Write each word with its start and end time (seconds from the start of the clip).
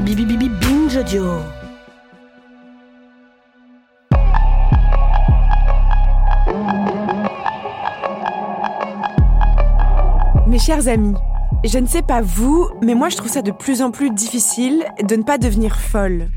Bibi 0.00 0.26
Bibi. 0.26 0.50
Mes 10.46 10.58
chers 10.58 10.88
amis, 10.88 11.14
je 11.64 11.78
ne 11.78 11.86
sais 11.86 12.02
pas 12.02 12.20
vous, 12.20 12.68
mais 12.82 12.94
moi 12.94 13.08
je 13.08 13.16
trouve 13.16 13.30
ça 13.30 13.42
de 13.42 13.50
plus 13.50 13.82
en 13.82 13.90
plus 13.90 14.10
difficile 14.10 14.84
de 15.02 15.16
ne 15.16 15.22
pas 15.22 15.38
devenir 15.38 15.76
folle. 15.76 16.28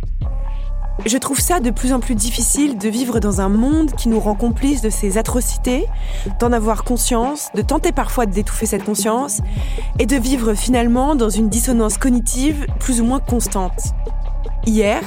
Je 1.06 1.18
trouve 1.18 1.40
ça 1.40 1.60
de 1.60 1.70
plus 1.70 1.94
en 1.94 2.00
plus 2.00 2.16
difficile 2.16 2.78
de 2.78 2.90
vivre 2.90 3.20
dans 3.20 3.40
un 3.40 3.50
monde 3.50 3.92
qui 3.92 4.10
nous 4.10 4.20
rend 4.20 4.36
complices 4.36 4.82
de 4.82 4.90
ces 4.90 5.18
atrocités, 5.18 5.86
d'en 6.40 6.52
avoir 6.52 6.84
conscience, 6.84 7.50
de 7.54 7.62
tenter 7.62 7.92
parfois 7.92 8.26
d'étouffer 8.26 8.66
cette 8.66 8.84
conscience, 8.84 9.42
et 10.00 10.06
de 10.06 10.16
vivre 10.16 10.54
finalement 10.54 11.16
dans 11.16 11.30
une 11.30 11.50
dissonance 11.50 11.98
cognitive 11.98 12.66
plus 12.80 13.00
ou 13.00 13.06
moins 13.06 13.20
constante. 13.20 13.94
Hier, 14.66 15.02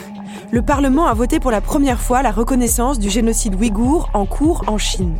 le 0.53 0.63
Parlement 0.63 1.07
a 1.07 1.15
voté 1.15 1.41
pour 1.41 1.51
la 1.51 1.61
première 1.61 2.01
fois 2.01 2.23
la 2.23 2.31
reconnaissance 2.31 2.99
du 2.99 3.11
génocide 3.11 3.57
ouïghour 3.57 4.11
en 4.15 4.27
cours 4.27 4.65
en 4.69 4.79
Chine. 4.79 5.17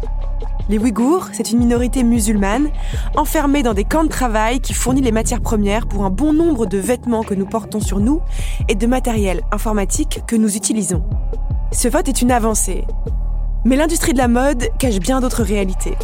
Les 0.69 0.79
Ouïghours, 0.79 1.29
c'est 1.33 1.51
une 1.51 1.59
minorité 1.59 2.03
musulmane, 2.03 2.71
enfermée 3.17 3.63
dans 3.63 3.75
des 3.75 3.85
camps 3.85 4.05
de 4.05 4.09
travail 4.09 4.61
qui 4.61 4.75
fournit 4.75 5.01
les 5.01 5.13
matières 5.13 5.41
premières 5.41 5.87
pour 5.87 6.05
un 6.05 6.11
bon 6.11 6.33
nombre 6.33 6.67
de 6.67 6.79
vêtements 6.79 7.23
que 7.23 7.35
nous 7.35 7.47
portons 7.47 7.81
sur 7.81 7.99
nous 7.99 8.21
et 8.69 8.75
de 8.75 8.87
matériel 8.87 9.43
informatique 9.53 10.23
que 10.27 10.37
nous 10.37 10.57
utilisons. 10.57 11.03
Ce 11.73 11.89
vote 11.89 12.09
est 12.09 12.23
une 12.23 12.33
avancée. 12.33 12.85
Mais 13.65 13.77
l'industrie 13.77 14.13
de 14.13 14.19
la 14.19 14.29
mode 14.29 14.69
cache 14.79 14.99
bien 14.99 15.21
d'autres 15.21 15.43
réalités. 15.43 15.97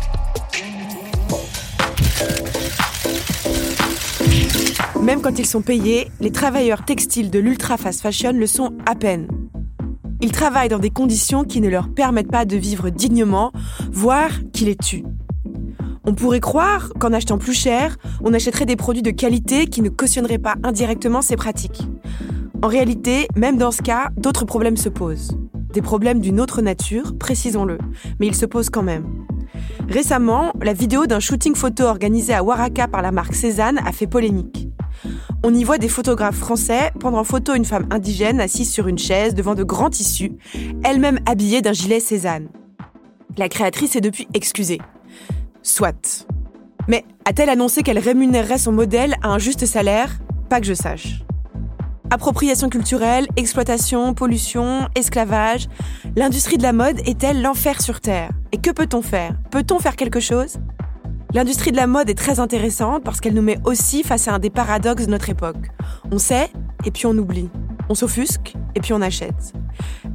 Même 5.00 5.20
quand 5.20 5.38
ils 5.38 5.46
sont 5.46 5.62
payés, 5.62 6.08
les 6.20 6.32
travailleurs 6.32 6.84
textiles 6.84 7.30
de 7.30 7.38
l'ultra 7.38 7.76
fast 7.76 8.00
fashion 8.00 8.32
le 8.32 8.46
sont 8.46 8.72
à 8.86 8.94
peine. 8.96 9.28
Ils 10.20 10.32
travaillent 10.32 10.68
dans 10.68 10.78
des 10.78 10.90
conditions 10.90 11.44
qui 11.44 11.60
ne 11.60 11.68
leur 11.68 11.88
permettent 11.88 12.30
pas 12.30 12.44
de 12.44 12.56
vivre 12.56 12.90
dignement, 12.90 13.52
voire 13.90 14.30
qui 14.52 14.64
les 14.64 14.76
tuent. 14.76 15.04
On 16.04 16.14
pourrait 16.14 16.40
croire 16.40 16.92
qu'en 16.98 17.12
achetant 17.12 17.36
plus 17.36 17.52
cher, 17.52 17.96
on 18.22 18.32
achèterait 18.32 18.64
des 18.64 18.76
produits 18.76 19.02
de 19.02 19.10
qualité 19.10 19.66
qui 19.66 19.82
ne 19.82 19.88
cautionneraient 19.88 20.38
pas 20.38 20.54
indirectement 20.62 21.20
ces 21.20 21.36
pratiques. 21.36 21.82
En 22.62 22.68
réalité, 22.68 23.28
même 23.36 23.58
dans 23.58 23.72
ce 23.72 23.82
cas, 23.82 24.10
d'autres 24.16 24.44
problèmes 24.44 24.76
se 24.76 24.88
posent. 24.88 25.36
Des 25.72 25.82
problèmes 25.82 26.20
d'une 26.20 26.40
autre 26.40 26.62
nature, 26.62 27.18
précisons-le, 27.18 27.78
mais 28.18 28.28
ils 28.28 28.34
se 28.34 28.46
posent 28.46 28.70
quand 28.70 28.82
même. 28.82 29.04
Récemment, 29.88 30.52
la 30.62 30.72
vidéo 30.72 31.06
d'un 31.06 31.20
shooting 31.20 31.54
photo 31.54 31.84
organisé 31.84 32.34
à 32.34 32.42
Waraka 32.42 32.88
par 32.88 33.02
la 33.02 33.12
marque 33.12 33.34
Cézanne 33.34 33.78
a 33.78 33.92
fait 33.92 34.06
polémique. 34.06 34.68
On 35.44 35.54
y 35.54 35.64
voit 35.64 35.78
des 35.78 35.88
photographes 35.88 36.38
français 36.38 36.90
prendre 36.98 37.18
en 37.18 37.24
photo 37.24 37.54
une 37.54 37.64
femme 37.64 37.86
indigène 37.90 38.40
assise 38.40 38.72
sur 38.72 38.88
une 38.88 38.98
chaise 38.98 39.34
devant 39.34 39.54
de 39.54 39.62
grands 39.62 39.90
tissus, 39.90 40.32
elle-même 40.82 41.20
habillée 41.26 41.62
d'un 41.62 41.72
gilet 41.72 42.00
Cézanne. 42.00 42.48
La 43.36 43.48
créatrice 43.48 43.96
est 43.96 44.00
depuis 44.00 44.26
excusée. 44.34 44.80
Soit. 45.62 46.26
Mais 46.88 47.04
a-t-elle 47.24 47.50
annoncé 47.50 47.82
qu'elle 47.82 47.98
rémunérerait 47.98 48.58
son 48.58 48.72
modèle 48.72 49.16
à 49.22 49.28
un 49.28 49.38
juste 49.38 49.66
salaire? 49.66 50.18
Pas 50.48 50.60
que 50.60 50.66
je 50.66 50.74
sache. 50.74 51.22
Appropriation 52.10 52.68
culturelle, 52.68 53.26
exploitation, 53.36 54.14
pollution, 54.14 54.88
esclavage. 54.94 55.66
L'industrie 56.14 56.56
de 56.56 56.62
la 56.62 56.72
mode 56.72 57.00
est-elle 57.04 57.42
l'enfer 57.42 57.82
sur 57.82 58.00
Terre? 58.00 58.30
Et 58.52 58.58
que 58.58 58.70
peut-on 58.70 59.02
faire? 59.02 59.34
Peut-on 59.50 59.80
faire 59.80 59.96
quelque 59.96 60.20
chose? 60.20 60.58
L'industrie 61.34 61.72
de 61.72 61.76
la 61.76 61.88
mode 61.88 62.08
est 62.08 62.14
très 62.14 62.38
intéressante 62.38 63.02
parce 63.02 63.20
qu'elle 63.20 63.34
nous 63.34 63.42
met 63.42 63.58
aussi 63.64 64.04
face 64.04 64.28
à 64.28 64.34
un 64.34 64.38
des 64.38 64.50
paradoxes 64.50 65.06
de 65.06 65.10
notre 65.10 65.30
époque. 65.30 65.70
On 66.12 66.18
sait 66.18 66.48
et 66.84 66.92
puis 66.92 67.06
on 67.06 67.18
oublie. 67.18 67.50
On 67.88 67.94
s'offusque 67.94 68.54
et 68.76 68.80
puis 68.80 68.92
on 68.92 69.02
achète. 69.02 69.52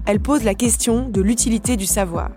Elle 0.06 0.22
pose 0.22 0.44
la 0.44 0.56
question 0.56 1.10
de 1.10 1.22
l'utilité 1.22 1.76
du 1.76 1.86
savoir. 1.86 2.32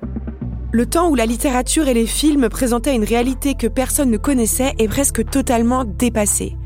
Le 0.74 0.86
temps 0.86 1.08
où 1.08 1.14
la 1.14 1.24
littérature 1.24 1.86
et 1.86 1.94
les 1.94 2.04
films 2.04 2.48
présentaient 2.48 2.96
une 2.96 3.04
réalité 3.04 3.54
que 3.54 3.68
personne 3.68 4.10
ne 4.10 4.16
connaissait 4.16 4.74
est 4.80 4.88
presque 4.88 5.24
totalement 5.24 5.84
dépassé, 5.84 6.56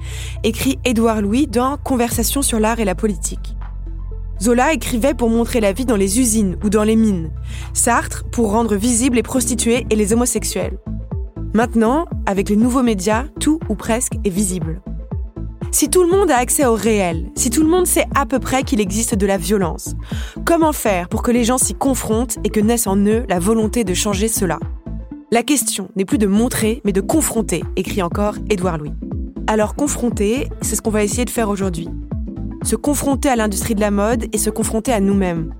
écrit 0.44 0.78
Édouard 0.86 1.20
Louis 1.20 1.46
dans 1.46 1.76
Conversation 1.76 2.40
sur 2.40 2.58
l'art 2.58 2.80
et 2.80 2.86
la 2.86 2.94
politique. 2.94 3.54
Zola 4.40 4.72
écrivait 4.72 5.12
pour 5.12 5.28
montrer 5.28 5.60
la 5.60 5.74
vie 5.74 5.84
dans 5.84 5.94
les 5.94 6.20
usines 6.20 6.56
ou 6.64 6.70
dans 6.70 6.84
les 6.84 6.96
mines, 6.96 7.30
Sartre 7.74 8.24
pour 8.32 8.50
rendre 8.50 8.76
visibles 8.76 9.16
les 9.16 9.22
prostituées 9.22 9.86
et 9.90 9.94
les 9.94 10.14
homosexuels. 10.14 10.78
Maintenant, 11.52 12.06
avec 12.24 12.48
les 12.48 12.56
nouveaux 12.56 12.82
médias, 12.82 13.24
tout 13.40 13.60
ou 13.68 13.74
presque 13.74 14.14
est 14.24 14.30
visible. 14.30 14.80
Si 15.70 15.90
tout 15.90 16.02
le 16.02 16.10
monde 16.10 16.30
a 16.30 16.36
accès 16.36 16.64
au 16.64 16.74
réel, 16.74 17.30
si 17.34 17.50
tout 17.50 17.62
le 17.62 17.68
monde 17.68 17.86
sait 17.86 18.06
à 18.14 18.24
peu 18.24 18.38
près 18.38 18.62
qu'il 18.62 18.80
existe 18.80 19.14
de 19.14 19.26
la 19.26 19.36
violence, 19.36 19.94
comment 20.46 20.72
faire 20.72 21.08
pour 21.08 21.22
que 21.22 21.30
les 21.30 21.44
gens 21.44 21.58
s'y 21.58 21.74
confrontent 21.74 22.38
et 22.42 22.48
que 22.48 22.60
naisse 22.60 22.86
en 22.86 22.96
eux 22.96 23.24
la 23.28 23.38
volonté 23.38 23.84
de 23.84 23.92
changer 23.92 24.28
cela? 24.28 24.58
La 25.30 25.42
question 25.42 25.90
n'est 25.94 26.06
plus 26.06 26.16
de 26.16 26.26
montrer, 26.26 26.80
mais 26.84 26.92
de 26.92 27.02
confronter, 27.02 27.62
écrit 27.76 28.02
encore 28.02 28.36
Édouard 28.48 28.78
Louis. 28.78 28.94
Alors 29.46 29.74
confronter, 29.74 30.48
c'est 30.62 30.74
ce 30.74 30.80
qu'on 30.80 30.90
va 30.90 31.04
essayer 31.04 31.26
de 31.26 31.30
faire 31.30 31.50
aujourd'hui. 31.50 31.88
Se 32.62 32.74
confronter 32.74 33.28
à 33.28 33.36
l'industrie 33.36 33.74
de 33.74 33.80
la 33.80 33.90
mode 33.90 34.24
et 34.32 34.38
se 34.38 34.50
confronter 34.50 34.92
à 34.92 35.00
nous-mêmes. 35.00 35.52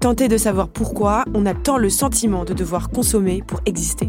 Tenter 0.00 0.28
de 0.28 0.36
savoir 0.36 0.68
pourquoi 0.68 1.24
on 1.34 1.46
a 1.46 1.54
tant 1.54 1.78
le 1.78 1.90
sentiment 1.90 2.44
de 2.44 2.54
devoir 2.54 2.90
consommer 2.90 3.42
pour 3.44 3.60
exister. 3.66 4.08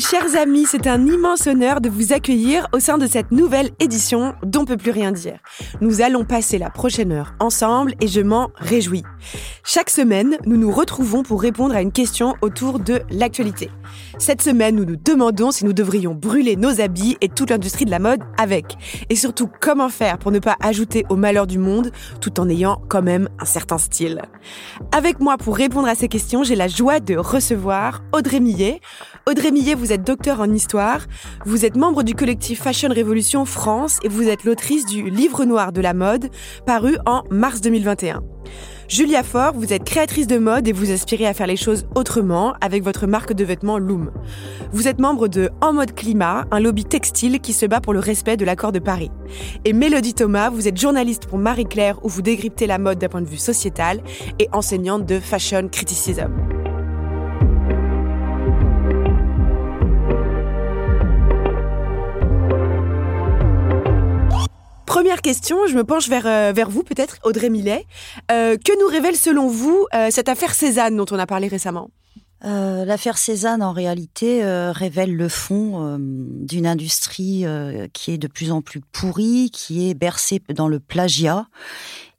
Mes 0.00 0.06
chers 0.06 0.34
amis, 0.34 0.64
c'est 0.66 0.86
un 0.86 1.04
immense 1.04 1.46
honneur 1.46 1.82
de 1.82 1.90
vous 1.90 2.14
accueillir 2.14 2.66
au 2.72 2.78
sein 2.78 2.96
de 2.96 3.06
cette 3.06 3.32
nouvelle 3.32 3.68
édition 3.80 4.32
d'On 4.42 4.64
peut 4.64 4.78
plus 4.78 4.92
rien 4.92 5.12
dire. 5.12 5.38
Nous 5.82 6.00
allons 6.00 6.24
passer 6.24 6.56
la 6.56 6.70
prochaine 6.70 7.12
heure 7.12 7.34
ensemble 7.38 7.92
et 8.00 8.08
je 8.08 8.22
m'en 8.22 8.48
réjouis. 8.56 9.02
Chaque 9.62 9.90
semaine, 9.90 10.38
nous 10.46 10.56
nous 10.56 10.70
retrouvons 10.70 11.22
pour 11.22 11.42
répondre 11.42 11.74
à 11.74 11.82
une 11.82 11.92
question 11.92 12.34
autour 12.40 12.78
de 12.78 13.02
l'actualité. 13.10 13.70
Cette 14.18 14.40
semaine, 14.40 14.76
nous 14.76 14.86
nous 14.86 14.96
demandons 14.96 15.50
si 15.50 15.66
nous 15.66 15.74
devrions 15.74 16.14
brûler 16.14 16.56
nos 16.56 16.80
habits 16.80 17.18
et 17.20 17.28
toute 17.28 17.50
l'industrie 17.50 17.84
de 17.84 17.90
la 17.90 17.98
mode 17.98 18.22
avec. 18.38 18.78
Et 19.10 19.16
surtout, 19.16 19.50
comment 19.60 19.90
faire 19.90 20.16
pour 20.16 20.32
ne 20.32 20.38
pas 20.38 20.56
ajouter 20.62 21.04
au 21.10 21.16
malheur 21.16 21.46
du 21.46 21.58
monde 21.58 21.92
tout 22.22 22.40
en 22.40 22.48
ayant 22.48 22.80
quand 22.88 23.02
même 23.02 23.28
un 23.38 23.44
certain 23.44 23.76
style? 23.76 24.22
Avec 24.96 25.20
moi 25.20 25.36
pour 25.36 25.56
répondre 25.56 25.88
à 25.88 25.94
ces 25.94 26.08
questions, 26.08 26.42
j'ai 26.42 26.56
la 26.56 26.68
joie 26.68 27.00
de 27.00 27.16
recevoir 27.16 28.02
Audrey 28.14 28.40
Millet. 28.40 28.80
Audrey 29.28 29.50
Millet, 29.50 29.74
vous 29.74 29.89
êtes 29.92 30.06
docteur 30.06 30.40
en 30.40 30.52
histoire, 30.52 31.06
vous 31.46 31.64
êtes 31.64 31.76
membre 31.76 32.02
du 32.02 32.14
collectif 32.14 32.62
Fashion 32.62 32.88
Révolution 32.90 33.44
France 33.44 33.98
et 34.02 34.08
vous 34.08 34.28
êtes 34.28 34.44
l'autrice 34.44 34.86
du 34.86 35.10
Livre 35.10 35.44
noir 35.44 35.72
de 35.72 35.80
la 35.80 35.94
mode, 35.94 36.30
paru 36.66 36.96
en 37.06 37.22
mars 37.30 37.60
2021. 37.60 38.22
Julia 38.88 39.22
Faure, 39.22 39.52
vous 39.54 39.72
êtes 39.72 39.84
créatrice 39.84 40.26
de 40.26 40.38
mode 40.38 40.66
et 40.66 40.72
vous 40.72 40.90
aspirez 40.90 41.26
à 41.26 41.32
faire 41.32 41.46
les 41.46 41.56
choses 41.56 41.86
autrement 41.94 42.54
avec 42.60 42.82
votre 42.82 43.06
marque 43.06 43.32
de 43.32 43.44
vêtements 43.44 43.78
Loom. 43.78 44.10
Vous 44.72 44.88
êtes 44.88 44.98
membre 44.98 45.28
de 45.28 45.48
En 45.60 45.72
mode 45.72 45.94
climat, 45.94 46.44
un 46.50 46.58
lobby 46.58 46.84
textile 46.84 47.40
qui 47.40 47.52
se 47.52 47.66
bat 47.66 47.80
pour 47.80 47.92
le 47.92 48.00
respect 48.00 48.36
de 48.36 48.44
l'accord 48.44 48.72
de 48.72 48.80
Paris. 48.80 49.10
Et 49.64 49.72
Mélodie 49.72 50.14
Thomas, 50.14 50.50
vous 50.50 50.66
êtes 50.66 50.80
journaliste 50.80 51.26
pour 51.26 51.38
Marie-Claire 51.38 52.04
où 52.04 52.08
vous 52.08 52.22
décryptez 52.22 52.66
la 52.66 52.78
mode 52.78 52.98
d'un 52.98 53.08
point 53.08 53.22
de 53.22 53.28
vue 53.28 53.38
sociétal 53.38 54.02
et 54.40 54.48
enseignante 54.52 55.06
de 55.06 55.20
fashion 55.20 55.68
criticism. 55.68 56.30
Première 64.90 65.22
question, 65.22 65.68
je 65.68 65.76
me 65.76 65.84
penche 65.84 66.08
vers, 66.08 66.26
euh, 66.26 66.52
vous 66.68 66.82
peut-être, 66.82 67.18
Audrey 67.22 67.48
Millet. 67.48 67.86
Euh, 68.32 68.56
que 68.56 68.76
nous 68.80 68.88
révèle 68.88 69.14
selon 69.14 69.46
vous 69.46 69.86
euh, 69.94 70.08
cette 70.10 70.28
affaire 70.28 70.52
Cézanne 70.52 70.96
dont 70.96 71.06
on 71.12 71.18
a 71.20 71.28
parlé 71.28 71.46
récemment? 71.46 71.90
L'affaire 72.42 73.16
Cézanne, 73.16 73.62
en 73.62 73.70
réalité, 73.70 74.42
révèle 74.72 75.14
le 75.14 75.28
fond 75.28 75.98
d'une 76.00 76.66
industrie 76.66 77.44
qui 77.92 78.12
est 78.12 78.18
de 78.18 78.26
plus 78.28 78.50
en 78.50 78.62
plus 78.62 78.80
pourrie, 78.80 79.50
qui 79.52 79.90
est 79.90 79.94
bercée 79.94 80.40
dans 80.48 80.66
le 80.66 80.80
plagiat 80.80 81.46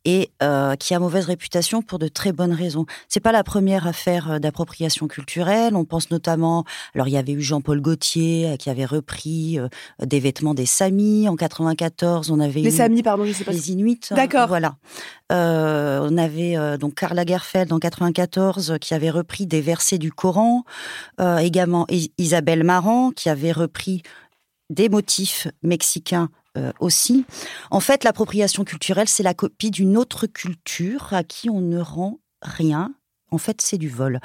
et 0.05 0.31
euh, 0.41 0.75
qui 0.75 0.93
a 0.93 0.99
mauvaise 0.99 1.25
réputation 1.25 1.81
pour 1.81 1.99
de 1.99 2.07
très 2.07 2.31
bonnes 2.31 2.53
raisons. 2.53 2.85
C'est 3.07 3.19
pas 3.19 3.31
la 3.31 3.43
première 3.43 3.87
affaire 3.87 4.31
euh, 4.31 4.39
d'appropriation 4.39 5.07
culturelle. 5.07 5.75
On 5.75 5.85
pense 5.85 6.09
notamment, 6.09 6.65
alors 6.95 7.07
il 7.07 7.11
y 7.11 7.17
avait 7.17 7.33
eu 7.33 7.41
Jean-Paul 7.41 7.81
Gaultier 7.81 8.49
euh, 8.49 8.55
qui 8.57 8.69
avait 8.69 8.85
repris 8.85 9.59
des 10.01 10.19
vêtements 10.19 10.53
des 10.53 10.65
Samis 10.65 11.27
en 11.29 11.35
94. 11.35 12.31
On 12.31 12.39
avait 12.39 12.61
les 12.61 12.71
Samis, 12.71 13.03
pardon, 13.03 13.25
je 13.25 13.33
sais 13.33 13.43
pas. 13.43 13.51
Les 13.51 13.71
Inuits. 13.71 13.99
D'accord. 14.11 14.47
Voilà. 14.47 14.75
on 15.29 16.17
avait 16.17 16.77
donc 16.77 16.95
Karl 16.95 17.15
Lagerfeld 17.15 17.71
en 17.71 17.79
94 17.79 18.77
qui 18.81 18.93
avait 18.93 19.09
repris 19.09 19.45
des 19.45 19.61
versets 19.61 19.97
du 19.97 20.11
Coran. 20.11 20.63
également 21.39 21.85
Isabelle 22.17 22.63
Marant 22.63 23.11
qui 23.11 23.29
avait 23.29 23.51
repris 23.51 24.01
des 24.69 24.89
motifs 24.89 25.47
mexicains 25.63 26.29
euh, 26.57 26.73
aussi. 26.81 27.25
En 27.69 27.79
fait, 27.79 28.03
l'appropriation 28.03 28.65
culturelle, 28.65 29.07
c'est 29.07 29.23
la 29.23 29.33
copie 29.33 29.71
d'une 29.71 29.95
autre 29.95 30.27
culture 30.27 31.13
à 31.13 31.23
qui 31.23 31.49
on 31.49 31.61
ne 31.61 31.79
rend 31.79 32.19
rien. 32.41 32.93
En 33.29 33.37
fait, 33.37 33.61
c'est 33.61 33.77
du 33.77 33.87
vol. 33.87 34.19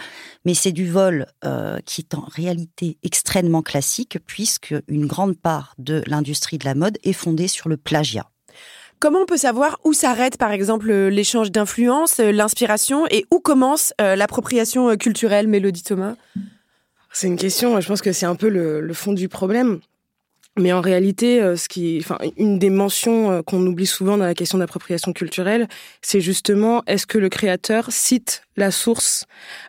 Mais 0.45 0.55
c'est 0.55 0.73
du 0.73 0.91
vol 0.91 1.27
euh, 1.45 1.79
qui 1.87 2.01
est 2.01 2.15
en 2.15 2.25
réalité 2.25 2.99
extrêmement 3.05 3.63
classique, 3.63 4.19
puisque 4.27 4.75
une 4.89 5.07
grande 5.07 5.39
part 5.39 5.75
de 5.79 6.03
l'industrie 6.09 6.59
de 6.59 6.65
la 6.65 6.75
mode 6.75 6.99
est 7.05 7.13
fondée 7.13 7.47
sur 7.47 7.69
le 7.69 7.77
plagiat. 7.77 8.29
Comment 8.99 9.21
on 9.21 9.27
peut 9.27 9.37
savoir 9.37 9.79
où 9.85 9.93
s'arrête, 9.93 10.37
par 10.37 10.51
exemple, 10.51 10.93
l'échange 10.93 11.53
d'influence, 11.53 12.19
l'inspiration, 12.19 13.07
et 13.09 13.25
où 13.31 13.39
commence 13.39 13.93
euh, 14.01 14.17
l'appropriation 14.17 14.97
culturelle, 14.97 15.47
Mélodie 15.47 15.85
Thomas? 15.85 16.17
C'est 17.13 17.29
une 17.29 17.37
question, 17.37 17.81
je 17.81 17.87
pense 17.87 18.03
que 18.03 18.13
c'est 18.13 18.27
un 18.27 18.35
peu 18.35 18.49
le 18.49 18.93
fond 18.95 19.13
du 19.13 19.29
problème. 19.29 19.81
Mais 20.59 20.73
en 20.73 20.81
réalité, 20.81 21.43
euh, 21.43 21.57
ce 21.57 21.69
qui, 21.69 22.05
une 22.39 22.59
des 22.59 22.71
mentions 22.71 23.31
euh, 23.31 23.43
qu'on 23.43 23.65
oublie 23.67 23.87
souvent 23.87 24.17
dans 24.17 24.25
la 24.25 24.35
question 24.35 24.59
d'appropriation 24.59 25.13
culturelle, 25.13 25.69
c'est 26.01 26.21
justement 26.21 26.83
est-ce 26.87 27.07
que 27.07 27.19
le 27.19 27.29
créateur 27.29 27.89
cite 27.91 28.46
la 28.57 28.71
source 28.71 29.27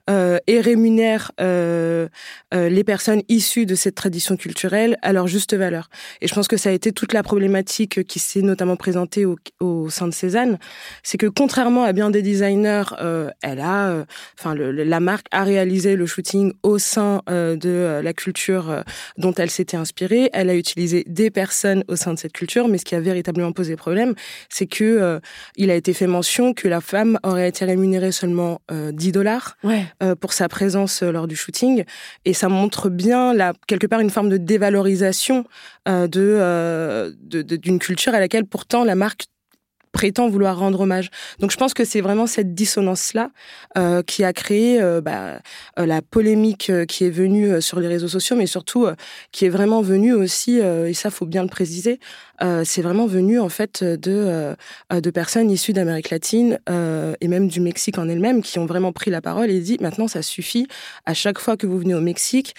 euh, 0.10 0.38
et 0.48 0.62
rémunère 0.62 1.32
euh, 1.42 2.08
euh, 2.54 2.70
les 2.70 2.84
personnes 2.84 3.22
issues 3.30 3.66
de 3.66 3.76
cette 3.76 3.96
tradition 3.96 4.38
culturelle 4.38 4.98
à 5.02 5.14
leur 5.14 5.28
juste 5.28 5.54
valeur. 5.54 5.90
Et 6.22 6.28
je 6.28 6.34
pense 6.34 6.48
que 6.48 6.58
ça 6.58 6.70
a 6.70 6.72
été 6.72 6.92
toute 6.92 7.14
la 7.14 7.24
problématique 7.24 8.04
qui 8.06 8.20
s'est 8.20 8.42
notamment 8.42 8.76
présentée 8.76 9.26
au, 9.26 9.38
au, 9.60 9.90
sein 9.90 10.08
de 10.08 10.14
Cézanne, 10.14 10.58
c'est 11.04 11.18
que 11.18 11.28
contrairement 11.28 11.84
à 11.84 11.94
bien 11.94 12.10
des 12.10 12.22
designers, 12.22 12.84
euh, 13.02 13.30
elle 13.42 13.60
a, 13.60 13.90
euh, 13.90 14.06
enfin, 14.40 14.56
la 14.56 15.00
marque 15.00 15.28
a 15.32 15.44
réalisé 15.44 15.96
le 15.96 16.06
shooting 16.06 16.54
au 16.64 16.78
sein 16.78 17.22
euh, 17.30 17.56
de 17.56 18.02
la 18.02 18.14
culture 18.14 18.84
dont 19.18 19.34
elle 19.34 19.50
s'était 19.50 19.78
inspirée. 19.78 20.30
Elle 20.34 20.50
a 20.50 20.56
utilisé 20.56 21.04
des 21.08 21.32
personnes 21.32 21.84
au 21.88 21.96
sein 21.96 22.14
de 22.14 22.20
cette 22.20 22.34
culture, 22.34 22.68
mais 22.68 22.78
ce 22.78 22.86
qui 22.86 22.96
a 22.96 23.00
véritablement 23.00 23.52
posé 23.52 23.76
problème, 23.76 24.16
c'est 24.50 24.68
que 24.68 25.20
il 25.56 25.70
a 25.70 25.76
été 25.76 25.94
fait 25.94 26.08
mention 26.08 26.54
que 26.54 26.68
la 26.68 26.82
femme 26.82 27.20
aurait 27.24 27.50
été 27.50 27.66
rémunérée 27.66 28.12
seulement 28.12 28.62
10 28.92 29.12
dollars 29.12 29.58
euh, 30.02 30.16
pour 30.16 30.34
sa 30.34 30.48
présence 30.48 31.04
euh, 31.04 31.12
lors 31.12 31.28
du 31.28 31.36
shooting. 31.36 31.84
Et 32.26 32.34
ça 32.34 32.50
montre 32.50 32.90
bien, 32.90 33.34
là, 33.34 33.54
quelque 33.68 33.88
part, 33.88 34.00
une 34.00 34.10
forme 34.10 34.30
de 34.30 34.38
dévalorisation 34.38 35.46
euh, 35.88 36.08
de 36.08 37.16
d'une 37.58 37.80
culture 37.80 38.14
à 38.14 38.20
laquelle 38.20 38.46
pourtant 38.46 38.84
la 38.84 38.96
marque 38.96 39.28
prétend 39.98 40.30
vouloir 40.30 40.60
rendre 40.60 40.82
hommage. 40.82 41.10
Donc 41.40 41.50
je 41.50 41.58
pense 41.58 41.74
que 41.74 41.84
c'est 41.84 42.02
vraiment 42.02 42.28
cette 42.28 42.54
dissonance-là 42.54 43.32
euh, 43.80 44.04
qui 44.04 44.24
a 44.24 44.32
créé 44.32 44.80
euh, 44.80 45.02
bah, 45.02 45.40
euh, 45.80 45.88
la 45.88 46.04
polémique 46.04 46.70
euh, 46.70 46.86
qui 46.86 47.06
est 47.06 47.10
venue 47.10 47.60
sur 47.64 47.80
les 47.80 47.88
réseaux 47.88 48.08
sociaux, 48.08 48.36
mais 48.36 48.46
surtout 48.46 48.88
qui 49.32 49.46
est 49.46 49.50
vraiment 49.50 49.82
venue 49.82 50.14
aussi, 50.14 50.60
et 50.60 50.94
ça 50.94 51.10
faut 51.10 51.26
bien 51.26 51.42
le 51.42 51.50
préciser, 51.50 52.00
c'est 52.64 52.82
vraiment 52.82 53.08
venu 53.08 53.40
en 53.40 53.50
fait 53.50 53.84
de, 53.84 54.56
de 54.92 55.10
personnes 55.10 55.50
issues 55.50 55.74
d'Amérique 55.74 56.10
latine 56.10 56.60
et 56.70 57.28
même 57.28 57.48
du 57.48 57.62
Mexique 57.62 57.98
en 57.98 58.08
elle-même 58.08 58.42
qui 58.42 58.60
ont 58.60 58.66
vraiment 58.66 58.92
pris 58.92 59.12
la 59.12 59.22
parole 59.22 59.50
et 59.50 59.60
dit 59.60 59.78
maintenant 59.82 60.08
ça 60.08 60.22
suffit, 60.22 60.68
à 61.06 61.14
chaque 61.14 61.40
fois 61.40 61.58
que 61.58 61.68
vous 61.68 61.80
venez 61.80 61.96
au 61.96 62.02
Mexique, 62.02 62.56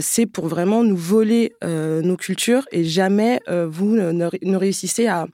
c'est 0.00 0.26
pour 0.26 0.48
vraiment 0.48 0.82
nous 0.82 0.96
voler 0.96 1.52
nos 1.62 2.16
cultures 2.16 2.66
et 2.72 2.84
jamais 2.84 3.40
vous 3.48 3.96
ne, 3.96 4.12
ne 4.12 4.56
réussissez 4.56 5.06
à 5.06 5.26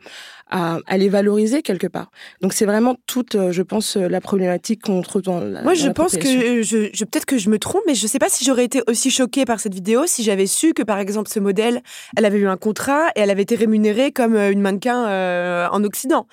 à, 0.50 0.98
les 0.98 1.08
valoriser 1.08 1.62
quelque 1.62 1.86
part. 1.86 2.10
Donc 2.40 2.52
c'est 2.52 2.66
vraiment 2.66 2.96
toute, 3.06 3.34
euh, 3.34 3.52
je 3.52 3.62
pense, 3.62 3.96
euh, 3.96 4.08
la 4.08 4.20
problématique 4.20 4.82
qu'on 4.82 5.00
trouve 5.02 5.22
dans 5.22 5.40
la 5.40 5.62
Moi, 5.62 5.74
je 5.74 5.88
pense 5.88 6.16
que, 6.16 6.62
je, 6.62 6.90
je 6.92 7.04
peut-être 7.04 7.26
que 7.26 7.38
je 7.38 7.48
me 7.50 7.58
trompe, 7.58 7.82
mais 7.86 7.94
je 7.94 8.02
ne 8.02 8.08
sais 8.08 8.18
pas 8.18 8.28
si 8.28 8.44
j'aurais 8.44 8.64
été 8.64 8.82
aussi 8.88 9.10
choquée 9.10 9.44
par 9.44 9.60
cette 9.60 9.74
vidéo 9.74 10.06
si 10.06 10.22
j'avais 10.22 10.46
su 10.46 10.74
que, 10.74 10.82
par 10.82 10.98
exemple, 10.98 11.30
ce 11.30 11.38
modèle, 11.38 11.82
elle 12.16 12.24
avait 12.24 12.38
eu 12.38 12.48
un 12.48 12.56
contrat 12.56 13.08
et 13.14 13.20
elle 13.20 13.30
avait 13.30 13.42
été 13.42 13.54
rémunérée 13.54 13.69
comme 14.14 14.34
euh, 14.36 14.50
une 14.50 14.60
mannequin 14.60 15.70
en 15.70 15.84
Occident. 15.84 16.26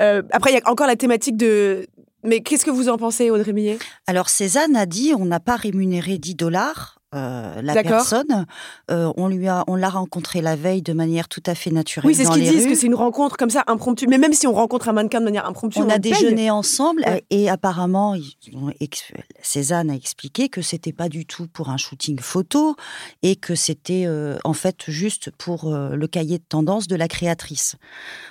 Euh, 0.00 0.22
après, 0.32 0.50
il 0.52 0.54
y 0.54 0.60
a 0.60 0.70
encore 0.70 0.86
la 0.86 0.96
thématique 0.96 1.36
de... 1.36 1.86
Mais 2.22 2.40
qu'est-ce 2.40 2.64
que 2.64 2.70
vous 2.70 2.88
en 2.88 2.98
pensez, 2.98 3.30
Audrey 3.30 3.52
Millet? 3.52 3.78
Alors, 4.06 4.28
Cézanne 4.28 4.76
a 4.76 4.84
dit 4.84 5.14
on 5.16 5.24
n'a 5.24 5.40
pas 5.40 5.56
rémunéré 5.56 6.18
10 6.18 6.34
dollars 6.34 6.99
euh, 7.12 7.60
la 7.62 7.82
personne. 7.82 8.46
Euh, 8.90 9.12
on 9.16 9.28
lui 9.28 9.48
a, 9.48 9.64
on 9.66 9.74
l'a 9.74 9.88
rencontré 9.88 10.40
la 10.40 10.54
veille 10.54 10.82
de 10.82 10.92
manière 10.92 11.28
tout 11.28 11.42
à 11.46 11.54
fait 11.56 11.70
naturelle. 11.70 12.06
Oui, 12.06 12.14
c'est 12.14 12.24
ce 12.24 12.30
qu'ils 12.30 12.48
disent, 12.48 12.66
que 12.66 12.74
c'est 12.74 12.86
une 12.86 12.94
rencontre 12.94 13.36
comme 13.36 13.50
ça 13.50 13.64
impromptue. 13.66 14.06
Mais 14.06 14.18
même 14.18 14.32
si 14.32 14.46
on 14.46 14.52
rencontre 14.52 14.88
un 14.88 14.92
mannequin 14.92 15.18
de 15.18 15.24
manière 15.24 15.46
impromptue, 15.46 15.80
on, 15.80 15.86
on 15.86 15.90
a 15.90 15.98
déjeuné 15.98 16.50
ensemble 16.50 17.04
et 17.30 17.50
apparemment, 17.50 18.14
Cézanne 19.42 19.90
a 19.90 19.94
expliqué 19.94 20.48
que 20.48 20.62
c'était 20.62 20.92
pas 20.92 21.08
du 21.08 21.26
tout 21.26 21.48
pour 21.48 21.70
un 21.70 21.76
shooting 21.76 22.20
photo 22.20 22.76
et 23.22 23.34
que 23.34 23.54
c'était 23.56 24.04
euh, 24.06 24.38
en 24.44 24.52
fait 24.52 24.84
juste 24.86 25.30
pour 25.36 25.74
le 25.74 26.06
cahier 26.06 26.38
de 26.38 26.44
tendance 26.48 26.86
de 26.86 26.96
la 26.96 27.08
créatrice. 27.08 27.74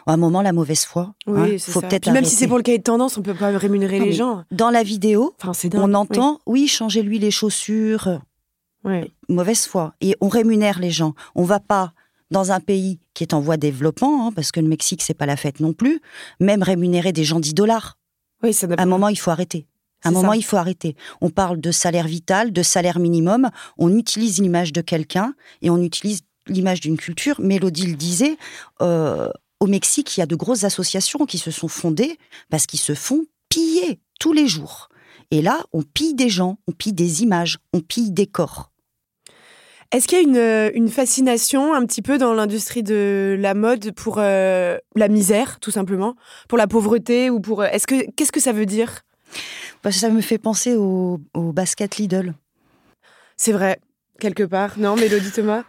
À 0.08 0.14
un 0.14 0.18
moment, 0.18 0.42
la 0.42 0.54
mauvaise 0.54 0.86
foi. 0.86 1.14
Oui, 1.28 1.56
hein, 1.56 1.58
faut 1.60 1.82
peut-être. 1.82 2.12
Même 2.12 2.26
si 2.26 2.36
c'est 2.36 2.48
pour 2.48 2.58
le 2.58 2.64
cahier 2.64 2.78
de 2.78 2.84
tendance, 2.84 3.18
on 3.18 3.22
peut 3.22 3.34
pas 3.34 3.50
rémunérer 3.58 4.00
les 4.00 4.14
gens. 4.14 4.44
Dans 4.52 4.70
la 4.70 4.84
vidéo, 4.84 5.36
on 5.74 5.94
entend, 5.94 6.40
oui, 6.46 6.62
oui 6.62 6.68
changez-lui 6.68 7.20
les 7.20 7.32
chaussures 7.32 8.20
Mauvaise 9.28 9.66
foi. 9.66 9.94
Et 10.02 10.16
on 10.22 10.30
rémunère 10.30 10.80
les 10.80 10.92
gens. 10.92 11.14
On 11.36 11.44
va 11.44 11.60
pas 11.60 11.94
dans 12.32 12.52
un 12.52 12.60
pays 12.60 13.00
qui 13.14 13.24
est 13.24 13.34
en 13.34 13.40
voie 13.40 13.58
de 13.58 13.62
développement, 13.62 14.28
hein, 14.28 14.32
parce 14.34 14.52
que 14.52 14.60
le 14.60 14.68
Mexique, 14.68 15.02
c'est 15.02 15.14
pas 15.14 15.26
la 15.26 15.36
fête 15.36 15.60
non 15.60 15.74
plus, 15.74 16.02
même 16.40 16.64
rémunérer 16.64 17.12
des 17.12 17.24
gens 17.24 17.40
10 17.40 17.54
dollars. 17.54 17.98
Oui, 18.44 18.54
ça 18.54 18.68
à 18.78 18.82
un 18.82 18.86
moment, 18.86 19.10
il 19.10 19.18
faut 19.18 19.32
arrêter. 19.32 19.68
À 20.04 20.10
un 20.10 20.12
moment, 20.12 20.34
il 20.34 20.46
faut 20.46 20.56
arrêter. 20.56 20.96
On 21.20 21.30
parle 21.30 21.60
de 21.60 21.72
salaire 21.72 22.08
vital, 22.08 22.54
de 22.54 22.64
salaire 22.64 23.00
minimum. 23.00 23.50
On 23.78 23.94
utilise 23.98 24.40
l'image 24.40 24.72
de 24.72 24.82
quelqu'un 24.82 25.34
et 25.62 25.70
on 25.70 25.82
utilise 25.82 26.22
l'image 26.48 26.80
d'une 26.80 26.98
culture. 26.98 27.42
Mélodie 27.42 27.88
le 27.88 27.96
disait, 27.96 28.38
euh, 28.82 29.30
au 29.60 29.68
Mexique, 29.68 30.16
il 30.16 30.22
y 30.22 30.24
a 30.24 30.26
de 30.26 30.36
grosses 30.36 30.64
associations 30.64 31.26
qui 31.26 31.38
se 31.38 31.52
sont 31.52 31.68
fondées 31.68 32.18
parce 32.50 32.66
qu'ils 32.66 32.80
se 32.80 32.96
font 32.96 33.26
piller 33.50 34.00
tous 34.20 34.32
les 34.32 34.48
jours. 34.48 34.89
Et 35.32 35.42
là, 35.42 35.64
on 35.74 35.84
pille 35.84 36.16
des 36.16 36.30
gens, 36.30 36.58
on 36.68 36.72
pille 36.72 36.94
des 36.94 37.24
images, 37.24 37.60
on 37.74 37.82
pille 37.82 38.12
des 38.12 38.28
corps. 38.28 38.72
Est-ce 39.92 40.08
qu'il 40.08 40.20
y 40.20 40.22
a 40.22 40.24
une, 40.24 40.38
euh, 40.38 40.72
une, 40.76 40.90
fascination 40.90 41.74
un 41.74 41.84
petit 41.86 42.04
peu 42.04 42.20
dans 42.20 42.34
l'industrie 42.34 42.84
de 42.84 43.36
la 43.40 43.56
mode 43.56 43.92
pour 43.94 44.18
euh, 44.20 44.78
la 44.96 45.08
misère, 45.08 45.60
tout 45.60 45.72
simplement, 45.72 46.16
pour 46.48 46.60
la 46.60 46.68
pauvreté 46.68 47.32
ou 47.32 47.40
pour 47.40 47.62
euh, 47.64 47.68
Est-ce 47.72 47.88
que 47.88 48.10
qu'est-ce 48.12 48.32
que 48.32 48.40
ça 48.40 48.52
veut 48.52 48.68
dire? 48.68 49.02
Que 49.82 49.92
ça 49.92 50.10
me 50.10 50.22
fait 50.22 50.38
penser 50.38 50.76
au, 50.76 51.20
au 51.34 51.54
basket 51.54 51.98
Lidl. 51.98 52.36
C'est 53.36 53.52
vrai 53.52 53.80
quelque 54.20 54.44
part. 54.44 54.74
Non, 54.78 54.96
Mélodie 54.96 55.32
Thomas? 55.32 55.64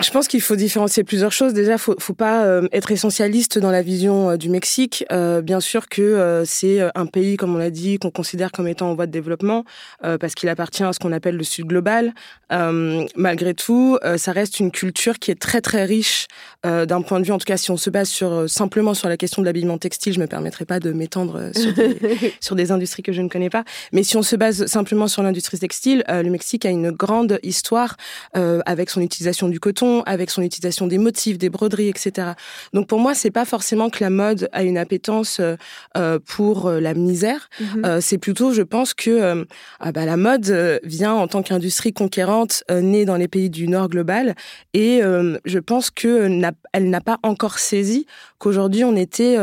Je 0.00 0.10
pense 0.10 0.26
qu'il 0.26 0.40
faut 0.40 0.56
différencier 0.56 1.04
plusieurs 1.04 1.30
choses. 1.30 1.52
Déjà, 1.52 1.78
faut, 1.78 1.94
faut 1.98 2.14
pas 2.14 2.44
euh, 2.44 2.66
être 2.72 2.90
essentialiste 2.90 3.58
dans 3.58 3.70
la 3.70 3.82
vision 3.82 4.30
euh, 4.30 4.36
du 4.36 4.48
Mexique. 4.48 5.04
Euh, 5.12 5.40
bien 5.40 5.60
sûr 5.60 5.88
que 5.88 6.42
c'est 6.44 6.80
un 6.94 7.06
pays, 7.06 7.36
comme 7.36 7.54
on 7.54 7.58
l'a 7.58 7.70
dit, 7.70 7.98
qu'on 7.98 8.10
considère 8.10 8.50
comme 8.50 8.66
étant 8.66 8.90
en 8.90 8.94
voie 8.94 9.06
de 9.06 9.12
développement, 9.12 9.64
parce 10.00 10.34
qu'il 10.34 10.48
appartient 10.48 10.82
à 10.82 10.92
ce 10.92 10.98
qu'on 10.98 11.12
appelle 11.12 11.36
le 11.36 11.44
Sud 11.44 11.66
global. 11.66 12.12
malgré 12.50 13.54
tout, 13.54 13.98
ça 14.16 14.32
reste 14.32 14.60
une 14.60 14.70
culture 14.70 15.18
qui 15.18 15.30
est 15.30 15.40
très 15.40 15.60
très 15.60 15.84
riche 15.84 16.26
d'un 16.64 17.02
point 17.02 17.20
de 17.20 17.24
vue, 17.24 17.32
en 17.32 17.38
tout 17.38 17.46
cas, 17.46 17.56
si 17.56 17.70
on 17.70 17.76
se 17.76 17.90
base 17.90 18.08
sur 18.08 18.48
simplement 18.48 18.94
sur 18.94 19.08
la 19.08 19.16
question 19.16 19.42
de 19.42 19.46
l'habillement 19.46 19.78
textile, 19.78 20.12
je 20.12 20.20
me 20.20 20.26
permettrai 20.26 20.64
pas 20.64 20.80
de 20.80 20.92
m'étendre 20.92 21.50
sur, 21.54 21.72
des, 21.72 21.96
sur 22.40 22.56
des 22.56 22.72
industries 22.72 23.02
que 23.02 23.12
je 23.12 23.22
ne 23.22 23.28
connais 23.28 23.50
pas. 23.50 23.64
Mais 23.92 24.02
si 24.02 24.16
on 24.16 24.22
se 24.22 24.36
base 24.36 24.66
simplement 24.66 25.08
sur 25.08 25.22
l'industrie 25.22 25.58
textile, 25.58 26.04
le 26.08 26.30
Mexique 26.30 26.66
a 26.66 26.70
une 26.70 26.90
grande 26.90 27.38
histoire 27.42 27.93
euh, 28.36 28.60
avec 28.66 28.90
son 28.90 29.00
utilisation 29.00 29.48
du 29.48 29.60
coton, 29.60 30.02
avec 30.02 30.30
son 30.30 30.42
utilisation 30.42 30.86
des 30.86 30.98
motifs, 30.98 31.38
des 31.38 31.50
broderies, 31.50 31.88
etc. 31.88 32.32
Donc 32.72 32.86
pour 32.86 32.98
moi, 32.98 33.14
c'est 33.14 33.30
pas 33.30 33.44
forcément 33.44 33.90
que 33.90 34.02
la 34.02 34.10
mode 34.10 34.48
a 34.52 34.62
une 34.62 34.78
appétence 34.78 35.40
euh, 35.40 35.56
euh 35.96 36.18
pour 36.24 36.70
la 36.70 36.94
misère. 36.94 37.48
Mhm. 37.60 37.84
Euh, 37.84 38.00
c'est 38.00 38.18
plutôt, 38.18 38.52
je 38.52 38.62
pense 38.62 38.94
que 38.94 39.46
ah 39.80 39.92
bah, 39.92 40.04
la 40.04 40.16
mode 40.16 40.80
vient 40.84 41.12
en 41.12 41.28
tant 41.28 41.42
qu'industrie 41.42 41.92
conquérante 41.92 42.64
née 42.70 43.04
dans 43.04 43.16
les 43.16 43.28
pays 43.28 43.50
du 43.50 43.68
Nord 43.68 43.88
global, 43.88 44.34
et 44.72 45.00
je 45.44 45.58
pense 45.58 45.90
que 45.90 46.28
elle 46.72 46.90
n'a 46.90 47.00
pas 47.00 47.18
encore 47.22 47.58
saisi 47.58 48.06
qu'aujourd'hui 48.38 48.84
on 48.84 48.96
était, 48.96 49.36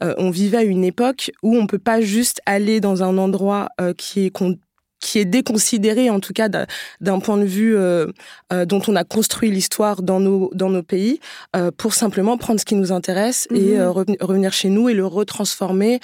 on 0.00 0.30
vivait 0.30 0.58
à 0.58 0.62
une 0.62 0.84
époque 0.84 1.30
où 1.42 1.56
on 1.56 1.66
peut 1.66 1.78
pas 1.78 2.00
juste 2.00 2.40
aller 2.46 2.80
dans 2.80 3.02
un 3.02 3.18
endroit 3.18 3.68
qui 3.96 4.26
est 4.26 4.30
qui 5.04 5.18
est 5.18 5.26
déconsidéré 5.26 6.08
en 6.08 6.18
tout 6.18 6.32
cas 6.32 6.48
d'un 6.48 7.20
point 7.20 7.36
de 7.36 7.44
vue 7.44 7.76
euh, 7.76 8.06
euh, 8.54 8.64
dont 8.64 8.80
on 8.88 8.96
a 8.96 9.04
construit 9.04 9.50
l'histoire 9.50 10.02
dans 10.02 10.18
nos 10.18 10.50
dans 10.54 10.70
nos 10.70 10.82
pays 10.82 11.20
euh, 11.54 11.70
pour 11.76 11.92
simplement 11.92 12.38
prendre 12.38 12.58
ce 12.58 12.64
qui 12.64 12.74
nous 12.74 12.90
intéresse 12.90 13.46
et 13.54 13.76
mhm. 13.76 13.88
revenir 14.22 14.54
chez 14.54 14.70
nous 14.70 14.88
et 14.88 14.94
le 14.94 15.04
retransformer 15.04 16.00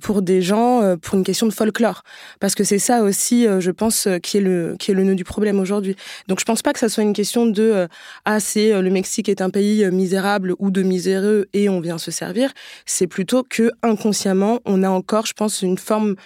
pour 0.00 0.22
des 0.22 0.42
gens 0.42 0.96
pour 1.00 1.16
une 1.16 1.24
question 1.24 1.46
de 1.46 1.52
folklore 1.52 2.02
parce 2.40 2.56
que 2.56 2.64
c'est 2.64 2.80
ça 2.80 3.02
aussi 3.02 3.46
je 3.58 3.70
pense 3.70 4.08
qui 4.22 4.38
est 4.38 4.40
le 4.40 4.74
qui 4.78 4.90
est 4.90 4.94
le 4.94 5.04
nœud 5.04 5.14
du 5.14 5.24
problème 5.24 5.60
aujourd'hui 5.60 5.94
donc 6.26 6.40
je 6.40 6.44
pense 6.44 6.62
pas 6.62 6.72
que 6.72 6.80
ça 6.80 6.88
soit 6.88 7.04
une 7.04 7.12
question 7.12 7.46
de 7.46 7.86
ah 8.24 8.40
c'est 8.40 8.80
le 8.80 8.90
Mexique 8.90 9.28
est 9.28 9.40
un 9.40 9.50
pays 9.50 9.88
misérable 9.92 10.54
ou 10.58 10.72
de 10.72 10.82
miséreux 10.82 11.46
et 11.52 11.68
on 11.68 11.80
vient 11.80 11.98
se 11.98 12.10
servir 12.10 12.50
c'est 12.86 13.06
plutôt 13.06 13.44
que 13.48 13.70
inconsciemment 13.82 14.58
on 14.64 14.82
a 14.82 14.88
encore 14.88 15.26
je 15.26 15.34
pense 15.34 15.62
une 15.62 15.78
forme 15.78 16.16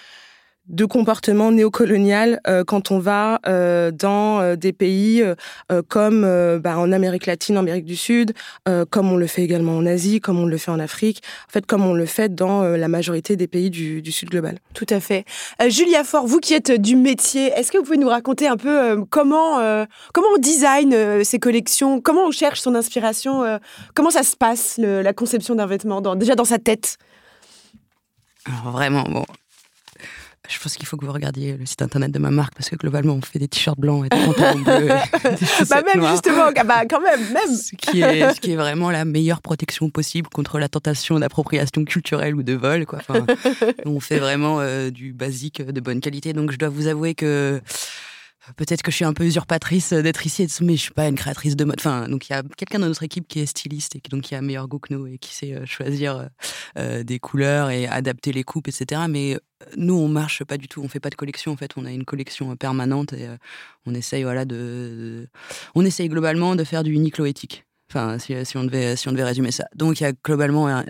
de 0.69 0.85
comportement 0.85 1.51
néocolonial 1.51 2.41
euh, 2.47 2.63
quand 2.63 2.91
on 2.91 2.99
va 2.99 3.39
euh, 3.47 3.91
dans 3.91 4.39
euh, 4.39 4.55
des 4.55 4.73
pays 4.73 5.23
comme 5.87 6.21
bah, 6.59 6.77
en 6.77 6.91
Amérique 6.91 7.25
latine, 7.25 7.57
en 7.57 7.61
Amérique 7.61 7.85
du 7.85 7.95
Sud, 7.95 8.33
comme 8.89 9.11
on 9.11 9.17
le 9.17 9.27
fait 9.27 9.43
également 9.43 9.77
en 9.77 9.85
Asie, 9.85 10.19
comme 10.19 10.39
on 10.39 10.45
le 10.45 10.57
fait 10.57 10.71
en 10.71 10.79
Afrique, 10.79 11.21
en 11.47 11.51
fait 11.51 11.65
comme 11.65 11.85
on 11.85 11.93
le 11.93 12.05
fait 12.05 12.33
dans 12.33 12.63
la 12.63 12.87
majorité 12.87 13.35
des 13.35 13.47
pays 13.47 13.69
du, 13.69 14.01
du 14.01 14.11
Sud 14.11 14.29
global. 14.29 14.59
Tout 14.73 14.85
à 14.89 14.99
fait. 14.99 15.25
Julia 15.67 16.03
Fort, 16.03 16.27
vous 16.27 16.39
qui 16.39 16.53
êtes 16.53 16.71
du 16.71 16.95
métier, 16.95 17.47
est-ce 17.55 17.71
que 17.71 17.77
vous 17.77 17.83
pouvez 17.83 17.97
nous 17.97 18.09
raconter 18.09 18.47
un 18.47 18.57
peu 18.57 19.03
comment 19.09 19.57
comment 20.13 20.27
on 20.35 20.39
design 20.39 21.23
ces 21.23 21.39
collections, 21.39 22.01
comment 22.01 22.25
on 22.25 22.31
cherche 22.31 22.61
son 22.61 22.75
inspiration, 22.75 23.59
comment 23.93 24.11
ça 24.11 24.23
se 24.23 24.35
passe 24.35 24.77
la 24.77 25.13
conception 25.13 25.55
d'un 25.55 25.67
vêtement, 25.67 26.01
dans, 26.01 26.15
déjà 26.15 26.35
dans 26.35 26.45
sa 26.45 26.59
tête? 26.59 26.97
Alors 28.45 28.71
vraiment, 28.71 29.03
bon, 29.03 29.25
je 30.47 30.59
pense 30.59 30.75
qu'il 30.75 30.85
faut 30.85 30.97
que 30.97 31.05
vous 31.05 31.11
regardiez 31.11 31.57
le 31.57 31.65
site 31.65 31.81
internet 31.81 32.11
de 32.11 32.19
ma 32.19 32.31
marque 32.31 32.53
parce 32.55 32.69
que 32.69 32.75
globalement 32.75 33.13
on 33.13 33.21
fait 33.21 33.39
des 33.39 33.47
t-shirts 33.47 33.79
blancs 33.79 34.05
et 34.05 34.09
des 34.09 34.25
pantalons 34.25 34.59
bleus. 34.59 34.87
bah 35.69 35.81
même 35.81 36.07
justement, 36.09 36.51
bah 36.65 36.85
quand 36.89 37.01
même, 37.01 37.21
même. 37.31 37.55
Ce 37.55 37.75
qui, 37.75 38.01
est, 38.01 38.33
ce 38.33 38.39
qui 38.39 38.51
est 38.51 38.55
vraiment 38.55 38.91
la 38.91 39.05
meilleure 39.05 39.41
protection 39.41 39.89
possible 39.89 40.29
contre 40.29 40.59
la 40.59 40.69
tentation 40.69 41.19
d'appropriation 41.19 41.83
culturelle 41.85 42.35
ou 42.35 42.43
de 42.43 42.53
vol. 42.53 42.85
Quoi. 42.85 42.99
Enfin, 42.99 43.25
on 43.85 43.99
fait 43.99 44.19
vraiment 44.19 44.59
euh, 44.59 44.89
du 44.89 45.13
basique 45.13 45.61
de 45.61 45.81
bonne 45.81 45.99
qualité. 45.99 46.33
Donc 46.33 46.51
je 46.51 46.57
dois 46.57 46.69
vous 46.69 46.87
avouer 46.87 47.15
que 47.15 47.61
Peut-être 48.55 48.81
que 48.81 48.91
je 48.91 48.95
suis 48.95 49.05
un 49.05 49.13
peu 49.13 49.25
usurpatrice 49.25 49.91
d'être 49.91 50.25
ici, 50.25 50.47
mais 50.61 50.77
je 50.77 50.81
suis 50.81 50.93
pas 50.93 51.07
une 51.07 51.15
créatrice 51.15 51.55
de 51.55 51.65
mode. 51.65 51.75
Enfin, 51.79 52.07
donc 52.07 52.29
il 52.29 52.33
y 52.33 52.35
a 52.35 52.43
quelqu'un 52.55 52.79
dans 52.79 52.87
notre 52.87 53.03
équipe 53.03 53.27
qui 53.27 53.39
est 53.39 53.45
styliste 53.45 53.95
et 53.97 53.99
qui, 53.99 54.09
donc 54.09 54.21
qui 54.21 54.35
a 54.35 54.41
meilleur 54.41 54.67
goût 54.67 54.79
que 54.79 54.93
nous 54.93 55.05
et 55.07 55.17
qui 55.17 55.33
sait 55.35 55.53
euh, 55.53 55.65
choisir 55.65 56.17
euh, 56.17 56.25
euh, 56.77 57.03
des 57.03 57.19
couleurs 57.19 57.69
et 57.69 57.87
adapter 57.87 58.31
les 58.31 58.43
coupes, 58.43 58.69
etc. 58.69 59.01
Mais 59.09 59.37
nous, 59.75 59.95
on 59.95 60.07
marche 60.07 60.43
pas 60.43 60.57
du 60.57 60.67
tout. 60.67 60.81
On 60.83 60.87
fait 60.87 60.99
pas 60.99 61.09
de 61.09 61.15
collection. 61.15 61.51
En 61.51 61.57
fait, 61.57 61.71
on 61.77 61.85
a 61.85 61.91
une 61.91 62.05
collection 62.05 62.55
permanente 62.55 63.13
et 63.13 63.27
on 63.85 63.93
essaye, 63.93 64.23
voilà, 64.23 64.45
de, 64.45 65.27
on 65.75 65.85
essaye 65.85 66.09
globalement 66.09 66.55
de 66.55 66.63
faire 66.63 66.83
du 66.83 66.91
unique 66.91 67.19
éthique. 67.19 67.65
Enfin, 67.89 68.17
si, 68.19 68.35
on 68.57 68.63
devait, 68.63 68.95
si 68.95 69.07
on 69.07 69.11
devait 69.11 69.23
résumer 69.23 69.51
ça. 69.51 69.65
Donc 69.75 69.99
il 69.99 70.03
y 70.03 70.05
a 70.05 70.11
globalement 70.11 70.83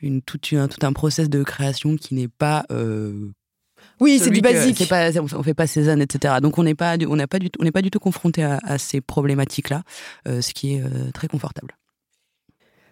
une, 0.00 0.20
tout, 0.22 0.40
un, 0.52 0.68
tout 0.68 0.84
un 0.84 0.92
process 0.92 1.30
de 1.30 1.42
création 1.42 1.96
qui 1.96 2.14
n'est 2.14 2.28
pas 2.28 2.66
oui, 4.00 4.18
c'est 4.22 4.30
du 4.30 4.40
basique. 4.40 4.88
Pas, 4.88 5.10
on 5.20 5.42
fait 5.42 5.54
pas 5.54 5.66
Cézanne, 5.66 6.02
etc. 6.02 6.34
Donc 6.42 6.58
on 6.58 6.62
n'est 6.62 6.74
pas, 6.74 6.96
on 7.08 7.16
n'a 7.16 7.26
pas 7.26 7.38
du 7.38 7.50
tout, 7.50 7.60
on 7.60 7.64
n'est 7.64 7.72
pas 7.72 7.82
du 7.82 7.90
tout 7.90 7.98
confronté 7.98 8.42
à, 8.42 8.78
ces 8.78 9.00
problématiques-là, 9.00 9.82
euh, 10.28 10.40
ce 10.42 10.52
qui 10.52 10.74
est 10.74 10.82
euh, 10.82 11.10
très 11.12 11.28
confortable. 11.28 11.76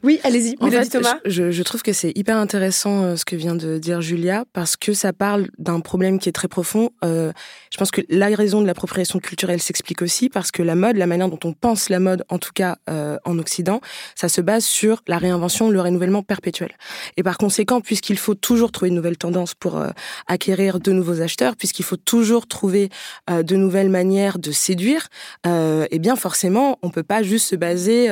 Oui, 0.04 0.20
allez-y, 0.22 0.54
Thomas. 0.90 1.18
Je, 1.24 1.50
je, 1.50 1.62
trouve 1.62 1.82
que 1.82 1.94
c'est 1.94 2.12
hyper 2.14 2.36
intéressant 2.36 3.02
euh, 3.02 3.16
ce 3.16 3.24
que 3.24 3.36
vient 3.36 3.54
de 3.54 3.78
dire 3.78 4.02
Julia 4.02 4.44
parce 4.52 4.76
que 4.76 4.92
ça 4.92 5.14
parle 5.14 5.48
d'un 5.56 5.80
problème 5.80 6.18
qui 6.18 6.28
est 6.28 6.32
très 6.32 6.46
profond. 6.46 6.90
Euh, 7.02 7.32
je 7.74 7.78
pense 7.78 7.90
que 7.90 8.02
la 8.08 8.26
raison 8.28 8.62
de 8.62 8.68
l'appropriation 8.68 9.18
culturelle 9.18 9.60
s'explique 9.60 10.00
aussi 10.00 10.28
parce 10.28 10.52
que 10.52 10.62
la 10.62 10.76
mode, 10.76 10.94
la 10.94 11.08
manière 11.08 11.28
dont 11.28 11.40
on 11.42 11.52
pense 11.52 11.88
la 11.88 11.98
mode, 11.98 12.24
en 12.28 12.38
tout 12.38 12.52
cas 12.54 12.76
euh, 12.88 13.16
en 13.24 13.36
Occident, 13.40 13.80
ça 14.14 14.28
se 14.28 14.40
base 14.40 14.64
sur 14.64 15.02
la 15.08 15.18
réinvention, 15.18 15.70
le 15.70 15.80
renouvellement 15.80 16.22
perpétuel. 16.22 16.70
Et 17.16 17.24
par 17.24 17.36
conséquent, 17.36 17.80
puisqu'il 17.80 18.16
faut 18.16 18.36
toujours 18.36 18.70
trouver 18.70 18.90
une 18.90 18.94
nouvelle 18.94 19.16
tendance 19.16 19.54
pour 19.54 19.76
euh, 19.76 19.88
acquérir 20.28 20.78
de 20.78 20.92
nouveaux 20.92 21.20
acheteurs, 21.20 21.56
puisqu'il 21.56 21.84
faut 21.84 21.96
toujours 21.96 22.46
trouver 22.46 22.90
euh, 23.28 23.42
de 23.42 23.56
nouvelles 23.56 23.90
manières 23.90 24.38
de 24.38 24.52
séduire, 24.52 25.08
eh 25.44 25.98
bien 25.98 26.14
forcément, 26.14 26.78
on 26.82 26.90
peut 26.90 27.02
pas 27.02 27.24
juste 27.24 27.48
se 27.48 27.56
baser 27.56 28.08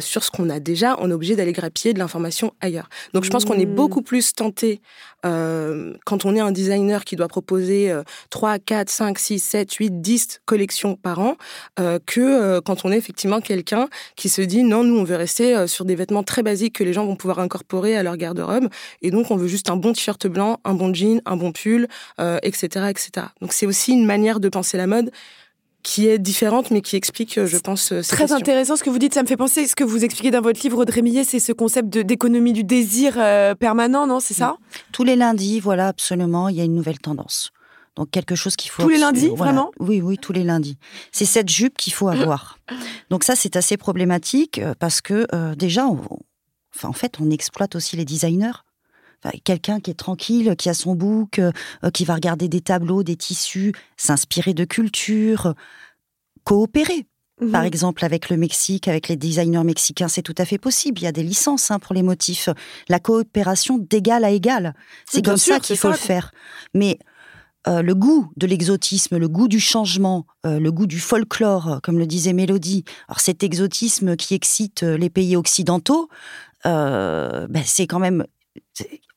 sur 0.00 0.24
ce 0.24 0.30
qu'on 0.30 0.50
a 0.50 0.60
déjà. 0.60 0.96
On 0.98 1.10
obligé 1.18 1.36
d'aller 1.36 1.52
grappiller 1.52 1.92
de 1.92 1.98
l'information 1.98 2.54
ailleurs. 2.60 2.88
Donc 3.12 3.24
je 3.24 3.30
pense 3.30 3.44
qu'on 3.44 3.58
est 3.58 3.66
mmh. 3.66 3.74
beaucoup 3.74 4.02
plus 4.02 4.32
tenté 4.32 4.80
euh, 5.26 5.94
quand 6.04 6.24
on 6.24 6.36
est 6.36 6.40
un 6.40 6.52
designer 6.52 7.04
qui 7.04 7.16
doit 7.16 7.26
proposer 7.26 7.92
3, 8.30 8.58
4, 8.60 8.88
5, 8.88 9.18
6, 9.18 9.38
7, 9.40 9.72
8, 9.74 10.00
10 10.00 10.40
collections 10.44 10.94
par 10.94 11.18
an 11.18 11.36
euh, 11.80 11.98
que 12.06 12.20
euh, 12.20 12.60
quand 12.60 12.84
on 12.84 12.92
est 12.92 12.96
effectivement 12.96 13.40
quelqu'un 13.40 13.88
qui 14.14 14.28
se 14.28 14.42
dit 14.42 14.62
non, 14.62 14.84
nous 14.84 14.96
on 14.96 15.04
veut 15.04 15.16
rester 15.16 15.66
sur 15.66 15.84
des 15.84 15.96
vêtements 15.96 16.22
très 16.22 16.42
basiques 16.42 16.76
que 16.76 16.84
les 16.84 16.92
gens 16.92 17.04
vont 17.04 17.16
pouvoir 17.16 17.40
incorporer 17.40 17.96
à 17.96 18.02
leur 18.02 18.16
garde-robe 18.16 18.68
et 19.02 19.10
donc 19.10 19.30
on 19.30 19.36
veut 19.36 19.48
juste 19.48 19.70
un 19.70 19.76
bon 19.76 19.92
t-shirt 19.92 20.26
blanc, 20.28 20.60
un 20.64 20.74
bon 20.74 20.94
jean, 20.94 21.20
un 21.26 21.36
bon 21.36 21.52
pull, 21.52 21.88
etc., 22.42 22.86
etc. 22.90 23.26
Donc 23.40 23.52
c'est 23.52 23.66
aussi 23.66 23.92
une 23.92 24.06
manière 24.06 24.40
de 24.40 24.48
penser 24.48 24.76
la 24.76 24.86
mode 24.86 25.10
qui 25.82 26.08
est 26.08 26.18
différente, 26.18 26.70
mais 26.70 26.80
qui 26.80 26.96
explique, 26.96 27.44
je 27.44 27.56
pense, 27.56 28.00
ces 28.02 28.16
Très 28.16 28.32
intéressant 28.32 28.76
ce 28.76 28.82
que 28.82 28.90
vous 28.90 28.98
dites. 28.98 29.14
Ça 29.14 29.22
me 29.22 29.28
fait 29.28 29.36
penser, 29.36 29.66
ce 29.66 29.76
que 29.76 29.84
vous 29.84 30.04
expliquez 30.04 30.30
dans 30.30 30.40
votre 30.40 30.60
livre, 30.62 30.78
Audrey 30.78 31.02
Millet, 31.02 31.24
c'est 31.24 31.38
ce 31.38 31.52
concept 31.52 31.88
d'économie 31.88 32.52
du 32.52 32.64
désir 32.64 33.14
euh, 33.16 33.54
permanent, 33.54 34.06
non 34.06 34.20
C'est 34.20 34.34
ça? 34.34 34.56
Tous 34.92 35.04
les 35.04 35.16
lundis, 35.16 35.60
voilà, 35.60 35.88
absolument, 35.88 36.48
il 36.48 36.56
y 36.56 36.60
a 36.60 36.64
une 36.64 36.74
nouvelle 36.74 36.98
tendance. 36.98 37.52
Donc 37.96 38.10
quelque 38.10 38.36
chose 38.36 38.54
qu'il 38.54 38.70
faut... 38.70 38.82
Tous 38.82 38.88
les 38.88 38.98
lundis, 38.98 39.28
vraiment? 39.28 39.72
Oui, 39.80 40.00
oui, 40.00 40.18
tous 40.18 40.32
les 40.32 40.44
lundis. 40.44 40.78
C'est 41.10 41.24
cette 41.24 41.48
jupe 41.48 41.76
qu'il 41.76 41.92
faut 41.92 42.08
avoir. 42.08 42.58
Donc 43.10 43.24
ça, 43.24 43.34
c'est 43.34 43.56
assez 43.56 43.76
problématique 43.76 44.58
euh, 44.58 44.74
parce 44.78 45.00
que 45.00 45.26
euh, 45.34 45.56
déjà, 45.56 45.86
enfin, 45.86 46.88
en 46.88 46.92
fait, 46.92 47.14
on 47.20 47.30
exploite 47.30 47.74
aussi 47.74 47.96
les 47.96 48.04
designers 48.04 48.52
quelqu'un 49.44 49.80
qui 49.80 49.90
est 49.90 49.94
tranquille, 49.94 50.54
qui 50.56 50.68
a 50.68 50.74
son 50.74 50.94
book, 50.94 51.38
euh, 51.38 51.52
qui 51.92 52.04
va 52.04 52.14
regarder 52.14 52.48
des 52.48 52.60
tableaux, 52.60 53.02
des 53.02 53.16
tissus, 53.16 53.72
s'inspirer 53.96 54.54
de 54.54 54.64
culture, 54.64 55.54
coopérer. 56.44 57.06
Mhm. 57.40 57.52
Par 57.52 57.64
exemple, 57.64 58.04
avec 58.04 58.30
le 58.30 58.36
Mexique, 58.36 58.88
avec 58.88 59.08
les 59.08 59.16
designers 59.16 59.62
mexicains, 59.64 60.08
c'est 60.08 60.22
tout 60.22 60.34
à 60.38 60.44
fait 60.44 60.58
possible. 60.58 61.00
Il 61.00 61.04
y 61.04 61.08
a 61.08 61.12
des 61.12 61.22
licences 61.22 61.70
hein, 61.70 61.78
pour 61.78 61.94
les 61.94 62.02
motifs. 62.02 62.48
La 62.88 62.98
coopération 62.98 63.78
d'égal 63.78 64.24
à 64.24 64.30
égal. 64.30 64.74
C'est 65.08 65.24
comme 65.24 65.36
ça 65.36 65.60
qu'il 65.60 65.76
faut 65.76 65.88
le 65.88 65.94
faire. 65.94 66.32
Mais 66.74 66.98
euh, 67.68 67.82
le 67.82 67.94
goût 67.94 68.32
de 68.36 68.46
l'exotisme, 68.46 69.18
le 69.18 69.28
goût 69.28 69.46
du 69.46 69.60
changement, 69.60 70.26
euh, 70.46 70.58
le 70.58 70.72
goût 70.72 70.86
du 70.86 70.98
folklore, 70.98 71.80
comme 71.82 71.98
le 71.98 72.06
disait 72.06 72.32
Mélodie, 72.32 72.84
alors 73.08 73.20
cet 73.20 73.44
exotisme 73.44 74.16
qui 74.16 74.34
excite 74.34 74.82
les 74.82 75.10
pays 75.10 75.36
occidentaux, 75.36 76.08
ben, 76.64 77.62
c'est 77.64 77.86
quand 77.86 78.00
même 78.00 78.26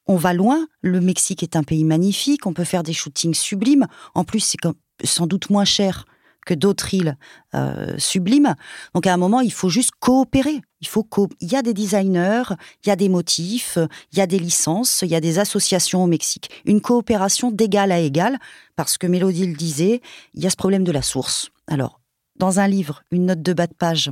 on 0.08 0.15
va 0.15 0.34
loin. 0.34 0.67
Le 0.81 1.00
Mexique 1.01 1.43
est 1.43 1.55
un 1.55 1.63
pays 1.63 1.84
magnifique. 1.84 2.46
On 2.46 2.53
peut 2.53 2.63
faire 2.63 2.84
des 2.84 2.93
shootings 2.93 3.34
sublimes. 3.34 3.88
En 4.15 4.24
plus, 4.24 4.39
c'est 4.39 4.58
sans 5.03 5.27
doute 5.27 5.50
moins 5.50 5.65
cher 5.65 6.05
que 6.46 6.53
d'autres 6.53 6.93
îles 6.93 7.17
euh, 7.53 7.96
sublimes. 7.98 8.55
Donc 8.93 9.05
à 9.08 9.13
un 9.13 9.17
moment, 9.17 9.41
il 9.41 9.53
faut 9.53 9.70
juste 9.70 9.91
coopérer. 10.00 10.62
Il 10.81 10.88
faut 10.88 11.08
il 11.39 11.51
y 11.51 11.55
a 11.55 11.62
des 11.62 11.74
designers, 11.74 12.55
il 12.84 12.89
y 12.89 12.91
a 12.91 12.96
des 12.96 13.10
motifs, 13.10 13.77
il 14.12 14.17
y 14.17 14.22
a 14.22 14.27
des 14.27 14.39
licences, 14.39 15.03
il 15.03 15.10
y 15.10 15.15
a 15.15 15.22
des 15.22 15.38
associations 15.38 16.03
au 16.03 16.08
Mexique. 16.08 16.50
Une 16.65 16.81
coopération 16.81 17.51
d'égal 17.51 17.91
à 17.91 18.00
égal, 18.00 18.39
parce 18.75 18.98
que 18.98 19.05
Mélodie 19.05 19.46
le 19.46 19.55
disait, 19.55 20.01
il 20.34 20.43
y 20.43 20.48
a 20.48 20.50
ce 20.50 20.55
problème 20.55 20.84
de 20.84 20.91
la 20.91 21.03
source. 21.03 21.50
Alors, 21.67 22.01
dans 22.38 22.60
un 22.60 22.67
livre, 22.67 23.03
une 23.12 23.27
note 23.27 23.43
de 23.43 23.53
bas 23.53 23.67
de 23.67 23.75
page, 23.75 24.10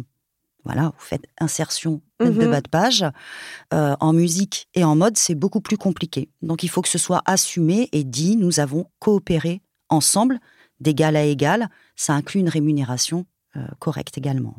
voilà, 0.72 0.90
vous 0.90 1.04
faites 1.04 1.26
insertion 1.40 2.00
de 2.20 2.30
mhm. 2.30 2.52
bas 2.52 2.62
de 2.62 2.70
page. 2.70 3.04
Euh, 3.74 3.96
en 4.00 4.14
musique 4.14 4.68
et 4.76 4.84
en 4.84 4.96
mode, 4.96 5.18
c'est 5.18 5.34
beaucoup 5.34 5.62
plus 5.62 5.78
compliqué. 5.78 6.30
Donc 6.44 6.62
il 6.62 6.68
faut 6.68 6.84
que 6.84 6.90
ce 6.90 7.00
soit 7.00 7.24
assumé 7.26 7.90
et 7.92 8.04
dit, 8.04 8.38
nous 8.38 8.60
avons 8.60 8.86
coopéré 9.00 9.64
ensemble, 9.90 10.40
d'égal 10.80 11.16
à 11.16 11.24
égal. 11.24 11.70
Ça 11.96 12.14
inclut 12.14 12.40
une 12.40 12.50
rémunération 12.50 13.26
euh, 13.56 13.66
correcte 13.80 14.20
également. 14.20 14.56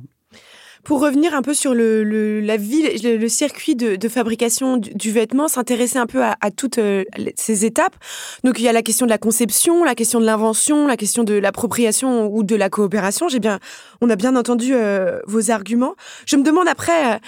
Pour 0.84 1.00
revenir 1.00 1.34
un 1.34 1.42
peu 1.42 1.52
sur 1.52 1.74
le, 1.74 2.40
la 2.40 2.56
ville, 2.56 2.88
le, 3.02 3.28
circuit 3.28 3.76
de, 3.76 4.08
fabrication 4.08 4.78
du, 4.78 5.10
vêtement, 5.10 5.46
s'intéresser 5.46 5.98
un 5.98 6.06
peu 6.06 6.22
à, 6.22 6.50
toutes 6.50 6.78
euh, 6.78 7.04
ces 7.36 7.64
étapes. 7.64 7.96
Donc 8.44 8.58
il 8.58 8.64
y 8.64 8.68
a 8.68 8.72
la 8.72 8.82
question 8.82 9.06
de 9.06 9.10
la 9.10 9.18
conception, 9.18 9.84
la 9.84 9.94
question 9.94 10.20
de 10.20 10.24
l'invention, 10.24 10.86
la 10.86 10.96
question 10.96 11.22
de 11.22 11.34
l'appropriation 11.34 12.26
ou 12.32 12.42
de 12.42 12.56
la 12.56 12.70
coopération. 12.70 13.28
J'ai 13.28 13.40
bien, 13.40 13.58
on 14.00 14.08
a 14.08 14.16
bien 14.16 14.36
entendu 14.36 14.74
euh, 14.74 15.20
vos 15.26 15.50
arguments. 15.50 15.94
Je 16.26 16.36
me 16.36 16.42
demande 16.42 16.68
après. 16.68 17.20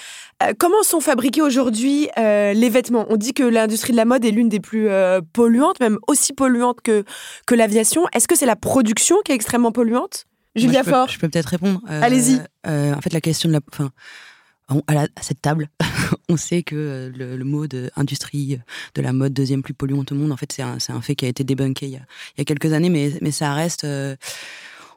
Euh, 0.43 0.53
comment 0.59 0.83
sont 0.83 1.01
fabriqués 1.01 1.43
aujourd'hui 1.43 2.09
les 2.17 2.69
vêtements? 2.69 3.07
On 3.11 3.17
dit 3.17 3.33
que 3.33 3.45
l'industrie 3.45 3.93
de 3.93 3.97
la 3.97 4.05
mode 4.05 4.25
est 4.25 4.31
l'une 4.31 4.49
des 4.49 4.61
plus 4.61 4.89
polluantes, 5.33 5.79
même 5.79 5.99
aussi 6.09 6.33
polluante 6.33 6.81
que, 6.83 7.05
que 7.47 7.55
l'aviation. 7.55 8.07
Est-ce 8.13 8.27
que 8.27 8.37
c'est 8.37 8.47
la 8.47 8.57
production 8.57 9.17
qui 9.25 9.33
est 9.33 9.37
extrêmement 9.37 9.73
polluante? 9.73 10.27
Julia 10.55 10.85
Fort. 10.85 11.09
je 11.09 11.19
peux 11.19 11.29
peut-être 11.29 11.47
répondre. 11.47 11.81
Allez-y. 11.89 12.41
Euh, 12.67 12.95
en 12.95 13.01
fait, 13.01 13.13
la 13.13 13.21
question 13.21 13.49
de 13.49 13.55
la. 13.55 13.61
Enfin, 13.73 13.91
à, 14.87 15.07
cette 15.21 15.43
table, 15.43 15.69
on 16.29 16.37
sait 16.37 16.63
que 16.63 17.13
le, 17.15 17.45
mot 17.45 17.67
de 17.67 17.91
industrie 17.97 18.59
de 18.95 19.03
la 19.03 19.13
mode 19.13 19.33
deuxième 19.33 19.63
plus 19.63 19.75
polluante 19.75 20.13
au 20.13 20.15
monde, 20.15 20.33
en 20.33 20.37
fait, 20.37 20.53
c'est 20.53 20.63
un, 20.63 20.79
un, 20.89 21.01
fait 21.01 21.15
qui 21.15 21.27
a 21.27 21.29
été 21.29 21.45
débunké 21.45 21.87
il 21.87 21.93
y 21.93 21.97
a, 21.97 22.07
il 22.37 22.39
y 22.39 22.41
a 22.41 22.45
quelques 22.45 22.73
années, 22.73 22.91
mais, 22.91 23.13
mais 23.21 23.33
ça 23.33 23.55
reste 23.55 23.87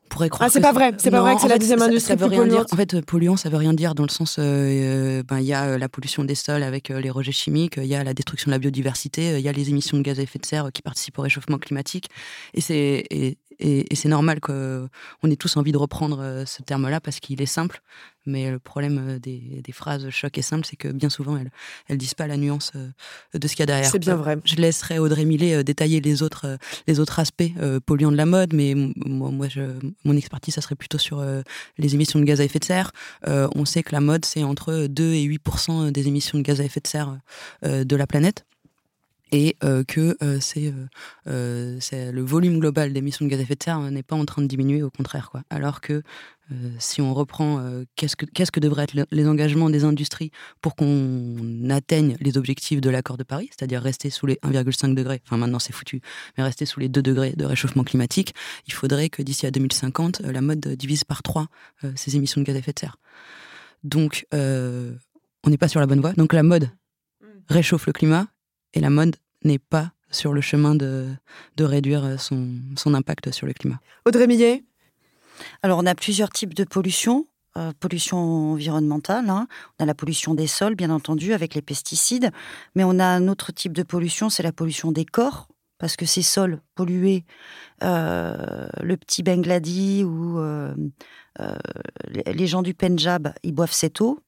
pourrait 0.10 0.30
croire. 0.30 0.48
Ah, 0.48 0.50
c'est 0.52 0.62
pas 0.62 0.72
vrai. 0.72 0.94
C'est 0.98 1.12
pas 1.12 1.22
vrai 1.22 1.36
que 1.36 1.42
c'est 1.42 1.48
la 1.48 1.58
deuxième 1.58 1.82
industrie 1.82 2.14
ça, 2.14 2.16
veut 2.16 2.26
rien 2.26 2.48
dire. 2.48 2.66
En 2.72 2.76
fait, 2.76 3.02
polluant, 3.02 3.38
ça 3.38 3.50
veut 3.50 3.58
rien 3.58 3.74
dire 3.74 3.96
dans 3.96 4.04
le 4.04 4.10
sens, 4.10 4.38
euh, 4.40 4.44
euh, 4.44 5.24
ben 5.24 5.40
il 5.40 5.46
y 5.46 5.54
a 5.54 5.66
euh, 5.66 5.78
la 5.78 5.90
pollution 5.90 6.24
des 6.24 6.36
sols 6.36 6.64
avec 6.64 6.90
les 6.90 7.10
rejets 7.10 7.32
chimiques, 7.32 7.78
il 7.78 7.86
y 7.86 7.96
a 7.96 8.04
la 8.04 8.14
destruction 8.14 8.50
de 8.50 8.56
la 8.56 8.60
biodiversité, 8.60 9.38
il 9.38 9.42
y 9.42 9.50
a 9.50 9.52
les 9.52 9.70
émissions 9.70 9.98
de 9.98 10.04
gaz 10.04 10.20
à 10.20 10.24
effet 10.24 10.40
de 10.40 10.46
serre 10.46 10.70
qui 10.74 10.82
participent 10.82 11.18
au 11.20 11.22
réchauffement 11.22 11.58
climatique. 11.58 12.10
Et 12.54 12.62
c'est 12.62 13.38
et, 13.60 13.96
c'est 13.96 14.10
normal 14.10 14.40
qu'on 14.40 14.90
ait 15.30 15.36
tous 15.36 15.58
envie 15.58 15.72
de 15.72 15.78
reprendre 15.78 16.20
euh, 16.22 16.46
ce 16.46 16.62
terme-là 16.62 17.00
parce 17.00 17.20
qu'il 17.20 17.42
est 17.42 17.46
simple. 17.46 17.82
Mais 18.26 18.50
le 18.50 18.60
problème 18.60 18.98
euh, 19.08 19.20
des, 19.20 19.64
phrases 19.72 20.10
choc 20.10 20.38
et 20.38 20.42
simple, 20.42 20.66
c'est 20.66 20.76
que 20.76 20.88
bien 20.88 21.10
souvent, 21.10 21.38
elles 21.38 21.52
ne 21.90 21.96
disent 21.96 22.14
pas 22.14 22.28
la 22.28 22.38
nuance 22.38 22.72
euh, 22.76 22.90
de 23.38 23.48
ce 23.48 23.56
qu'il 23.56 23.62
y 23.62 23.64
a 23.64 23.66
derrière. 23.68 23.90
C'est 23.90 24.00
bien 24.00 24.16
vrai. 24.16 24.38
Je 24.44 24.56
laisserai 24.56 25.00
Audrey 25.00 25.26
Millet 25.26 25.64
détailler 25.64 26.02
les 26.02 26.24
autres, 26.24 26.58
les 26.88 27.00
autres 27.00 27.20
aspects 27.20 27.44
polluants 27.86 28.12
de 28.12 28.18
la 28.18 28.26
mode, 28.26 28.54
mais 28.54 28.74
moi, 28.76 29.32
moi 29.32 29.48
je, 29.48 29.62
mon 30.04 30.16
expertise, 30.16 30.56
ça 30.56 30.62
serait 30.62 30.76
plutôt 30.76 30.98
sur 30.98 31.24
les 31.78 31.96
émissions 31.96 32.20
de 32.20 32.26
gaz 32.26 32.42
à 32.42 32.44
effet 32.44 32.60
de 32.60 32.66
serre. 32.66 32.92
on 33.26 33.66
sait 33.66 33.84
que 33.84 33.92
la 33.92 34.02
mode, 34.02 34.26
c'est 34.26 34.44
entre 34.44 34.88
2 34.88 35.14
et 35.14 35.26
8% 35.26 35.92
des 35.92 36.08
émissions 36.08 36.38
de 36.38 36.44
gaz 36.44 36.62
à 36.62 36.64
effet 36.64 36.80
de 36.80 36.88
serre 36.88 37.18
de 37.64 37.96
la 37.96 38.08
planète 38.08 38.46
et 39.32 39.56
euh, 39.64 39.84
que 39.84 40.18
euh, 40.22 40.40
euh, 41.28 41.78
c'est 41.80 42.12
le 42.12 42.22
volume 42.22 42.60
global 42.60 42.94
d'émissions 42.94 43.26
de 43.26 43.30
gaz 43.30 43.40
à 43.40 43.44
effet 43.44 43.56
de 43.56 43.64
serre 43.64 43.80
n'est 43.80 44.04
pas 44.04 44.16
en 44.16 44.26
train 44.26 44.42
de 44.42 44.48
diminuer, 44.48 44.84
au 44.84 44.90
contraire. 44.90 45.30
Quoi. 45.32 45.44
Alors 45.50 45.82
que 45.82 46.04
si 46.78 47.02
on 47.02 47.12
reprend 47.16 47.60
qu'est-ce 47.96 48.16
que 48.16 48.28
qu'est-ce 48.28 48.52
que 48.52 48.60
devraient 48.60 48.84
être 48.84 49.08
les 49.10 49.28
engagements 49.28 49.72
des 49.72 49.84
industries 49.84 50.30
pour 50.62 50.76
qu'on 50.76 51.72
atteigne 51.72 52.18
les 52.20 52.38
objectifs 52.38 52.82
de 52.82 52.92
l'accord 52.92 53.18
de 53.18 53.24
Paris, 53.24 53.50
c'est-à-dire 53.50 53.82
rester 53.82 54.12
sous 54.12 54.28
les 54.28 54.36
1,5 54.44 54.94
degrés, 54.94 55.24
enfin 55.26 55.38
maintenant 55.38 55.58
c'est 55.58 55.74
foutu, 55.74 56.02
mais 56.38 56.44
rester 56.44 56.68
sous 56.68 56.80
les 56.80 56.88
2 56.88 57.02
degrés 57.02 57.34
de 57.36 57.46
réchauffement 57.46 57.84
climatique, 57.84 58.36
il 58.68 58.74
faudrait 58.74 59.10
que 59.10 59.24
d'ici 59.24 59.48
à 59.48 59.52
2050, 59.52 60.20
la 60.20 60.42
mode 60.42 60.60
divise 60.60 61.04
par 61.04 61.24
3 61.24 61.48
ces 61.96 62.16
émissions 62.16 62.42
de 62.42 62.46
gaz 62.46 62.56
à 62.56 62.60
effet 62.60 62.74
de 62.74 62.80
serre. 62.80 62.98
Donc 63.84 64.28
on 64.32 65.50
n'est 65.50 65.58
pas 65.58 65.68
sur 65.68 65.80
la 65.80 65.88
bonne 65.88 66.02
voie. 66.02 66.14
Donc 66.14 66.32
la 66.34 66.44
mode 66.44 66.66
mmh. 67.22 67.26
réchauffe 67.50 67.88
le 67.88 67.94
climat 67.94 68.28
et 68.76 68.80
la 68.80 68.90
mode 68.90 69.16
n'est 69.44 69.60
pas 69.60 69.92
sur 70.12 70.34
le 70.34 70.42
chemin 70.42 70.76
de, 70.76 71.08
de 71.58 71.64
réduire 71.64 72.20
son, 72.20 72.50
son, 72.78 72.94
impact 72.94 73.32
sur 73.32 73.48
le 73.48 73.54
climat. 73.54 73.80
Audrey 74.06 74.28
Millet 74.28 74.64
Alors, 75.64 75.80
on 75.80 75.86
a 75.86 75.96
plusieurs 75.96 76.30
types 76.30 76.54
de 76.54 76.64
pollution. 76.64 77.28
Euh, 77.58 77.72
pollution 77.80 78.18
environnementale, 78.52 79.30
hein. 79.30 79.48
on 79.80 79.84
a 79.84 79.86
la 79.86 79.94
pollution 79.94 80.34
des 80.34 80.46
sols, 80.46 80.76
bien 80.76 80.90
entendu, 80.90 81.32
avec 81.32 81.56
les 81.56 81.62
pesticides, 81.62 82.32
mais 82.76 82.84
on 82.84 83.00
a 83.00 83.06
un 83.06 83.30
autre 83.30 83.54
type 83.54 83.72
de 83.72 83.84
pollution, 83.84 84.30
c'est 84.30 84.44
la 84.44 84.52
pollution 84.52 84.92
des 84.92 85.06
corps, 85.06 85.48
parce 85.78 85.96
que 85.96 86.06
ces 86.06 86.22
sols 86.22 86.60
pollués, 86.76 87.24
euh, 87.82 88.68
le 88.82 88.98
petit 88.98 89.24
Bengladi 89.24 90.04
ou 90.04 90.38
euh, 90.38 90.76
les 92.26 92.46
gens 92.46 92.62
du 92.62 92.74
Pendjab, 92.74 93.34
ils 93.42 93.54
boivent 93.54 93.72
cette 93.72 94.02
eau, 94.02 94.20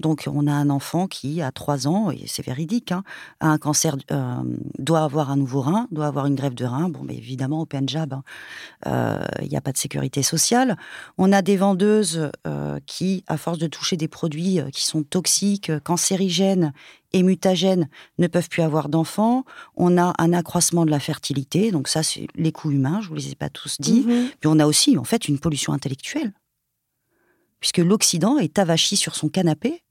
donc, 0.00 0.24
on 0.26 0.48
a 0.48 0.52
un 0.52 0.70
enfant 0.70 1.06
qui, 1.06 1.40
à 1.40 1.52
3 1.52 1.86
ans, 1.86 2.10
et 2.10 2.24
c'est 2.26 2.44
véridique, 2.44 2.90
hein, 2.90 3.04
a 3.38 3.48
un 3.48 3.58
cancer, 3.58 3.96
euh, 4.10 4.42
doit 4.78 5.04
avoir 5.04 5.30
un 5.30 5.36
nouveau 5.36 5.60
rein, 5.60 5.86
doit 5.92 6.06
avoir 6.06 6.26
une 6.26 6.34
grève 6.34 6.54
de 6.54 6.64
rein. 6.64 6.88
Bon, 6.88 7.02
mais 7.04 7.16
évidemment, 7.16 7.60
au 7.60 7.66
Pendjab, 7.66 8.12
hein, 8.12 8.22
euh, 8.86 9.24
il 9.42 9.48
n'y 9.48 9.56
a 9.56 9.60
pas 9.60 9.70
de 9.70 9.78
sécurité 9.78 10.24
sociale. 10.24 10.76
On 11.16 11.32
a 11.32 11.42
des 11.42 11.56
vendeuses 11.56 12.28
euh, 12.46 12.80
qui, 12.86 13.22
à 13.28 13.36
force 13.36 13.58
de 13.58 13.68
toucher 13.68 13.96
des 13.96 14.08
produits 14.08 14.58
qui 14.72 14.84
sont 14.84 15.04
toxiques, 15.04 15.70
cancérigènes 15.84 16.72
et 17.12 17.22
mutagènes, 17.22 17.88
ne 18.18 18.26
peuvent 18.26 18.48
plus 18.48 18.62
avoir 18.62 18.88
d'enfants. 18.88 19.44
On 19.76 19.96
a 19.96 20.12
un 20.18 20.32
accroissement 20.32 20.84
de 20.84 20.90
la 20.90 20.98
fertilité. 20.98 21.70
Donc, 21.70 21.86
ça, 21.86 22.02
c'est 22.02 22.26
les 22.34 22.50
coûts 22.50 22.72
humains, 22.72 22.98
je 23.00 23.06
ne 23.06 23.08
vous 23.10 23.14
les 23.14 23.30
ai 23.30 23.36
pas 23.36 23.48
tous 23.48 23.80
dit. 23.80 24.00
Mm-hmm. 24.00 24.30
Puis, 24.40 24.48
on 24.48 24.58
a 24.58 24.66
aussi, 24.66 24.98
en 24.98 25.04
fait, 25.04 25.28
une 25.28 25.38
pollution 25.38 25.72
intellectuelle 25.72 26.32
puisque 27.60 27.78
l'Occident 27.78 28.36
est 28.36 28.58
avachi 28.58 28.94
sur 28.94 29.14
son 29.14 29.30
canapé 29.30 29.83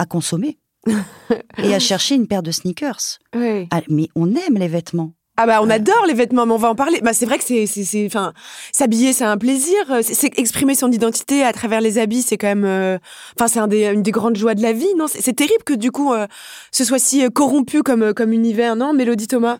à 0.00 0.06
consommer 0.06 0.58
et 1.58 1.74
à 1.74 1.78
chercher 1.78 2.14
une 2.14 2.26
paire 2.26 2.42
de 2.42 2.50
sneakers. 2.50 3.18
Ah, 3.34 3.82
mais 3.88 4.08
on 4.16 4.34
aime 4.34 4.56
les 4.56 4.68
vêtements. 4.68 5.12
Ah 5.36 5.46
bah 5.46 5.60
on 5.62 5.70
adore 5.70 6.04
les 6.06 6.12
vêtements, 6.12 6.44
mais 6.44 6.52
on 6.52 6.58
va 6.58 6.68
en 6.68 6.74
parler. 6.74 7.00
Bah 7.02 7.14
c'est 7.14 7.24
vrai 7.24 7.38
que 7.38 7.44
c'est 7.44 7.64
c'est 7.64 8.04
enfin 8.04 8.34
s'habiller 8.72 9.14
c'est 9.14 9.24
un 9.24 9.38
plaisir, 9.38 9.78
c'est 10.02 10.38
exprimer 10.38 10.74
son 10.74 10.92
identité 10.92 11.44
à 11.44 11.52
travers 11.54 11.80
les 11.80 11.96
habits, 11.98 12.20
c'est 12.20 12.36
quand 12.36 12.48
même 12.48 12.66
euh, 12.66 12.98
enfin 13.38 13.48
c'est 13.48 13.58
un 13.58 13.66
des, 13.66 13.86
une 13.86 14.02
des 14.02 14.10
grandes 14.10 14.36
joies 14.36 14.54
de 14.54 14.60
la 14.60 14.74
vie, 14.74 14.92
non? 14.98 15.06
C'est 15.08 15.32
terrible 15.32 15.64
que 15.64 15.72
du 15.72 15.92
coup 15.92 16.12
euh, 16.12 16.26
ce 16.72 16.84
soit 16.84 16.98
si 16.98 17.24
euh, 17.24 17.30
corrompu 17.30 17.82
comme 17.82 18.12
comme 18.12 18.34
univers, 18.34 18.76
non 18.76 18.92
Mélodie 18.92 19.28
Thomas? 19.28 19.58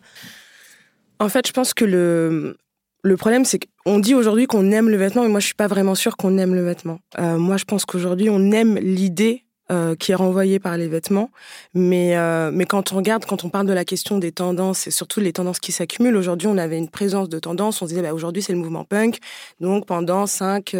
En 1.19 1.29
fait, 1.29 1.47
je 1.47 1.53
pense 1.53 1.73
que 1.73 1.85
le 1.85 2.57
le 3.03 3.17
problème, 3.17 3.45
c'est 3.45 3.59
qu'on 3.83 3.97
dit 3.97 4.13
aujourd'hui 4.13 4.45
qu'on 4.45 4.69
aime 4.69 4.87
le 4.87 4.97
vêtement, 4.97 5.23
mais 5.23 5.29
moi, 5.29 5.39
je 5.39 5.47
suis 5.47 5.55
pas 5.55 5.65
vraiment 5.65 5.95
sûre 5.95 6.15
qu'on 6.15 6.37
aime 6.37 6.53
le 6.53 6.63
vêtement. 6.63 6.99
moi, 7.17 7.57
je 7.57 7.65
pense 7.65 7.85
qu'aujourd'hui, 7.85 8.29
on 8.29 8.51
aime 8.51 8.77
l'idée 8.77 9.45
euh, 9.71 9.95
qui 9.95 10.11
est 10.11 10.15
renvoyé 10.15 10.59
par 10.59 10.75
les 10.75 10.89
vêtements. 10.89 11.31
Mais, 11.73 12.17
euh, 12.17 12.51
mais 12.53 12.65
quand 12.65 12.91
on 12.91 12.97
regarde, 12.97 13.25
quand 13.25 13.45
on 13.45 13.49
parle 13.49 13.67
de 13.67 13.73
la 13.73 13.85
question 13.85 14.17
des 14.17 14.33
tendances, 14.33 14.87
et 14.87 14.91
surtout 14.91 15.21
les 15.21 15.31
tendances 15.31 15.59
qui 15.59 15.71
s'accumulent, 15.71 16.17
aujourd'hui, 16.17 16.49
on 16.49 16.57
avait 16.57 16.77
une 16.77 16.89
présence 16.89 17.29
de 17.29 17.39
tendances. 17.39 17.81
On 17.81 17.85
disait, 17.85 18.01
bah, 18.01 18.13
aujourd'hui, 18.13 18.41
c'est 18.41 18.51
le 18.51 18.59
mouvement 18.59 18.83
punk. 18.83 19.19
Donc, 19.61 19.85
pendant 19.85 20.27
5, 20.27 20.75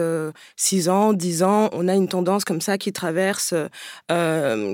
6 0.58 0.90
euh, 0.90 0.92
ans, 0.92 1.14
10 1.14 1.44
ans, 1.44 1.70
on 1.72 1.88
a 1.88 1.96
une 1.96 2.10
tendance 2.10 2.44
comme 2.44 2.60
ça 2.60 2.78
qui 2.78 2.92
traverse, 2.92 3.54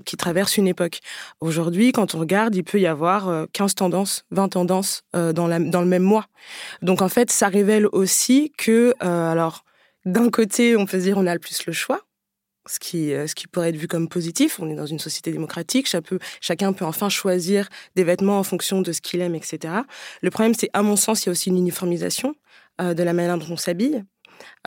qui 0.05 0.17
traverse 0.17 0.57
une 0.57 0.67
époque. 0.67 0.99
Aujourd'hui, 1.39 1.91
quand 1.91 2.15
on 2.15 2.19
regarde, 2.19 2.55
il 2.55 2.63
peut 2.63 2.79
y 2.79 2.87
avoir 2.87 3.45
15 3.53 3.75
tendances, 3.75 4.23
20 4.31 4.49
tendances 4.49 5.03
dans, 5.13 5.47
la, 5.47 5.59
dans 5.59 5.81
le 5.81 5.87
même 5.87 6.03
mois. 6.03 6.25
Donc, 6.81 7.03
en 7.03 7.09
fait, 7.09 7.31
ça 7.31 7.49
révèle 7.49 7.87
aussi 7.91 8.51
que, 8.57 8.93
alors, 8.99 9.63
d'un 10.05 10.29
côté, 10.29 10.75
on 10.75 10.85
peut 10.85 10.97
se 10.97 11.03
dire 11.03 11.17
on 11.17 11.27
a 11.27 11.33
le 11.33 11.39
plus 11.39 11.65
le 11.67 11.73
choix, 11.73 12.01
ce 12.69 12.79
qui, 12.79 13.13
euh, 13.13 13.27
ce 13.27 13.35
qui 13.35 13.47
pourrait 13.47 13.69
être 13.69 13.77
vu 13.77 13.87
comme 13.87 14.07
positif. 14.07 14.59
On 14.59 14.69
est 14.69 14.75
dans 14.75 14.85
une 14.85 14.99
société 14.99 15.31
démocratique, 15.31 15.87
chacun 16.41 16.73
peut 16.73 16.85
enfin 16.85 17.09
choisir 17.09 17.69
des 17.95 18.03
vêtements 18.03 18.39
en 18.39 18.43
fonction 18.43 18.81
de 18.81 18.91
ce 18.91 19.01
qu'il 19.01 19.21
aime, 19.21 19.35
etc. 19.35 19.73
Le 20.21 20.29
problème, 20.29 20.53
c'est, 20.53 20.69
à 20.73 20.81
mon 20.81 20.95
sens, 20.95 21.23
il 21.23 21.27
y 21.27 21.29
a 21.29 21.31
aussi 21.31 21.49
une 21.49 21.57
uniformisation 21.57 22.35
euh, 22.81 22.93
de 22.93 23.03
la 23.03 23.13
manière 23.13 23.37
dont 23.37 23.47
on 23.49 23.57
s'habille. 23.57 24.03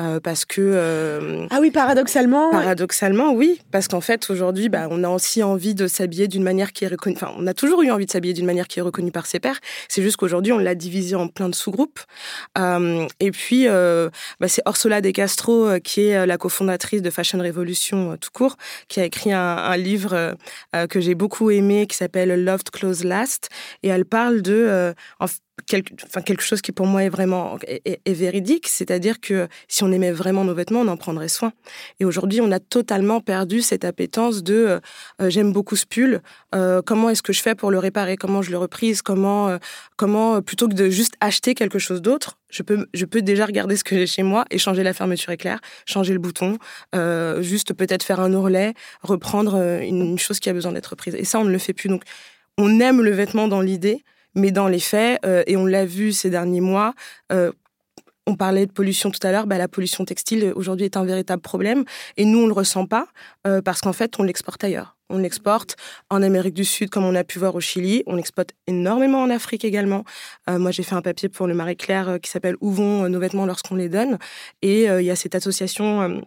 Euh, 0.01 0.19
parce 0.19 0.45
que 0.45 0.61
euh, 0.61 1.47
ah 1.51 1.59
oui 1.61 1.71
paradoxalement 1.71 2.51
paradoxalement 2.51 3.33
oui. 3.33 3.61
Parce 3.71 3.87
qu'en 3.87 4.01
fait 4.01 4.31
aujourd'hui 4.31 4.69
bah, 4.69 4.89
on 4.91 5.05
a 5.05 5.09
aussi 5.09 5.43
envie 5.43 5.75
de 5.75 5.87
s'habiller 5.87 6.27
d'une 6.27 6.43
manière 6.43 6.73
qui 6.73 6.85
est 6.85 6.89
reconnue 6.89 7.17
enfin 7.17 7.33
on 7.37 7.47
a 7.47 7.53
toujours 7.53 7.83
eu 7.83 7.91
envie 7.91 8.07
de 8.07 8.11
s'habiller 8.11 8.33
d'une 8.33 8.47
manière 8.47 8.67
qui 8.67 8.79
est 8.79 8.83
reconnue 8.83 9.13
par 9.13 9.27
ses 9.27 9.41
pairs. 9.41 9.61
C'est 9.89 10.03
juste 10.03 10.17
qu'aujourd'hui 10.17 10.53
on 10.53 10.59
l'a 10.59 10.75
divisé 10.75 11.17
en 11.17 11.29
plein 11.29 11.49
de 11.49 11.55
sous-groupes. 11.55 12.01
Euh, 12.57 13.07
et 13.21 13.31
puis 13.31 13.67
bah, 13.67 14.49
c'est 14.49 14.63
Orsola 14.65 15.01
De 15.01 15.11
Castro 15.11 15.79
qui 15.85 16.07
est 16.07 16.27
la 16.27 16.39
cofondatrice 16.39 17.03
de 17.03 17.11
Fashion 17.11 17.39
Revolution 17.39 18.17
tout 18.17 18.31
court 18.33 18.57
qui 18.89 19.01
a 19.01 19.05
écrit 19.05 19.33
un, 19.33 19.57
un 19.57 19.77
livre 19.77 20.35
que 20.89 21.01
j'ai 21.01 21.15
beaucoup 21.15 21.51
aimé 21.51 21.87
qui 21.87 21.97
s'appelle 21.97 22.45
Loved 22.45 22.71
Clothes 22.71 23.05
Last. 23.05 23.49
Et 23.83 23.89
elle 23.89 24.05
parle 24.05 24.43
de 24.43 24.95
quelque, 25.67 25.93
quelque 26.25 26.43
chose 26.43 26.61
qui 26.61 26.73
pour 26.73 26.87
moi 26.87 27.05
est 27.05 27.09
vraiment 27.09 27.59
est, 27.67 28.13
véridique, 28.13 28.69
c'est-à-dire 28.69 29.21
que 29.21 29.49
si 29.69 29.85
on 29.85 29.93
aimait 29.93 30.13
vraiment 30.13 30.45
nos 30.45 30.55
vêtements, 30.55 30.81
on 30.81 30.89
en 30.89 30.97
prendrait 30.97 31.29
soin. 31.29 31.53
Et 32.01 32.05
aujourd'hui, 32.05 32.41
on 32.41 32.51
a 32.53 32.61
totalement 32.61 33.21
perdu 33.21 33.63
cette 33.63 33.85
appétence 33.85 34.43
de 34.43 34.55
euh, 34.55 34.81
euh, 35.21 35.31
j'aime 35.31 35.53
beaucoup 35.53 35.77
ce 35.77 35.87
pull, 35.87 36.23
euh, 36.55 36.83
comment 36.85 37.11
est-ce 37.11 37.23
que 37.23 37.33
je 37.33 37.43
fais 37.43 37.55
pour 37.55 37.71
le 37.71 37.79
réparer, 37.79 38.17
comment 38.17 38.43
je 38.43 38.51
le 38.51 38.59
reprise, 38.59 39.03
comment 39.03 39.59
comment 39.97 40.43
plutôt 40.43 40.69
que 40.69 40.75
de 40.75 40.89
juste 40.89 41.15
acheter 41.21 41.55
quelque 41.55 41.79
chose 41.79 42.03
d'autre, 42.03 42.39
je 42.51 42.63
peux 42.63 42.87
je 42.95 43.05
peux 43.05 43.23
déjà 43.23 43.47
regarder 43.47 43.77
ce 43.77 43.85
que 43.85 43.97
j'ai 43.97 44.07
chez 44.07 44.23
moi 44.23 44.45
et 44.51 44.59
changer 44.59 44.83
la 44.83 44.93
fermeture 44.93 45.31
éclair, 45.31 45.61
changer 45.87 46.13
le 46.13 46.19
bouton, 46.19 46.59
juste 47.41 47.75
peut-être 47.75 48.03
faire 48.03 48.21
un 48.21 48.33
ourlet, 48.33 48.75
reprendre 49.03 49.57
une, 49.83 50.03
une 50.03 50.19
chose 50.19 50.41
qui 50.41 50.49
a 50.49 50.53
besoin 50.53 50.73
d'être 50.73 50.89
reprise. 50.89 51.15
Et 51.15 51.25
ça, 51.25 51.39
on 51.39 51.45
ne 51.45 51.53
le 51.53 51.59
fait 51.59 51.73
plus. 51.73 51.89
Donc, 51.89 52.03
on 52.59 52.81
aime 52.81 53.01
le 53.03 53.11
vêtement 53.11 53.49
dans 53.49 53.61
l'idée 53.61 54.05
mais 54.35 54.51
dans 54.51 54.69
les 54.69 54.81
faits, 54.81 55.21
euh, 55.25 55.43
et 55.47 55.57
on 55.57 55.67
l'a 55.67 55.85
vu 55.85 56.13
ces 56.13 56.31
derniers 56.31 56.61
mois, 56.61 56.95
euh, 57.33 57.53
on 58.27 58.37
parlait 58.37 58.67
de 58.67 58.73
pollution 58.73 59.11
tout 59.11 59.25
à 59.27 59.33
l'heure, 59.33 59.47
bah, 59.47 59.59
la 59.59 59.67
pollution 59.67 60.05
textile 60.05 60.53
aujourd'hui 60.55 60.85
est 60.85 60.97
un 60.97 61.05
véritable 61.05 61.43
problème 61.43 61.85
et 62.17 62.25
nous 62.25 62.39
on 62.41 62.47
le 62.47 62.53
ressent 62.53 62.87
pas 62.87 63.09
euh, 63.47 63.61
parce 63.61 63.81
qu'en 63.81 63.93
fait 63.93 64.21
on 64.21 64.23
l'exporte 64.23 64.63
ailleurs. 64.63 64.97
On 65.09 65.19
l'exporte 65.19 65.75
en 66.11 66.23
Amérique 66.23 66.55
du 66.55 66.65
Sud 66.65 66.91
comme 66.91 67.05
on 67.05 67.17
a 67.17 67.25
pu 67.25 67.41
voir 67.41 67.57
au 67.57 67.61
Chili, 67.61 68.05
on 68.07 68.15
l'exporte 68.15 68.51
énormément 68.69 69.23
en 69.23 69.31
Afrique 69.31 69.65
également. 69.65 70.05
moi 70.47 70.71
j'ai 70.71 70.85
fait 70.85 70.95
un 70.95 71.03
papier 71.03 71.29
pour 71.29 71.49
le 71.49 71.55
Marie 71.55 71.77
Claire 71.77 72.19
qui 72.23 72.31
s'appelle 72.31 72.55
Où 72.61 72.71
vont 72.71 73.09
nos 73.09 73.19
vêtements 73.19 73.47
lorsqu'on 73.47 73.75
les 73.75 73.89
donne? 73.89 74.19
Et 74.63 74.85
il 74.85 75.05
y 75.05 75.11
a 75.11 75.17
cette 75.17 75.35
association 75.35 76.23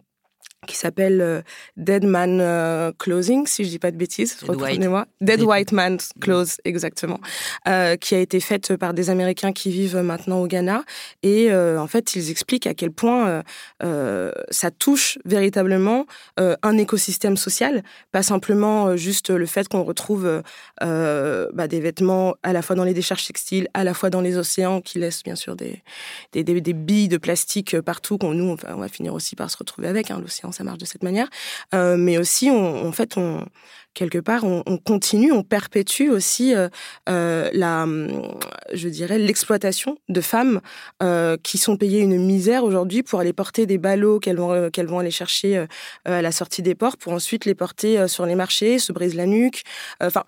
qui 0.64 0.76
s'appelle 0.76 1.20
euh, 1.20 1.42
Dead 1.76 2.04
Man 2.04 2.38
euh, 2.40 2.92
Closing, 2.98 3.46
si 3.46 3.64
je 3.64 3.68
dis 3.68 3.78
pas 3.78 3.90
de 3.90 3.96
bêtises, 3.96 4.36
Dead 4.40 4.50
reprenez-moi. 4.50 5.06
Dead 5.20 5.42
White 5.42 5.72
Man's 5.72 6.10
Clothes, 6.20 6.60
exactement, 6.64 7.20
euh, 7.68 7.96
qui 7.96 8.14
a 8.14 8.18
été 8.18 8.40
faite 8.40 8.76
par 8.76 8.94
des 8.94 9.10
Américains 9.10 9.52
qui 9.52 9.70
vivent 9.70 9.98
maintenant 9.98 10.40
au 10.40 10.46
Ghana. 10.46 10.84
Et 11.22 11.50
euh, 11.50 11.80
en 11.80 11.86
fait, 11.86 12.14
ils 12.14 12.30
expliquent 12.30 12.66
à 12.66 12.74
quel 12.74 12.90
point 12.90 13.42
ça 14.50 14.70
touche 14.70 15.18
véritablement 15.24 16.06
un 16.38 16.78
écosystème 16.78 17.36
social, 17.36 17.82
pas 18.12 18.22
simplement 18.22 18.96
juste 18.96 19.30
le 19.30 19.46
fait 19.46 19.68
qu'on 19.68 19.82
retrouve 19.82 20.42
bah, 20.80 21.68
des 21.68 21.80
vêtements 21.80 22.34
à 22.42 22.52
la 22.52 22.62
fois 22.62 22.76
dans 22.76 22.84
les 22.84 22.94
décharges 22.94 23.26
textiles, 23.26 23.68
à 23.74 23.84
la 23.84 23.94
fois 23.94 24.10
dans 24.10 24.20
les 24.20 24.36
océans, 24.36 24.80
qui 24.80 24.98
laissent 24.98 25.22
bien 25.22 25.36
sûr 25.36 25.56
des, 25.56 25.82
des, 26.32 26.44
des, 26.44 26.60
des 26.60 26.72
billes 26.72 27.08
de 27.08 27.18
plastique 27.18 27.80
partout, 27.80 28.18
qu'on 28.18 28.34
nous, 28.34 28.44
on 28.44 28.54
va, 28.54 28.76
on 28.76 28.80
va 28.80 28.88
finir 28.88 29.14
aussi 29.14 29.36
par 29.36 29.50
se 29.50 29.56
retrouver 29.56 29.88
avec. 29.88 30.10
Hein, 30.10 30.20
L'océan, 30.20 30.52
ça 30.54 30.64
marche 30.64 30.78
de 30.78 30.84
cette 30.84 31.02
manière. 31.02 31.28
Euh, 31.74 31.96
mais 31.96 32.18
aussi, 32.18 32.50
on, 32.50 32.86
en 32.86 32.92
fait, 32.92 33.16
on, 33.16 33.44
quelque 33.92 34.18
part, 34.18 34.44
on, 34.44 34.62
on 34.66 34.78
continue, 34.78 35.32
on 35.32 35.42
perpétue 35.42 36.08
aussi 36.08 36.54
euh, 36.54 36.68
euh, 37.08 37.50
la, 37.52 37.82
hum, 37.82 38.22
je 38.72 38.88
dirais, 38.88 39.18
l'exploitation 39.18 39.98
de 40.08 40.20
femmes 40.20 40.60
qui 41.42 41.58
sont 41.58 41.76
payées 41.76 42.00
une 42.00 42.24
misère 42.24 42.64
aujourd'hui 42.64 43.02
pour 43.02 43.20
aller 43.20 43.32
porter 43.32 43.66
des 43.66 43.78
ballots 43.78 44.20
qu'elles 44.20 44.36
vont, 44.36 44.70
qu'elles 44.70 44.86
vont 44.86 44.98
aller 44.98 45.10
chercher 45.10 45.66
à 46.04 46.22
la 46.22 46.32
sortie 46.32 46.62
des 46.62 46.74
ports 46.74 46.96
pour 46.96 47.12
ensuite 47.12 47.44
les 47.44 47.54
porter 47.54 48.08
sur 48.08 48.24
les 48.26 48.34
marchés, 48.34 48.78
se 48.78 48.92
brisent 48.92 49.14
la 49.14 49.26
nuque. 49.26 49.62
Enfin. 50.00 50.24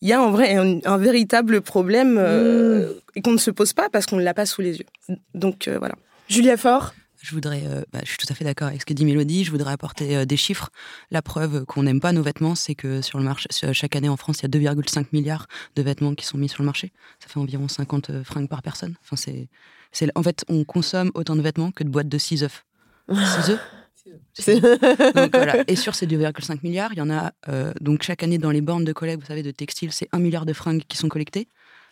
il 0.00 0.08
y 0.08 0.12
a 0.12 0.22
en 0.22 0.30
vrai 0.30 0.54
un, 0.56 0.78
un 0.84 0.96
véritable 0.96 1.60
problème 1.60 2.16
euh, 2.18 2.94
et 3.14 3.22
qu'on 3.22 3.32
ne 3.32 3.38
se 3.38 3.50
pose 3.50 3.72
pas 3.72 3.88
parce 3.90 4.06
qu'on 4.06 4.16
ne 4.16 4.22
l'a 4.22 4.34
pas 4.34 4.46
sous 4.46 4.62
les 4.62 4.78
yeux. 4.78 4.86
Donc 5.34 5.68
euh, 5.68 5.78
voilà. 5.78 5.94
Julia 6.28 6.56
Faure 6.56 6.94
Je 7.22 7.34
voudrais, 7.34 7.62
euh, 7.66 7.82
bah, 7.92 8.00
je 8.02 8.08
suis 8.08 8.18
tout 8.18 8.26
à 8.30 8.34
fait 8.34 8.44
d'accord 8.44 8.68
avec 8.68 8.80
ce 8.80 8.86
que 8.86 8.94
dit 8.94 9.04
Mélodie. 9.04 9.44
Je 9.44 9.50
voudrais 9.50 9.72
apporter 9.72 10.16
euh, 10.16 10.24
des 10.24 10.36
chiffres. 10.36 10.70
La 11.10 11.20
preuve 11.20 11.66
qu'on 11.66 11.82
n'aime 11.82 12.00
pas 12.00 12.12
nos 12.12 12.22
vêtements, 12.22 12.54
c'est 12.54 12.74
que 12.74 13.02
sur 13.02 13.18
le 13.18 13.24
marché, 13.24 13.48
chaque 13.72 13.94
année 13.94 14.08
en 14.08 14.16
France, 14.16 14.38
il 14.38 14.42
y 14.42 14.68
a 14.68 14.72
2,5 14.72 15.06
milliards 15.12 15.46
de 15.76 15.82
vêtements 15.82 16.14
qui 16.14 16.24
sont 16.24 16.38
mis 16.38 16.48
sur 16.48 16.62
le 16.62 16.66
marché. 16.66 16.92
Ça 17.18 17.28
fait 17.28 17.38
environ 17.38 17.68
50 17.68 18.10
euh, 18.10 18.24
fringues 18.24 18.48
par 18.48 18.62
personne. 18.62 18.94
Enfin, 19.02 19.16
c'est, 19.16 19.48
c'est, 19.92 20.10
en 20.14 20.22
fait, 20.22 20.44
on 20.48 20.64
consomme 20.64 21.10
autant 21.14 21.36
de 21.36 21.42
vêtements 21.42 21.72
que 21.72 21.84
de 21.84 21.90
boîtes 21.90 22.08
de 22.08 22.18
6 22.18 22.44
œufs. 22.44 22.64
6 23.10 23.50
œufs? 23.50 23.60
Donc, 25.14 25.36
voilà. 25.36 25.62
Et 25.68 25.76
sur 25.76 25.94
ces 25.94 26.06
2,5 26.06 26.60
milliards, 26.62 26.92
il 26.92 26.98
y 26.98 27.02
en 27.02 27.10
a 27.10 27.32
euh, 27.48 27.72
donc 27.80 28.02
chaque 28.02 28.22
année 28.22 28.38
dans 28.38 28.50
les 28.50 28.62
bornes 28.62 28.84
de 28.84 28.92
collègues, 28.92 29.20
vous 29.20 29.26
savez, 29.26 29.42
de 29.42 29.50
textiles, 29.50 29.92
c'est 29.92 30.08
1 30.12 30.18
milliard 30.18 30.46
de 30.46 30.52
fringues 30.52 30.82
qui 30.88 30.96
sont 30.96 31.08
collectées. 31.08 31.48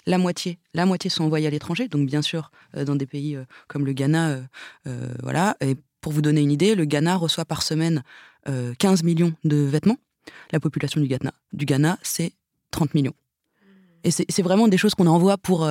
La 0.06 0.18
moitié, 0.18 0.58
la 0.74 0.86
moitié 0.86 1.10
sont 1.10 1.24
envoyées 1.24 1.46
à 1.46 1.50
l'étranger, 1.50 1.88
donc 1.88 2.06
bien 2.06 2.22
sûr 2.22 2.50
euh, 2.76 2.84
dans 2.84 2.96
des 2.96 3.06
pays 3.06 3.36
euh, 3.36 3.44
comme 3.66 3.84
le 3.84 3.92
Ghana, 3.92 4.40
euh, 4.86 5.14
voilà. 5.22 5.56
Et 5.60 5.76
pour 6.00 6.12
vous 6.12 6.22
donner 6.22 6.40
une 6.40 6.50
idée, 6.50 6.74
le 6.74 6.84
Ghana 6.84 7.16
reçoit 7.16 7.44
par 7.44 7.62
semaine 7.62 8.02
euh, 8.48 8.74
15 8.78 9.02
millions 9.02 9.34
de 9.44 9.56
vêtements. 9.56 9.98
La 10.52 10.60
population 10.60 11.00
du 11.00 11.06
Ghana, 11.08 11.32
du 11.52 11.64
Ghana, 11.64 11.98
c'est 12.02 12.32
30 12.70 12.94
millions. 12.94 13.14
Et 14.04 14.10
c'est 14.10 14.42
vraiment 14.42 14.68
des 14.68 14.78
choses 14.78 14.94
qu'on 14.94 15.08
envoie 15.08 15.36
pour. 15.36 15.68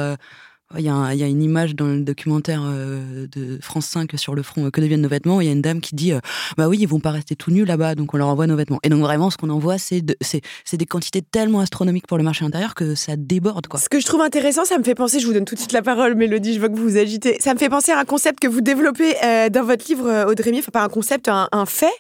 Il 0.76 0.82
y, 0.84 0.90
a 0.90 1.28
une 1.28 1.42
image 1.42 1.76
dans 1.76 1.86
le 1.86 2.02
documentaire 2.02 2.62
euh, 2.66 3.26
de 3.32 3.58
France 3.62 3.86
5 3.86 4.12
sur 4.18 4.36
le 4.36 4.44
front 4.44 4.66
euh, 4.66 4.70
Que 4.70 4.82
deviennent 4.82 5.02
nos 5.02 5.08
vêtements 5.08 5.40
Il 5.40 5.48
y 5.48 5.50
a 5.50 5.54
une 5.54 5.62
dame 5.62 5.80
qui 5.80 5.96
dit 5.96 6.12
euh, 6.12 6.20
Bah 6.58 6.68
oui, 6.68 6.80
ils 6.82 6.88
vont 6.88 7.00
pas 7.00 7.12
rester 7.12 7.38
tout 7.38 7.52
nus 7.52 7.64
là-bas, 7.64 7.96
donc 7.96 8.14
on 8.14 8.18
leur 8.18 8.28
envoie 8.28 8.48
nos 8.48 8.58
vêtements. 8.58 8.80
Et 8.84 8.90
donc 8.90 9.00
vraiment, 9.00 9.30
ce 9.30 9.38
qu'on 9.38 9.50
envoie, 9.50 9.78
c'est 9.78 10.02
de- 10.02 10.18
c'est 10.20 10.42
c'est 10.66 10.76
des 10.76 10.86
quantités 10.86 11.22
tellement 11.22 11.62
astronomiques 11.62 12.06
pour 12.06 12.18
le 12.18 12.24
marché 12.26 12.44
intérieur 12.44 12.76
que 12.76 12.96
ça 12.96 13.16
déborde. 13.16 13.68
Quoi. 13.68 13.80
Ce 13.80 13.88
que 13.88 14.02
je 14.02 14.06
trouve 14.06 14.20
intéressant, 14.20 14.66
ça 14.66 14.78
me 14.78 14.84
fait 14.84 14.94
penser, 14.94 15.22
je 15.22 15.28
vous 15.28 15.34
donne 15.34 15.46
tout 15.46 15.56
de 15.56 15.60
suite 15.60 15.72
la 15.72 15.82
parole, 15.82 16.16
Mélodie, 16.16 16.54
je 16.54 16.60
vois 16.60 16.68
que 16.68 16.76
vous 16.76 16.84
vous 16.90 16.98
agitez. 16.98 17.38
Ça 17.40 17.54
me 17.54 17.60
fait 17.60 17.70
penser 17.70 17.94
à 17.94 18.00
un 18.00 18.06
concept 18.06 18.40
que 18.40 18.48
vous 18.48 18.62
développez 18.62 19.14
dans 19.52 19.64
votre 19.64 19.88
livre, 19.88 20.26
Audrey 20.30 20.52
Mier, 20.52 20.60
enfin 20.60 20.72
pas 20.72 20.84
un 20.84 20.90
concept, 20.90 21.30
un, 21.30 21.66
fait. 21.66 21.94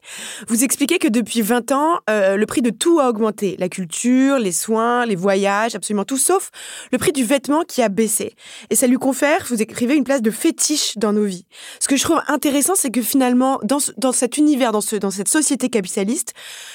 Vous 0.49 0.63
expliquez 0.65 0.99
que 0.99 1.07
depuis 1.07 1.41
20 1.41 1.71
ans, 1.71 1.99
le 2.07 2.45
prix 2.45 2.61
de 2.61 2.69
tout 2.69 2.99
a 2.99 3.09
augmenté. 3.09 3.55
La 3.59 3.69
culture, 3.69 4.39
les 4.39 4.51
soins, 4.51 5.05
les 5.05 5.15
voyages, 5.15 5.75
absolument 5.75 6.05
tout, 6.05 6.17
sauf 6.17 6.51
le 6.91 6.97
prix 6.97 7.13
du 7.13 7.23
vêtement 7.23 7.63
qui 7.63 7.81
a 7.81 7.89
baissé. 7.89 8.33
Et 8.69 8.75
ça 8.75 8.87
lui 8.87 8.97
confère, 8.97 9.45
vous 9.49 9.61
écrivez, 9.61 9.95
une 9.95 10.03
place 10.03 10.21
de 10.21 10.31
fétiche 10.31 10.97
dans 10.97 11.13
nos 11.13 11.23
vies. 11.23 11.45
Ce 11.79 11.87
que 11.87 11.95
je 11.95 12.03
trouve 12.03 12.21
intéressant, 12.27 12.73
c'est 12.75 12.91
que 12.91 13.01
finalement, 13.01 13.59
dans, 13.63 13.79
dans 13.97 14.11
cet 14.11 14.37
univers, 14.37 14.71
dans, 14.71 14.81
ce, 14.81 14.95
dans 14.95 15.11
cette 15.11 15.27
société 15.27 15.69
capitaliste, 15.69 16.33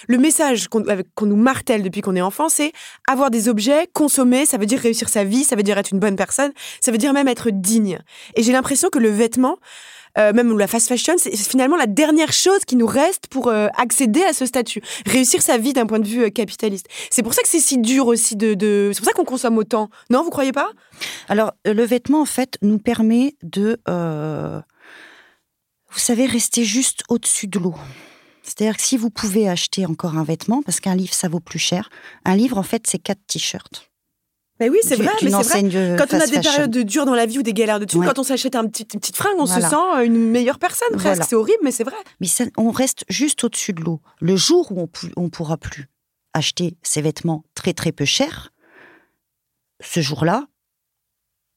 le 0.08 0.18
message 0.18 0.68
qu'on 0.68 1.26
nous 1.26 1.36
martèle 1.36 1.82
depuis 1.82 2.00
qu'on 2.00 2.16
est 2.16 2.22
enfant, 2.22 2.48
c'est 2.48 2.72
avoir 3.08 3.30
des 3.30 3.48
objets, 3.48 3.88
consommer, 3.92 4.46
ça 4.46 4.58
veut 4.58 4.66
dire 4.66 4.80
réussir 4.80 5.08
sa 5.08 5.24
vie, 5.24 5.44
ça 5.44 5.56
veut 5.56 5.62
dire 5.62 5.78
être 5.78 5.92
une 5.92 6.00
bonne 6.00 6.16
personne, 6.16 6.52
ça 6.80 6.92
veut 6.92 6.98
dire 6.98 7.12
même 7.12 7.28
être 7.28 7.50
digne. 7.50 7.98
Et 8.36 8.42
j'ai 8.42 8.52
l'impression 8.52 8.88
que 8.88 8.98
le 8.98 9.10
vêtement, 9.10 9.58
euh, 10.18 10.32
même 10.32 10.56
la 10.58 10.66
fast 10.66 10.88
fashion, 10.88 11.14
c'est 11.16 11.36
finalement 11.36 11.76
la 11.76 11.86
dernière 11.86 12.32
chose 12.32 12.64
qui 12.66 12.76
nous 12.76 12.86
reste 12.86 13.26
pour 13.28 13.48
euh, 13.48 13.68
accéder 13.76 14.22
à 14.22 14.32
ce 14.32 14.46
statut, 14.46 14.82
réussir 15.06 15.42
sa 15.42 15.58
vie 15.58 15.72
d'un 15.72 15.86
point 15.86 16.00
de 16.00 16.06
vue 16.06 16.24
euh, 16.24 16.30
capitaliste. 16.30 16.86
C'est 17.10 17.22
pour 17.22 17.34
ça 17.34 17.42
que 17.42 17.48
c'est 17.48 17.60
si 17.60 17.78
dur 17.78 18.06
aussi 18.06 18.36
de... 18.36 18.54
de... 18.54 18.90
C'est 18.92 19.00
pour 19.00 19.08
ça 19.08 19.14
qu'on 19.14 19.24
consomme 19.24 19.58
autant. 19.58 19.88
Non, 20.10 20.22
vous 20.22 20.30
croyez 20.30 20.52
pas? 20.52 20.70
Alors, 21.28 21.52
le 21.64 21.84
vêtement, 21.84 22.20
en 22.20 22.26
fait, 22.26 22.58
nous 22.62 22.78
permet 22.78 23.36
de, 23.42 23.80
vous 23.86 25.98
savez, 25.98 26.26
rester 26.26 26.64
juste 26.64 27.02
au-dessus 27.08 27.46
de 27.46 27.58
l'eau. 27.58 27.74
C'est-à-dire 28.42 28.76
que 28.76 28.82
si 28.82 28.96
vous 28.96 29.10
pouvez 29.10 29.48
acheter 29.48 29.86
encore 29.86 30.18
un 30.18 30.24
vêtement, 30.24 30.62
parce 30.62 30.80
qu'un 30.80 30.96
livre, 30.96 31.14
ça 31.14 31.28
vaut 31.28 31.40
plus 31.40 31.58
cher, 31.58 31.90
un 32.24 32.34
livre, 32.34 32.58
en 32.58 32.62
fait, 32.62 32.86
c'est 32.86 32.98
quatre 32.98 33.20
t-shirts. 33.26 33.91
Mais 34.62 34.68
oui, 34.70 34.78
c'est 34.82 34.94
vrai, 34.94 35.10
mais 35.22 35.30
c'est 35.42 35.60
vrai. 35.60 35.62
de 35.64 35.96
Quand 35.98 36.14
on 36.14 36.20
a 36.20 36.26
des 36.26 36.34
fashion. 36.36 36.52
périodes 36.52 36.70
de 36.70 36.82
dures 36.82 37.04
dans 37.04 37.14
la 37.16 37.26
vie 37.26 37.40
ou 37.40 37.42
des 37.42 37.52
galères 37.52 37.80
de 37.80 37.98
Ouais. 37.98 38.06
quand 38.06 38.20
on 38.20 38.22
s'achète 38.22 38.54
un 38.54 38.66
petit, 38.68 38.86
une 38.94 39.00
petite 39.00 39.16
fringue, 39.16 39.34
on 39.38 39.44
Voilà. 39.44 39.60
se 39.68 39.70
sent 39.70 39.82
euh, 39.96 40.04
une 40.04 40.30
meilleure 40.30 40.60
personne 40.60 40.88
presque. 40.92 41.02
Voilà. 41.02 41.24
C'est 41.24 41.34
horrible, 41.34 41.58
mais 41.64 41.72
c'est 41.72 41.82
vrai. 41.82 41.96
Mais 42.20 42.28
ça- 42.28 42.44
on 42.56 42.70
reste 42.70 43.04
juste 43.08 43.42
au-dessus 43.42 43.72
de 43.72 43.80
l'eau. 43.80 44.00
Le 44.20 44.36
jour 44.36 44.70
où 44.70 44.80
on, 44.82 44.88
on 45.16 45.30
pourra 45.30 45.56
plus 45.56 45.88
acheter 46.32 46.76
ces 46.82 47.02
vêtements 47.02 47.42
très 47.56 47.72
très 47.72 47.90
peu 47.90 48.04
chers, 48.04 48.52
ce 49.82 50.00
jour-là, 50.00 50.46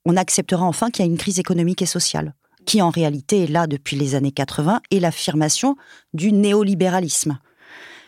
on 0.06 0.18
acceptera 0.18 0.66
enfin 0.66 0.90
qu'il 0.90 1.06
y 1.06 1.08
a 1.08 1.12
une 1.12 1.18
crise 1.18 1.38
économique 1.40 1.82
et 1.84 1.86
sociale, 1.86 2.34
qui 2.66 2.82
en 2.82 2.90
réalité 2.90 3.44
est 3.44 3.48
là 3.48 3.68
depuis 3.68 3.96
les 3.98 4.16
années 4.16 4.32
80 4.32 4.82
et 4.90 5.00
l'affirmation 5.00 5.76
du 6.14 6.32
néolibéralisme. 6.32 7.38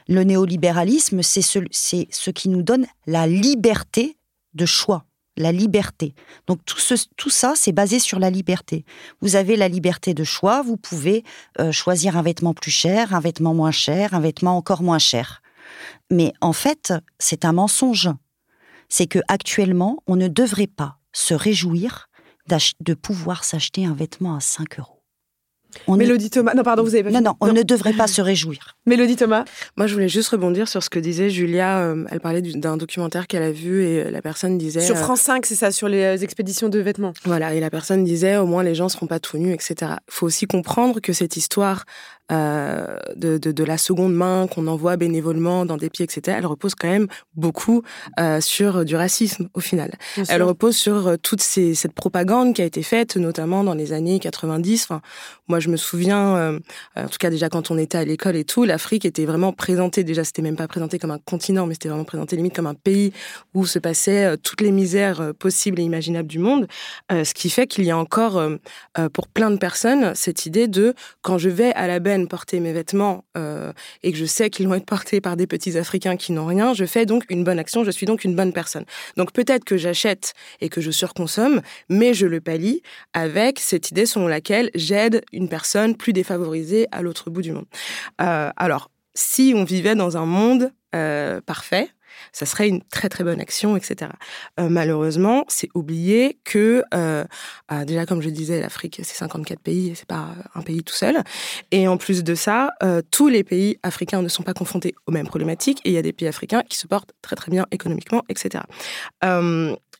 Le 0.07 0.23
néolibéralisme, 0.23 1.21
c'est 1.21 1.41
ce, 1.41 1.59
c'est 1.69 2.07
ce 2.11 2.31
qui 2.31 2.49
nous 2.49 2.63
donne 2.63 2.87
la 3.05 3.27
liberté 3.27 4.16
de 4.57 4.65
choix, 4.65 5.05
la 5.37 5.51
liberté. 5.53 6.13
Donc 6.47 6.59
tout, 6.65 6.79
ce- 6.79 7.07
tout 7.15 7.29
ça, 7.29 7.53
c'est 7.55 7.71
basé 7.71 7.99
sur 7.99 8.19
la 8.19 8.29
liberté. 8.29 8.83
Vous 9.21 9.35
avez 9.37 9.55
la 9.55 9.69
liberté 9.69 10.13
de 10.13 10.23
choix, 10.25 10.61
vous 10.63 10.75
pouvez 10.77 11.23
euh, 11.61 11.71
choisir 11.71 12.17
un 12.17 12.21
vêtement 12.23 12.53
plus 12.53 12.71
cher, 12.71 13.13
un 13.13 13.21
vêtement 13.21 13.53
moins 13.53 13.71
cher, 13.71 14.13
un 14.13 14.19
vêtement 14.19 14.57
encore 14.57 14.81
moins 14.83 14.99
cher. 14.99 15.41
Mais 16.11 16.33
en 16.41 16.53
fait, 16.53 16.93
c'est 17.19 17.45
un 17.45 17.53
mensonge. 17.53 18.09
C'est 18.89 19.07
que 19.07 19.19
actuellement, 19.27 20.01
on 20.07 20.15
ne 20.15 20.27
devrait 20.27 20.67
pas 20.67 20.97
se 21.13 21.33
réjouir 21.33 22.09
de 22.79 22.93
pouvoir 22.93 23.43
s'acheter 23.43 23.85
un 23.85 23.93
vêtement 23.93 24.35
à 24.35 24.39
5 24.39 24.79
euros. 24.79 24.96
On 25.87 25.93
ne- 25.93 25.97
Mélodie 25.99 26.29
Thomas. 26.29 26.53
Non, 26.55 26.63
pardon, 26.63 26.83
vous 26.83 26.95
avez 26.95 27.03
pas 27.03 27.11
Non, 27.11 27.21
non, 27.21 27.35
on 27.41 27.53
ne 27.53 27.61
devrait 27.63 27.93
pas 27.93 28.07
se 28.07 28.21
réjouir. 28.21 28.75
Mélodie 28.85 29.15
Thomas. 29.15 29.45
Moi, 29.75 29.87
je 29.87 29.93
voulais 29.93 30.09
juste 30.09 30.29
rebondir 30.29 30.67
sur 30.67 30.81
ce 30.83 30.89
que 30.89 30.99
disait 30.99 31.29
Julia. 31.29 31.79
euh, 31.79 32.05
elle 32.09 32.19
parlait 32.19 32.41
du- 32.41 32.57
d'un 32.57 32.77
documentaire 32.77 33.27
qu'elle 33.27 33.43
a 33.43 33.51
vu 33.51 33.83
et 33.83 34.03
euh, 34.05 34.11
la 34.11 34.21
personne 34.21 34.57
disait. 34.57 34.81
Sur 34.81 34.95
euh, 34.95 34.99
France 34.99 35.21
5, 35.21 35.45
c'est 35.45 35.55
ça, 35.55 35.71
sur 35.71 35.87
les 35.87 36.23
expéditions 36.23 36.69
de 36.69 36.79
vêtements. 36.79 37.13
Voilà, 37.25 37.53
et 37.53 37.59
la 37.59 37.69
personne 37.69 38.03
disait 38.03 38.37
au 38.37 38.45
moins 38.45 38.63
les 38.63 38.75
gens 38.75 38.89
seront 38.89 39.07
pas 39.07 39.19
tout 39.19 39.37
nus, 39.37 39.53
etc. 39.53 39.75
Il 40.07 40.13
faut 40.13 40.25
aussi 40.25 40.45
comprendre 40.47 40.99
que 40.99 41.13
cette 41.13 41.37
histoire 41.37 41.83
euh, 42.31 42.97
de, 43.15 43.37
de, 43.37 43.51
de 43.51 43.63
la 43.63 43.77
seconde 43.77 44.13
main 44.13 44.47
qu'on 44.47 44.67
envoie 44.67 44.97
bénévolement 44.97 45.65
dans 45.65 45.77
des 45.77 45.89
pieds, 45.89 46.03
etc., 46.03 46.37
elle 46.39 46.45
repose 46.45 46.75
quand 46.75 46.89
même 46.89 47.07
beaucoup 47.35 47.83
euh, 48.19 48.41
sur 48.41 48.83
du 48.83 48.95
racisme 48.95 49.47
au 49.53 49.59
final. 49.59 49.91
bien 50.15 50.25
sûr. 50.25 50.33
Elle 50.33 50.43
repose 50.43 50.75
sur 50.75 51.07
euh, 51.07 51.15
toute 51.15 51.41
ces, 51.41 51.73
cette 51.73 51.93
propagande 51.93 52.53
qui 52.53 52.61
a 52.61 52.65
été 52.65 52.83
faite, 52.83 53.15
notamment 53.15 53.63
dans 53.63 53.73
les 53.73 53.93
années 53.93 54.19
90. 54.19 54.83
Enfin, 54.83 55.01
moi, 55.47 55.59
je 55.59 55.69
me 55.69 55.77
souviens, 55.77 56.35
euh, 56.35 56.59
en 56.95 57.07
tout 57.07 57.17
cas 57.17 57.29
déjà 57.29 57.49
quand 57.49 57.71
on 57.71 57.77
était 57.77 57.97
à 57.97 58.05
l'école 58.05 58.35
et 58.35 58.43
tout, 58.43 58.65
l'Afrique 58.65 59.05
était 59.05 59.25
vraiment 59.25 59.53
présentée, 59.53 60.03
déjà 60.03 60.23
c'était 60.23 60.41
même 60.41 60.55
pas 60.55 60.67
présenté 60.67 60.99
comme 60.99 61.11
un 61.11 61.19
continent, 61.19 61.65
mais 61.65 61.75
c'était 61.75 61.89
vraiment 61.89 62.03
présenté 62.03 62.35
limite 62.35 62.55
comme 62.55 62.67
un 62.67 62.73
pays 62.73 63.13
où 63.53 63.65
se 63.65 63.79
passaient 63.79 64.37
toutes 64.37 64.61
les 64.61 64.71
misères 64.71 65.33
possibles 65.39 65.79
et 65.79 65.83
imaginables 65.83 66.27
du 66.27 66.39
monde. 66.39 66.67
Ce 67.09 67.33
qui 67.33 67.49
fait 67.49 67.67
qu'il 67.67 67.85
y 67.85 67.91
a 67.91 67.97
encore, 67.97 68.41
pour 69.13 69.27
plein 69.27 69.51
de 69.51 69.57
personnes, 69.57 70.13
cette 70.15 70.45
idée 70.45 70.67
de 70.67 70.93
quand 71.21 71.37
je 71.37 71.49
vais 71.49 71.73
à 71.73 71.87
la 71.87 71.99
porter 72.25 72.59
mes 72.59 72.73
vêtements 72.73 73.25
euh, 73.37 73.71
et 74.01 74.11
que 74.11 74.17
je 74.17 74.25
sais 74.25 74.49
qu'ils 74.49 74.67
vont 74.67 74.73
être 74.73 74.85
portés 74.85 75.21
par 75.21 75.37
des 75.37 75.45
petits 75.45 75.77
Africains 75.77 76.17
qui 76.17 76.31
n'ont 76.31 76.47
rien, 76.47 76.73
je 76.73 76.85
fais 76.85 77.05
donc 77.05 77.25
une 77.29 77.43
bonne 77.43 77.59
action, 77.59 77.83
je 77.83 77.91
suis 77.91 78.05
donc 78.07 78.23
une 78.23 78.35
bonne 78.35 78.53
personne. 78.53 78.85
Donc 79.17 79.31
peut-être 79.33 79.65
que 79.65 79.77
j'achète 79.77 80.33
et 80.61 80.69
que 80.69 80.81
je 80.81 80.89
surconsomme, 80.89 81.61
mais 81.89 82.13
je 82.13 82.25
le 82.25 82.41
pallie 82.41 82.81
avec 83.13 83.59
cette 83.59 83.91
idée 83.91 84.05
selon 84.05 84.27
laquelle 84.27 84.71
j'aide 84.73 85.23
une 85.31 85.49
personne 85.49 85.95
plus 85.95 86.13
défavorisée 86.13 86.87
à 86.91 87.01
l'autre 87.01 87.29
bout 87.29 87.41
du 87.41 87.51
monde. 87.51 87.65
Euh, 88.21 88.49
alors, 88.55 88.89
si 89.13 89.53
on 89.55 89.63
vivait 89.63 89.95
dans 89.95 90.15
un 90.15 90.25
monde 90.25 90.71
euh, 90.95 91.41
parfait, 91.41 91.89
Ça 92.37 92.45
serait 92.45 92.67
une 92.67 92.83
très 92.83 93.09
très 93.09 93.23
bonne 93.23 93.41
action, 93.41 93.75
etc. 93.75 94.11
Euh, 94.59 94.69
malheureusement, 94.69 95.43
c'est 95.47 95.69
oublié 95.73 96.37
que 96.43 96.83
euh, 96.93 97.25
ah, 97.67 97.83
déjà, 97.83 98.05
comme 98.05 98.21
je 98.21 98.29
disais, 98.29 98.61
l'Afrique 98.61 99.01
c'est 99.03 99.15
54 99.15 99.59
pays, 99.59 99.93
c'est 99.95 100.05
pas 100.05 100.35
un 100.53 100.61
pays 100.61 100.83
tout 100.83 100.93
seul. 100.93 101.23
Et 101.71 101.87
en 101.87 101.97
plus 101.97 102.23
de 102.23 102.35
ça, 102.35 102.69
euh, 102.83 103.01
tous 103.09 103.27
les 103.27 103.43
pays 103.43 103.79
africains 103.81 104.21
ne 104.21 104.27
sont 104.27 104.43
pas 104.43 104.53
confrontés 104.53 104.93
aux 105.07 105.11
mêmes 105.11 105.25
problématiques. 105.25 105.81
Et 105.83 105.89
il 105.89 105.93
y 105.93 105.97
a 105.97 106.03
des 106.03 106.13
pays 106.13 106.27
africains 106.27 106.61
qui 106.61 106.77
se 106.77 106.85
portent 106.85 107.13
très 107.23 107.35
très 107.35 107.49
bien 107.49 107.65
économiquement, 107.71 108.21
etc. 108.29 108.65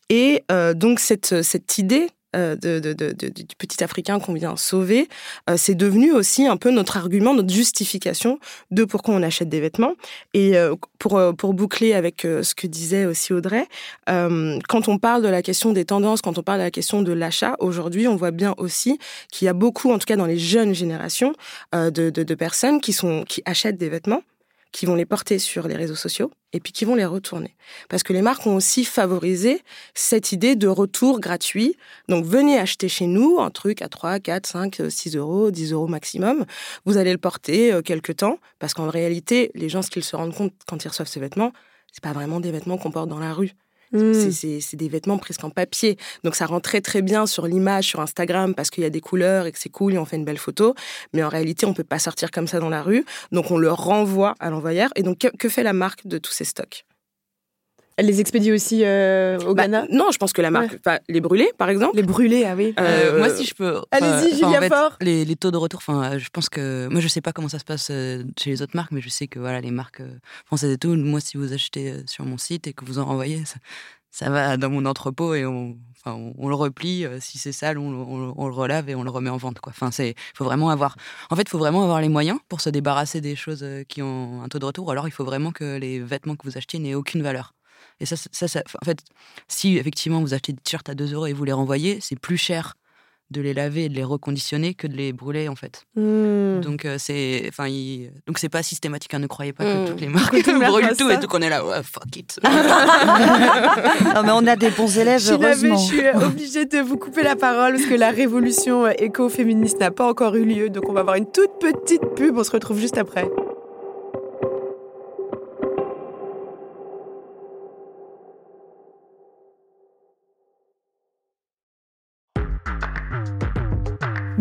et 0.10 0.44
donc 0.76 1.00
cette 1.00 1.42
cette 1.42 1.78
idée 1.80 2.08
euh, 2.38 2.56
de, 2.56 2.94
du 2.94 3.56
petit 3.58 3.84
Africain 3.84 4.20
qu'on 4.20 4.34
vient 4.34 4.56
sauver, 4.56 5.10
euh, 5.50 5.56
c'est 5.58 5.76
devenu 5.76 6.12
aussi 6.12 6.46
un 6.48 6.58
peu 6.58 6.72
notre 6.72 6.98
argument, 6.98 7.34
notre 7.34 7.54
justification 7.54 8.40
de 8.72 8.86
pourquoi 8.86 9.16
on 9.16 9.24
achète 9.24 9.50
des 9.50 9.60
vêtements. 9.60 9.94
Et 10.34 10.56
euh, 10.56 10.76
pour, 11.00 11.20
pour 11.38 11.54
boucler 11.54 11.94
avec 11.94 12.22
ce 12.22 12.56
que 12.56 12.68
disait 12.68 13.06
aussi 13.06 13.34
Audrey, 13.34 13.68
quand 14.08 14.88
on 14.88 14.98
parle 14.98 15.22
de 15.22 15.28
la 15.28 15.42
question 15.42 15.74
des 15.74 15.86
tendances, 15.86 16.22
quand 16.22 16.38
on 16.38 16.44
parle 16.44 16.60
de 16.60 16.64
la 16.64 16.72
question 16.72 17.02
de 17.02 17.12
l'achat, 17.12 17.56
aujourd'hui, 17.60 18.08
on 18.08 18.16
voit 18.16 18.32
bien 18.32 18.56
aussi 18.58 18.98
qu'il 19.32 19.46
y 19.46 19.50
a 19.50 19.54
beaucoup, 19.54 19.92
en 19.92 20.00
tout 20.00 20.06
cas 20.06 20.16
dans 20.16 20.26
les 20.26 20.40
jeunes 20.40 20.74
générations, 20.74 21.34
de, 21.74 22.10
de 22.10 22.36
personnes 22.36 22.82
qui, 22.82 22.94
sont, 22.94 23.24
qui 23.28 23.42
achètent 23.46 23.78
des 23.78 23.90
vêtements 23.90 24.22
qui 24.72 24.86
vont 24.86 24.96
les 24.96 25.06
porter 25.06 25.40
sur 25.40 25.68
les 25.68 25.76
réseaux 25.76 25.96
sociaux 25.96 26.32
et 26.54 26.60
puis 26.60 26.72
qui 26.72 26.86
vont 26.86 26.96
les 26.96 27.06
retourner. 27.06 27.56
Parce 27.90 28.04
que 28.04 28.14
les 28.14 28.22
marques 28.22 28.46
ont 28.48 28.56
aussi 28.56 28.86
favorisé 28.86 29.62
cette 29.94 30.32
idée 30.32 30.56
de 30.56 30.68
retour 30.68 31.20
gratuit. 31.20 31.76
Donc 32.08 32.26
venez 32.26 32.58
acheter 32.58 32.88
chez 32.88 33.08
nous 33.08 33.40
un 33.40 33.50
truc 33.50 33.82
à 33.82 33.90
3, 33.90 34.20
4, 34.20 34.48
5, 34.48 34.82
6 34.90 35.16
euros, 35.16 35.52
10 35.52 35.74
euros 35.74 35.88
maximum. 35.88 36.46
Vous 36.86 36.98
allez 36.98 37.12
le 37.12 37.18
porter 37.18 37.74
euh, 37.74 37.82
quelques 37.82 38.18
temps 38.18 38.40
parce 38.60 38.74
qu'en 38.74 38.90
réalité, 38.90 39.52
les 39.56 39.70
gens, 39.70 39.82
ce 39.82 39.90
qu'ils 39.90 40.04
se 40.04 40.16
rendent 40.16 40.36
compte 40.36 40.54
quand 40.68 40.84
ils 40.84 40.88
reçoivent 40.88 41.08
ces 41.08 41.20
vêtements, 41.20 41.52
c'est 41.92 42.04
pas 42.04 42.14
vraiment 42.14 42.40
des 42.40 42.52
vêtements 42.52 42.78
qu'on 42.78 42.92
porte 42.92 43.10
dans 43.10 43.20
la 43.20 43.34
rue. 43.34 43.54
Hmm. 43.92 44.14
C'est 44.14 44.76
des 44.76 44.90
vêtements 44.90 45.18
presque 45.18 45.44
en 45.44 45.50
papier. 45.50 45.98
Donc 46.24 46.36
ça 46.36 46.46
rend 46.46 46.60
très 46.60 46.82
très 46.82 47.02
bien 47.02 47.26
sur 47.26 47.48
l'image, 47.48 47.86
sur 47.86 48.00
Instagram, 48.00 48.54
parce 48.56 48.70
qu'il 48.70 48.84
y 48.84 48.88
a 48.88 48.90
des 48.90 49.02
couleurs 49.02 49.46
et 49.46 49.52
que 49.52 49.60
c'est 49.60 49.70
cool 49.70 49.94
et 49.94 49.98
on 49.98 50.06
fait 50.06 50.18
une 50.18 50.26
belle 50.26 50.38
photo. 50.38 50.76
Mais 51.14 51.24
en 51.24 51.30
réalité, 51.30 51.66
on 51.66 51.74
peut 51.74 51.84
pas 51.84 52.00
sortir 52.00 52.32
comme 52.32 52.48
ça 52.48 52.60
dans 52.60 52.70
la 52.70 52.82
rue. 52.82 53.06
Donc 53.32 53.52
on 53.52 53.58
le 53.58 53.72
renvoie 53.72 54.36
à 54.40 54.50
l'envoyeur. 54.50 54.90
Et 54.96 55.04
donc 55.04 55.20
que 55.20 55.50
fait 55.50 55.64
la 55.64 55.74
marque 55.74 56.08
de 56.08 56.18
tous 56.18 56.32
ces 56.32 56.46
stocks? 56.46 56.87
Elle 57.98 58.06
les 58.06 58.22
expédie 58.22 58.52
aussi 58.52 58.86
euh, 58.86 59.40
au 59.40 59.56
bah, 59.56 59.64
Ghana 59.64 59.88
Non, 59.92 60.12
je 60.12 60.20
pense 60.20 60.32
que 60.32 60.44
la 60.44 60.52
marque. 60.52 60.78
Les 61.10 61.20
brûler, 61.20 61.52
par 61.58 61.68
exemple. 61.70 61.96
Les 61.96 62.04
brûler, 62.04 62.46
ah 62.46 62.54
oui. 62.56 62.76
Euh, 62.80 63.18
moi, 63.18 63.30
si 63.30 63.44
je 63.44 63.56
peux. 63.56 63.82
Allez-y, 63.90 64.38
Julia 64.38 64.62
Fort. 64.70 64.98
Les, 65.02 65.26
les, 65.26 65.36
taux 65.36 65.50
de 65.50 65.58
retour, 65.58 65.80
enfin, 65.80 66.20
je 66.20 66.30
pense 66.30 66.48
que. 66.48 66.88
Moi, 66.92 67.02
je 67.02 67.08
sais 67.08 67.22
pas 67.22 67.34
comment 67.34 67.50
ça 67.50 67.58
se 67.58 67.66
passe 67.66 67.90
euh, 67.90 68.24
chez 68.40 68.52
les 68.52 68.62
autres 68.62 68.76
marques, 68.76 68.92
mais 68.92 69.02
je 69.02 69.10
sais 69.10 69.28
que 69.28 69.40
voilà, 69.40 69.62
les 69.62 69.72
marques 69.72 70.04
françaises 70.46 70.72
et 70.72 70.78
tout, 70.78 70.94
moi, 70.94 71.20
si 71.20 71.38
vous 71.38 71.54
achetez 71.54 72.04
sur 72.06 72.24
mon 72.24 72.38
site 72.38 72.68
et 72.68 72.74
que 72.74 72.86
vous 72.86 73.00
en 73.00 73.06
renvoyez, 73.06 73.42
ça, 74.12 74.30
va 74.30 74.58
dans 74.58 74.70
mon 74.70 74.86
entrepôt 74.86 75.34
et 75.34 75.48
on, 75.48 75.76
enfin, 75.96 76.16
on, 76.38 76.50
le 76.50 76.56
replie. 76.56 77.04
si 77.20 77.40
c'est 77.40 77.52
sale, 77.52 77.80
on, 77.80 78.34
on, 78.38 78.48
le 78.48 78.54
relave 78.54 78.90
et 78.90 78.96
on 78.96 79.02
le 79.02 79.10
remet 79.10 79.32
en 79.32 79.38
vente. 79.38 79.60
Quoi. 79.60 79.74
Enfin, 79.76 79.90
c'est, 79.90 80.14
faut 80.36 80.46
vraiment 80.46 80.70
avoir. 80.70 80.98
En 81.32 81.36
fait, 81.36 81.44
il 81.44 81.50
faut 81.50 81.58
vraiment 81.58 81.84
avoir 81.84 82.00
les 82.00 82.10
moyens 82.10 82.38
pour 82.48 82.62
se 82.62 82.70
débarrasser 82.70 83.22
des 83.22 83.36
choses 83.36 83.66
qui 83.90 84.04
ont 84.04 84.44
un 84.44 84.50
taux 84.50 84.60
de 84.60 84.66
retour. 84.66 84.92
Alors, 84.92 85.08
il 85.08 85.12
faut 85.12 85.26
vraiment 85.26 85.52
que 85.52 85.78
les 85.78 86.00
vêtements 86.00 86.36
que 86.36 86.48
vous 86.48 86.58
achetiez 86.60 86.78
n'aient 86.78 86.94
aucune 86.94 87.24
valeur. 87.24 87.57
Et 88.00 88.06
ça, 88.06 88.16
ça, 88.16 88.64
en 88.82 88.86
fait, 88.86 89.00
si 89.48 89.78
effectivement 89.78 90.22
vous 90.22 90.34
achetez 90.34 90.54
des 90.54 90.62
t-shirts 90.62 90.90
à 90.90 90.96
2 90.96 91.14
euros 91.14 91.26
et 91.26 91.34
vous 91.34 91.44
les 91.44 91.54
renvoyez, 91.54 92.00
c'est 92.02 92.20
plus 92.20 92.38
cher 92.38 92.76
de 93.30 93.42
les 93.42 93.54
laver 93.54 93.86
et 93.86 93.90
de 93.90 93.94
les 93.94 94.06
reconditionner 94.06 94.74
que 94.74 94.88
de 94.88 94.96
les 94.96 95.12
brûler 95.12 95.50
en 95.50 95.56
fait. 95.56 95.86
Mmh. 95.96 96.62
Donc 96.62 96.86
euh, 96.86 96.96
c'est 96.98 97.44
enfin 97.50 97.68
donc 98.26 98.40
c'est 98.40 98.48
pas 98.48 98.64
systématique 98.64 99.14
hein, 99.14 99.20
ne 99.20 99.28
croyez 99.28 99.52
pas 99.52 99.66
que 99.66 99.84
mmh. 99.84 99.86
toutes 99.86 100.02
les 100.02 100.08
marques 100.08 100.32
brûlent 100.46 100.96
tout 100.98 101.10
et 101.10 101.20
tout 101.20 101.28
qu'on 101.28 101.42
est 101.42 101.50
là 101.50 101.66
ouais, 101.66 101.84
fuck 101.84 102.16
it. 102.16 102.40
non 102.46 104.24
mais 104.24 104.32
on 104.32 104.48
a 104.48 104.56
des 104.56 104.70
bons 104.70 104.98
élèves 104.98 105.20
je 105.20 105.34
heureusement. 105.34 105.76
je 105.76 105.84
suis 105.84 106.08
obligée 106.10 106.66
de 106.66 106.80
vous 106.80 106.98
couper 106.98 107.24
la 107.24 107.36
parole 107.36 107.74
parce 107.74 107.86
que 107.86 107.96
la 107.96 108.12
révolution 108.12 108.86
euh, 108.86 108.92
éco-féministe 108.98 109.80
n'a 109.82 109.92
pas 109.92 110.08
encore 110.08 110.36
eu 110.36 110.46
lieu 110.46 110.70
donc 110.70 110.88
on 110.88 110.94
va 110.94 111.02
avoir 111.02 111.18
une 111.18 111.30
toute 111.30 111.60
petite 111.60 112.04
pub, 112.16 112.38
on 112.38 112.44
se 112.46 112.52
retrouve 112.52 112.80
juste 112.80 112.98
après. 112.98 113.30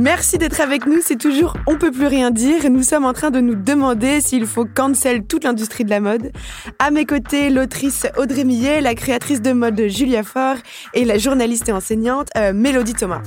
Merci 0.06 0.38
d'être 0.38 0.60
avec 0.60 0.86
nous, 0.86 1.00
c'est 1.02 1.18
toujours 1.18 1.54
On 1.66 1.78
peut 1.78 1.90
plus 1.90 2.06
rien 2.06 2.30
dire 2.30 2.70
nous 2.70 2.84
sommes 2.84 3.04
en 3.04 3.12
train 3.12 3.32
de 3.32 3.40
nous 3.40 3.56
demander 3.56 4.20
s'il 4.20 4.46
faut 4.46 4.64
cancel 4.64 5.24
toute 5.24 5.42
l'industrie 5.42 5.84
de 5.84 5.90
la 5.90 5.98
mode. 5.98 6.30
À 6.78 6.92
mes 6.92 7.04
côtés, 7.04 7.50
l'autrice 7.50 8.06
Audrey 8.16 8.44
Millet, 8.44 8.80
la 8.80 8.94
créatrice 8.94 9.42
de 9.42 9.50
mode 9.50 9.88
Julia 9.88 10.22
Faure 10.22 10.58
et 10.94 11.04
la 11.04 11.18
journaliste 11.18 11.68
et 11.70 11.72
enseignante 11.72 12.28
euh, 12.36 12.52
Mélodie 12.52 12.94
Thomas. 12.94 13.20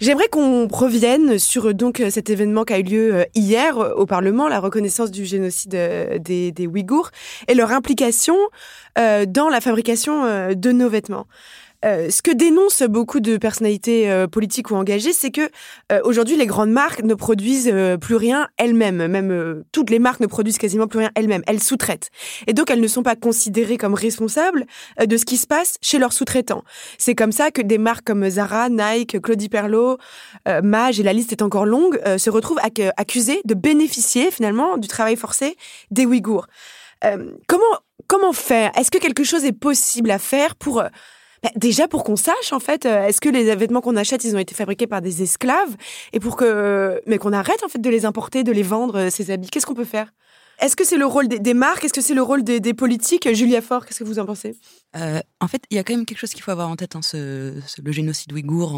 J'aimerais 0.00 0.28
qu'on 0.28 0.66
revienne 0.66 1.38
sur 1.38 1.72
donc 1.74 2.02
cet 2.10 2.28
événement 2.28 2.64
qui 2.64 2.72
a 2.72 2.80
eu 2.80 2.82
lieu 2.82 3.14
euh, 3.14 3.24
hier 3.36 3.78
au 3.78 4.04
Parlement, 4.04 4.48
la 4.48 4.58
reconnaissance 4.58 5.12
du 5.12 5.24
génocide 5.24 5.76
euh, 5.76 6.18
des 6.18 6.66
Ouïghours 6.66 7.10
et 7.46 7.54
leur 7.54 7.70
implication 7.70 8.36
dans 8.96 9.48
la 9.48 9.60
fabrication 9.60 10.52
de 10.52 10.72
nos 10.72 10.88
vêtements. 10.88 11.28
Euh, 11.84 12.10
ce 12.10 12.22
que 12.22 12.32
dénoncent 12.32 12.82
beaucoup 12.82 13.20
de 13.20 13.36
personnalités 13.36 14.10
euh, 14.10 14.26
politiques 14.26 14.70
ou 14.70 14.74
engagées, 14.74 15.12
c'est 15.12 15.30
que 15.30 15.48
euh, 15.92 16.00
aujourd'hui 16.02 16.36
les 16.36 16.46
grandes 16.46 16.70
marques 16.70 17.04
ne 17.04 17.14
produisent 17.14 17.72
plus 18.00 18.16
rien 18.16 18.48
elles-mêmes. 18.56 19.06
Même 19.06 19.64
toutes 19.72 19.90
les 19.90 19.98
marques 19.98 20.20
ne 20.20 20.26
produisent 20.26 20.58
quasiment 20.58 20.88
plus 20.88 20.98
rien 20.98 21.10
elles-mêmes. 21.14 21.42
Elles 21.46 21.62
sous-traitent. 21.62 22.10
Et 22.46 22.52
donc 22.52 22.70
elles 22.70 22.80
ne 22.80 22.88
sont 22.88 23.02
pas 23.02 23.16
considérées 23.16 23.76
comme 23.76 23.94
responsables 23.94 24.66
de 25.04 25.16
ce 25.16 25.24
qui 25.24 25.36
se 25.36 25.46
passe 25.46 25.78
chez 25.80 25.98
leurs 25.98 26.12
sous-traitants. 26.12 26.64
C'est 26.98 27.14
comme 27.14 27.32
ça 27.32 27.50
que 27.50 27.62
des 27.62 27.78
marques 27.78 28.06
comme 28.06 28.28
Zara, 28.28 28.68
Nike, 28.68 29.20
Claudie 29.20 29.48
Perlot, 29.48 29.98
Mage 30.62 30.98
et 30.98 31.02
la 31.02 31.12
liste 31.12 31.32
est 31.32 31.42
encore 31.42 31.66
longue 31.66 32.00
se 32.16 32.30
retrouvent 32.30 32.60
accusées 32.96 33.40
de 33.44 33.54
bénéficier 33.54 34.30
finalement 34.30 34.76
du 34.76 34.88
travail 34.88 35.16
forcé 35.16 35.56
des 35.90 36.06
Ouïghours. 36.06 36.46
comment 37.46 37.64
comment 38.06 38.32
faire? 38.32 38.72
Est-ce 38.76 38.90
que 38.90 38.98
quelque 38.98 39.24
chose 39.24 39.44
est 39.44 39.52
possible 39.52 40.10
à 40.10 40.18
faire 40.18 40.56
pour 40.56 40.82
bah, 41.42 41.50
déjà 41.56 41.88
pour 41.88 42.04
qu'on 42.04 42.16
sache 42.16 42.52
en 42.52 42.60
fait, 42.60 42.86
euh, 42.86 43.06
est-ce 43.06 43.20
que 43.20 43.28
les 43.28 43.54
vêtements 43.54 43.80
qu'on 43.80 43.96
achète, 43.96 44.24
ils 44.24 44.34
ont 44.34 44.38
été 44.38 44.54
fabriqués 44.54 44.86
par 44.86 45.02
des 45.02 45.22
esclaves? 45.22 45.76
Et 46.12 46.20
pour 46.20 46.36
que, 46.36 47.00
mais 47.06 47.18
qu'on 47.18 47.32
arrête 47.32 47.62
en 47.64 47.68
fait 47.68 47.80
de 47.80 47.90
les 47.90 48.04
importer, 48.04 48.44
de 48.44 48.52
les 48.52 48.62
vendre 48.62 48.98
euh, 48.98 49.10
ces 49.10 49.30
habits. 49.30 49.48
Qu'est-ce 49.48 49.66
qu'on 49.66 49.74
peut 49.74 49.84
faire? 49.84 50.12
Est-ce 50.60 50.74
que 50.74 50.84
c'est 50.84 50.96
le 50.96 51.06
rôle 51.06 51.28
des, 51.28 51.54
marques? 51.54 51.84
Est-ce 51.84 51.92
que 51.92 52.00
c'est 52.00 52.14
le 52.14 52.22
rôle 52.22 52.42
des, 52.42 52.74
politiques? 52.74 53.32
Julia 53.32 53.62
Fort, 53.62 53.86
qu'est-ce 53.86 54.00
que 54.00 54.04
vous 54.04 54.18
en 54.18 54.26
pensez? 54.26 54.56
Euh, 54.96 55.20
En 55.38 55.46
fait, 55.46 55.62
il 55.70 55.76
y 55.76 55.78
a 55.78 55.84
quand 55.84 55.94
même 55.94 56.04
quelque 56.04 56.18
chose 56.18 56.30
qu'il 56.30 56.42
faut 56.42 56.50
avoir 56.50 56.68
en 56.68 56.74
tête, 56.74 56.96
hein, 56.96 57.00
le 57.12 57.92
génocide 57.92 58.32
ouïghour 58.32 58.74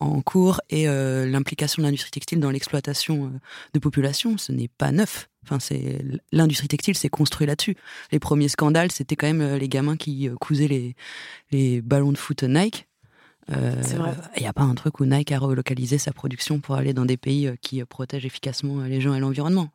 en, 0.00 0.22
cours 0.22 0.60
et 0.70 0.86
l'implication 0.86 1.82
de 1.82 1.86
l'industrie 1.86 2.10
textile 2.10 2.40
dans 2.40 2.50
l'exploitation 2.50 3.30
de 3.72 3.78
populations. 3.78 4.38
Ce 4.38 4.50
n'est 4.50 4.66
pas 4.66 4.90
neuf. 4.90 5.29
Enfin, 5.44 5.58
c'est 5.58 6.02
l'industrie 6.32 6.68
textile 6.68 6.96
s'est 6.96 7.08
construite 7.08 7.48
là-dessus. 7.48 7.76
Les 8.12 8.18
premiers 8.18 8.48
scandales, 8.48 8.92
c'était 8.92 9.16
quand 9.16 9.26
même 9.26 9.40
euh, 9.40 9.58
les 9.58 9.68
gamins 9.68 9.96
qui 9.96 10.28
euh, 10.28 10.34
cousaient 10.36 10.68
les, 10.68 10.94
les 11.50 11.80
ballons 11.80 12.12
de 12.12 12.18
foot 12.18 12.42
Nike 12.42 12.86
il 14.36 14.42
n'y 14.42 14.46
a 14.46 14.52
pas 14.52 14.62
un 14.62 14.74
truc 14.74 15.00
où 15.00 15.04
Nike 15.04 15.32
a 15.32 15.38
relocalisé 15.38 15.98
sa 15.98 16.12
production 16.12 16.60
pour 16.60 16.76
aller 16.76 16.92
dans 16.92 17.04
des 17.04 17.16
pays 17.16 17.46
euh, 17.46 17.56
qui 17.60 17.80
euh, 17.80 17.86
protègent 17.86 18.26
efficacement 18.26 18.80
euh, 18.80 18.88
les 18.88 19.00
gens 19.00 19.14
et 19.14 19.20
l'environnement. 19.20 19.70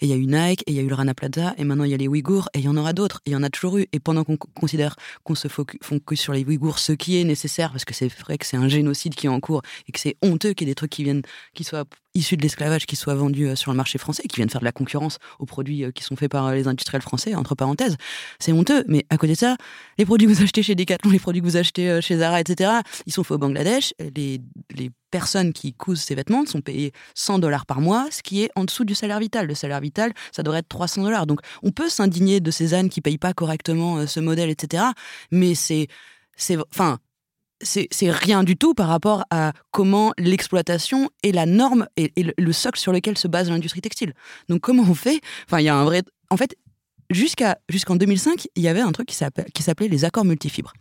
et 0.00 0.06
il 0.06 0.08
y 0.08 0.12
a 0.12 0.16
eu 0.16 0.26
Nike, 0.26 0.62
et 0.66 0.72
il 0.72 0.74
y 0.74 0.78
a 0.78 0.82
eu 0.82 0.88
le 0.88 0.94
Rana 0.94 1.14
Plaza, 1.14 1.54
et 1.58 1.64
maintenant 1.64 1.84
il 1.84 1.90
y 1.90 1.94
a 1.94 1.96
les 1.96 2.08
Ouïghours, 2.08 2.48
et 2.54 2.60
il 2.60 2.64
y 2.64 2.68
en 2.68 2.76
aura 2.76 2.92
d'autres, 2.92 3.20
il 3.26 3.32
y 3.32 3.36
en 3.36 3.42
a 3.42 3.50
toujours 3.50 3.78
eu. 3.78 3.86
Et 3.92 4.00
pendant 4.00 4.24
qu'on 4.24 4.36
considère 4.36 4.96
qu'on 5.24 5.34
se 5.34 5.48
focus 5.48 6.20
sur 6.20 6.32
les 6.32 6.44
Ouïghours, 6.44 6.78
ce 6.78 6.92
qui 6.92 7.20
est 7.20 7.24
nécessaire, 7.24 7.70
parce 7.72 7.84
que 7.84 7.94
c'est 7.94 8.08
vrai 8.08 8.38
que 8.38 8.46
c'est 8.46 8.56
un 8.56 8.68
génocide 8.68 9.14
qui 9.14 9.26
est 9.26 9.30
en 9.30 9.40
cours, 9.40 9.62
et 9.88 9.92
que 9.92 10.00
c'est 10.00 10.16
honteux 10.22 10.52
qu'il 10.52 10.66
y 10.66 10.70
ait 10.70 10.72
des 10.72 10.76
trucs 10.76 10.90
qui 10.90 11.04
viennent, 11.04 11.22
qui 11.54 11.64
soient 11.64 11.84
issus 12.14 12.36
de 12.36 12.42
l'esclavage, 12.42 12.86
qui 12.86 12.96
soient 12.96 13.14
vendus 13.14 13.56
sur 13.56 13.70
le 13.70 13.76
marché 13.76 13.98
français, 13.98 14.22
qui 14.28 14.36
viennent 14.36 14.50
faire 14.50 14.60
de 14.60 14.64
la 14.64 14.72
concurrence 14.72 15.18
aux 15.38 15.46
produits 15.46 15.84
qui 15.94 16.02
sont 16.02 16.16
faits 16.16 16.30
par 16.30 16.52
les 16.52 16.68
industriels 16.68 17.02
français, 17.02 17.34
entre 17.34 17.54
parenthèses. 17.54 17.96
C'est 18.38 18.52
honteux, 18.52 18.84
mais 18.88 19.06
à 19.10 19.16
côté 19.16 19.34
de 19.34 19.38
ça, 19.38 19.56
les 19.98 20.04
produits 20.04 20.26
que 20.26 20.32
vous 20.32 20.42
achetez 20.42 20.62
chez 20.62 20.74
Decathlon, 20.74 21.10
les 21.10 21.18
produits 21.18 21.40
que 21.40 21.46
vous 21.46 21.56
achetez 21.56 22.00
chez 22.00 22.18
Zara, 22.18 22.40
etc., 22.40 22.70
ils 23.06 23.12
sont 23.12 23.24
faits 23.24 23.36
au 23.36 23.38
Bangladesh. 23.38 23.94
Les, 24.16 24.40
les 24.74 24.90
personnes 25.10 25.52
qui 25.52 25.72
cousent 25.74 26.00
ces 26.00 26.14
vêtements 26.14 26.46
sont 26.46 26.60
payées 26.60 26.92
100 27.14 27.40
dollars 27.40 27.66
par 27.66 27.80
mois, 27.80 28.08
ce 28.10 28.22
qui 28.22 28.42
est 28.42 28.50
en 28.54 28.64
dessous 28.64 28.84
du 28.84 28.94
salaire 28.94 29.18
vital. 29.18 29.46
Le 29.46 29.54
salaire 29.54 29.80
vital, 29.80 30.12
ça 30.32 30.42
devrait 30.42 30.60
être 30.60 30.68
300 30.68 31.02
dollars. 31.02 31.26
Donc, 31.26 31.40
on 31.62 31.72
peut 31.72 31.88
s'indigner 31.88 32.40
de 32.40 32.50
ces 32.50 32.74
ânes 32.74 32.88
qui 32.88 33.00
payent 33.00 33.18
pas 33.18 33.34
correctement 33.34 33.98
euh, 33.98 34.06
ce 34.06 34.20
modèle, 34.20 34.50
etc. 34.50 34.84
Mais 35.30 35.54
c'est, 35.54 35.88
enfin, 36.72 36.98
c'est 37.62 38.10
rien 38.10 38.42
du 38.42 38.56
tout 38.56 38.74
par 38.74 38.88
rapport 38.88 39.24
à 39.30 39.52
comment 39.70 40.12
l'exploitation 40.18 41.10
est 41.22 41.32
la 41.32 41.46
norme 41.46 41.86
et, 41.96 42.12
le 42.16 42.52
socle 42.52 42.78
sur 42.78 42.92
lequel 42.92 43.18
se 43.18 43.28
base 43.28 43.50
l'industrie 43.50 43.80
textile. 43.80 44.14
Donc 44.48 44.60
comment 44.60 44.82
on 44.82 44.94
fait? 44.94 45.20
Enfin, 45.46 45.60
il 45.60 45.64
y 45.64 45.68
a 45.68 45.76
un 45.76 45.84
vrai. 45.84 46.02
En 46.30 46.36
fait, 46.36 46.56
jusqu'à 47.10 47.58
jusqu'en 47.68 47.96
2005, 47.96 48.48
il 48.54 48.62
y 48.62 48.68
avait 48.68 48.80
un 48.80 48.92
truc 48.92 49.08
qui 49.08 49.14
s'appelait 49.62 49.88
les 49.88 50.04
accords 50.04 50.24
multifibres. 50.24 50.72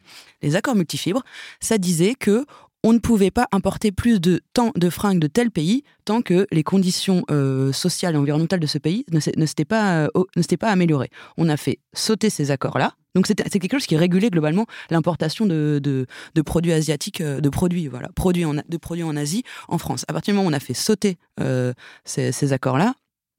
Les 0.42 0.56
accords 0.56 0.76
multifibres, 0.76 1.24
ça 1.60 1.78
disait 1.78 2.16
que 2.16 2.46
on 2.84 2.94
ne 2.94 3.00
pouvait 3.00 3.32
pas 3.32 3.48
importer 3.52 3.92
plus 3.92 4.22
de 4.22 4.42
tant 4.54 4.72
de 4.76 4.90
fringues 4.90 5.20
de 5.20 5.28
tel 5.28 5.52
pays 5.52 5.84
tant 6.06 6.22
que 6.22 6.48
les 6.52 6.64
conditions 6.64 7.24
euh, 7.30 7.74
sociales 7.74 8.16
et 8.16 8.18
environnementales 8.18 8.60
de 8.60 8.68
ce 8.68 8.78
pays 8.78 9.06
ne 9.12 9.20
s'étaient 9.20 9.66
pas, 9.66 10.06
euh, 10.06 10.58
améliorées. 10.62 11.10
On 11.38 11.50
a 11.50 11.58
fait 11.58 11.80
sauter 11.94 12.30
ces 12.30 12.52
accords-là. 12.52 12.94
Donc 13.16 13.26
c'est 13.28 13.36
quelque 13.36 13.74
chose 13.74 13.88
qui 13.88 13.98
régulait 13.98 14.30
globalement 14.30 14.66
l'importation 14.92 15.46
de, 15.46 16.06
produits 16.46 16.72
asiatiques, 16.72 17.22
euh, 17.22 17.42
de 17.42 17.50
produits, 17.50 17.88
voilà, 17.88 18.10
produits 18.16 18.46
en, 18.46 18.54
de 18.54 18.78
produits 18.78 19.04
en 19.04 19.16
Asie, 19.16 19.44
en 19.68 19.78
France. 19.78 20.06
À 20.08 20.14
partir 20.14 20.34
du 20.34 20.38
moment 20.38 20.48
où 20.48 20.52
on 20.52 20.56
a 20.56 20.60
fait 20.60 20.74
sauter 20.74 21.18
ces, 22.06 22.32
ces 22.32 22.54
accords-là, 22.54 22.94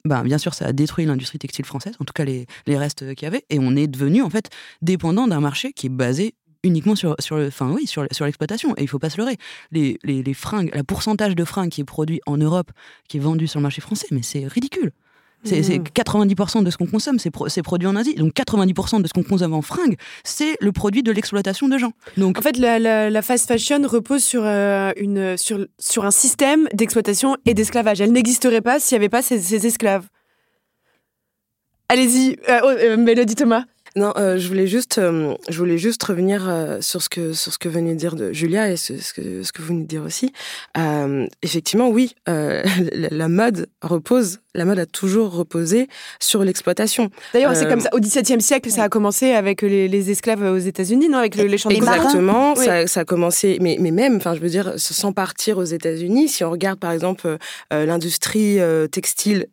ben, 0.04 0.22
bien 0.22 0.38
sûr, 0.38 0.54
ça 0.54 0.66
a 0.66 0.72
détruit 0.72 1.04
l'industrie 1.04 1.38
textile 1.38 1.66
française, 1.66 1.94
en 2.00 2.04
tout 2.04 2.14
cas 2.14 2.24
les, 2.24 2.46
les 2.66 2.78
restes 2.78 3.14
qu'il 3.14 3.26
y 3.26 3.28
avait, 3.28 3.44
et 3.50 3.58
on 3.58 3.76
est 3.76 3.86
devenu 3.86 4.22
en 4.22 4.30
fait 4.30 4.48
dépendant 4.80 5.28
d'un 5.28 5.40
marché 5.40 5.72
qui 5.72 5.86
est 5.86 5.90
basé 5.90 6.34
uniquement 6.62 6.94
sur, 6.94 7.16
sur, 7.18 7.36
le, 7.36 7.48
enfin, 7.48 7.70
oui, 7.70 7.86
sur, 7.86 8.06
sur 8.10 8.24
l'exploitation. 8.24 8.74
Et 8.76 8.82
il 8.82 8.88
faut 8.88 8.98
pas 8.98 9.10
se 9.10 9.18
leurrer. 9.18 9.36
Les, 9.72 9.98
les, 10.02 10.22
les 10.22 10.34
fringues, 10.34 10.70
le 10.74 10.82
pourcentage 10.82 11.34
de 11.34 11.44
fringues 11.44 11.70
qui 11.70 11.80
est 11.80 11.84
produit 11.84 12.20
en 12.26 12.36
Europe, 12.36 12.70
qui 13.08 13.16
est 13.16 13.20
vendu 13.20 13.46
sur 13.46 13.60
le 13.60 13.62
marché 13.62 13.80
français, 13.80 14.06
mais 14.10 14.22
c'est 14.22 14.46
ridicule. 14.46 14.92
C'est 15.42 15.60
90% 15.60 16.60
mmh. 16.60 16.64
de 16.64 16.70
ce 16.70 16.76
qu'on 16.76 16.86
consomme, 16.86 17.18
c'est 17.18 17.62
produit 17.62 17.88
en 17.88 17.96
Asie. 17.96 18.14
Donc 18.14 18.34
90% 18.34 19.00
de 19.00 19.08
ce 19.08 19.12
qu'on 19.12 19.22
consomme 19.22 19.54
en 19.54 19.62
fringues, 19.62 19.96
c'est 20.22 20.56
le 20.60 20.70
produit 20.70 21.02
de 21.02 21.10
l'exploitation 21.12 21.66
de 21.68 21.78
gens. 21.78 21.92
Donc 22.18 22.38
en 22.38 22.42
fait, 22.42 22.58
la, 22.58 22.78
la, 22.78 23.22
fast 23.22 23.48
fashion 23.48 23.80
repose 23.86 24.22
sur, 24.22 24.42
euh, 24.44 24.92
une, 24.96 25.38
sur, 25.38 25.66
sur 25.78 26.04
un 26.04 26.10
système 26.10 26.68
d'exploitation 26.74 27.36
et 27.46 27.54
d'esclavage. 27.54 28.02
Elle 28.02 28.12
n'existerait 28.12 28.60
pas 28.60 28.80
s'il 28.80 28.96
n'y 28.96 29.00
avait 29.00 29.08
pas 29.08 29.22
ces, 29.22 29.40
ces 29.40 29.66
esclaves. 29.66 30.06
Allez-y, 31.88 32.36
euh, 32.48 32.60
oh, 32.62 32.68
euh, 32.68 32.96
Mélodie 32.96 33.34
Thomas. 33.34 33.64
Non, 33.96 34.12
euh, 34.16 34.38
je 34.38 34.46
voulais 34.46 34.68
juste, 34.68 34.98
euh, 34.98 35.34
je 35.48 35.58
voulais 35.58 35.78
juste 35.78 36.02
revenir 36.02 36.48
euh, 36.48 36.78
sur 36.80 37.02
ce 37.02 37.08
que 37.08 37.32
sur 37.32 37.52
ce 37.52 37.58
que 37.58 37.68
venait 37.68 37.94
de 37.94 37.98
dire 37.98 38.14
de 38.14 38.32
Julia 38.32 38.70
et 38.70 38.76
ce, 38.76 38.96
ce 38.98 39.12
que 39.12 39.42
ce 39.42 39.52
que 39.52 39.62
vous 39.62 39.68
venez 39.68 39.82
de 39.82 39.88
dire 39.88 40.02
aussi. 40.02 40.32
effectivement, 41.42 41.88
oui, 41.88 42.14
la, 42.26 43.28
mode 43.28 43.68
repose, 43.82 44.38
la 44.54 44.64
mode 44.64 44.78
a 44.78 44.86
toujours 44.86 45.32
reposé 45.32 45.88
sur 46.20 46.44
l'exploitation. 46.44 47.10
D'ailleurs, 47.32 47.56
c'est 47.56 47.68
comme 47.68 47.80
ça. 47.80 47.90
Au 47.92 47.98
XVIIe 47.98 48.40
siècle, 48.40 48.70
ça 48.70 48.84
a 48.84 48.88
commencé 48.88 49.32
avec 49.32 49.62
les, 49.62 49.88
les 49.88 50.10
esclaves 50.10 50.42
aux 50.42 50.58
États-Unis, 50.58 51.08
non, 51.08 51.18
avec 51.18 51.34
le, 51.36 51.44
les 51.44 51.58
champs 51.58 51.70
Exactement, 51.70 52.54
ça, 52.54 52.86
ça, 52.86 53.00
a 53.00 53.04
commencé, 53.04 53.58
mais 53.60 53.76
mais 53.80 53.90
même, 53.90 54.16
enfin, 54.16 54.34
je 54.34 54.40
veux 54.40 54.48
dire, 54.48 54.74
sans 54.76 55.12
partir 55.12 55.58
aux 55.58 55.64
États-Unis, 55.64 56.28
si 56.28 56.44
on 56.44 56.50
regarde 56.50 56.78
par 56.78 56.92
exemple 56.92 57.38
l'industrie 57.70 58.58
textile 58.90 59.46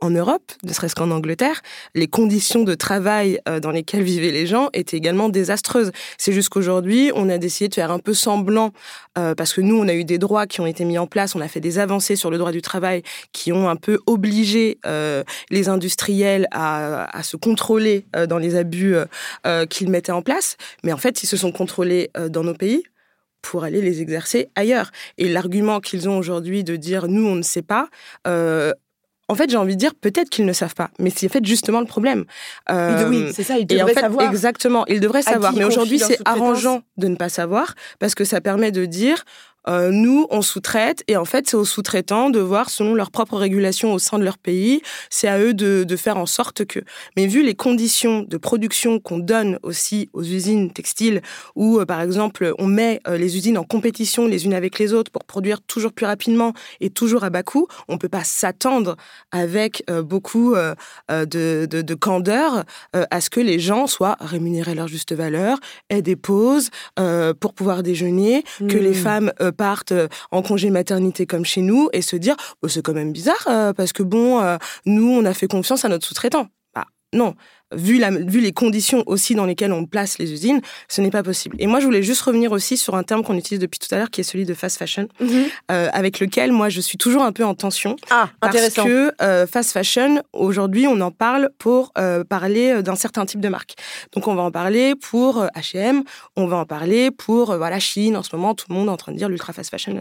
en 0.00 0.10
Europe, 0.10 0.52
ne 0.62 0.72
serait-ce 0.72 0.94
qu'en 0.94 1.10
Angleterre, 1.10 1.62
les 1.94 2.06
conditions 2.06 2.64
de 2.64 2.74
travail 2.74 3.40
euh, 3.48 3.60
dans 3.60 3.70
lesquelles 3.70 4.02
vivaient 4.02 4.30
les 4.30 4.46
gens 4.46 4.68
étaient 4.74 4.96
également 4.96 5.30
désastreuses. 5.30 5.90
C'est 6.18 6.32
juste 6.32 6.50
qu'aujourd'hui, 6.50 7.12
on 7.14 7.30
a 7.30 7.38
décidé 7.38 7.68
de 7.68 7.74
faire 7.74 7.90
un 7.90 7.98
peu 7.98 8.12
semblant, 8.12 8.72
euh, 9.16 9.34
parce 9.34 9.54
que 9.54 9.62
nous, 9.62 9.76
on 9.76 9.88
a 9.88 9.94
eu 9.94 10.04
des 10.04 10.18
droits 10.18 10.46
qui 10.46 10.60
ont 10.60 10.66
été 10.66 10.84
mis 10.84 10.98
en 10.98 11.06
place, 11.06 11.34
on 11.34 11.40
a 11.40 11.48
fait 11.48 11.60
des 11.60 11.78
avancées 11.78 12.16
sur 12.16 12.30
le 12.30 12.36
droit 12.36 12.52
du 12.52 12.60
travail 12.60 13.02
qui 13.32 13.52
ont 13.52 13.70
un 13.70 13.76
peu 13.76 13.98
obligé 14.06 14.78
euh, 14.84 15.24
les 15.50 15.68
industriels 15.68 16.46
à, 16.50 17.22
se 17.22 17.36
contrôler 17.36 18.06
dans 18.28 18.38
les 18.38 18.54
abus 18.54 18.94
qu'ils 19.70 19.90
mettaient 19.90 20.12
en 20.12 20.22
place. 20.22 20.56
Mais 20.84 20.92
en 20.92 20.96
fait, 20.96 21.22
ils 21.22 21.26
se 21.26 21.36
sont 21.36 21.50
contrôlés 21.50 22.10
dans 22.28 22.44
nos 22.44 22.54
pays 22.54 22.82
pour 23.42 23.64
aller 23.64 23.80
les 23.80 24.00
exercer 24.00 24.48
ailleurs. 24.54 24.90
Et 25.18 25.28
l'argument 25.28 25.80
qu'ils 25.80 26.08
ont 26.08 26.18
aujourd'hui 26.18 26.62
de 26.62 26.76
dire 26.76 27.08
nous, 27.08 27.26
on 27.26 27.34
ne 27.34 27.42
sait 27.42 27.62
pas, 27.62 27.88
en 29.28 29.34
fait, 29.34 29.50
j'ai 29.50 29.56
envie 29.56 29.74
de 29.74 29.80
dire 29.80 29.94
peut-être 29.94 30.30
qu'ils 30.30 30.44
ne 30.46 30.52
savent 30.52 30.74
pas, 30.74 30.90
mais 30.98 31.10
c'est 31.10 31.26
en 31.26 31.30
fait 31.30 31.44
justement 31.44 31.80
le 31.80 31.86
problème. 31.86 32.24
Euh, 32.70 33.08
oui, 33.08 33.26
c'est 33.32 33.42
ça, 33.42 33.58
ils 33.58 33.66
devraient 33.66 33.94
savoir. 33.94 34.28
Exactement, 34.28 34.86
ils 34.86 35.00
devraient 35.00 35.22
savoir. 35.22 35.52
Mais 35.54 35.64
aujourd'hui, 35.64 35.98
c'est 35.98 36.18
arrangeant 36.24 36.82
de 36.96 37.08
ne 37.08 37.16
pas 37.16 37.28
savoir 37.28 37.74
parce 37.98 38.14
que 38.14 38.24
ça 38.24 38.40
permet 38.40 38.70
de 38.70 38.84
dire 38.84 39.24
euh, 39.68 39.90
nous, 39.90 40.26
on 40.30 40.42
sous-traite 40.42 41.02
et 41.08 41.16
en 41.16 41.24
fait, 41.24 41.48
c'est 41.48 41.56
aux 41.56 41.64
sous-traitants 41.64 42.30
de 42.30 42.38
voir 42.38 42.70
selon 42.70 42.94
leurs 42.94 43.10
propres 43.10 43.36
régulations 43.36 43.92
au 43.92 43.98
sein 43.98 44.18
de 44.18 44.24
leur 44.24 44.38
pays. 44.38 44.82
C'est 45.10 45.28
à 45.28 45.38
eux 45.40 45.54
de, 45.54 45.84
de, 45.84 45.96
faire 45.96 46.16
en 46.16 46.26
sorte 46.26 46.64
que. 46.64 46.80
Mais 47.16 47.26
vu 47.26 47.42
les 47.42 47.54
conditions 47.54 48.22
de 48.22 48.36
production 48.36 49.00
qu'on 49.00 49.18
donne 49.18 49.58
aussi 49.62 50.08
aux 50.12 50.22
usines 50.22 50.72
textiles, 50.72 51.22
où 51.54 51.80
euh, 51.80 51.86
par 51.86 52.00
exemple 52.00 52.54
on 52.58 52.66
met 52.66 53.00
euh, 53.08 53.16
les 53.16 53.36
usines 53.36 53.58
en 53.58 53.64
compétition 53.64 54.26
les 54.26 54.44
unes 54.44 54.54
avec 54.54 54.78
les 54.78 54.92
autres 54.92 55.10
pour 55.10 55.24
produire 55.24 55.60
toujours 55.62 55.92
plus 55.92 56.06
rapidement 56.06 56.52
et 56.80 56.90
toujours 56.90 57.24
à 57.24 57.30
bas 57.30 57.42
coût, 57.42 57.66
on 57.88 57.98
peut 57.98 58.08
pas 58.08 58.24
s'attendre 58.24 58.96
avec 59.32 59.84
beaucoup 60.04 60.54
de, 61.08 61.24
de, 61.24 61.66
de, 61.66 61.94
candeur 61.94 62.64
à 62.92 63.20
ce 63.20 63.30
que 63.30 63.40
les 63.40 63.58
gens 63.58 63.86
soient 63.86 64.16
rémunérés 64.20 64.72
à 64.72 64.74
leur 64.74 64.88
juste 64.88 65.14
valeur, 65.14 65.58
aient 65.90 66.02
des 66.02 66.16
pauses 66.16 66.70
pour 67.40 67.54
pouvoir 67.54 67.82
déjeuner, 67.82 68.44
que 68.58 68.76
les 68.76 68.90
mmh. 68.90 68.94
femmes 68.94 69.32
partent 69.56 69.92
euh, 69.92 70.08
en 70.30 70.42
congé 70.42 70.70
maternité 70.70 71.26
comme 71.26 71.44
chez 71.44 71.62
nous 71.62 71.88
et 71.92 72.02
se 72.02 72.16
dire 72.16 72.36
oh, 72.62 72.68
c'est 72.68 72.82
quand 72.82 72.94
même 72.94 73.12
bizarre 73.12 73.46
euh, 73.48 73.72
parce 73.72 73.92
que 73.92 74.02
bon, 74.02 74.40
euh, 74.40 74.56
nous 74.84 75.10
on 75.10 75.24
a 75.24 75.34
fait 75.34 75.48
confiance 75.48 75.84
à 75.84 75.88
notre 75.88 76.06
sous-traitant. 76.06 76.48
Bah, 76.74 76.86
non, 77.12 77.34
vu, 77.74 77.98
la, 77.98 78.10
vu 78.10 78.40
les 78.40 78.52
conditions 78.52 79.02
aussi 79.06 79.34
dans 79.34 79.44
lesquelles 79.44 79.72
on 79.72 79.86
place 79.86 80.18
les 80.18 80.32
usines, 80.32 80.60
ce 80.88 81.00
n'est 81.00 81.10
pas 81.10 81.22
possible. 81.22 81.56
Et 81.58 81.66
moi, 81.66 81.80
je 81.80 81.86
voulais 81.86 82.02
juste 82.02 82.22
revenir 82.22 82.52
aussi 82.52 82.76
sur 82.76 82.94
un 82.94 83.02
terme 83.02 83.22
qu'on 83.22 83.36
utilise 83.36 83.60
depuis 83.60 83.78
tout 83.78 83.92
à 83.94 83.98
l'heure, 83.98 84.10
qui 84.10 84.20
est 84.20 84.24
celui 84.24 84.44
de 84.44 84.54
fast 84.54 84.78
fashion, 84.78 85.08
mhm. 85.20 85.46
avec 85.68 86.20
lequel 86.20 86.52
moi 86.52 86.68
je 86.68 86.80
suis 86.80 86.98
toujours 86.98 87.22
un 87.22 87.32
peu 87.32 87.44
en 87.44 87.54
tension. 87.54 87.96
Ah, 88.10 88.30
parce 88.40 88.74
que 88.74 89.12
fast 89.46 89.72
fashion, 89.72 90.22
aujourd'hui, 90.32 90.86
on 90.86 91.00
en 91.00 91.10
parle 91.10 91.50
pour 91.58 91.92
parler 92.28 92.82
d'un 92.82 92.96
certain 92.96 93.26
type 93.26 93.40
de 93.40 93.48
marque. 93.48 93.74
Donc, 94.12 94.28
on 94.28 94.34
va 94.34 94.42
en 94.42 94.50
parler 94.50 94.94
pour 94.94 95.44
H&M, 95.56 96.02
on 96.36 96.46
va 96.46 96.56
en 96.56 96.66
parler 96.66 97.10
pour 97.10 97.56
voilà 97.56 97.78
Chine. 97.78 98.16
En 98.16 98.22
ce 98.22 98.34
moment, 98.34 98.54
tout 98.54 98.66
le 98.68 98.74
monde 98.74 98.88
est 98.88 98.92
en 98.92 98.96
train 98.96 99.12
de 99.12 99.18
dire 99.18 99.28
l'ultra 99.28 99.52
fast 99.52 99.70
fashion. 99.70 99.94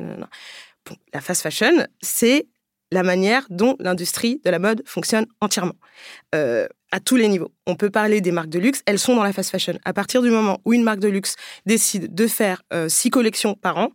Bon, 0.87 0.95
la 1.13 1.21
fast 1.21 1.41
fashion, 1.41 1.85
c'est 2.01 2.47
la 2.91 3.03
manière 3.03 3.45
dont 3.49 3.75
l'industrie 3.79 4.39
de 4.43 4.49
la 4.49 4.59
mode 4.59 4.83
fonctionne 4.85 5.25
entièrement, 5.41 5.75
euh, 6.35 6.67
à 6.95 7.01
tous 7.01 7.17
les 7.17 7.27
niveaux. 7.27 7.51
On 7.67 7.75
peut 7.75 7.89
parler 7.89 8.21
des 8.21 8.31
marques 8.31 8.47
de 8.47 8.57
luxe, 8.57 8.81
elles 8.85 8.99
sont 8.99 9.17
dans 9.17 9.23
la 9.23 9.33
fast 9.33 9.51
fashion. 9.51 9.77
À 9.83 9.91
partir 9.91 10.21
du 10.21 10.29
moment 10.29 10.61
où 10.63 10.71
une 10.71 10.81
marque 10.81 11.01
de 11.01 11.09
luxe 11.09 11.35
décide 11.65 12.15
de 12.15 12.25
faire 12.25 12.61
euh, 12.71 12.87
six 12.87 13.09
collections 13.09 13.53
par 13.53 13.77
an, 13.77 13.89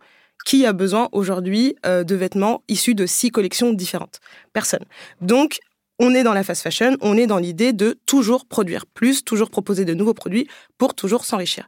qui 0.45 0.67
a 0.67 0.73
besoin 0.73 1.09
aujourd'hui 1.11 1.75
euh, 1.83 2.03
de 2.03 2.13
vêtements 2.13 2.61
issus 2.67 2.93
de 2.93 3.07
six 3.07 3.31
collections 3.31 3.73
différentes? 3.73 4.19
Personne. 4.53 4.85
Donc, 5.19 5.57
on 5.97 6.13
est 6.13 6.21
dans 6.21 6.33
la 6.33 6.43
fast 6.43 6.61
fashion, 6.61 6.95
on 7.01 7.17
est 7.17 7.25
dans 7.25 7.39
l'idée 7.39 7.73
de 7.73 7.97
toujours 8.05 8.45
produire 8.45 8.85
plus, 8.85 9.23
toujours 9.23 9.49
proposer 9.49 9.83
de 9.83 9.95
nouveaux 9.95 10.13
produits 10.13 10.47
pour 10.77 10.93
toujours 10.93 11.25
s'enrichir. 11.25 11.67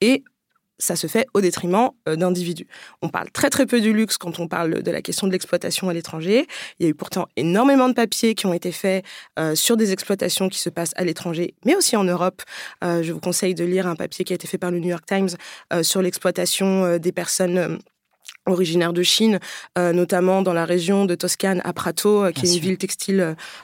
Et 0.00 0.22
ça 0.80 0.96
se 0.96 1.06
fait 1.06 1.26
au 1.34 1.40
détriment 1.40 1.90
euh, 2.08 2.16
d'individus. 2.16 2.66
On 3.02 3.08
parle 3.08 3.30
très 3.30 3.50
très 3.50 3.66
peu 3.66 3.80
du 3.80 3.92
luxe 3.92 4.16
quand 4.18 4.40
on 4.40 4.48
parle 4.48 4.82
de 4.82 4.90
la 4.90 5.02
question 5.02 5.26
de 5.26 5.32
l'exploitation 5.32 5.88
à 5.88 5.92
l'étranger. 5.92 6.46
Il 6.78 6.84
y 6.84 6.86
a 6.86 6.90
eu 6.90 6.94
pourtant 6.94 7.28
énormément 7.36 7.88
de 7.88 7.94
papiers 7.94 8.34
qui 8.34 8.46
ont 8.46 8.52
été 8.52 8.72
faits 8.72 9.04
euh, 9.38 9.54
sur 9.54 9.76
des 9.76 9.92
exploitations 9.92 10.48
qui 10.48 10.58
se 10.58 10.70
passent 10.70 10.94
à 10.96 11.04
l'étranger, 11.04 11.54
mais 11.64 11.76
aussi 11.76 11.96
en 11.96 12.04
Europe. 12.04 12.42
Euh, 12.82 13.02
je 13.02 13.12
vous 13.12 13.20
conseille 13.20 13.54
de 13.54 13.64
lire 13.64 13.86
un 13.86 13.96
papier 13.96 14.24
qui 14.24 14.32
a 14.32 14.36
été 14.36 14.46
fait 14.46 14.58
par 14.58 14.70
le 14.70 14.80
New 14.80 14.88
York 14.88 15.04
Times 15.06 15.28
sur 15.82 16.02
l'exploitation 16.02 16.98
des 16.98 17.12
personnes 17.12 17.78
originaire 18.50 18.92
de 18.92 19.02
Chine, 19.02 19.38
euh, 19.78 19.92
notamment 19.92 20.42
dans 20.42 20.52
la 20.52 20.64
région 20.64 21.04
de 21.04 21.14
Toscane, 21.14 21.60
à 21.64 21.72
Prato, 21.72 22.24
euh, 22.24 22.32
qui 22.32 22.46
est 22.46 22.54
une 22.54 22.60
ville 22.60 22.78
textile 22.78 23.20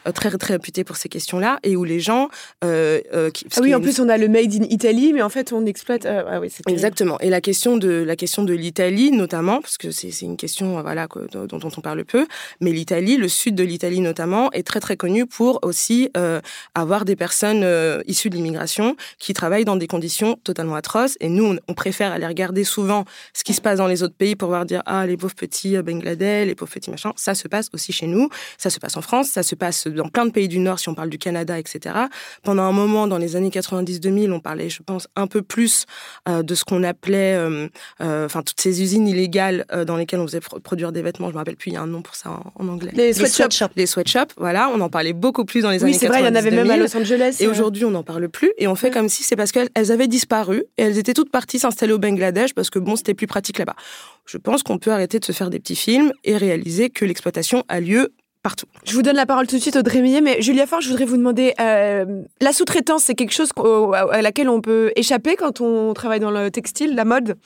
euh, 0.07 0.12
très 0.12 0.31
très 0.31 0.55
réputée 0.55 0.85
pour 0.85 0.96
ces 0.96 1.09
questions-là, 1.09 1.59
et 1.62 1.77
où 1.77 1.85
les 1.85 2.01
gens... 2.01 2.29
Qui, 2.62 3.46
ah 3.57 3.61
oui, 3.62 3.75
en 3.75 3.81
plus 3.81 4.01
on 4.01 4.09
a 4.09 4.16
le 4.18 4.29
Made 4.29 4.55
in 4.55 4.64
Italy, 4.68 5.12
mais 5.12 5.22
en 5.22 5.29
fait 5.29 5.53
on 5.53 5.64
exploite... 5.66 6.07
Ah 6.07 6.40
oui, 6.40 6.53
Exactement. 6.66 7.18
Et 7.20 7.31
la 7.31 7.40
question 7.40 7.77
de 7.77 7.88
la 7.88 8.16
question 8.16 8.42
de 8.42 8.53
l'Italie, 8.53 9.11
notamment, 9.11 9.61
parce 9.61 9.79
que 9.79 9.90
c'est 9.90 10.11
une 10.22 10.37
question 10.37 10.81
voilà 10.83 11.07
dont, 11.33 11.46
dont, 11.46 11.70
on 11.77 11.81
parle 11.81 12.05
peu, 12.05 12.27
mais 12.61 12.72
l'Italie, 12.72 13.16
le 13.16 13.29
sud 13.29 13.55
de 13.55 13.64
l'Italie 13.64 14.01
notamment, 14.01 14.51
est 14.53 14.66
très 14.66 14.81
très 14.81 14.96
connu 14.96 15.27
pour 15.27 15.61
aussi 15.62 16.11
avoir 16.75 17.05
des 17.05 17.16
personnes 17.16 17.66
issues 18.07 18.31
de 18.31 18.37
l'immigration 18.37 18.96
qui 19.18 19.33
travaillent 19.33 19.64
dans 19.64 19.77
des 19.77 19.87
conditions 19.87 20.38
totalement 20.44 20.75
atroces. 20.75 21.16
Et 21.20 21.29
nous, 21.29 21.44
on, 21.44 21.57
on 21.68 21.75
préfère 21.75 22.12
aller 22.12 22.27
regarder 22.27 22.64
souvent 22.64 23.05
ce 23.33 23.44
qui 23.44 23.55
se 23.55 23.61
passe 23.61 23.79
dans 23.79 23.87
les 23.87 24.03
autres 24.03 24.14
pays 24.14 24.37
pour 24.37 24.49
voir 24.49 24.64
dire 24.64 24.76
ah 24.87 25.07
les 25.07 25.17
pauvres 25.17 25.35
petits 25.35 25.77
euh, 25.77 25.83
Bangladesh, 25.83 26.47
les 26.47 26.55
pauvres 26.55 26.73
petits 26.73 26.91
machins. 26.91 27.12
Ça 27.17 27.35
se 27.35 27.49
passe 27.49 27.69
aussi 27.73 27.93
chez 27.93 28.07
nous, 28.07 28.29
ça 28.59 28.71
se 28.71 28.79
passe 28.79 28.97
en 28.97 29.03
France, 29.03 29.29
ça 29.29 29.43
se 29.43 29.55
passe 29.55 29.87
dans 29.87 30.09
plein 30.09 30.27
de 30.27 30.31
pays 30.31 30.49
du 30.49 30.59
Nord 30.59 30.79
si 30.79 30.89
on 30.89 30.95
parle 30.95 31.11
du 31.11 31.19
Canada, 31.19 31.59
etc. 31.59 31.95
Pendant 32.43 32.65
un 32.65 32.73
moment, 32.73 33.07
dans 33.07 33.19
les 33.19 33.37
années 33.37 33.51
90-2000, 33.51 34.33
on 34.33 34.41
parlait, 34.41 34.69
je 34.69 34.83
pense, 34.83 35.09
un 35.17 35.27
peu 35.27 35.43
plus 35.43 35.87
euh, 36.29 36.43
de 36.43 36.55
ce 36.55 36.65
qu'on 36.65 36.83
appelait, 36.83 37.35
euh, 37.35 37.69
enfin 38.01 38.43
toutes 38.43 38.61
ces 38.61 38.83
usines 38.83 39.09
illégales 39.09 39.65
dans 39.87 39.97
lesquelles 39.97 40.21
on 40.21 40.27
faisait 40.27 40.41
produire 40.41 40.93
des 40.93 41.03
vêtements. 41.03 41.29
Je 41.29 41.33
me 41.33 41.39
rappelle 41.39 41.57
plus, 41.57 41.71
il 41.71 41.75
y 41.75 41.77
a 41.77 41.83
un 41.83 41.87
nom 41.87 42.03
pour 42.03 42.15
ça 42.15 42.41
en, 42.55 42.69
anglais. 42.69 42.93
Les 42.95 43.12
sweatshops. 43.12 43.73
Les 43.77 43.87
sweatshops, 43.87 44.35
voilà, 44.37 44.71
on 44.75 44.81
en 44.81 44.89
parlait 44.89 45.12
beaucoup 45.12 45.45
plus 45.45 45.62
dans 45.62 45.71
les 45.71 45.83
années 45.83 45.93
90 45.93 45.95
Oui, 45.95 45.99
c'est 46.01 46.09
vrai, 46.09 46.21
il 46.21 46.27
y 46.27 46.29
en 46.29 46.35
avait 46.35 46.51
même 46.51 46.71
à 46.71 46.77
Los 46.77 46.97
Angeles. 46.97 47.37
Et 47.41 47.47
aujourd'hui, 47.47 47.85
on 47.85 47.91
n'en 47.91 48.03
parle 48.03 48.29
plus 48.29 48.53
et 48.59 48.67
on 48.67 48.75
fait 48.75 48.91
comme 48.91 49.09
si 49.09 49.23
c'est 49.23 49.37
parce 49.37 49.53
qu'elles 49.53 49.93
avaient 49.93 50.09
disparu 50.09 50.65
et 50.77 50.83
elles 50.83 50.99
étaient 50.99 51.15
toutes 51.15 51.31
parties 51.31 51.59
s'installer 51.59 51.93
au 51.93 51.99
Bangladesh 51.99 52.55
parce 52.55 52.71
que 52.71 52.79
bon, 52.79 52.97
c'était 52.97 53.15
plus 53.15 53.27
pratique 53.27 53.59
là-bas. 53.59 53.77
Je 54.27 54.39
pense 54.39 54.62
qu'on 54.62 54.79
peut 54.79 54.91
arrêter 54.91 55.19
de 55.19 55.25
se 55.25 55.33
faire 55.33 55.51
des 55.51 55.61
petits 55.61 55.77
films 55.77 56.12
et 56.25 56.37
réaliser 56.37 56.91
que 56.91 57.05
l'exploitation 57.05 57.65
a 57.69 57.81
lieu 57.81 58.12
partout. 58.43 58.67
Je 58.85 58.93
vous 58.93 59.03
donne 59.03 59.17
la 59.17 59.27
parole 59.27 59.47
tout 59.47 59.57
de 59.57 59.61
suite, 59.61 59.77
Audrey 59.77 60.01
Millet, 60.01 60.21
mais 60.21 60.41
Julia 60.41 60.67
Fort, 60.67 60.81
je 60.81 60.89
voudrais 60.89 61.05
vous 61.05 61.16
demander, 61.16 61.55
euh, 61.61 62.22
la 62.41 62.53
sous-traitance, 62.53 63.05
c'est 63.05 63.14
quelque 63.14 63.33
chose 63.33 63.51
à 63.57 64.22
laquelle 64.22 64.49
on 64.49 64.61
peut 64.61 64.93
échapper 64.95 65.35
quand 65.37 65.61
on 65.61 65.95
travaille 65.95 66.20
dans 66.20 66.31
le 66.31 66.51
textile, 66.51 66.95
la 66.95 67.05
mode? 67.05 67.37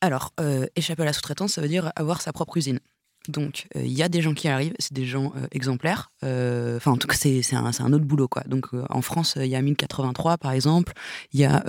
Alors, 0.00 0.32
euh, 0.40 0.66
échapper 0.76 1.02
à 1.02 1.06
la 1.06 1.12
sous-traitance, 1.12 1.52
ça 1.52 1.60
veut 1.60 1.68
dire 1.68 1.90
avoir 1.96 2.20
sa 2.20 2.32
propre 2.32 2.56
usine. 2.56 2.80
Donc, 3.28 3.68
euh, 3.76 3.82
il 3.84 3.92
y 3.92 4.02
a 4.02 4.08
des 4.08 4.20
gens 4.20 4.34
qui 4.34 4.48
arrivent, 4.48 4.74
c'est 4.78 4.92
des 4.92 5.04
gens 5.04 5.32
euh, 5.36 5.46
exemplaires. 5.52 6.10
Euh, 6.24 6.76
enfin, 6.76 6.90
en 6.90 6.96
tout 6.96 7.06
cas, 7.06 7.16
c'est 7.16 7.54
un, 7.54 7.64
un, 7.64 7.92
autre 7.92 8.04
boulot, 8.04 8.26
quoi. 8.26 8.42
Donc, 8.46 8.66
en 8.90 9.02
France, 9.02 9.34
il 9.36 9.46
y 9.46 9.54
a 9.54 9.62
1083, 9.62 10.38
par 10.38 10.52
exemple. 10.52 10.92
Il 11.32 11.40
y 11.40 11.44
a, 11.44 11.64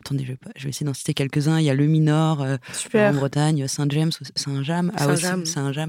attendez, 0.00 0.24
je 0.24 0.32
vais, 0.32 0.38
je 0.56 0.64
vais 0.64 0.70
essayer 0.70 0.86
d'en 0.86 0.94
citer 0.94 1.14
quelques-uns. 1.14 1.58
Il 1.58 1.64
y 1.64 1.70
a 1.70 1.74
Le 1.74 1.86
Minor, 1.86 2.46
en 2.94 3.12
Bretagne, 3.12 3.66
Saint-James, 3.68 4.10
aussi, 4.20 4.32
Saint-James, 4.36 4.92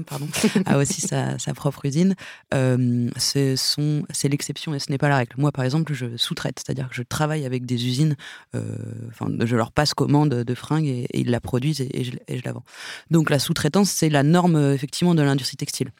pardon, 0.04 0.28
a 0.66 0.78
aussi 0.78 1.00
sa, 1.00 1.38
sa, 1.38 1.54
propre 1.54 1.84
usine. 1.84 2.14
c'est 3.16 4.28
l'exception 4.28 4.74
et 4.74 4.78
ce 4.78 4.90
n'est 4.90 4.98
pas 4.98 5.08
la 5.08 5.18
règle. 5.18 5.34
Moi, 5.36 5.52
par 5.52 5.64
exemple, 5.64 5.92
je 5.92 6.16
sous-traite, 6.16 6.62
c'est-à-dire 6.64 6.88
que 6.88 6.94
je 6.94 7.02
travaille 7.02 7.44
avec 7.44 7.66
des 7.66 7.86
usines. 7.86 8.16
Enfin, 8.54 9.26
je 9.44 9.56
leur 9.56 9.72
passe 9.72 9.94
commande 9.94 10.30
de 10.30 10.54
fringues 10.54 10.86
et, 10.86 11.06
ils 11.14 11.30
la 11.30 11.40
produisent 11.40 11.80
et, 11.80 11.90
et, 11.92 12.04
je, 12.04 12.12
et 12.28 12.38
je 12.38 12.42
la 12.44 12.52
vends. 12.52 12.64
Donc, 13.10 13.30
la 13.30 13.38
sous-traitance, 13.38 13.90
c'est 13.90 14.08
la 14.08 14.22
norme, 14.22 14.72
effectivement 14.72 14.93
de 15.02 15.22
l'industrie 15.22 15.56
textile. 15.56 15.90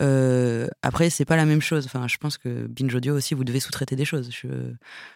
Euh, 0.00 0.66
après, 0.82 1.08
c'est 1.10 1.24
pas 1.24 1.36
la 1.36 1.44
même 1.44 1.62
chose. 1.62 1.86
Enfin, 1.86 2.06
je 2.08 2.16
pense 2.16 2.36
que 2.36 2.66
Binge 2.66 2.94
Audio 2.94 3.16
aussi, 3.16 3.34
vous 3.34 3.44
devez 3.44 3.60
sous-traiter 3.60 3.96
des 3.96 4.04
choses. 4.04 4.30
Je, 4.30 4.48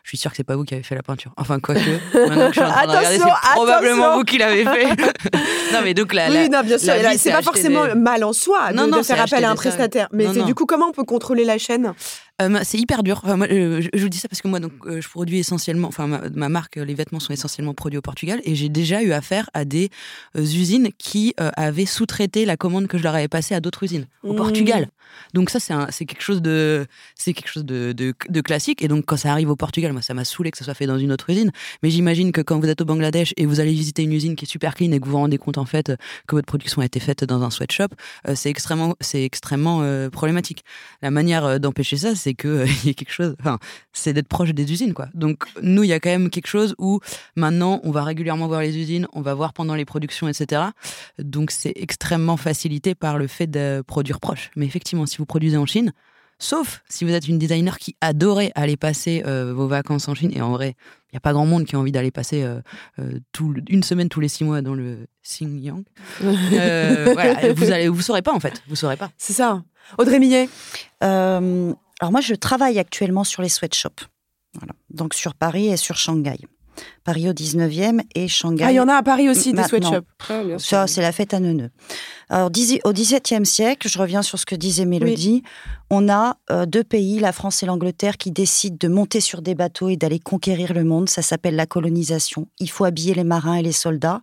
je, 0.03 0.09
suis 0.09 0.17
sûr 0.17 0.31
que 0.31 0.37
c'est 0.37 0.45
pas 0.45 0.57
vous 0.57 0.65
qui 0.65 0.75
avez 0.75 0.83
fait 0.83 0.95
la 0.95 1.03
peinture. 1.03 1.33
Enfin, 1.37 1.59
quoique. 1.61 1.81
Maintenant 2.15 2.49
que 2.49 2.55
je 2.55 2.61
suis 2.61 2.63
en 2.63 2.73
train 2.73 2.87
de 2.87 2.91
regarder, 2.91 3.19
c'est 3.19 3.53
probablement 3.53 4.17
vous 4.17 4.25
qui 4.25 4.39
l'avez 4.39 4.65
fait. 4.65 4.87
non, 5.73 5.81
mais 5.83 5.95
donc 5.95 6.15
la. 6.15 6.31
Oui, 6.31 6.49
non, 6.49 6.63
bien 6.63 6.79
sûr. 6.79 6.95
C'est 7.17 7.33
pas 7.33 7.43
forcément 7.43 7.95
mal 7.97 8.25
en 8.25 8.33
soi 8.33 8.73
de, 8.73 8.99
de 8.99 9.03
faire 9.03 9.21
appel 9.21 9.45
à 9.45 9.51
un 9.51 9.57
prestataire. 9.57 10.09
Mais 10.13 10.29
du 10.29 10.55
coup, 10.55 10.67
comment 10.67 10.87
on 10.87 10.93
peut 10.93 11.05
contrôler 11.05 11.45
la 11.45 11.59
chaîne? 11.59 11.93
Euh, 12.41 12.61
c'est 12.63 12.79
hyper 12.79 13.03
dur. 13.03 13.21
Enfin, 13.25 13.37
moi, 13.37 13.47
euh, 13.51 13.83
je, 13.93 14.01
vous 14.01 14.09
dis 14.09 14.19
ça 14.19 14.29
parce 14.29 14.41
que 14.41 14.49
moi, 14.49 14.61
donc, 14.61 14.73
euh, 14.87 15.01
je 15.01 15.09
produis 15.09 15.39
essentiellement, 15.39 15.89
enfin, 15.89 16.07
ma, 16.07 16.49
marque, 16.49 16.77
les 16.77 16.95
vêtements 16.95 17.21
sont 17.21 17.33
essentiellement 17.33 17.75
produits 17.75 17.99
au 17.99 18.03
Portugal 18.03 18.41
et 18.45 18.55
j'ai 18.55 18.69
déjà 18.69 19.03
eu 19.03 19.13
affaire 19.13 19.51
à 19.55 19.65
des 19.65 19.91
usines 20.37 20.91
qui 20.99 21.35
avaient 21.37 21.87
sous-traité 21.87 22.45
la 22.45 22.57
commande 22.57 22.87
que 22.87 22.99
je 22.99 23.03
leur 23.03 23.15
avais 23.15 23.29
passée 23.29 23.55
à 23.55 23.61
d'autres 23.61 23.85
usines 23.85 24.07
au 24.23 24.33
mmh. 24.33 24.37
Portugal. 24.37 24.89
Donc 25.35 25.51
ça, 25.51 25.59
c'est 25.91 26.05
quelque 26.05 26.23
chose 26.23 26.43
de, 26.43 26.87
classique. 28.45 28.83
Et 28.83 28.89
donc 28.89 29.05
quand 29.07 29.17
ça 29.17 29.33
arrive 29.33 29.51
au 29.51 29.57
Portugal, 29.57 29.93
moi, 29.93 30.03
ça 30.03 30.15
m'a 30.15 30.25
saoulé 30.25 30.51
que 30.51 30.59
ça 30.59 30.65
soit 30.65 30.75
fait 30.75 30.87
dans 30.87 30.99
une 30.99 31.13
autre 31.13 31.31
usine. 31.31 31.51
Mais 31.83 31.91
j'imagine 31.91 32.33
que 32.33 32.41
quand 32.41 32.59
vous 32.59 32.69
êtes 32.69 32.81
au 32.81 32.85
Bangladesh 32.85 33.35
et 33.37 33.47
vous 33.47 33.61
allez 33.61 33.73
visiter 33.73 34.03
une 34.03 34.13
usine 34.13 34.37
qui 34.37 34.45
est 34.45 34.49
super 34.49 34.75
clean 34.75 34.93
et 34.93 35.01
que 35.01 35.05
vous 35.05 35.13
vous 35.13 35.19
rendez 35.19 35.39
compte 35.39 35.59
en 35.59 35.65
fait 35.65 35.93
que 36.27 36.37
votre 36.37 36.47
production 36.47 36.83
a 36.83 36.85
été 36.85 37.01
faite 37.01 37.25
dans 37.25 37.43
un 37.43 37.51
sweatshop, 37.51 37.89
c'est 38.35 38.51
extrêmement, 38.51 38.95
c'est 39.01 39.25
extrêmement 39.25 40.09
problématique. 40.11 40.65
La 41.03 41.11
manière 41.11 41.61
d'empêcher 41.61 41.97
ça, 41.97 42.15
c'est 42.15 42.35
qu'il 42.35 42.51
euh, 42.51 42.67
y 42.85 42.91
a 42.91 42.95
quelque 42.95 43.13
chose, 43.13 43.37
c'est 43.93 44.13
d'être 44.13 44.29
proche 44.29 44.51
des 44.51 44.71
usines, 44.71 44.95
quoi. 44.95 45.09
Donc, 45.15 45.45
nous, 45.63 45.85
il 45.85 45.89
y 45.89 45.93
a 45.93 46.01
quand 46.01 46.11
même 46.11 46.31
quelque 46.31 46.47
chose 46.47 46.75
où 46.79 47.01
maintenant, 47.37 47.81
on 47.85 47.91
va 47.91 48.05
régulièrement 48.05 48.47
voir 48.47 48.61
les 48.61 48.77
usines, 48.77 49.07
on 49.13 49.21
va 49.21 49.35
voir 49.35 49.53
pendant 49.53 49.75
les 49.75 49.85
productions, 49.85 50.29
etc. 50.29 50.63
Donc, 51.19 51.51
c'est 51.51 51.73
extrêmement 51.77 52.37
facilité 52.37 52.95
par 52.95 53.19
le 53.19 53.27
fait 53.27 53.47
de 53.47 53.83
produire 53.87 54.21
proche. 54.21 54.51
Mais 54.57 54.67
effectivement, 54.67 54.98
si 55.07 55.19
vous 55.19 55.27
produisez 55.27 55.57
en 55.57 55.67
Chine, 55.67 55.93
Sauf 56.41 56.83
si 56.89 57.05
vous 57.05 57.11
êtes 57.11 57.27
une 57.27 57.39
designer 57.39 57.79
qui 57.79 57.97
adorait 58.01 58.53
aller 58.55 58.77
passer 58.77 59.25
euh, 59.27 59.53
vos 59.53 59.67
vacances 59.67 60.07
en 60.07 60.15
Chine. 60.15 60.31
Et 60.33 60.41
en 60.41 60.53
vrai, 60.53 60.77
il 61.07 61.15
n'y 61.15 61.17
a 61.17 61.21
pas 61.21 61.33
grand 61.33 61.47
monde 61.47 61.65
qui 61.65 61.75
a 61.75 61.81
envie 61.81 61.91
d'aller 61.91 62.13
passer 62.13 62.45
euh, 62.45 62.61
tout, 63.33 63.57
une 63.69 63.83
semaine 63.83 64.09
tous 64.09 64.21
les 64.21 64.29
six 64.29 64.45
mois 64.45 64.63
dans 64.63 64.75
le 64.75 65.09
Xinjiang. 65.25 65.83
voilà, 66.21 67.53
vous 67.53 67.73
allez, 67.73 67.89
vous 67.89 68.03
saurez 68.03 68.23
pas 68.23 68.33
en 68.33 68.39
fait. 68.39 68.63
Vous 68.69 68.77
saurez 68.77 68.97
pas. 68.97 69.11
C'est 69.19 69.33
ça. 69.33 69.65
Audrey 69.99 70.21
Millet. 70.21 70.49
Alors 71.01 72.13
moi, 72.13 72.21
je 72.21 72.35
travaille 72.35 72.79
actuellement 72.79 73.25
sur 73.25 73.43
les 73.43 73.49
sweatshops. 73.49 74.07
Voilà. 74.55 74.75
Donc 74.91 75.15
sur 75.15 75.35
Paris 75.35 75.67
et 75.67 75.77
sur 75.77 75.97
Shanghai. 75.97 76.39
Paris 77.05 77.29
au 77.29 77.33
19e 77.33 78.01
et 78.15 78.29
Shanghai. 78.29 78.65
Ah, 78.67 78.73
il 78.73 78.75
y 78.75 78.81
en 78.81 78.89
a 78.89 78.95
à 78.95 79.03
Paris 79.03 79.29
aussi, 79.29 79.53
des 79.53 79.63
sweatshops. 79.63 80.07
Ah, 80.29 80.43
Ça, 80.59 80.87
c'est 80.87 81.01
la 81.01 81.13
fête 81.13 81.33
à 81.33 81.41
Neuneu. 81.41 81.71
Alors, 82.29 82.49
au 82.49 82.93
XVIIe 82.93 83.47
siècle, 83.47 83.89
je 83.89 83.99
reviens 83.99 84.23
sur 84.23 84.39
ce 84.39 84.45
que 84.45 84.55
disait 84.55 84.85
Mélodie, 84.85 85.43
on 85.91 86.09
a 86.09 86.37
euh, 86.51 86.67
deux 86.67 86.85
pays, 86.85 87.19
la 87.19 87.33
France 87.33 87.63
et 87.63 87.67
l'Angleterre, 87.67 88.19
qui 88.19 88.31
décident 88.31 88.77
de 88.79 88.89
monter 88.89 89.21
sur 89.21 89.41
des 89.41 89.55
bateaux 89.55 89.89
et 89.89 89.97
d'aller 89.97 90.19
conquérir 90.19 90.75
le 90.75 90.85
monde. 90.85 91.09
Ça 91.09 91.23
s'appelle 91.23 91.57
la 91.57 91.67
colonisation. 91.67 92.49
Il 92.59 92.69
faut 92.69 92.85
habiller 92.85 93.15
les 93.15 93.25
marins 93.25 93.55
et 93.55 93.63
les 93.63 93.73
soldats. 93.73 94.21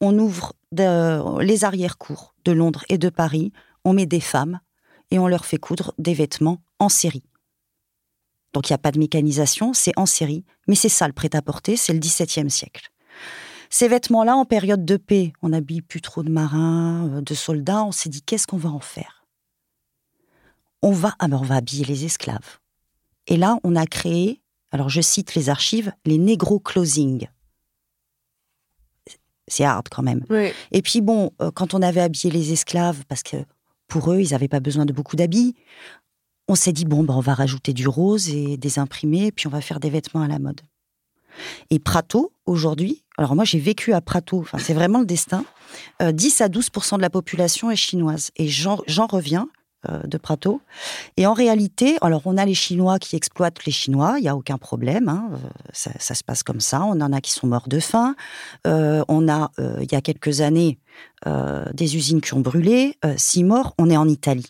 On 0.00 0.18
ouvre 0.18 0.52
les 0.72 1.64
arrière-cours 1.64 2.34
de 2.44 2.52
Londres 2.52 2.84
et 2.88 2.98
de 2.98 3.08
Paris. 3.08 3.52
On 3.84 3.94
met 3.94 4.06
des 4.06 4.20
femmes 4.20 4.60
et 5.10 5.18
on 5.18 5.28
leur 5.28 5.46
fait 5.46 5.58
coudre 5.58 5.94
des 5.98 6.12
vêtements 6.14 6.60
en 6.78 6.88
série. 6.88 7.22
Donc 8.52 8.68
il 8.68 8.72
n'y 8.72 8.76
a 8.76 8.78
pas 8.78 8.92
de 8.92 8.98
mécanisation, 8.98 9.72
c'est 9.72 9.92
en 9.96 10.06
série, 10.06 10.44
mais 10.66 10.74
c'est 10.74 10.88
ça 10.88 11.06
le 11.06 11.12
prêt-à-porter, 11.12 11.76
c'est 11.76 11.92
le 11.92 11.98
XVIIe 11.98 12.50
siècle. 12.50 12.88
Ces 13.70 13.88
vêtements-là, 13.88 14.36
en 14.36 14.44
période 14.44 14.84
de 14.84 14.96
paix, 14.96 15.32
on 15.42 15.50
n'habille 15.50 15.82
plus 15.82 16.00
trop 16.00 16.22
de 16.22 16.30
marins, 16.30 17.08
euh, 17.08 17.20
de 17.20 17.34
soldats, 17.34 17.84
on 17.84 17.92
s'est 17.92 18.08
dit 18.08 18.22
qu'est-ce 18.22 18.46
qu'on 18.46 18.56
va 18.56 18.70
en 18.70 18.80
faire? 18.80 19.26
On 20.82 20.92
va, 20.92 21.14
ah 21.18 21.28
ben 21.28 21.38
on 21.38 21.44
va 21.44 21.56
habiller 21.56 21.84
les 21.84 22.04
esclaves. 22.04 22.58
Et 23.26 23.36
là, 23.36 23.58
on 23.64 23.74
a 23.74 23.86
créé, 23.86 24.40
alors 24.70 24.88
je 24.88 25.00
cite 25.00 25.34
les 25.34 25.48
archives, 25.48 25.92
les 26.04 26.18
negro 26.18 26.60
clothing. 26.60 27.28
C'est 29.48 29.64
hard 29.64 29.88
quand 29.90 30.02
même. 30.02 30.24
Et 30.72 30.82
puis 30.82 31.00
bon, 31.00 31.32
euh, 31.40 31.50
quand 31.50 31.74
on 31.74 31.82
avait 31.82 32.00
habillé 32.00 32.30
les 32.30 32.52
esclaves, 32.52 33.04
parce 33.08 33.22
que 33.22 33.36
pour 33.88 34.12
eux, 34.12 34.20
ils 34.20 34.30
n'avaient 34.32 34.48
pas 34.48 34.60
besoin 34.60 34.84
de 34.84 34.92
beaucoup 34.92 35.16
d'habits. 35.16 35.54
On 36.48 36.54
s'est 36.54 36.72
dit, 36.72 36.84
bon, 36.84 37.02
ben, 37.02 37.14
on 37.14 37.20
va 37.20 37.34
rajouter 37.34 37.72
du 37.72 37.88
rose 37.88 38.28
et 38.28 38.56
des 38.56 38.78
imprimés, 38.78 39.32
puis 39.32 39.46
on 39.46 39.50
va 39.50 39.60
faire 39.60 39.80
des 39.80 39.90
vêtements 39.90 40.22
à 40.22 40.28
la 40.28 40.38
mode. 40.38 40.60
Et 41.70 41.78
Prato, 41.78 42.32
aujourd'hui, 42.46 43.04
alors 43.18 43.34
moi 43.34 43.44
j'ai 43.44 43.58
vécu 43.58 43.92
à 43.92 44.00
Prato, 44.00 44.46
c'est 44.58 44.72
vraiment 44.72 45.00
le 45.00 45.06
destin, 45.06 45.44
10 46.00 46.40
euh, 46.40 46.44
à 46.44 46.48
12% 46.48 46.96
de 46.96 47.02
la 47.02 47.10
population 47.10 47.70
est 47.70 47.76
chinoise. 47.76 48.30
Et 48.36 48.48
j'en 48.48 49.06
reviens, 49.06 49.48
euh, 49.88 50.00
de 50.04 50.16
Prato. 50.16 50.62
Et 51.16 51.26
en 51.26 51.34
réalité, 51.34 51.96
alors 52.00 52.22
on 52.24 52.36
a 52.38 52.44
les 52.44 52.54
Chinois 52.54 52.98
qui 52.98 53.14
exploitent 53.14 53.64
les 53.66 53.72
Chinois, 53.72 54.14
il 54.18 54.22
n'y 54.22 54.28
a 54.28 54.34
aucun 54.34 54.56
problème, 54.58 55.08
hein, 55.08 55.28
euh, 55.32 55.36
ça, 55.72 56.14
se 56.14 56.24
passe 56.24 56.42
comme 56.42 56.60
ça. 56.60 56.82
On 56.82 57.00
en 57.00 57.12
a 57.12 57.20
qui 57.20 57.30
sont 57.30 57.46
morts 57.46 57.68
de 57.68 57.78
faim. 57.78 58.16
Euh, 58.66 59.04
on 59.08 59.28
a, 59.28 59.50
il 59.58 59.92
y 59.92 59.94
a 59.94 60.00
quelques 60.00 60.40
années, 60.40 60.78
des 61.26 61.96
usines 61.96 62.20
qui 62.20 62.32
ont 62.34 62.40
brûlé. 62.40 62.96
six 63.16 63.44
morts, 63.44 63.74
on 63.78 63.90
est 63.90 63.96
en 63.96 64.08
Italie. 64.08 64.46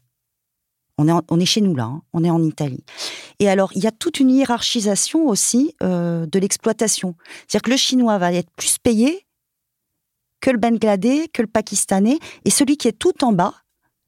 On 0.99 1.41
est, 1.41 1.45
chez 1.45 1.61
nous 1.61 1.75
là, 1.75 1.85
hein, 1.85 2.03
on 2.13 2.25
est 2.25 2.31
en 2.31 2.43
Italie. 2.43 2.85
Et 3.39 3.49
alors, 3.49 3.71
il 3.75 3.85
y 3.85 3.87
a 3.87 3.93
toute 3.93 4.19
une 4.19 4.31
hiérarchisation 4.31 5.27
aussi 5.29 5.75
de 5.81 6.39
l'exploitation. 6.39 7.17
C'est-à-dire 7.47 7.63
que 7.63 7.71
le 7.71 7.77
Chinois 7.77 8.19
va 8.19 8.33
être 8.33 8.51
plus 8.57 8.79
payé 8.79 9.27
que 10.41 10.51
le 10.51 10.59
Bangladais, 10.59 11.29
que 11.33 11.43
le 11.43 11.49
Pakistanais, 11.49 12.19
et 12.45 12.51
celui 12.51 12.77
qui 12.77 12.89
est 12.89 12.99
tout 12.99 13.25
en 13.25 13.33
bas 13.33 13.55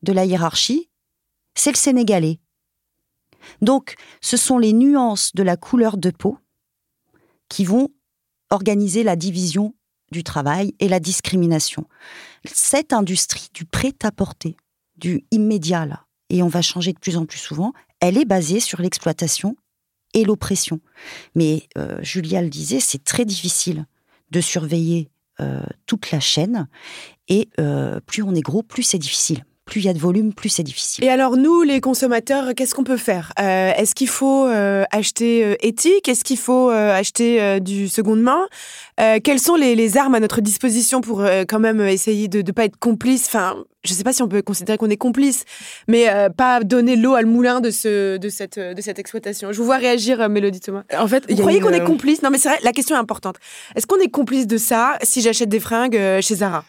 de 0.03 0.13
la 0.13 0.25
hiérarchie, 0.25 0.89
c'est 1.55 1.73
le 1.73 1.77
sénégalais. 1.77 2.41
Donc, 3.61 3.95
ce 4.21 4.37
sont 4.37 4.59
les 4.59 4.73
nuances 4.73 5.35
de 5.35 5.43
la 5.43 5.57
couleur 5.57 5.97
de 5.97 6.11
peau 6.11 6.39
qui 7.49 7.65
vont 7.65 7.89
organiser 8.51 9.03
la 9.03 9.17
division 9.17 9.75
du 10.11 10.23
travail 10.25 10.75
et 10.81 10.89
la 10.89 11.01
discrimination. 11.01 11.87
Cette 12.45 12.93
industrie 12.93 13.49
du 13.53 13.65
prêt-à-porter, 13.65 14.57
du 14.97 15.27
immédiat, 15.31 15.87
là, 15.87 16.07
et 16.31 16.43
on 16.43 16.49
va 16.49 16.63
changer 16.63 16.93
de 16.93 16.99
plus 16.99 17.17
en 17.17 17.27
plus 17.27 17.39
souvent, 17.39 17.73
elle 18.01 18.19
est 18.19 18.25
basée 18.25 18.61
sur 18.61 18.81
l'exploitation 18.81 19.57
et 20.15 20.25
l'oppression. 20.25 20.81
Mais 21.35 21.69
euh, 21.77 21.99
Julia 22.03 22.43
le 22.43 22.49
disait, 22.49 22.81
c'est 22.81 23.05
très 23.05 23.25
difficile 23.25 23.87
de 24.31 24.41
surveiller 24.41 25.11
euh, 25.41 25.63
toute 25.87 26.11
la 26.11 26.21
chaîne, 26.21 26.69
et 27.29 27.49
euh, 27.61 28.01
plus 28.01 28.23
on 28.23 28.35
est 28.35 28.41
gros, 28.41 28.63
plus 28.63 28.83
c'est 28.83 28.99
difficile 28.99 29.45
plus 29.69 29.81
il 29.81 29.87
y 29.87 29.89
a 29.89 29.93
de 29.93 29.99
volume, 29.99 30.33
plus 30.33 30.49
c'est 30.49 30.63
difficile. 30.63 31.05
Et 31.05 31.09
alors 31.09 31.37
nous, 31.37 31.63
les 31.63 31.81
consommateurs, 31.81 32.55
qu'est-ce 32.57 32.75
qu'on 32.75 32.85
peut 32.85 32.97
faire? 32.97 33.33
Euh, 33.39 33.73
Est-ce 33.77 33.95
qu'il 33.95 34.09
faut 34.09 34.47
euh, 34.47 34.85
acheter 34.91 35.45
euh, 35.45 35.55
éthique? 35.61 36.09
Est-ce 36.09 36.25
qu'il 36.25 36.39
faut 36.39 36.71
acheter 36.71 37.61
du 37.61 37.89
seconde 37.89 38.21
main? 38.21 38.47
Quelles 39.23 39.39
sont 39.39 39.55
les, 39.55 39.97
armes 39.97 40.15
à 40.15 40.21
notre 40.21 40.41
disposition 40.41 41.01
pour 41.01 41.25
quand 41.49 41.61
même 41.61 41.81
essayer 41.81 42.29
de 42.29 42.43
ne 42.43 42.53
pas 42.53 42.65
être 42.65 42.79
complice? 42.79 43.27
Enfin, 43.27 43.57
je 43.85 43.93
ne 43.93 43.97
sais 43.97 44.03
pas 44.03 44.13
si 44.13 44.23
on 44.23 44.29
peut 44.29 44.43
considérer 44.43 44.79
qu'on 44.79 44.91
est 44.91 44.97
complice, 44.97 45.45
mais 45.87 46.07
pas 46.37 46.61
donner 46.61 46.97
l'eau 46.97 47.15
à 47.15 47.23
le 47.23 47.29
moulin 47.29 47.61
de, 47.61 47.71
ce, 47.71 48.17
de, 48.17 48.29
cette, 48.29 48.59
de 48.59 48.81
cette 48.81 48.99
exploitation. 48.99 49.53
Je 49.53 49.59
vous 49.59 49.65
vois 49.65 49.77
réagir, 49.77 50.29
Mélodie 50.29 50.61
Thomas. 50.61 50.83
En 50.99 51.07
fait, 51.07 51.31
vous 51.31 51.37
croyez 51.37 51.61
qu'on 51.61 51.71
est 51.71 51.85
complice? 51.85 52.23
Non, 52.23 52.31
mais 52.31 52.39
c'est 52.39 52.49
vrai, 52.49 52.59
la 52.63 52.73
question 52.73 52.97
est 52.97 53.01
importante. 53.01 53.37
Est-ce 53.77 53.87
qu'on 53.87 54.01
est 54.01 54.11
complice 54.11 54.47
de 54.47 54.57
ça 54.57 54.99
si 55.03 55.21
j'achète 55.21 55.49
des 55.49 55.61
fringues 55.61 55.99
chez 56.21 56.37
Zara? 56.37 56.65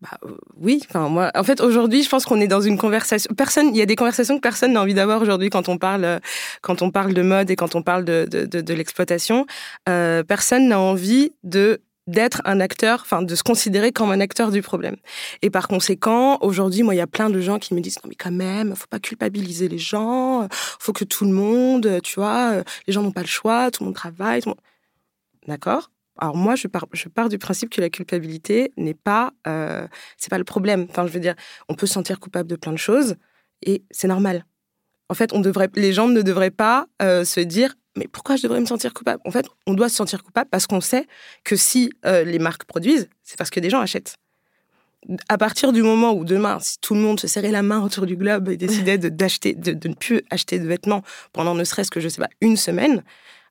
Bah, 0.00 0.18
euh, 0.24 0.36
oui, 0.56 0.82
enfin 0.88 1.08
moi, 1.08 1.30
en 1.34 1.44
fait 1.44 1.60
aujourd'hui, 1.60 2.02
je 2.02 2.08
pense 2.08 2.24
qu'on 2.24 2.40
est 2.40 2.48
dans 2.48 2.60
une 2.60 2.76
conversation. 2.76 3.32
Personne, 3.34 3.68
il 3.68 3.76
y 3.76 3.82
a 3.82 3.86
des 3.86 3.96
conversations 3.96 4.36
que 4.36 4.42
personne 4.42 4.72
n'a 4.72 4.82
envie 4.82 4.94
d'avoir 4.94 5.22
aujourd'hui 5.22 5.50
quand 5.50 5.68
on 5.68 5.78
parle, 5.78 6.20
quand 6.62 6.82
on 6.82 6.90
parle 6.90 7.14
de 7.14 7.22
mode 7.22 7.50
et 7.50 7.56
quand 7.56 7.74
on 7.74 7.82
parle 7.82 8.04
de, 8.04 8.72
l'exploitation. 8.74 9.46
Euh, 9.88 10.22
personne 10.22 10.68
n'a 10.68 10.80
envie 10.80 11.32
de 11.42 11.80
d'être 12.06 12.42
un 12.44 12.60
acteur, 12.60 13.00
enfin 13.00 13.22
de 13.22 13.34
se 13.34 13.42
considérer 13.42 13.90
comme 13.90 14.10
un 14.10 14.20
acteur 14.20 14.50
du 14.50 14.60
problème. 14.60 14.96
Et 15.40 15.48
par 15.48 15.68
conséquent, 15.68 16.36
aujourd'hui, 16.42 16.82
moi, 16.82 16.94
il 16.94 16.98
y 16.98 17.00
a 17.00 17.06
plein 17.06 17.30
de 17.30 17.40
gens 17.40 17.58
qui 17.58 17.72
me 17.72 17.80
disent 17.80 17.96
non 18.04 18.10
mais 18.10 18.14
quand 18.14 18.30
même, 18.30 18.76
faut 18.76 18.86
pas 18.90 18.98
culpabiliser 18.98 19.68
les 19.68 19.78
gens, 19.78 20.46
faut 20.50 20.92
que 20.92 21.04
tout 21.04 21.24
le 21.24 21.32
monde, 21.32 22.00
tu 22.02 22.16
vois, 22.16 22.62
les 22.86 22.92
gens 22.92 23.02
n'ont 23.02 23.10
pas 23.10 23.22
le 23.22 23.26
choix, 23.26 23.70
tout 23.70 23.84
le 23.84 23.86
monde 23.86 23.96
travaille, 23.96 24.42
d'accord? 25.48 25.90
Alors 26.18 26.36
moi, 26.36 26.54
je 26.54 26.68
pars, 26.68 27.28
du 27.28 27.38
principe 27.38 27.70
que 27.70 27.80
la 27.80 27.90
culpabilité 27.90 28.72
n'est 28.76 28.94
pas, 28.94 29.32
euh, 29.46 29.86
c'est 30.16 30.30
pas 30.30 30.38
le 30.38 30.44
problème. 30.44 30.86
Enfin, 30.88 31.06
je 31.06 31.12
veux 31.12 31.20
dire, 31.20 31.34
on 31.68 31.74
peut 31.74 31.86
se 31.86 31.94
sentir 31.94 32.20
coupable 32.20 32.48
de 32.48 32.56
plein 32.56 32.72
de 32.72 32.78
choses 32.78 33.16
et 33.62 33.82
c'est 33.90 34.08
normal. 34.08 34.44
En 35.08 35.14
fait, 35.14 35.32
on 35.32 35.40
devrait, 35.40 35.70
les 35.74 35.92
gens 35.92 36.08
ne 36.08 36.22
devraient 36.22 36.50
pas 36.50 36.86
euh, 37.02 37.24
se 37.24 37.40
dire 37.40 37.74
mais 37.96 38.08
pourquoi 38.08 38.36
je 38.36 38.42
devrais 38.42 38.60
me 38.60 38.66
sentir 38.66 38.92
coupable? 38.92 39.20
En 39.24 39.30
fait, 39.30 39.46
on 39.66 39.74
doit 39.74 39.88
se 39.88 39.94
sentir 39.94 40.22
coupable 40.24 40.48
parce 40.50 40.66
qu'on 40.66 40.80
sait 40.80 41.06
que 41.44 41.56
si 41.56 41.92
euh, 42.06 42.24
les 42.24 42.38
marques 42.38 42.64
produisent, 42.64 43.08
c'est 43.22 43.38
parce 43.38 43.50
que 43.50 43.60
des 43.60 43.70
gens 43.70 43.80
achètent. 43.80 44.16
À 45.28 45.38
partir 45.38 45.72
du 45.72 45.82
moment 45.82 46.12
où 46.12 46.24
demain, 46.24 46.58
si 46.60 46.78
tout 46.80 46.94
le 46.94 47.00
monde 47.00 47.20
se 47.20 47.26
serrait 47.26 47.50
la 47.50 47.62
main 47.62 47.82
autour 47.82 48.06
du 48.06 48.16
globe 48.16 48.48
et 48.48 48.56
décidait 48.56 48.98
de, 48.98 49.10
d'acheter, 49.10 49.54
de, 49.54 49.88
ne 49.88 49.94
plus 49.94 50.22
acheter 50.30 50.58
de 50.58 50.66
vêtements 50.66 51.02
pendant 51.32 51.54
ne 51.54 51.62
serait-ce 51.62 51.90
que, 51.90 52.00
je 52.00 52.08
sais 52.08 52.22
pas, 52.22 52.30
une 52.40 52.56
semaine, 52.56 53.04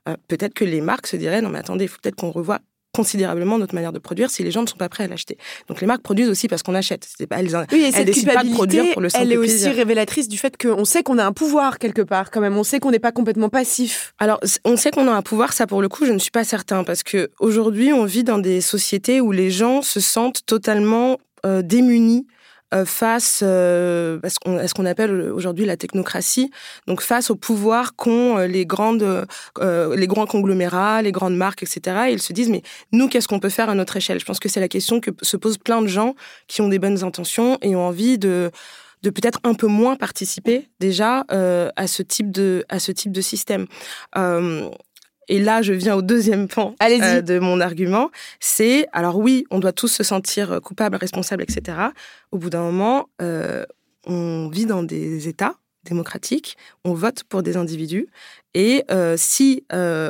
euh, 0.09 0.15
peut-être 0.27 0.53
que 0.53 0.65
les 0.65 0.81
marques 0.81 1.07
se 1.07 1.15
diraient 1.15 1.41
non 1.41 1.49
mais 1.49 1.59
attendez, 1.59 1.85
il 1.85 1.87
faut 1.87 1.99
peut-être 2.01 2.15
qu'on 2.15 2.31
revoie 2.31 2.59
considérablement 2.93 3.57
notre 3.57 3.73
manière 3.73 3.91
de 3.91 3.99
produire 3.99 4.29
si 4.29 4.43
les 4.43 4.51
gens 4.51 4.61
ne 4.61 4.67
sont 4.67 4.77
pas 4.77 4.87
prêts 4.87 5.05
à 5.05 5.07
l'acheter. 5.07 5.37
Donc 5.67 5.81
les 5.81 5.87
marques 5.87 6.03
produisent 6.03 6.29
aussi 6.29 6.47
parce 6.47 6.61
qu'on 6.61 6.75
achète. 6.75 7.07
C'est 7.17 7.25
pas, 7.25 7.39
elles, 7.39 7.49
oui, 7.71 7.81
et 7.81 7.91
cette 7.91 8.05
décident 8.05 8.33
pas 8.33 8.43
de 8.43 8.51
produire 8.51 8.85
pour 8.93 9.01
le 9.01 9.09
Elle 9.15 9.31
est 9.31 9.37
aussi 9.37 9.67
révélatrice 9.69 10.27
du 10.27 10.37
fait 10.37 10.55
qu'on 10.61 10.85
sait 10.85 11.01
qu'on 11.01 11.17
a 11.17 11.25
un 11.25 11.33
pouvoir 11.33 11.79
quelque 11.79 12.03
part 12.03 12.29
quand 12.29 12.39
même. 12.39 12.55
On 12.55 12.63
sait 12.63 12.79
qu'on 12.79 12.91
n'est 12.91 12.99
pas 12.99 13.11
complètement 13.11 13.49
passif. 13.49 14.13
Alors 14.19 14.39
on 14.63 14.77
sait 14.77 14.91
qu'on 14.91 15.07
a 15.07 15.11
un 15.11 15.23
pouvoir, 15.23 15.53
ça 15.53 15.65
pour 15.65 15.81
le 15.81 15.89
coup 15.89 16.05
je 16.05 16.11
ne 16.11 16.19
suis 16.19 16.31
pas 16.31 16.43
certain 16.43 16.83
parce 16.83 17.01
que 17.01 17.31
aujourd'hui 17.39 17.91
on 17.93 18.05
vit 18.05 18.23
dans 18.23 18.37
des 18.37 18.61
sociétés 18.61 19.21
où 19.21 19.31
les 19.31 19.49
gens 19.49 19.81
se 19.81 19.99
sentent 19.99 20.45
totalement 20.45 21.17
euh, 21.45 21.63
démunis 21.63 22.27
face 22.85 23.41
euh, 23.43 24.19
à 24.23 24.29
ce 24.29 24.73
qu'on 24.73 24.85
appelle 24.85 25.31
aujourd'hui 25.31 25.65
la 25.65 25.77
technocratie, 25.77 26.51
donc 26.87 27.01
face 27.01 27.29
au 27.29 27.35
pouvoir 27.35 27.95
qu'ont 27.95 28.37
euh, 28.37 28.47
les 28.47 28.65
grandes, 28.65 29.25
les 29.61 30.07
grands 30.07 30.25
conglomérats, 30.25 31.01
les 31.01 31.11
grandes 31.11 31.35
marques, 31.35 31.63
etc. 31.63 32.07
Et 32.09 32.13
ils 32.13 32.21
se 32.21 32.33
disent 32.33 32.49
mais 32.49 32.63
nous 32.91 33.07
qu'est-ce 33.07 33.27
qu'on 33.27 33.39
peut 33.39 33.49
faire 33.49 33.69
à 33.69 33.75
notre 33.75 33.97
échelle? 33.97 34.19
Je 34.19 34.25
pense 34.25 34.39
que 34.39 34.49
c'est 34.49 34.59
la 34.59 34.67
question 34.67 34.99
que 34.99 35.11
se 35.21 35.37
posent 35.37 35.57
plein 35.57 35.81
de 35.81 35.87
gens 35.87 36.15
qui 36.47 36.61
ont 36.61 36.69
des 36.69 36.79
bonnes 36.79 37.03
intentions 37.03 37.57
et 37.61 37.75
ont 37.75 37.87
envie 37.87 38.17
de 38.17 38.51
de 39.03 39.09
peut-être 39.09 39.39
un 39.43 39.53
peu 39.53 39.67
moins 39.67 39.97
participer 39.97 40.69
déjà 40.79 41.25
à 41.29 41.87
ce 41.87 42.03
type 42.03 42.31
de 42.31 42.63
à 42.69 42.79
ce 42.79 42.91
type 42.91 43.11
de 43.11 43.21
système. 43.21 43.67
Et 45.27 45.39
là, 45.39 45.61
je 45.61 45.73
viens 45.73 45.95
au 45.95 46.01
deuxième 46.01 46.47
pan 46.47 46.75
euh, 46.81 47.21
de 47.21 47.39
mon 47.39 47.59
argument. 47.59 48.09
C'est, 48.39 48.87
alors 48.91 49.17
oui, 49.17 49.45
on 49.51 49.59
doit 49.59 49.71
tous 49.71 49.87
se 49.87 50.03
sentir 50.03 50.59
coupables, 50.61 50.95
responsables, 50.95 51.43
etc. 51.43 51.77
Au 52.31 52.37
bout 52.37 52.49
d'un 52.49 52.61
moment, 52.61 53.09
euh, 53.21 53.65
on 54.05 54.49
vit 54.49 54.65
dans 54.65 54.83
des 54.83 55.27
États 55.27 55.55
démocratiques, 55.85 56.55
on 56.85 56.93
vote 56.93 57.23
pour 57.23 57.43
des 57.43 57.57
individus. 57.57 58.07
Et 58.53 58.83
euh, 58.89 59.15
si 59.17 59.65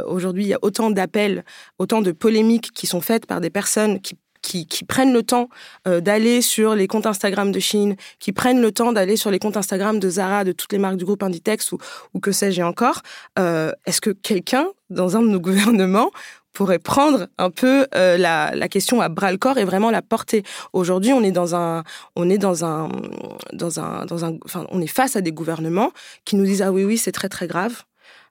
aujourd'hui 0.05 0.43
il 0.43 0.49
y 0.49 0.53
a 0.53 0.59
autant 0.61 0.91
d'appels, 0.91 1.43
autant 1.79 2.01
de 2.01 2.11
polémiques 2.11 2.71
qui 2.73 2.85
sont 2.85 3.01
faites 3.01 3.25
par 3.25 3.41
des 3.41 3.49
personnes 3.49 3.99
qui 3.99 4.15
qui, 4.43 4.83
prennent 4.83 5.13
le 5.13 5.23
temps 5.23 5.49
euh, 5.87 6.01
d'aller 6.01 6.41
sur 6.41 6.75
les 6.75 6.87
comptes 6.87 7.07
Instagram 7.07 7.51
de 7.51 7.59
Chine, 7.59 7.95
qui 8.19 8.31
prennent 8.31 8.61
le 8.61 8.71
temps 8.71 8.91
d'aller 8.91 9.15
sur 9.15 9.31
les 9.31 9.39
comptes 9.39 9.57
Instagram 9.57 9.99
de 9.99 10.09
Zara, 10.09 10.43
de 10.43 10.51
toutes 10.51 10.71
les 10.73 10.77
marques 10.77 10.97
du 10.97 11.05
groupe 11.05 11.23
Inditex 11.23 11.71
ou, 11.71 11.79
que 12.21 12.31
sais-je 12.31 12.61
encore, 12.61 13.01
euh, 13.39 13.71
est-ce 13.85 14.01
que 14.01 14.11
quelqu'un 14.11 14.67
dans 14.89 15.17
un 15.17 15.21
de 15.21 15.27
nos 15.27 15.39
gouvernements 15.47 16.11
pourrait 16.51 16.79
prendre 16.79 17.27
un 17.39 17.49
peu 17.49 17.87
euh, 17.95 18.15
la, 18.17 18.51
la, 18.53 18.67
question 18.67 19.01
à 19.01 19.09
bras 19.09 19.31
le 19.31 19.37
corps 19.37 19.57
et 19.57 19.65
vraiment 19.65 19.89
la 19.89 20.03
porter? 20.03 20.43
Aujourd'hui, 20.73 21.13
on 21.13 21.23
est 21.23 21.31
dans 21.31 21.55
un, 21.55 21.83
on 22.15 22.29
est 22.29 22.37
dans 22.37 22.63
un, 22.63 22.89
dans 23.53 23.79
un, 23.79 24.05
dans 24.05 24.25
un, 24.25 24.37
enfin, 24.45 24.67
on 24.69 24.81
est 24.81 24.87
face 24.87 25.15
à 25.15 25.21
des 25.21 25.31
gouvernements 25.31 25.91
qui 26.25 26.35
nous 26.35 26.45
disent 26.45 26.61
ah 26.61 26.71
oui 26.71 26.83
oui 26.83 26.97
c'est 26.97 27.11
très 27.11 27.29
très 27.29 27.47
grave, 27.47 27.83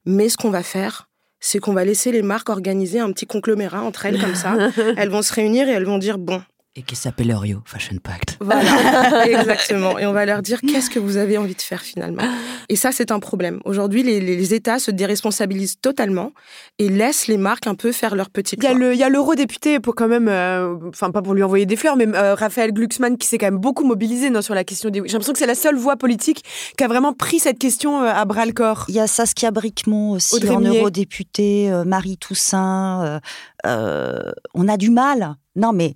mais 0.04 0.28
ce 0.28 0.36
qu'on 0.36 0.50
va 0.50 0.62
faire, 0.62 1.08
c'est 1.42 1.58
qu'on 1.58 1.74
va 1.74 1.84
laisser 1.84 2.12
les 2.12 2.22
marques 2.22 2.48
organiser 2.48 3.00
un 3.00 3.12
petit 3.12 3.26
conglomérat 3.26 3.82
entre 3.82 4.06
elles 4.06 4.18
comme 4.18 4.36
ça. 4.36 4.56
elles 4.96 5.10
vont 5.10 5.20
se 5.20 5.34
réunir 5.34 5.68
et 5.68 5.72
elles 5.72 5.84
vont 5.84 5.98
dire 5.98 6.16
bon, 6.16 6.40
et 6.74 6.82
qui 6.82 6.96
s'appelle 6.96 7.34
Rio 7.34 7.58
Fashion 7.66 7.96
Pact. 8.02 8.38
Voilà, 8.40 9.26
exactement. 9.40 9.98
Et 9.98 10.06
on 10.06 10.12
va 10.12 10.24
leur 10.24 10.40
dire 10.40 10.60
qu'est-ce 10.62 10.88
que 10.88 10.98
vous 10.98 11.18
avez 11.18 11.36
envie 11.36 11.54
de 11.54 11.60
faire 11.60 11.82
finalement? 11.82 12.22
Et 12.70 12.76
ça, 12.76 12.92
c'est 12.92 13.10
un 13.10 13.20
problème. 13.20 13.60
Aujourd'hui, 13.66 14.02
les, 14.02 14.54
États 14.54 14.78
se 14.78 14.90
déresponsabilisent 14.90 15.80
totalement 15.80 16.32
et 16.78 16.88
laissent 16.88 17.26
les 17.26 17.36
marques 17.36 17.66
un 17.66 17.74
peu 17.74 17.92
faire 17.92 18.14
leur 18.14 18.30
petit 18.30 18.56
Il 18.56 18.94
y 18.94 19.02
a 19.02 19.08
l'eurodéputé 19.08 19.80
pour 19.80 19.94
quand 19.94 20.08
même, 20.08 20.28
euh, 20.28 20.74
enfin 20.88 21.10
pas 21.10 21.22
pour 21.22 21.34
lui 21.34 21.42
envoyer 21.42 21.66
des 21.66 21.76
fleurs, 21.76 21.96
mais 21.96 22.06
euh, 22.08 22.34
Raphaël 22.34 22.72
Glucksmann 22.72 23.18
qui 23.18 23.26
s'est 23.28 23.38
quand 23.38 23.46
même 23.46 23.58
beaucoup 23.58 23.84
mobilisé 23.84 24.30
non, 24.30 24.42
sur 24.42 24.54
la 24.54 24.64
question 24.64 24.88
des. 24.90 25.00
J'ai 25.04 25.12
l'impression 25.12 25.32
que 25.32 25.38
c'est 25.38 25.46
la 25.46 25.54
seule 25.54 25.76
voix 25.76 25.96
politique 25.96 26.42
qui 26.76 26.84
a 26.84 26.88
vraiment 26.88 27.12
pris 27.12 27.38
cette 27.38 27.58
question 27.58 28.02
euh, 28.02 28.12
à 28.12 28.24
bras 28.24 28.46
le 28.46 28.52
corps. 28.52 28.86
Il 28.88 28.94
y 28.94 29.00
a 29.00 29.06
Saskia 29.06 29.50
Bricmont 29.50 30.12
aussi 30.12 30.48
en 30.48 30.60
eurodéputé, 30.60 31.70
Marie 31.84 32.16
Toussaint. 32.16 33.20
On 33.64 34.68
a 34.68 34.76
du 34.76 34.90
mal 34.90 35.36
non, 35.54 35.72
mais. 35.72 35.94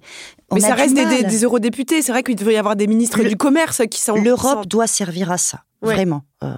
mais 0.52 0.60
ça 0.60 0.74
reste 0.74 0.94
des, 0.94 1.44
eurodéputés. 1.44 2.02
C'est 2.02 2.12
vrai 2.12 2.22
qu'il 2.22 2.36
devrait 2.36 2.54
y 2.54 2.58
avoir 2.58 2.76
des 2.76 2.86
ministres 2.86 3.22
du 3.22 3.36
commerce 3.36 3.82
qui 3.90 4.00
sont. 4.00 4.16
L'Europe 4.16 4.66
doit 4.66 4.86
servir 4.86 5.30
à 5.30 5.38
ça. 5.38 5.62
Vraiment. 5.82 6.22
Euh, 6.42 6.54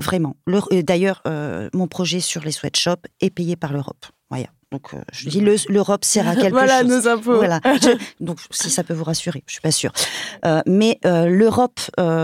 vraiment. 0.00 0.36
D'ailleurs, 0.70 1.22
euh, 1.26 1.68
mon 1.72 1.86
projet 1.86 2.20
sur 2.20 2.42
les 2.42 2.52
sweatshops 2.52 3.06
est 3.20 3.30
payé 3.30 3.56
par 3.56 3.72
l'Europe. 3.72 4.06
Voilà. 4.30 4.46
Donc, 4.70 4.94
euh, 4.94 5.02
je 5.12 5.28
dis 5.28 5.44
l'Europe 5.68 6.04
sert 6.04 6.26
à 6.26 6.34
quelque 6.36 6.52
voilà, 6.52 6.80
chose. 6.80 6.88
Nos 6.88 7.08
impôts. 7.08 7.36
Voilà. 7.36 7.60
donc, 8.20 8.38
si 8.50 8.70
ça 8.70 8.82
peut 8.82 8.94
vous 8.94 9.04
rassurer, 9.04 9.44
je 9.46 9.52
suis 9.52 9.60
pas 9.60 9.70
sûre. 9.70 9.92
mais 10.66 10.98
l'Europe 11.04 11.80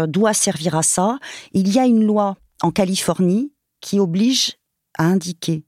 doit 0.08 0.34
servir 0.34 0.74
à 0.74 0.82
ça. 0.82 1.18
Il 1.52 1.72
y 1.72 1.78
a 1.78 1.84
une 1.84 2.04
loi 2.04 2.36
en 2.62 2.70
Californie 2.70 3.52
qui 3.80 4.00
oblige 4.00 4.56
à 4.96 5.04
indiquer 5.04 5.64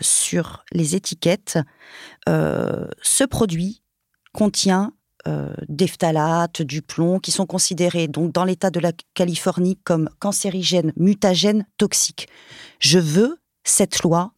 sur 0.00 0.64
les 0.72 0.94
étiquettes 0.94 1.58
ce 2.26 3.24
produit 3.24 3.82
contient 4.32 4.92
euh, 5.28 5.54
des 5.68 5.86
phtalates, 5.86 6.62
du 6.62 6.82
plomb, 6.82 7.20
qui 7.20 7.30
sont 7.30 7.46
considérés 7.46 8.08
donc 8.08 8.32
dans 8.32 8.44
l'État 8.44 8.70
de 8.70 8.80
la 8.80 8.90
Californie 9.14 9.78
comme 9.84 10.10
cancérigènes, 10.18 10.92
mutagènes, 10.96 11.64
toxiques. 11.78 12.28
Je 12.80 12.98
veux 12.98 13.38
cette 13.62 14.02
loi 14.02 14.32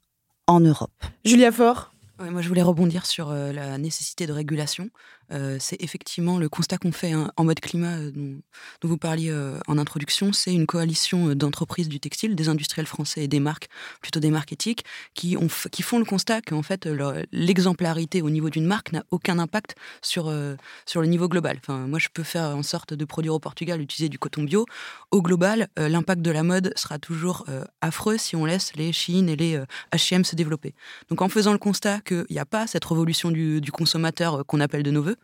en 0.47 0.61
Europe. 0.61 0.93
Julia 1.25 1.53
Faure? 1.53 1.95
Moi, 2.19 2.43
je 2.43 2.49
voulais 2.49 2.63
rebondir 2.63 3.07
sur 3.07 3.31
euh, 3.31 3.51
la 3.53 3.79
nécessité 3.79 4.27
de 4.27 4.33
régulation. 4.33 4.91
Euh, 5.33 5.57
c'est 5.61 5.81
effectivement 5.83 6.39
le 6.39 6.49
constat 6.49 6.79
qu'on 6.79 6.93
fait 6.93 7.13
hein, 7.13 7.31
en 7.37 7.45
mode 7.45 7.61
climat 7.61 7.97
euh, 7.97 8.11
dont, 8.13 8.89
vous 8.89 8.97
parliez 8.97 9.35
en 9.67 9.79
introduction. 9.79 10.33
C'est 10.33 10.53
une 10.53 10.67
coalition 10.67 11.35
d'entreprises 11.35 11.89
du 11.89 12.01
textile, 12.01 12.35
des 12.35 12.49
industriels 12.49 12.87
français 12.87 13.25
et 13.25 13.29
des 13.29 13.41
marques, 13.41 13.69
plutôt 14.01 14.21
des 14.21 14.31
marques 14.31 14.53
éthiques, 14.53 14.85
qui, 15.15 15.37
ont, 15.37 15.49
qui 15.71 15.83
font 15.83 15.99
le 15.99 16.05
constat 16.05 16.43
qu'en 16.43 16.63
fait, 16.63 16.87
l'exemplarité 17.33 18.23
au 18.23 18.31
niveau 18.31 18.51
d'une 18.51 18.67
marque 18.67 18.93
n'a 18.93 19.05
aucun 19.11 19.39
impact 19.39 19.75
sur, 20.03 20.31
le 20.31 21.07
niveau 21.07 21.29
global. 21.29 21.59
Enfin, 21.61 21.87
moi, 21.87 21.99
je 21.99 22.09
peux 22.13 22.23
faire 22.23 22.57
en 22.57 22.63
sorte 22.63 22.95
de 22.95 23.05
produire 23.05 23.35
au 23.35 23.39
Portugal, 23.39 23.81
utiliser 23.81 24.09
du 24.09 24.19
coton 24.19 24.43
bio. 24.43 24.67
Au 25.11 25.23
global, 25.23 25.69
l'impact 25.77 26.23
de 26.23 26.31
la 26.31 26.43
mode 26.43 26.73
sera 26.77 26.99
toujours 26.99 27.47
affreux 27.81 28.19
si 28.19 28.37
on 28.37 28.45
laisse 28.45 28.75
les 28.77 28.93
Chine 28.93 29.29
et 29.29 29.37
les 29.37 29.61
H&M 29.93 30.25
se 30.25 30.37
développer. 30.37 30.75
Donc, 31.09 31.23
en 31.23 31.29
faisant 31.29 31.53
le 31.53 31.59
constat 31.59 32.01
qu'il 32.01 32.27
n'y 32.31 32.39
a 32.39 32.47
pas 32.47 32.67
cette 32.67 32.85
révolution 32.85 33.31
du, 33.31 33.61
consommateur 33.73 34.41
euh, 34.41 34.45
qu'on 34.45 34.61
appelle 34.61 34.83
de 34.83 34.91
nos 34.91 35.03
voeux, 35.03 35.17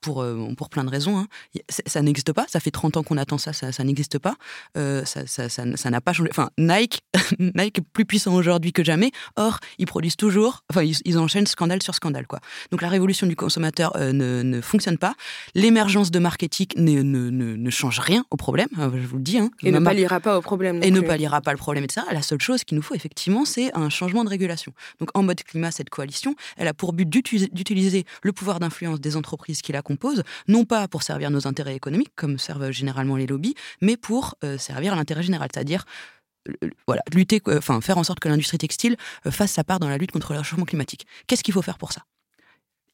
pour, 0.00 0.22
euh, 0.22 0.52
pour 0.56 0.68
plein 0.68 0.84
de 0.84 0.90
raisons. 0.90 1.18
Hein. 1.18 1.26
Ça, 1.86 2.02
n'existe 2.02 2.32
pas. 2.32 2.46
Ça 2.48 2.60
fait 2.60 2.70
30 2.70 2.96
ans 2.98 3.02
qu'on 3.02 3.16
attend 3.16 3.38
ça. 3.38 3.52
Ça, 3.52 3.84
n'existe 3.84 4.18
pas. 4.18 4.36
Euh, 4.76 5.04
ça, 5.04 5.26
ça, 5.26 5.90
n'a 5.90 6.00
pas 6.00 6.12
changé. 6.12 6.30
Enfin, 6.30 6.50
Nike, 6.58 7.00
Nike 7.38 7.78
est 7.78 7.84
plus 7.92 8.04
puissant 8.04 8.34
aujourd'hui 8.34 8.72
que 8.72 8.84
jamais. 8.84 9.10
Or, 9.36 9.58
ils 9.78 9.86
produisent 9.86 10.16
toujours. 10.16 10.64
Enfin, 10.70 10.82
ils, 10.82 11.18
enchaînent 11.18 11.46
scandale 11.46 11.82
sur 11.82 11.94
scandale, 11.94 12.26
quoi. 12.26 12.40
Donc, 12.70 12.82
la 12.82 12.88
révolution 12.88 13.26
du 13.26 13.36
consommateur 13.36 13.96
euh, 13.96 14.12
ne, 14.12 14.42
ne, 14.42 14.60
fonctionne 14.60 14.98
pas. 14.98 15.14
L'émergence 15.54 16.10
de 16.10 16.18
marketing 16.18 16.68
ne, 16.76 17.02
ne, 17.02 17.30
ne, 17.30 17.70
change 17.70 17.98
rien 17.98 18.24
au 18.30 18.36
problème. 18.36 18.68
je 18.76 19.06
vous 19.06 19.16
le 19.16 19.22
dis. 19.22 19.38
Hein. 19.38 19.50
Et 19.62 19.72
ne 19.72 19.80
palliera 19.80 20.20
pas 20.20 20.38
au 20.38 20.42
problème. 20.42 20.80
Et 20.82 20.90
ne 20.90 21.00
palliera 21.00 21.40
pas 21.40 21.52
le 21.52 21.58
problème, 21.58 21.84
etc. 21.84 22.06
La 22.12 22.22
seule 22.22 22.40
chose 22.40 22.64
qu'il 22.64 22.76
nous 22.76 22.82
faut, 22.82 22.94
effectivement, 22.94 23.44
c'est 23.44 23.76
un 23.76 23.90
changement 23.90 24.24
de 24.24 24.30
régulation. 24.30 24.72
Donc, 25.00 25.10
en 25.14 25.22
mode 25.22 25.42
climat, 25.42 25.70
cette 25.70 25.90
coalition, 25.90 26.34
elle 26.56 26.68
a 26.68 26.74
pour 26.74 26.92
but 26.92 27.08
d'utiliser 27.08 28.04
le 28.22 28.32
pouvoir 28.32 28.60
d'influence 28.60 29.00
des 29.00 29.16
entreprises 29.16 29.62
qui 29.62 29.72
la 29.72 29.82
compose, 29.88 30.22
non 30.46 30.64
pas 30.64 30.86
pour 30.86 31.02
servir 31.02 31.30
nos 31.30 31.46
intérêts 31.46 31.74
économiques, 31.74 32.12
comme 32.14 32.38
servent 32.38 32.70
généralement 32.70 33.16
les 33.16 33.26
lobbies, 33.26 33.54
mais 33.80 33.96
pour 33.96 34.34
euh, 34.44 34.58
servir 34.58 34.94
l'intérêt 34.94 35.22
général, 35.22 35.48
c'est-à-dire 35.52 35.84
voilà, 36.86 37.02
lutter, 37.12 37.40
enfin 37.46 37.80
faire 37.80 37.98
en 37.98 38.04
sorte 38.04 38.20
que 38.20 38.28
l'industrie 38.28 38.58
textile 38.58 38.96
euh, 39.26 39.30
fasse 39.30 39.52
sa 39.52 39.64
part 39.64 39.80
dans 39.80 39.88
la 39.88 39.98
lutte 39.98 40.12
contre 40.12 40.32
le 40.32 40.38
réchauffement 40.38 40.66
climatique. 40.66 41.06
Qu'est-ce 41.26 41.42
qu'il 41.42 41.54
faut 41.54 41.62
faire 41.62 41.78
pour 41.78 41.92
ça? 41.92 42.02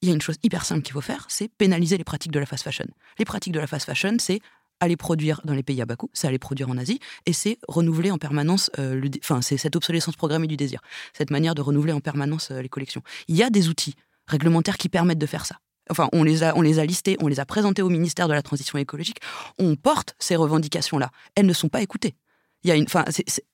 Il 0.02 0.08
y 0.08 0.12
a 0.12 0.14
une 0.14 0.22
chose 0.22 0.36
hyper 0.42 0.64
simple 0.64 0.82
qu'il 0.82 0.92
faut 0.92 1.00
faire, 1.00 1.26
c'est 1.28 1.48
pénaliser 1.48 1.96
les 1.98 2.04
pratiques 2.04 2.32
de 2.32 2.38
la 2.38 2.46
fast 2.46 2.62
fashion. 2.62 2.86
Les 3.18 3.24
pratiques 3.24 3.52
de 3.52 3.60
la 3.60 3.66
fast 3.66 3.86
fashion, 3.86 4.16
c'est 4.18 4.40
aller 4.80 4.96
produire 4.96 5.40
dans 5.44 5.54
les 5.54 5.62
pays 5.62 5.80
à 5.80 5.86
bas 5.86 5.96
coût, 5.96 6.10
c'est 6.12 6.28
aller 6.28 6.38
produire 6.38 6.68
en 6.68 6.76
Asie, 6.76 7.00
et 7.26 7.32
c'est 7.32 7.58
renouveler 7.68 8.10
en 8.10 8.18
permanence, 8.18 8.70
euh, 8.78 9.08
enfin 9.22 9.40
c'est 9.40 9.56
cette 9.56 9.76
obsolescence 9.76 10.16
programmée 10.16 10.48
du 10.48 10.56
désir, 10.56 10.80
cette 11.12 11.30
manière 11.30 11.54
de 11.54 11.62
renouveler 11.62 11.92
en 11.92 12.00
permanence 12.00 12.50
les 12.50 12.68
collections. 12.68 13.02
Il 13.28 13.36
y 13.36 13.42
a 13.42 13.50
des 13.50 13.68
outils 13.68 13.94
réglementaires 14.26 14.78
qui 14.78 14.88
permettent 14.88 15.18
de 15.18 15.26
faire 15.26 15.46
ça. 15.46 15.58
Enfin, 15.90 16.08
on 16.12 16.22
les 16.22 16.42
a, 16.42 16.56
on 16.56 16.62
les 16.62 16.78
a 16.78 16.84
listés, 16.84 17.16
on 17.20 17.26
les 17.26 17.40
a 17.40 17.44
présentés 17.44 17.82
au 17.82 17.90
ministère 17.90 18.28
de 18.28 18.32
la 18.32 18.42
Transition 18.42 18.78
écologique. 18.78 19.18
On 19.58 19.76
porte 19.76 20.14
ces 20.18 20.36
revendications-là. 20.36 21.10
Elles 21.34 21.46
ne 21.46 21.52
sont 21.52 21.68
pas 21.68 21.82
écoutées. 21.82 22.14
Il 22.62 22.68
y 22.68 22.70
a 22.70 22.76
une, 22.76 22.84
enfin, 22.84 23.04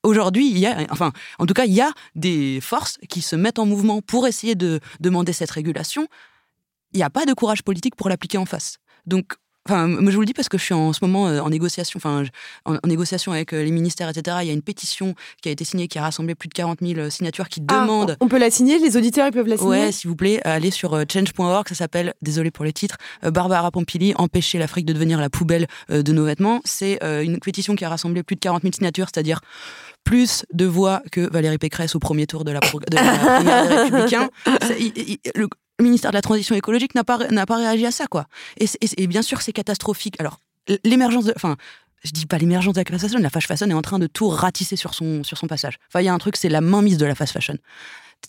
aujourd'hui, 0.05 0.49
il 0.49 0.59
y 0.59 0.67
a, 0.67 0.87
enfin, 0.91 1.13
en 1.41 1.47
tout 1.47 1.55
cas, 1.55 1.65
il 1.65 1.73
y 1.73 1.81
a 1.81 1.91
des 2.15 2.61
forces 2.61 2.99
qui 3.09 3.23
se 3.23 3.35
mettent 3.35 3.59
en 3.59 3.67
mouvement 3.67 4.01
pour 4.01 4.29
essayer 4.29 4.55
de 4.55 4.79
demander 5.01 5.33
cette 5.33 5.51
régulation. 5.51 6.07
Il 6.93 6.99
n'y 6.99 7.03
a 7.03 7.11
pas 7.11 7.27
de 7.27 7.35
courage 7.35 7.63
politique 7.63 7.97
pour 7.97 8.09
l'appliquer 8.09 8.39
en 8.39 8.47
face. 8.47 8.79
Donc, 9.07 9.35
Enfin, 9.69 9.89
je 9.89 10.15
vous 10.15 10.21
le 10.21 10.27
dis 10.27 10.33
parce 10.33 10.49
que 10.49 10.57
je 10.57 10.65
suis 10.65 10.75
en 10.75 10.95
ce 10.95 11.01
moment 11.03 11.29
euh, 11.29 11.41
en 11.41 11.51
négociation, 11.51 11.99
enfin 11.99 12.25
en, 12.65 12.79
négociation 12.87 13.33
avec 13.33 13.53
euh, 13.53 13.63
les 13.63 13.71
ministères, 13.71 14.09
etc. 14.09 14.39
Il 14.41 14.47
y 14.47 14.51
a 14.51 14.55
une 14.55 14.63
pétition 14.63 15.15
qui 15.43 15.51
a 15.51 15.53
été 15.53 15.65
signée, 15.65 15.87
qui 15.87 15.99
a 15.99 16.03
rassemblé 16.03 16.35
plus 16.35 16.49
de 16.49 16.55
40 16.55 16.79
000 16.81 16.99
euh, 16.99 17.11
signatures, 17.11 17.49
qui 17.51 17.61
ah, 17.69 17.81
demande. 17.83 18.17
On 18.21 18.29
peut 18.29 18.39
la 18.39 18.51
signer, 18.51 18.79
les 18.79 18.97
auditeurs 18.97 19.27
ils 19.27 19.33
peuvent 19.33 19.47
la 19.47 19.59
signer. 19.59 19.71
Ouais, 19.71 19.93
s'il 19.93 20.09
vous 20.09 20.17
plaît, 20.17 20.41
allez 20.47 20.71
sur 20.71 20.99
change.org, 21.13 21.69
ça 21.69 21.75
s'appelle, 21.75 22.15
désolé 22.23 22.51
pour 22.51 22.65
le 22.65 22.73
titre, 22.73 22.97
Barbara 23.23 23.71
Pompili, 23.71 24.15
empêcher 24.17 24.59
l'Afrique 24.59 24.87
de 24.87 24.95
devenir 24.95 25.21
la 25.21 25.29
poubelle 25.29 25.67
de 25.89 26.13
nos 26.13 26.25
vêtements. 26.25 26.61
C'est 26.65 26.99
une 27.03 27.39
pétition 27.39 27.77
qui 27.77 27.85
a 27.85 27.89
rassemblé 27.89 28.23
plus 28.23 28.37
de 28.37 28.41
40 28.41 28.63
000 28.63 28.73
signatures, 28.75 29.09
c'est-à-dire 29.13 29.41
plus 30.05 30.45
de 30.53 30.65
voix 30.65 31.03
que 31.13 31.31
Valérie 31.31 31.59
Pécresse 31.59 31.95
au 31.95 31.99
premier 31.99 32.27
tour 32.27 32.45
de 32.45 32.53
la, 32.53 32.61
de 32.61 32.97
la 32.97 34.29
le, 35.35 35.49
le 35.81 35.85
ministère 35.85 36.11
de 36.11 36.17
la 36.17 36.23
Transition 36.23 36.55
écologique 36.55 36.95
n'a 36.95 37.05
pas, 37.05 37.29
n'a 37.29 37.47
pas 37.47 37.57
réagi 37.57 37.87
à 37.87 37.91
ça, 37.91 38.07
quoi. 38.07 38.27
Et, 38.59 39.07
bien 39.07 39.23
sûr, 39.23 39.43
c'est 39.43 39.53
catastrophique. 39.53 40.17
Alors, 40.21 40.41
l'émergence. 40.85 41.31
Enfin, 41.35 41.57
je 42.05 42.13
dis 42.13 42.27
pas 42.27 42.39
l'émergence 42.39 42.75
de 42.75 42.81
la 42.81 42.85
fast 42.85 43.03
fashion, 43.03 43.19
la 43.19 43.31
fast 43.31 43.47
fashion 43.47 43.69
est 43.69 43.75
en 43.75 43.83
train 43.83 43.99
de 43.99 44.07
tout 44.07 44.29
ratisser 44.29 44.77
sur 44.77 44.95
son, 44.95 45.23
sur 45.23 45.37
son 45.37 45.47
passage. 45.47 45.79
Enfin, 45.89 46.01
il 46.01 46.07
y 46.07 46.09
a 46.09 46.15
un 46.15 46.19
truc, 46.19 46.37
c'est 46.37 46.49
la 46.49 46.63
mainmise 46.63 46.97
de 46.97 47.05
la 47.05 47.15
fast 47.15 47.33
fashion. 47.33 47.57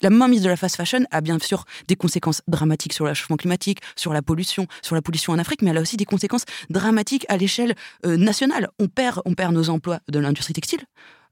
La 0.02 0.10
mainmise 0.10 0.41
de 0.41 0.49
la 0.49 0.56
fast 0.56 0.76
fashion 0.78 1.06
a 1.12 1.22
bien 1.22 1.38
sûr 1.39 1.66
des 1.88 1.95
conséquences 1.95 2.41
dramatiques 2.47 2.93
sur 2.93 3.06
le 3.06 3.12
réchauffement 3.12 3.38
climatique, 3.38 3.80
sur 3.95 4.14
la 4.14 4.22
pollution, 4.22 4.68
sur 4.82 4.95
la 4.95 5.02
pollution 5.02 5.34
en 5.34 5.39
Afrique, 5.39 5.62
mais 5.62 5.70
elle 5.72 5.78
a 5.78 5.82
aussi 5.82 5.97
des 5.97 6.06
conséquences 6.06 6.45
dramatiques 6.70 7.26
à 7.30 7.38
l'échelle 7.38 7.76
euh, 8.06 8.18
nationale. 8.18 8.70
On 8.80 8.88
perd, 8.88 9.22
on 9.26 9.34
perd 9.34 9.54
nos 9.54 9.70
emplois 9.70 9.99
de 10.10 10.20
l'industrie 10.20 10.54
textile 10.54 10.82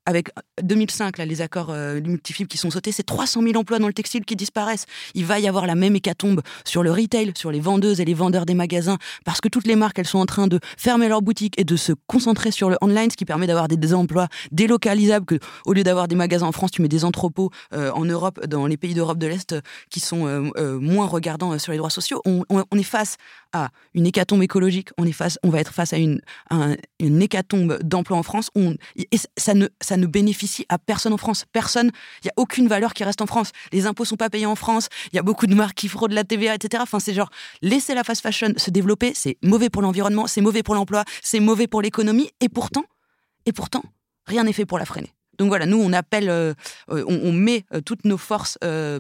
avec 0.10 0.30
2005, 0.64 1.20
là, 1.20 1.26
les 1.26 1.42
accords 1.42 1.70
euh, 1.70 2.02
multifibres 2.02 2.50
qui 2.50 2.58
sont 2.58 2.72
sautés, 2.72 2.92
c'est 2.92 3.04
300 3.04 3.44
000 3.44 3.56
emplois 3.56 3.78
dans 3.78 3.86
le 3.86 3.94
textile 3.94 4.26
qui 4.26 4.36
disparaissent. 4.36 4.88
Il 5.14 5.24
va 5.24 5.40
y 5.40 5.48
avoir 5.48 5.68
la 5.68 5.76
même 5.76 5.96
hécatombe 5.96 6.42
sur 6.66 6.82
le 6.82 6.92
retail, 6.92 7.32
sur 7.36 7.52
les 7.52 7.60
vendeuses 7.60 8.02
et 8.02 8.06
les 8.06 8.16
vendeurs 8.16 8.48
des 8.48 8.56
magasins, 8.56 8.98
parce 9.24 9.40
que 9.40 9.48
toutes 9.48 9.68
les 9.68 9.76
marques, 9.76 10.00
elles 10.00 10.08
sont 10.08 10.18
en 10.18 10.26
train 10.26 10.48
de 10.48 10.60
fermer 10.78 11.10
leurs 11.10 11.22
boutiques 11.22 11.60
et 11.60 11.64
de 11.64 11.76
se 11.76 11.94
concentrer 12.08 12.50
sur 12.50 12.72
le 12.72 12.78
online, 12.82 13.12
ce 13.12 13.18
qui 13.18 13.26
permet 13.26 13.46
d'avoir 13.46 13.68
des, 13.68 13.94
emplois 13.94 14.28
délocalisables, 14.52 15.28
que 15.28 15.38
au 15.68 15.74
lieu 15.74 15.84
d'avoir 15.84 16.08
des 16.08 16.16
magasins 16.16 16.48
en 16.48 16.52
France, 16.52 16.72
tu 16.72 16.82
mets 16.82 16.88
des 16.88 17.06
entrepôts 17.06 17.52
euh, 17.74 17.92
en 17.92 18.06
Europe, 18.06 18.44
dans 18.48 18.66
les 18.66 18.78
pays 18.78 18.96
d'Europe 18.96 19.20
de 19.20 19.28
l'Est, 19.28 19.52
euh, 19.52 19.62
qui 19.92 20.00
sont 20.00 20.26
euh, 20.26 20.80
moins 20.80 21.06
regardants 21.06 21.60
sur 21.60 21.72
les 21.72 21.78
droits 21.78 21.92
sociaux. 21.92 22.20
On, 22.26 22.44
est 22.72 22.84
face 22.84 23.18
à 23.54 23.70
une 23.94 24.08
hécatombe 24.08 24.42
écologique, 24.42 24.90
on, 24.98 25.06
est 25.06 25.12
face, 25.12 25.38
on 25.44 25.50
va 25.50 25.60
être 25.60 25.72
face 25.72 25.94
à 25.94 25.98
une, 25.98 26.20
une 27.00 27.22
hécatombe 27.22 27.78
d'emplois 27.84 28.18
en 28.18 28.24
France. 28.24 28.50
Et 28.98 29.18
ça 29.38 29.54
ne, 29.54 29.68
ne 30.00 30.08
bénéficie 30.08 30.66
à 30.70 30.78
personne 30.78 31.14
en 31.14 31.18
France. 31.18 31.46
Personne, 31.52 31.92
il 32.24 32.26
n'y 32.26 32.30
a 32.30 32.34
aucune 32.38 32.68
valeur 32.68 32.94
qui 32.94 33.04
reste 33.04 33.22
en 33.22 33.28
France. 33.28 33.52
Les 33.72 33.86
impôts 33.86 34.06
sont 34.06 34.16
pas 34.16 34.30
payés 34.30 34.46
en 34.46 34.56
France, 34.56 34.90
il 35.12 35.16
y 35.16 35.20
a 35.20 35.24
beaucoup 35.24 35.48
de 35.48 35.56
marques 35.56 35.76
qui 35.76 35.88
fraudent 35.88 36.14
la 36.14 36.24
TVA, 36.24 36.56
etc. 36.56 36.82
Enfin, 36.84 37.00
c'est 37.00 37.14
genre, 37.14 37.30
laisser 37.62 37.94
la 37.94 38.04
fast 38.04 38.22
fashion 38.22 38.54
se 38.58 38.72
développer, 38.72 39.14
c'est 39.16 39.38
mauvais 39.44 39.70
pour 39.70 39.82
l'environnement, 39.82 40.28
c'est 40.28 40.42
mauvais 40.42 40.64
pour 40.64 40.76
l'emploi, 40.76 41.04
c'est 41.22 41.40
mauvais 41.40 41.68
pour 41.68 41.82
l'économie, 41.82 42.30
et 42.42 42.50
pourtant, 42.50 42.84
et 43.46 43.54
pourtant, 43.54 43.84
rien 44.26 44.44
n'est 44.44 44.54
fait 44.54 44.66
pour 44.66 44.80
la 44.80 44.86
freiner. 44.86 45.14
Donc 45.40 45.48
voilà, 45.48 45.66
nous, 45.66 45.82
on 45.82 45.94
appelle, 45.94 46.30
euh, 46.30 46.54
euh, 46.92 47.04
on, 47.08 47.32
met 47.32 47.64
euh, 47.74 47.80
toutes 47.80 48.04
nos 48.06 48.18
forces 48.18 48.58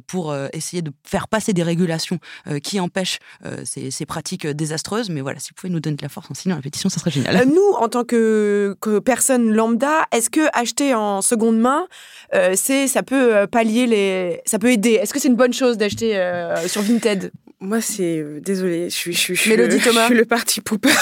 pour 0.07 0.35
essayer 0.53 0.81
de 0.81 0.91
faire 1.03 1.27
passer 1.27 1.53
des 1.53 1.63
régulations 1.63 2.19
qui 2.63 2.79
empêchent 2.79 3.19
ces, 3.65 4.05
pratiques 4.05 4.47
désastreuses. 4.47 5.09
Mais 5.09 5.21
voilà, 5.21 5.39
si 5.39 5.49
vous 5.49 5.55
pouvez 5.55 5.71
nous 5.71 5.79
donner 5.79 5.97
de 5.97 6.01
la 6.01 6.09
force 6.09 6.31
en 6.31 6.33
signant 6.33 6.55
la 6.55 6.61
pétition, 6.61 6.89
ça 6.89 6.99
serait 6.99 7.11
génial. 7.11 7.45
nous, 7.47 7.73
en 7.77 7.89
tant 7.89 8.05
que, 8.05 8.75
que 8.79 8.99
personne 8.99 9.51
lambda, 9.51 10.05
est-ce 10.11 10.29
que 10.29 10.47
acheter 10.53 10.95
en 10.95 11.21
seconde 11.21 11.59
main, 11.59 11.87
c'est, 12.55 12.87
ça 12.87 13.03
peut 13.03 13.45
pallier 13.47 13.85
les, 13.85 14.41
ça 14.45 14.59
peut 14.59 14.71
aider? 14.71 14.93
Est-ce 14.93 15.13
que 15.13 15.19
c'est 15.19 15.27
une 15.27 15.35
bonne 15.35 15.53
chose 15.53 15.77
d'acheter 15.77 16.13
sur 16.67 16.81
Vinted? 16.81 17.31
Moi, 17.61 17.81
c'est 17.81 18.19
euh, 18.19 18.39
désolé, 18.39 18.89
je 18.89 18.95
suis, 18.95 19.13
je, 19.13 19.33
suis, 19.33 19.55
le, 19.57 19.69
je 19.69 19.77
suis 19.77 20.15
le 20.15 20.23
parti 20.23 20.61
pooper 20.61 20.93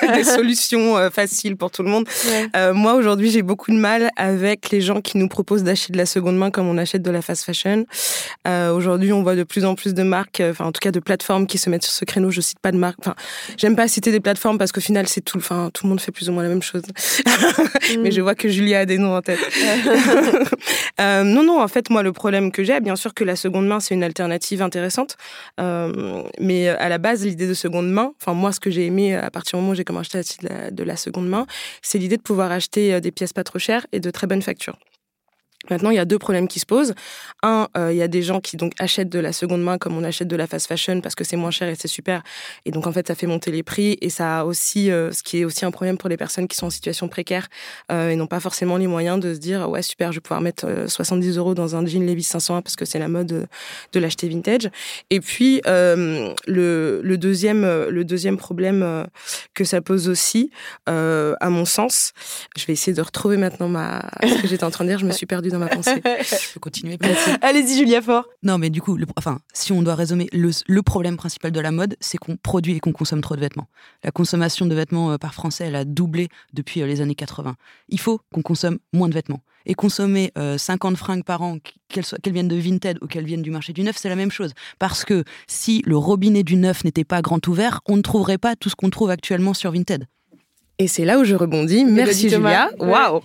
des 0.14 0.24
solutions 0.24 0.98
euh, 0.98 1.08
faciles 1.08 1.56
pour 1.56 1.70
tout 1.70 1.84
le 1.84 1.88
monde. 1.88 2.04
Euh, 2.56 2.74
moi, 2.74 2.94
aujourd'hui, 2.94 3.30
j'ai 3.30 3.42
beaucoup 3.42 3.70
de 3.70 3.76
mal 3.76 4.10
avec 4.16 4.70
les 4.70 4.80
gens 4.80 5.00
qui 5.00 5.18
nous 5.18 5.28
proposent 5.28 5.62
d'acheter 5.62 5.92
de 5.92 5.98
la 5.98 6.06
seconde 6.06 6.36
main 6.36 6.50
comme 6.50 6.66
on 6.66 6.78
achète 6.78 7.02
de 7.02 7.12
la 7.12 7.22
fast 7.22 7.44
fashion. 7.44 7.86
Euh, 8.48 8.72
aujourd'hui, 8.72 9.12
on 9.12 9.22
voit 9.22 9.36
de 9.36 9.44
plus 9.44 9.64
en 9.64 9.76
plus 9.76 9.94
de 9.94 10.02
marques, 10.02 10.42
enfin, 10.44 10.64
en 10.64 10.72
tout 10.72 10.80
cas, 10.80 10.90
de 10.90 10.98
plateformes 10.98 11.46
qui 11.46 11.58
se 11.58 11.70
mettent 11.70 11.84
sur 11.84 11.92
ce 11.92 12.04
créneau. 12.04 12.32
Je 12.32 12.40
cite 12.40 12.58
pas 12.58 12.72
de 12.72 12.76
marque. 12.76 12.98
Enfin, 12.98 13.14
j'aime 13.56 13.76
pas 13.76 13.86
citer 13.86 14.10
des 14.10 14.20
plateformes 14.20 14.58
parce 14.58 14.72
qu'au 14.72 14.80
final, 14.80 15.06
c'est 15.06 15.20
tout. 15.20 15.38
Enfin, 15.38 15.70
tout 15.72 15.86
le 15.86 15.90
monde 15.90 16.00
fait 16.00 16.12
plus 16.12 16.28
ou 16.28 16.32
moins 16.32 16.42
la 16.42 16.48
même 16.48 16.62
chose. 16.62 16.82
Mais 18.02 18.08
mm. 18.08 18.12
je 18.12 18.20
vois 18.20 18.34
que 18.34 18.48
Julia 18.48 18.80
a 18.80 18.84
des 18.84 18.98
noms 18.98 19.14
en 19.14 19.22
tête. 19.22 19.38
non, 20.98 21.44
non. 21.44 21.60
En 21.62 21.68
fait, 21.68 21.88
moi, 21.88 22.02
le 22.02 22.12
problème 22.12 22.50
que 22.50 22.64
j'ai, 22.64 22.80
bien 22.80 22.96
sûr 22.96 23.14
que 23.14 23.22
la 23.22 23.36
seconde 23.36 23.68
main, 23.68 23.78
c'est 23.78 23.94
une 23.94 24.02
alternative 24.02 24.60
intéressante. 24.60 25.16
Euh, 25.60 25.99
mais 26.40 26.68
à 26.68 26.88
la 26.88 26.98
base, 26.98 27.24
l'idée 27.24 27.46
de 27.46 27.54
seconde 27.54 27.90
main, 27.90 28.12
enfin 28.20 28.34
moi, 28.34 28.52
ce 28.52 28.60
que 28.60 28.70
j'ai 28.70 28.86
aimé 28.86 29.14
à 29.14 29.30
partir 29.30 29.58
du 29.58 29.62
moment 29.62 29.72
où 29.72 29.74
j'ai 29.74 29.84
commencé 29.84 30.16
à 30.16 30.20
acheter 30.20 30.46
de 30.46 30.48
la, 30.48 30.70
de 30.70 30.82
la 30.84 30.96
seconde 30.96 31.28
main, 31.28 31.46
c'est 31.82 31.98
l'idée 31.98 32.16
de 32.16 32.22
pouvoir 32.22 32.52
acheter 32.52 32.94
euh, 32.94 33.00
des 33.00 33.10
pièces 33.10 33.32
pas 33.32 33.44
trop 33.44 33.58
chères 33.58 33.86
et 33.92 34.00
de 34.00 34.10
très 34.10 34.26
bonne 34.26 34.42
facture. 34.42 34.78
Maintenant, 35.68 35.90
il 35.90 35.96
y 35.96 36.00
a 36.00 36.06
deux 36.06 36.18
problèmes 36.18 36.48
qui 36.48 36.58
se 36.58 36.64
posent. 36.64 36.94
Un, 37.42 37.68
euh, 37.76 37.92
il 37.92 37.98
y 37.98 38.02
a 38.02 38.08
des 38.08 38.22
gens 38.22 38.40
qui 38.40 38.56
donc 38.56 38.72
achètent 38.78 39.10
de 39.10 39.18
la 39.18 39.32
seconde 39.32 39.62
main 39.62 39.76
comme 39.76 39.96
on 39.96 40.02
achète 40.04 40.26
de 40.26 40.36
la 40.36 40.46
fast 40.46 40.66
fashion 40.66 41.02
parce 41.02 41.14
que 41.14 41.22
c'est 41.22 41.36
moins 41.36 41.50
cher 41.50 41.68
et 41.68 41.74
c'est 41.74 41.86
super. 41.86 42.22
Et 42.64 42.70
donc 42.70 42.86
en 42.86 42.92
fait, 42.92 43.06
ça 43.08 43.14
fait 43.14 43.26
monter 43.26 43.50
les 43.50 43.62
prix 43.62 43.98
et 44.00 44.08
ça 44.08 44.40
a 44.40 44.44
aussi, 44.44 44.90
euh, 44.90 45.12
ce 45.12 45.22
qui 45.22 45.40
est 45.40 45.44
aussi 45.44 45.66
un 45.66 45.70
problème 45.70 45.98
pour 45.98 46.08
les 46.08 46.16
personnes 46.16 46.48
qui 46.48 46.56
sont 46.56 46.66
en 46.66 46.70
situation 46.70 47.08
précaire 47.08 47.48
euh, 47.92 48.08
et 48.08 48.16
n'ont 48.16 48.26
pas 48.26 48.40
forcément 48.40 48.78
les 48.78 48.86
moyens 48.86 49.20
de 49.20 49.34
se 49.34 49.38
dire 49.38 49.68
ouais 49.68 49.82
super, 49.82 50.12
je 50.12 50.16
vais 50.16 50.22
pouvoir 50.22 50.40
mettre 50.40 50.88
70 50.88 51.36
euros 51.36 51.54
dans 51.54 51.76
un 51.76 51.84
jean 51.84 52.06
Levi's 52.06 52.28
501 52.28 52.62
parce 52.62 52.76
que 52.76 52.86
c'est 52.86 52.98
la 52.98 53.08
mode 53.08 53.46
de 53.92 54.00
l'acheter 54.00 54.28
vintage. 54.28 54.70
Et 55.10 55.20
puis 55.20 55.60
le, 55.66 56.34
le 56.46 57.18
deuxième 57.18 57.60
le 57.64 58.04
deuxième 58.04 58.38
problème 58.38 59.06
que 59.52 59.64
ça 59.64 59.82
pose 59.82 60.08
aussi, 60.08 60.50
à 60.86 61.50
mon 61.50 61.66
sens, 61.66 62.12
je 62.56 62.64
vais 62.64 62.72
essayer 62.72 62.94
de 62.94 63.02
retrouver 63.02 63.36
maintenant 63.36 63.68
ma 63.68 64.08
ce 64.22 64.40
que 64.40 64.48
j'étais 64.48 64.64
en 64.64 64.70
train 64.70 64.84
de 64.84 64.90
dire. 64.90 64.98
Je 64.98 65.06
me 65.06 65.12
suis 65.12 65.26
perdue 65.26 65.49
dans 65.50 65.58
ma 65.58 65.68
pensée. 65.68 66.02
Je 66.04 66.54
peux 66.54 66.60
continuer. 66.60 66.98
Allez-y, 67.42 67.78
Julia 67.78 68.00
Fort. 68.02 68.24
Non, 68.42 68.58
mais 68.58 68.70
du 68.70 68.80
coup, 68.80 68.96
le, 68.96 69.06
enfin, 69.16 69.40
si 69.52 69.72
on 69.72 69.82
doit 69.82 69.94
résumer, 69.94 70.28
le, 70.32 70.82
problème 70.82 71.16
principal 71.16 71.52
de 71.52 71.60
la 71.60 71.70
mode, 71.70 71.96
c'est 72.00 72.18
qu'on 72.18 72.36
produit 72.36 72.76
et 72.76 72.80
qu'on 72.80 72.92
consomme 72.92 73.20
trop 73.20 73.36
de 73.36 73.40
vêtements. 73.40 73.68
La 74.02 74.10
consommation 74.10 74.66
de 74.66 74.74
vêtements 74.74 75.12
euh, 75.12 75.18
par 75.18 75.34
Français, 75.34 75.64
elle 75.66 75.76
a 75.76 75.84
doublé 75.84 76.28
depuis 76.52 76.82
euh, 76.82 76.86
les 76.86 77.00
années 77.00 77.14
80. 77.14 77.54
Il 77.88 78.00
faut 78.00 78.20
qu'on 78.32 78.42
consomme 78.42 78.78
moins 78.92 79.08
de 79.08 79.14
vêtements. 79.14 79.42
Et 79.66 79.74
consommer 79.74 80.32
50 80.56 80.94
euh, 80.94 80.96
fringues 80.96 81.24
par 81.24 81.42
an, 81.42 81.58
qu'elles 81.88 82.32
viennent 82.32 82.48
de 82.48 82.56
Vinted 82.56 82.98
ou 83.02 83.06
qu'elles 83.06 83.26
viennent 83.26 83.42
du 83.42 83.50
marché 83.50 83.74
du 83.74 83.82
neuf, 83.82 83.96
c'est 83.98 84.08
la 84.08 84.16
même 84.16 84.30
chose. 84.30 84.52
Parce 84.78 85.04
que 85.04 85.22
si 85.46 85.82
le 85.84 85.98
robinet 85.98 86.42
du 86.42 86.56
neuf 86.56 86.82
n'était 86.82 87.04
pas 87.04 87.20
grand 87.20 87.46
ouvert, 87.46 87.82
on 87.86 87.96
ne 87.96 88.02
trouverait 88.02 88.38
pas 88.38 88.56
tout 88.56 88.70
ce 88.70 88.74
qu'on 88.74 88.90
trouve 88.90 89.10
actuellement 89.10 89.52
sur 89.52 89.72
Vinted. 89.72 90.06
Et 90.80 90.88
c'est 90.88 91.04
là 91.04 91.18
où 91.18 91.24
je 91.24 91.34
rebondis. 91.34 91.84
Merci 91.84 92.30
Julia. 92.30 92.70
Waouh. 92.78 93.20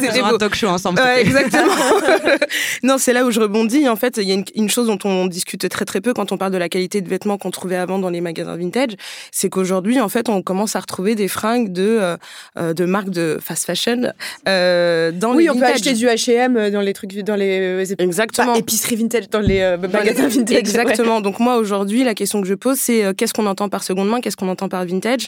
C'était 0.00 0.22
un 0.22 0.38
talk 0.38 0.54
show 0.54 0.68
ensemble. 0.68 0.98
exactement. 1.18 1.74
non, 2.82 2.96
c'est 2.96 3.12
là 3.12 3.26
où 3.26 3.30
je 3.30 3.38
rebondis. 3.38 3.86
En 3.86 3.96
fait, 3.96 4.16
il 4.16 4.22
y 4.26 4.32
a 4.32 4.42
une, 4.54 4.70
chose 4.70 4.86
dont 4.86 4.98
on 5.04 5.26
discute 5.26 5.68
très 5.68 5.84
très 5.84 6.00
peu 6.00 6.14
quand 6.14 6.32
on 6.32 6.38
parle 6.38 6.52
de 6.52 6.56
la 6.56 6.70
qualité 6.70 7.02
de 7.02 7.08
vêtements 7.10 7.36
qu'on 7.36 7.50
trouvait 7.50 7.76
avant 7.76 7.98
dans 7.98 8.08
les 8.08 8.22
magasins 8.22 8.56
vintage, 8.56 8.92
c'est 9.30 9.50
qu'aujourd'hui, 9.50 10.00
en 10.00 10.08
fait, 10.08 10.30
on 10.30 10.40
commence 10.40 10.74
à 10.74 10.80
retrouver 10.80 11.14
des 11.14 11.28
fringues 11.28 11.70
de 11.70 12.16
euh, 12.56 12.72
de 12.72 12.84
marques 12.86 13.10
de 13.10 13.36
fast 13.42 13.66
fashion 13.66 14.10
euh, 14.48 15.12
dans 15.12 15.34
oui, 15.34 15.44
les 15.44 15.50
Oui, 15.50 15.56
on 15.56 15.60
peut 15.60 15.66
acheter 15.66 15.92
du 15.92 16.06
H&M 16.06 16.70
dans 16.70 16.80
les 16.80 16.94
trucs 16.94 17.14
dans 17.14 17.36
les 17.36 17.58
euh, 17.60 17.94
exactement 17.98 18.54
épicerie 18.54 18.96
vintage 18.96 19.28
dans 19.28 19.40
les 19.40 19.76
magasins 19.76 20.28
vintage. 20.28 20.56
Exactement. 20.56 21.20
Donc 21.20 21.40
moi 21.40 21.58
aujourd'hui, 21.58 22.04
la 22.04 22.14
question 22.14 22.40
que 22.40 22.48
je 22.48 22.54
pose, 22.54 22.78
c'est 22.78 23.14
qu'est-ce 23.18 23.34
qu'on 23.34 23.46
entend 23.46 23.68
par 23.68 23.82
seconde 23.82 24.08
main, 24.08 24.22
qu'est-ce 24.22 24.36
qu'on 24.38 24.48
entend 24.48 24.70
par 24.70 24.86
vintage? 24.86 25.26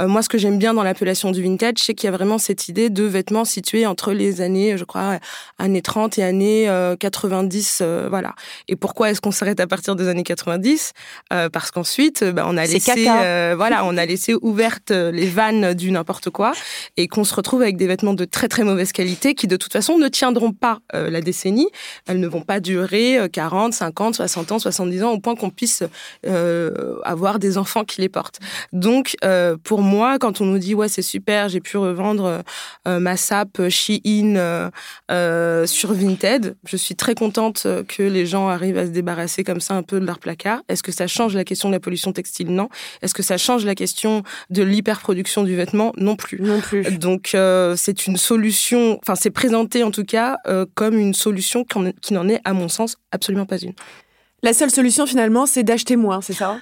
moi, 0.00 0.22
ce 0.22 0.30
que 0.30 0.38
j'aime 0.38 0.56
bien 0.58 0.72
dans 0.72 0.82
l'appellation 0.82 1.09
du 1.32 1.42
vintage, 1.42 1.74
c'est 1.78 1.94
qu'il 1.94 2.06
y 2.06 2.12
a 2.12 2.16
vraiment 2.16 2.38
cette 2.38 2.68
idée 2.68 2.88
de 2.88 3.04
vêtements 3.04 3.44
situés 3.44 3.84
entre 3.84 4.12
les 4.12 4.40
années, 4.40 4.78
je 4.78 4.84
crois, 4.84 5.18
années 5.58 5.82
30 5.82 6.18
et 6.18 6.22
années 6.22 6.70
90, 6.98 7.80
euh, 7.80 7.84
euh, 7.84 8.08
voilà. 8.08 8.34
Et 8.68 8.76
pourquoi 8.76 9.10
est-ce 9.10 9.20
qu'on 9.20 9.32
s'arrête 9.32 9.60
à 9.60 9.66
partir 9.66 9.96
des 9.96 10.08
années 10.08 10.22
90 10.22 10.92
euh, 11.32 11.48
Parce 11.48 11.70
qu'ensuite, 11.70 12.24
bah, 12.24 12.44
on 12.46 12.56
a 12.56 12.64
laissé, 12.64 13.04
voilà, 13.56 13.84
on 13.84 13.96
a 13.96 14.06
laissé 14.06 14.34
ouvertes 14.40 14.90
les 14.90 15.26
vannes 15.26 15.74
du 15.74 15.90
n'importe 15.90 16.30
quoi, 16.30 16.52
et 16.96 17.08
qu'on 17.08 17.24
se 17.24 17.34
retrouve 17.34 17.62
avec 17.62 17.76
des 17.76 17.86
vêtements 17.86 18.14
de 18.14 18.24
très 18.24 18.48
très 18.48 18.62
mauvaise 18.62 18.92
qualité 18.92 19.34
qui 19.34 19.46
de 19.46 19.56
toute 19.56 19.72
façon 19.72 19.98
ne 19.98 20.08
tiendront 20.08 20.52
pas 20.52 20.78
la 20.92 21.20
décennie. 21.20 21.68
Elles 22.06 22.20
ne 22.20 22.28
vont 22.28 22.42
pas 22.42 22.60
durer 22.60 23.18
40, 23.32 23.74
50, 23.74 24.14
60 24.16 24.52
ans, 24.52 24.58
70 24.58 25.02
ans 25.02 25.10
au 25.12 25.18
point 25.18 25.34
qu'on 25.34 25.50
puisse 25.50 25.82
avoir 27.04 27.38
des 27.38 27.58
enfants 27.58 27.84
qui 27.84 28.00
les 28.00 28.08
portent. 28.08 28.38
Donc, 28.72 29.16
pour 29.64 29.82
moi, 29.82 30.18
quand 30.18 30.40
on 30.40 30.46
nous 30.46 30.58
dit 30.58 30.74
ouais, 30.74 30.88
c'est 30.88 30.99
c'est 31.00 31.08
super, 31.08 31.48
j'ai 31.48 31.60
pu 31.60 31.76
revendre 31.76 32.42
ma 32.86 33.16
sape 33.16 33.68
Shein 33.68 34.70
sur 35.66 35.92
Vinted. 35.92 36.56
Je 36.66 36.76
suis 36.76 36.94
très 36.94 37.14
contente 37.14 37.66
que 37.88 38.02
les 38.02 38.26
gens 38.26 38.48
arrivent 38.48 38.78
à 38.78 38.86
se 38.86 38.90
débarrasser 38.90 39.44
comme 39.44 39.60
ça 39.60 39.74
un 39.74 39.82
peu 39.82 40.00
de 40.00 40.06
leur 40.06 40.18
placard. 40.18 40.60
Est-ce 40.68 40.82
que 40.82 40.92
ça 40.92 41.06
change 41.06 41.34
la 41.34 41.44
question 41.44 41.68
de 41.68 41.74
la 41.74 41.80
pollution 41.80 42.12
textile? 42.12 42.48
Non. 42.48 42.68
Est-ce 43.02 43.14
que 43.14 43.22
ça 43.22 43.38
change 43.38 43.64
la 43.64 43.74
question 43.74 44.22
de 44.50 44.62
l'hyperproduction 44.62 45.42
du 45.42 45.56
vêtement? 45.56 45.92
Non 45.96 46.16
plus. 46.16 46.40
Non 46.40 46.60
plus. 46.60 46.98
Donc 46.98 47.36
c'est 47.76 48.06
une 48.06 48.16
solution, 48.16 48.98
enfin 49.02 49.14
c'est 49.14 49.30
présenté 49.30 49.82
en 49.82 49.90
tout 49.90 50.04
cas 50.04 50.36
comme 50.74 50.98
une 50.98 51.14
solution 51.14 51.64
qui 51.64 52.12
n'en 52.12 52.28
est 52.28 52.40
à 52.44 52.52
mon 52.52 52.68
sens 52.68 52.96
absolument 53.12 53.46
pas 53.46 53.58
une. 53.58 53.72
La 54.42 54.54
seule 54.54 54.70
solution 54.70 55.06
finalement, 55.06 55.44
c'est 55.46 55.62
d'acheter 55.62 55.96
moins, 55.96 56.20
c'est 56.22 56.32
ça? 56.32 56.58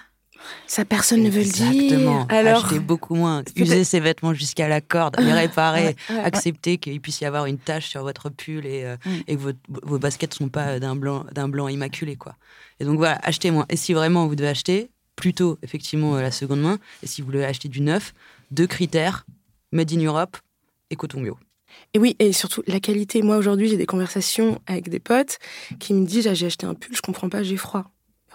Ça, 0.66 0.84
personne 0.84 1.22
ne 1.22 1.30
veut 1.30 1.42
le 1.42 1.50
dire. 1.50 1.70
Exactement. 1.70 2.26
Alors, 2.28 2.64
acheter 2.64 2.78
beaucoup 2.78 3.14
moins, 3.14 3.42
user 3.56 3.84
ses 3.84 4.00
vêtements 4.00 4.34
jusqu'à 4.34 4.68
la 4.68 4.80
corde, 4.80 5.16
les 5.20 5.32
réparer, 5.32 5.96
accepter 6.22 6.78
qu'il 6.78 7.00
puisse 7.00 7.20
y 7.20 7.24
avoir 7.24 7.46
une 7.46 7.58
tache 7.58 7.88
sur 7.88 8.02
votre 8.02 8.30
pull 8.30 8.66
et, 8.66 8.84
euh, 8.84 8.96
mm. 9.04 9.10
et 9.26 9.36
que 9.36 9.40
vos, 9.40 9.52
vos, 9.82 9.98
baskets 9.98 10.32
ne 10.32 10.46
sont 10.46 10.48
pas 10.48 10.78
d'un 10.80 10.96
blanc, 10.96 11.24
d'un 11.32 11.48
blanc 11.48 11.68
immaculé, 11.68 12.16
quoi. 12.16 12.36
Et 12.80 12.84
donc 12.84 12.96
voilà, 12.98 13.18
achetez 13.22 13.50
moins. 13.50 13.66
Et 13.68 13.76
si 13.76 13.92
vraiment 13.92 14.26
vous 14.26 14.36
devez 14.36 14.48
acheter, 14.48 14.90
plutôt 15.18 15.58
effectivement 15.62 16.16
euh, 16.16 16.22
la 16.22 16.30
seconde 16.30 16.62
main. 16.62 16.78
Et 17.02 17.06
si 17.06 17.20
vous 17.20 17.26
voulez 17.26 17.44
acheter 17.44 17.68
du 17.68 17.80
neuf, 17.80 18.14
deux 18.50 18.66
critères 18.66 19.26
made 19.72 19.92
in 19.92 20.02
Europe 20.02 20.38
et 20.90 20.96
coton 20.96 21.20
bio. 21.20 21.36
Et 21.92 21.98
oui, 21.98 22.16
et 22.18 22.32
surtout 22.32 22.62
la 22.66 22.80
qualité. 22.80 23.20
Moi 23.22 23.36
aujourd'hui, 23.36 23.68
j'ai 23.68 23.76
des 23.76 23.86
conversations 23.86 24.60
avec 24.66 24.88
des 24.88 25.00
potes 25.00 25.38
qui 25.78 25.92
me 25.92 26.06
disent 26.06 26.26
ah, 26.28 26.34
j'ai 26.34 26.46
acheté 26.46 26.66
un 26.66 26.74
pull, 26.74 26.94
je 26.96 27.02
comprends 27.02 27.28
pas, 27.28 27.42
j'ai 27.42 27.56
froid. 27.56 27.90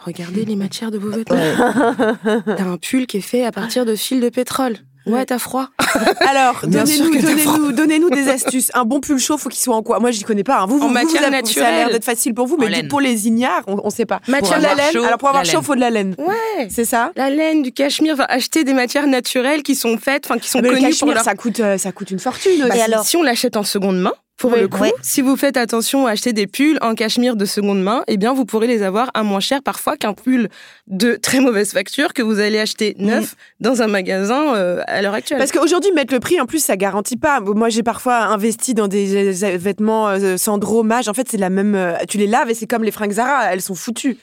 Regardez 0.05 0.45
les 0.45 0.55
matières 0.55 0.91
de 0.91 0.97
vos 0.97 1.09
vêtements. 1.09 1.37
T'as 2.45 2.63
un 2.63 2.77
pull 2.77 3.07
qui 3.07 3.17
est 3.17 3.21
fait 3.21 3.45
à 3.45 3.51
partir 3.51 3.85
de 3.85 3.95
fils 3.95 4.21
de 4.21 4.29
pétrole. 4.29 4.77
Ouais, 5.05 5.25
t'as 5.25 5.37
froid. 5.37 5.67
Alors, 6.21 6.61
donnez-nous 6.65 7.71
donnez 7.73 7.99
des 7.99 8.29
astuces. 8.29 8.71
Un 8.73 8.85
bon 8.85 9.01
pull 9.01 9.19
chaud, 9.19 9.37
faut 9.37 9.49
qu'il 9.49 9.59
soit 9.59 9.75
en 9.75 9.83
quoi? 9.83 9.99
Moi, 9.99 10.11
j'y 10.11 10.23
connais 10.23 10.43
pas. 10.43 10.59
Hein. 10.59 10.65
Vous, 10.65 10.77
en 10.77 10.87
vous, 10.87 10.93
matière 10.93 11.23
vous 11.23 11.29
naturelle. 11.29 11.63
Ça 11.63 11.67
a 11.67 11.71
l'air 11.71 11.89
d'être 11.89 12.05
facile 12.05 12.33
pour 12.33 12.47
vous, 12.47 12.57
mais 12.57 12.83
pour 12.83 13.01
les 13.01 13.27
ignares, 13.27 13.63
on, 13.67 13.85
ne 13.85 13.91
sait 13.91 14.05
pas. 14.05 14.21
Matière 14.27 14.59
de 14.59 14.63
la 14.63 14.75
laine. 14.75 15.03
Alors, 15.03 15.17
pour 15.17 15.29
avoir 15.29 15.43
chaud, 15.43 15.59
il 15.59 15.65
faut 15.65 15.75
de 15.75 15.81
la 15.81 15.89
laine. 15.89 16.15
Ouais. 16.17 16.67
C'est 16.69 16.85
ça? 16.85 17.11
La 17.15 17.29
laine, 17.29 17.63
du 17.63 17.71
cachemire. 17.71 18.13
Enfin, 18.13 18.25
acheter 18.29 18.63
des 18.63 18.73
matières 18.73 19.07
naturelles 19.07 19.63
qui 19.63 19.75
sont 19.75 19.97
faites, 19.97 20.25
enfin, 20.25 20.39
qui 20.39 20.49
sont 20.49 20.59
ah, 20.59 20.67
connues 20.67 20.89
le 20.89 20.97
pour 20.97 21.11
leur... 21.11 21.23
ça 21.23 21.35
coûte, 21.35 21.59
euh, 21.59 21.77
ça 21.77 21.91
coûte 21.91 22.11
une 22.11 22.19
fortune. 22.19 22.65
Bah, 22.67 22.75
alors, 22.85 23.03
si 23.03 23.17
on 23.17 23.23
l'achète 23.23 23.57
en 23.57 23.63
seconde 23.63 23.99
main, 23.99 24.13
pour 24.37 24.55
le 24.55 24.67
coup, 24.67 24.83
si 25.01 25.21
vous 25.21 25.37
faites 25.37 25.57
attention 25.57 26.07
à 26.07 26.11
acheter 26.11 26.33
des 26.33 26.47
pulls 26.47 26.77
en 26.81 26.95
cachemire 26.95 27.35
de 27.35 27.45
seconde 27.45 27.81
main, 27.81 28.03
eh 28.07 28.17
bien, 28.17 28.33
vous 28.33 28.45
pourrez 28.45 28.67
les 28.67 28.81
avoir 28.81 29.09
à 29.13 29.23
moins 29.23 29.39
cher 29.39 29.61
parfois 29.63 29.95
qu'un 29.95 30.13
pull 30.13 30.49
de 30.87 31.15
très 31.15 31.39
mauvaise 31.39 31.71
facture 31.71 32.13
que 32.13 32.21
vous 32.21 32.39
allez 32.39 32.59
acheter 32.59 32.95
mm. 32.97 33.05
neuf 33.05 33.35
dans 33.59 33.81
un 33.81 33.87
magasin 33.87 34.55
euh, 34.55 34.81
à 34.87 35.01
l'heure 35.01 35.13
actuelle. 35.13 35.37
Parce 35.37 35.51
qu'aujourd'hui, 35.51 35.91
mettre 35.93 36.13
le 36.13 36.19
prix, 36.19 36.41
en 36.41 36.45
plus, 36.45 36.63
ça 36.63 36.75
garantit 36.75 37.17
pas. 37.17 37.39
Moi, 37.39 37.69
j'ai 37.69 37.83
parfois 37.83 38.25
investi 38.25 38.73
dans 38.73 38.87
des 38.87 39.31
vêtements 39.57 40.09
euh, 40.09 40.37
sans 40.37 40.57
dromage. 40.57 41.07
En 41.07 41.13
fait, 41.13 41.29
c'est 41.29 41.37
la 41.37 41.49
même. 41.49 41.75
Euh, 41.75 41.93
tu 42.09 42.17
les 42.17 42.27
laves 42.27 42.49
et 42.49 42.53
c'est 42.53 42.67
comme 42.67 42.83
les 42.83 42.91
fringues 42.91 43.13
Zara, 43.13 43.53
elles 43.53 43.61
sont 43.61 43.75
foutues. 43.75 44.17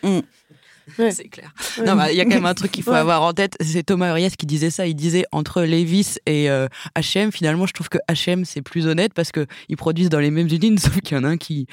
C'est 0.97 1.29
clair. 1.29 1.53
Non, 1.85 1.97
il 2.11 2.17
y 2.17 2.21
a 2.21 2.25
quand 2.25 2.31
même 2.31 2.47
un 2.47 2.55
truc 2.55 2.73
qu'il 2.73 2.83
faut 2.83 2.93
avoir 2.93 3.23
en 3.23 3.33
tête. 3.33 3.57
C'est 3.61 3.83
Thomas 3.83 4.11
Urias 4.11 4.35
qui 4.39 4.47
disait 4.47 4.71
ça. 4.71 4.87
Il 4.87 4.95
disait 4.95 5.25
entre 5.33 5.63
Levis 5.63 6.19
et 6.27 6.49
H&M, 6.97 7.33
finalement, 7.33 7.67
je 7.67 7.73
trouve 7.73 7.89
que 7.89 7.99
H&M 8.09 8.45
c'est 8.45 8.63
plus 8.63 8.87
honnête 8.87 9.13
parce 9.15 9.33
que 9.33 9.47
ils 9.69 9.77
produisent 9.77 10.09
dans 10.09 10.19
les 10.19 10.31
mêmes 10.31 10.47
usines, 10.47 10.79
sauf 10.79 11.01
qu'il 11.01 11.17
y 11.17 11.21
en 11.21 11.25
a 11.25 11.29
un 11.29 11.37
qui 11.37 11.67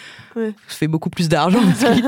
fait 0.68 0.88
beaucoup 0.88 1.10
plus 1.10 1.30
d'argent 1.30 1.60
parce 1.62 1.94
qu'il 1.94 2.04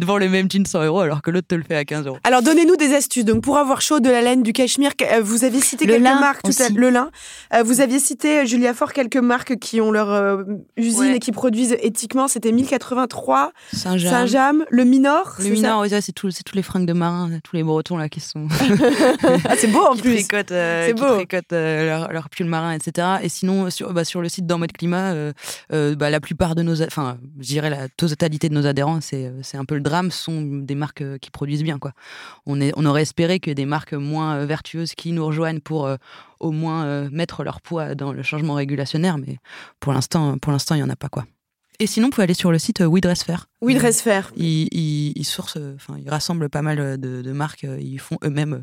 te, 0.00 0.04
vend, 0.06 0.16
les 0.18 0.28
mêmes 0.34 0.50
jeans 0.50 0.66
100 0.66 0.84
euros 0.84 1.00
alors 1.00 1.22
que 1.22 1.30
l'autre 1.30 1.48
te 1.48 1.54
le 1.54 1.62
fait 1.62 1.76
à 1.76 1.84
15 1.84 2.06
euros. 2.06 2.18
Alors 2.24 2.42
donnez-nous 2.42 2.76
des 2.76 2.94
astuces. 2.94 3.24
Donc 3.24 3.42
pour 3.42 3.58
avoir 3.58 3.80
chaud, 3.80 4.00
de 4.00 4.10
la 4.10 4.22
laine, 4.22 4.42
du 4.42 4.52
cachemire, 4.52 4.92
euh, 5.02 5.20
vous 5.22 5.44
aviez 5.44 5.60
cité 5.60 5.86
quelques 5.86 6.02
marques 6.02 6.42
tout 6.42 6.62
à 6.62 6.68
le 6.68 6.90
lin. 6.90 7.10
Euh, 7.52 7.62
vous 7.62 7.80
aviez 7.80 7.98
cité 7.98 8.40
euh, 8.40 8.44
Julia 8.44 8.74
Fort 8.74 8.92
quelques 8.92 9.16
marques 9.16 9.56
qui 9.58 9.80
ont 9.80 9.90
leur 9.90 10.44
usine 10.76 11.14
et 11.14 11.18
qui 11.18 11.32
produisent 11.32 11.76
éthiquement. 11.80 12.28
C'était 12.28 12.52
1083, 12.52 13.52
Saint-James, 13.72 14.64
le 14.70 14.84
Minor. 14.84 15.34
Le 15.38 15.50
Minor, 15.50 15.84
c'est 16.00 16.12
tout 16.12 16.23
c'est 16.30 16.42
tous 16.42 16.56
les 16.56 16.62
fringues 16.62 16.86
de 16.86 16.92
marins, 16.92 17.30
tous 17.42 17.56
les 17.56 17.62
Bretons 17.62 17.96
là 17.96 18.08
qui 18.08 18.20
sont. 18.20 18.48
ah, 19.44 19.54
c'est 19.56 19.68
beau 19.68 19.82
en 19.82 19.96
plus. 19.96 20.14
Tricotent, 20.14 20.52
euh, 20.52 20.86
c'est 20.86 20.94
beau. 20.94 21.16
Tricotent 21.16 21.52
euh, 21.52 21.86
leur, 21.86 22.12
leur, 22.12 22.28
pull 22.28 22.46
marin, 22.46 22.72
etc. 22.72 23.18
Et 23.22 23.28
sinon, 23.28 23.70
sur, 23.70 23.92
bah, 23.92 24.04
sur 24.04 24.22
le 24.22 24.28
site 24.28 24.46
d'En 24.46 24.58
mode 24.58 24.72
climat, 24.72 25.12
euh, 25.12 25.32
bah, 25.96 26.10
la 26.10 26.20
plupart 26.20 26.54
de 26.54 26.62
nos, 26.62 26.82
enfin, 26.82 27.18
je 27.40 27.46
dirais 27.46 27.70
la 27.70 27.88
totalité 27.88 28.48
de 28.48 28.54
nos 28.54 28.66
adhérents, 28.66 29.00
c'est, 29.00 29.32
c'est 29.42 29.56
un 29.56 29.64
peu 29.64 29.74
le 29.74 29.80
drame, 29.80 30.10
sont 30.10 30.42
des 30.42 30.74
marques 30.74 31.04
qui 31.18 31.30
produisent 31.30 31.64
bien, 31.64 31.78
quoi. 31.78 31.92
On 32.46 32.60
est, 32.60 32.72
on 32.76 32.84
aurait 32.84 33.02
espéré 33.02 33.40
que 33.40 33.50
des 33.50 33.66
marques 33.66 33.94
moins 33.94 34.44
vertueuses 34.44 34.94
qui 34.94 35.12
nous 35.12 35.24
rejoignent 35.24 35.60
pour 35.60 35.88
au 36.40 36.50
moins 36.50 37.08
mettre 37.10 37.44
leur 37.44 37.60
poids 37.60 37.94
dans 37.94 38.12
le 38.12 38.22
changement 38.22 38.54
régulationnaire, 38.54 39.18
mais 39.18 39.38
pour 39.80 39.92
l'instant, 39.92 40.36
il 40.72 40.78
y 40.78 40.82
en 40.82 40.90
a 40.90 40.96
pas, 40.96 41.08
quoi. 41.08 41.24
Et 41.80 41.86
sinon, 41.86 42.06
vous 42.06 42.10
pouvez 42.12 42.24
aller 42.24 42.34
sur 42.34 42.52
le 42.52 42.58
site 42.58 42.80
We 42.80 43.00
Dress 43.00 43.24
Fair. 43.24 43.46
We 43.60 43.76
Dress 43.76 44.00
Fair. 44.00 44.30
Ils, 44.36 44.68
ils, 44.72 45.24
sourcent, 45.24 45.58
enfin, 45.74 45.98
ils 45.98 46.08
rassemblent 46.08 46.48
pas 46.48 46.62
mal 46.62 46.98
de, 46.98 47.32
marques. 47.32 47.66
Ils 47.80 47.98
font 47.98 48.16
eux-mêmes 48.24 48.62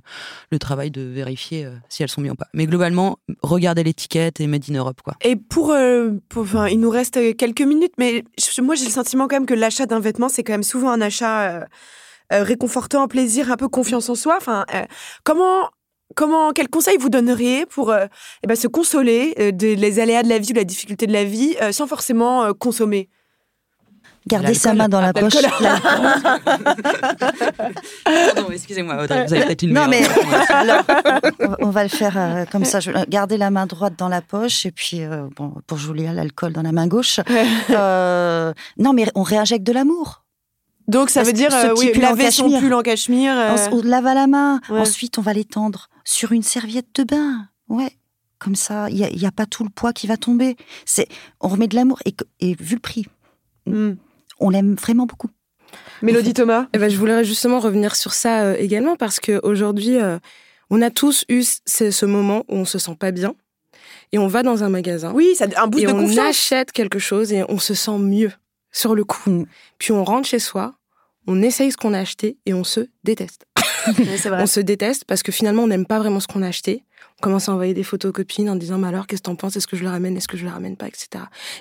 le 0.51 0.59
travail 0.59 0.91
de 0.91 1.01
vérifier 1.01 1.65
euh, 1.65 1.75
si 1.89 2.03
elles 2.03 2.09
sont 2.09 2.21
bien 2.21 2.33
ou 2.33 2.35
pas. 2.35 2.47
Mais 2.53 2.65
globalement, 2.65 3.19
regardez 3.41 3.83
l'étiquette 3.83 4.39
et 4.39 4.47
Made 4.47 4.63
in 4.69 4.75
Europe, 4.75 5.01
quoi. 5.03 5.15
Et 5.21 5.35
pour, 5.35 5.71
euh, 5.71 6.11
enfin, 6.35 6.67
il 6.67 6.79
nous 6.79 6.89
reste 6.89 7.35
quelques 7.35 7.61
minutes, 7.61 7.93
mais 7.97 8.23
moi, 8.61 8.75
j'ai 8.75 8.85
le 8.85 8.91
sentiment 8.91 9.27
quand 9.27 9.35
même 9.35 9.45
que 9.45 9.53
l'achat 9.53 9.85
d'un 9.85 9.99
vêtement, 9.99 10.29
c'est 10.29 10.43
quand 10.43 10.53
même 10.53 10.63
souvent 10.63 10.91
un 10.91 11.01
achat 11.01 11.49
euh, 11.51 12.43
réconfortant, 12.43 13.07
plaisir, 13.07 13.51
un 13.51 13.57
peu 13.57 13.67
confiance 13.67 14.09
en 14.09 14.15
soi. 14.15 14.35
Enfin, 14.37 14.65
comment 15.23 15.69
Comment, 16.15 16.51
quel 16.51 16.69
conseil 16.69 16.97
vous 16.97 17.09
donneriez 17.09 17.65
pour 17.65 17.91
euh, 17.91 18.05
eh 18.43 18.47
ben, 18.47 18.55
se 18.55 18.67
consoler 18.67 19.33
euh, 19.39 19.51
des 19.51 19.99
aléas 19.99 20.23
de 20.23 20.29
la 20.29 20.39
vie 20.39 20.51
ou 20.51 20.55
la 20.55 20.63
difficulté 20.63 21.07
de 21.07 21.13
la 21.13 21.23
vie 21.23 21.55
euh, 21.61 21.71
sans 21.71 21.87
forcément 21.87 22.53
consommer? 22.53 23.09
Garder 24.27 24.53
sa 24.53 24.75
main 24.75 24.87
dans 24.87 25.01
la 25.01 25.13
poche. 25.13 25.33
Pardon, 28.05 28.51
excusez-moi, 28.51 29.07
vous 29.07 29.11
avez 29.11 29.25
peut-être 29.25 29.63
une 29.63 29.73
Non, 29.73 29.87
mais 29.89 30.03
alors, 30.49 30.83
on 31.59 31.71
va 31.71 31.81
le 31.81 31.89
faire 31.89 32.45
comme 32.51 32.63
ça. 32.63 32.77
Garder 33.09 33.37
la 33.37 33.49
main 33.49 33.65
droite 33.65 33.93
dans 33.97 34.09
la 34.09 34.21
poche 34.21 34.67
et 34.67 34.71
puis, 34.71 35.01
bon, 35.35 35.55
pour 35.65 35.79
Julia, 35.79 36.13
l'alcool 36.13 36.53
dans 36.53 36.61
la 36.61 36.71
main 36.71 36.85
gauche. 36.85 37.19
non, 37.69 38.93
mais 38.93 39.07
on 39.15 39.23
réinjecte 39.23 39.65
de 39.65 39.73
l'amour. 39.73 40.23
Donc 40.87 41.09
ça 41.09 41.23
veut 41.23 41.33
dire 41.33 41.49
oui, 41.77 41.91
laver 41.99 42.29
son 42.29 42.59
pull 42.59 42.75
en 42.75 42.83
cachemire. 42.83 43.33
On, 43.71 43.81
lave 43.81 44.05
à 44.05 44.13
la 44.13 44.27
main. 44.27 44.61
Ensuite, 44.69 45.17
on 45.17 45.21
va 45.21 45.33
l'étendre 45.33 45.89
sur 46.03 46.31
une 46.31 46.43
serviette 46.43 46.95
de 46.95 47.03
bain. 47.03 47.47
Ouais. 47.67 47.91
Comme 48.39 48.55
ça, 48.55 48.89
il 48.89 48.95
n'y 48.95 49.25
a, 49.25 49.31
pas 49.31 49.45
tout 49.45 49.63
le 49.63 49.69
poids 49.69 49.93
qui 49.93 50.07
va 50.07 50.17
tomber. 50.17 50.55
C'est, 50.85 51.07
on 51.41 51.47
remet 51.47 51.67
de 51.67 51.75
l'amour 51.75 51.99
et, 52.05 52.15
et, 52.39 52.55
vu 52.55 52.75
le 52.75 52.81
prix, 52.81 53.05
hmm. 53.67 53.91
on 54.39 54.49
l'aime 54.49 54.73
vraiment 54.73 55.05
beaucoup. 55.05 55.29
Mélodie 56.01 56.33
Thomas 56.33 56.67
eh 56.73 56.77
ben, 56.77 56.89
Je 56.89 56.97
voulais 56.97 57.23
justement 57.23 57.59
revenir 57.59 57.95
sur 57.95 58.13
ça 58.13 58.41
euh, 58.41 58.55
également 58.57 58.95
parce 58.95 59.19
qu'aujourd'hui, 59.19 59.97
euh, 59.97 60.17
on 60.69 60.81
a 60.81 60.89
tous 60.89 61.25
eu 61.29 61.43
ce, 61.43 62.05
moment 62.05 62.43
où 62.49 62.55
on 62.55 62.65
se 62.65 62.79
sent 62.79 62.95
pas 62.99 63.11
bien 63.11 63.35
et 64.11 64.17
on 64.17 64.27
va 64.27 64.43
dans 64.43 64.63
un 64.63 64.69
magasin. 64.69 65.11
Oui, 65.13 65.35
ça, 65.35 65.45
un 65.57 65.67
boost 65.67 65.83
et 65.83 65.87
on 65.87 66.17
achète 66.17 66.71
quelque 66.71 66.99
chose 66.99 67.31
et 67.31 67.43
on 67.47 67.59
se 67.59 67.73
sent 67.73 67.97
mieux 67.99 68.31
sur 68.71 68.95
le 68.95 69.03
coup. 69.03 69.29
Hmm. 69.29 69.45
Puis 69.77 69.91
on 69.91 70.03
rentre 70.03 70.27
chez 70.27 70.39
soi, 70.39 70.73
on 71.27 71.41
essaye 71.41 71.71
ce 71.71 71.77
qu'on 71.77 71.93
a 71.93 71.99
acheté 71.99 72.37
et 72.45 72.53
on 72.53 72.63
se 72.63 72.87
déteste. 73.03 73.45
On 74.31 74.45
se 74.45 74.59
déteste 74.59 75.05
parce 75.05 75.23
que 75.23 75.31
finalement, 75.31 75.63
on 75.63 75.67
n'aime 75.67 75.85
pas 75.85 75.99
vraiment 75.99 76.19
ce 76.19 76.27
qu'on 76.27 76.41
a 76.41 76.47
acheté. 76.47 76.83
On 77.19 77.23
commence 77.23 77.49
à 77.49 77.53
envoyer 77.53 77.73
des 77.73 77.83
photos 77.83 78.09
aux 78.09 78.13
copines 78.13 78.49
en 78.49 78.55
disant, 78.55 78.77
mais 78.77 78.87
alors, 78.87 79.07
qu'est-ce 79.07 79.21
que 79.21 79.25
t'en 79.25 79.35
penses? 79.35 79.55
Est-ce 79.55 79.67
que 79.67 79.75
je 79.75 79.83
le 79.83 79.89
ramène? 79.89 80.17
Est-ce 80.17 80.27
que 80.27 80.37
je 80.37 80.45
le 80.45 80.51
ramène 80.51 80.77
pas? 80.77 80.87
Etc. 80.87 81.07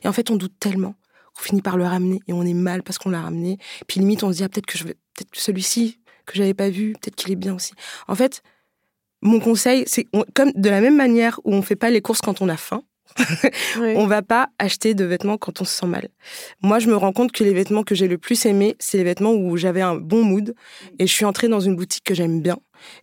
Et 0.02 0.08
en 0.08 0.12
fait, 0.12 0.30
on 0.30 0.36
doute 0.36 0.54
tellement 0.58 0.94
qu'on 1.34 1.42
finit 1.42 1.62
par 1.62 1.76
le 1.76 1.84
ramener 1.84 2.20
et 2.28 2.32
on 2.32 2.42
est 2.42 2.54
mal 2.54 2.82
parce 2.82 2.98
qu'on 2.98 3.10
l'a 3.10 3.20
ramené. 3.20 3.58
Puis 3.86 4.00
limite, 4.00 4.22
on 4.22 4.32
se 4.32 4.38
dit, 4.38 4.44
ah, 4.44 4.48
peut-être 4.48 4.66
que 4.66 4.78
je 4.78 4.84
vais, 4.84 4.94
peut-être 5.14 5.30
celui-ci 5.32 6.00
que 6.26 6.36
j'avais 6.36 6.54
pas 6.54 6.70
vu, 6.70 6.92
peut-être 6.92 7.16
qu'il 7.16 7.32
est 7.32 7.36
bien 7.36 7.54
aussi. 7.54 7.72
En 8.08 8.14
fait, 8.14 8.42
mon 9.22 9.40
conseil, 9.40 9.84
c'est 9.86 10.06
comme 10.34 10.52
de 10.54 10.70
la 10.70 10.80
même 10.80 10.96
manière 10.96 11.40
où 11.44 11.54
on 11.54 11.62
fait 11.62 11.76
pas 11.76 11.90
les 11.90 12.00
courses 12.00 12.20
quand 12.20 12.40
on 12.40 12.48
a 12.48 12.56
faim, 12.56 12.82
on 13.78 14.06
va 14.06 14.22
pas 14.22 14.48
acheter 14.58 14.94
de 14.94 15.04
vêtements 15.04 15.38
quand 15.38 15.60
on 15.60 15.64
se 15.64 15.72
sent 15.72 15.86
mal. 15.86 16.08
Moi, 16.62 16.78
je 16.78 16.88
me 16.88 16.96
rends 16.96 17.12
compte 17.12 17.32
que 17.32 17.44
les 17.44 17.52
vêtements 17.52 17.82
que 17.82 17.94
j'ai 17.94 18.08
le 18.08 18.18
plus 18.18 18.46
aimés, 18.46 18.76
c'est 18.78 18.98
les 18.98 19.04
vêtements 19.04 19.32
où 19.32 19.56
j'avais 19.56 19.80
un 19.80 19.96
bon 19.96 20.22
mood 20.22 20.54
et 20.98 21.06
je 21.06 21.12
suis 21.12 21.24
entrée 21.24 21.48
dans 21.48 21.60
une 21.60 21.76
boutique 21.76 22.04
que 22.04 22.14
j'aime 22.14 22.40
bien 22.40 22.58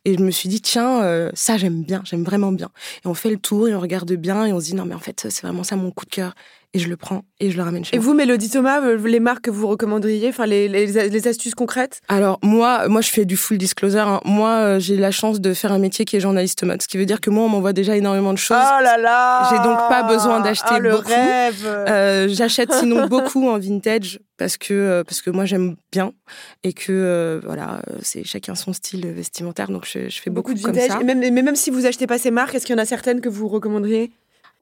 et 0.05 0.18
je 0.18 0.24
me 0.24 0.32
suis 0.32 0.49
dit 0.49 0.62
tiens 0.62 1.03
euh, 1.03 1.30
ça 1.34 1.58
j'aime 1.58 1.84
bien, 1.84 2.01
j'aime 2.05 2.24
vraiment 2.24 2.51
bien. 2.51 2.70
Et 3.03 3.08
on 3.08 3.14
fait 3.14 3.30
le 3.30 3.38
tour 3.38 3.68
et 3.68 3.76
on 3.76 3.80
regarde 3.80 4.12
bien 4.14 4.45
et 4.45 4.53
on 4.53 4.60
se 4.60 4.66
dit 4.66 4.76
non 4.76 4.86
mais 4.86 4.95
en 4.95 4.99
fait 4.99 5.28
c'est 5.30 5.41
vraiment 5.41 5.64
ça 5.64 5.76
mon 5.76 5.91
coup 5.91 6.05
de 6.05 6.12
cœur. 6.12 6.34
Et 6.74 6.80
je 6.80 6.89
le 6.89 6.97
prends 6.97 7.24
et 7.39 7.49
je 7.49 7.57
le 7.57 7.63
ramène 7.63 7.86
chez 7.86 7.95
Et 7.95 7.99
moi. 7.99 8.05
vous, 8.05 8.13
Mélodie 8.13 8.49
Thomas, 8.49 8.82
euh, 8.82 8.97
les 9.07 9.20
marques 9.20 9.45
que 9.45 9.51
vous 9.51 9.68
recommanderiez, 9.68 10.30
enfin 10.30 10.45
les, 10.45 10.68
les, 10.68 11.09
les 11.09 11.28
astuces 11.28 11.55
concrètes? 11.55 12.01
Alors 12.09 12.39
moi, 12.43 12.88
moi 12.88 13.01
je 13.01 13.09
fais 13.09 13.26
du 13.26 13.38
full 13.38 13.57
disclosure. 13.57 14.07
hein. 14.07 14.22
Moi, 14.26 14.49
euh, 14.49 14.80
j'ai 14.80 14.97
la 14.97 15.11
chance 15.11 15.39
de 15.39 15.53
faire 15.53 15.72
un 15.72 15.80
métier 15.80 16.03
qui 16.05 16.18
est 16.18 16.20
journaliste 16.20 16.63
mode, 16.63 16.82
ce 16.82 16.88
qui 16.88 16.97
veut 16.97 17.05
dire 17.05 17.22
que 17.22 17.30
moi, 17.30 17.45
on 17.45 17.49
m'envoie 17.49 17.74
déjà 17.74 17.95
énormément 17.95 18.34
de 18.34 18.38
choses. 18.38 18.57
Oh 18.59 18.84
là 18.84 18.97
là 18.97 19.49
J'ai 19.49 19.57
donc 19.57 19.78
pas 19.89 20.03
besoin 20.03 20.39
d'acheter 20.41 20.68
Ah, 20.72 20.80
le 20.80 20.91
beaucoup. 20.91 21.07
rêve 21.07 21.65
Euh, 21.65 22.28
J'achète 22.30 22.72
sinon 22.74 23.07
beaucoup 23.07 23.47
en 23.47 23.57
vintage 23.57 24.20
parce 24.38 24.57
que 24.57 24.74
euh, 24.74 25.03
parce 25.03 25.22
que 25.22 25.30
moi 25.32 25.45
j'aime 25.45 25.78
bien 25.91 26.11
et 26.63 26.74
que 26.74 26.91
euh, 26.91 27.39
voilà, 27.43 27.82
c'est 28.01 28.24
chacun 28.24 28.53
son 28.55 28.74
style 28.74 29.07
vestimentaire, 29.07 29.70
donc 29.70 29.86
je, 29.91 30.09
je 30.09 30.22
fais 30.22 30.30
beaucoup, 30.30 30.53
de 30.53 30.61
comme 30.61 30.74
vintage. 30.74 30.89
ça. 30.89 30.99
Et 31.01 31.03
même, 31.03 31.20
mais 31.20 31.32
même 31.32 31.55
si 31.55 31.72
vous 31.72 31.86
achetez 31.86 32.05
pas 32.07 32.18
ces 32.18 32.30
marques, 32.30 32.53
est-ce 32.55 32.65
qu'il 32.65 32.76
y 32.76 32.80
en 32.80 32.82
a 32.82 32.86
certaines 32.86 33.22
que 33.22 33.30
vous 33.30 33.47
recommanderiez? 33.47 34.11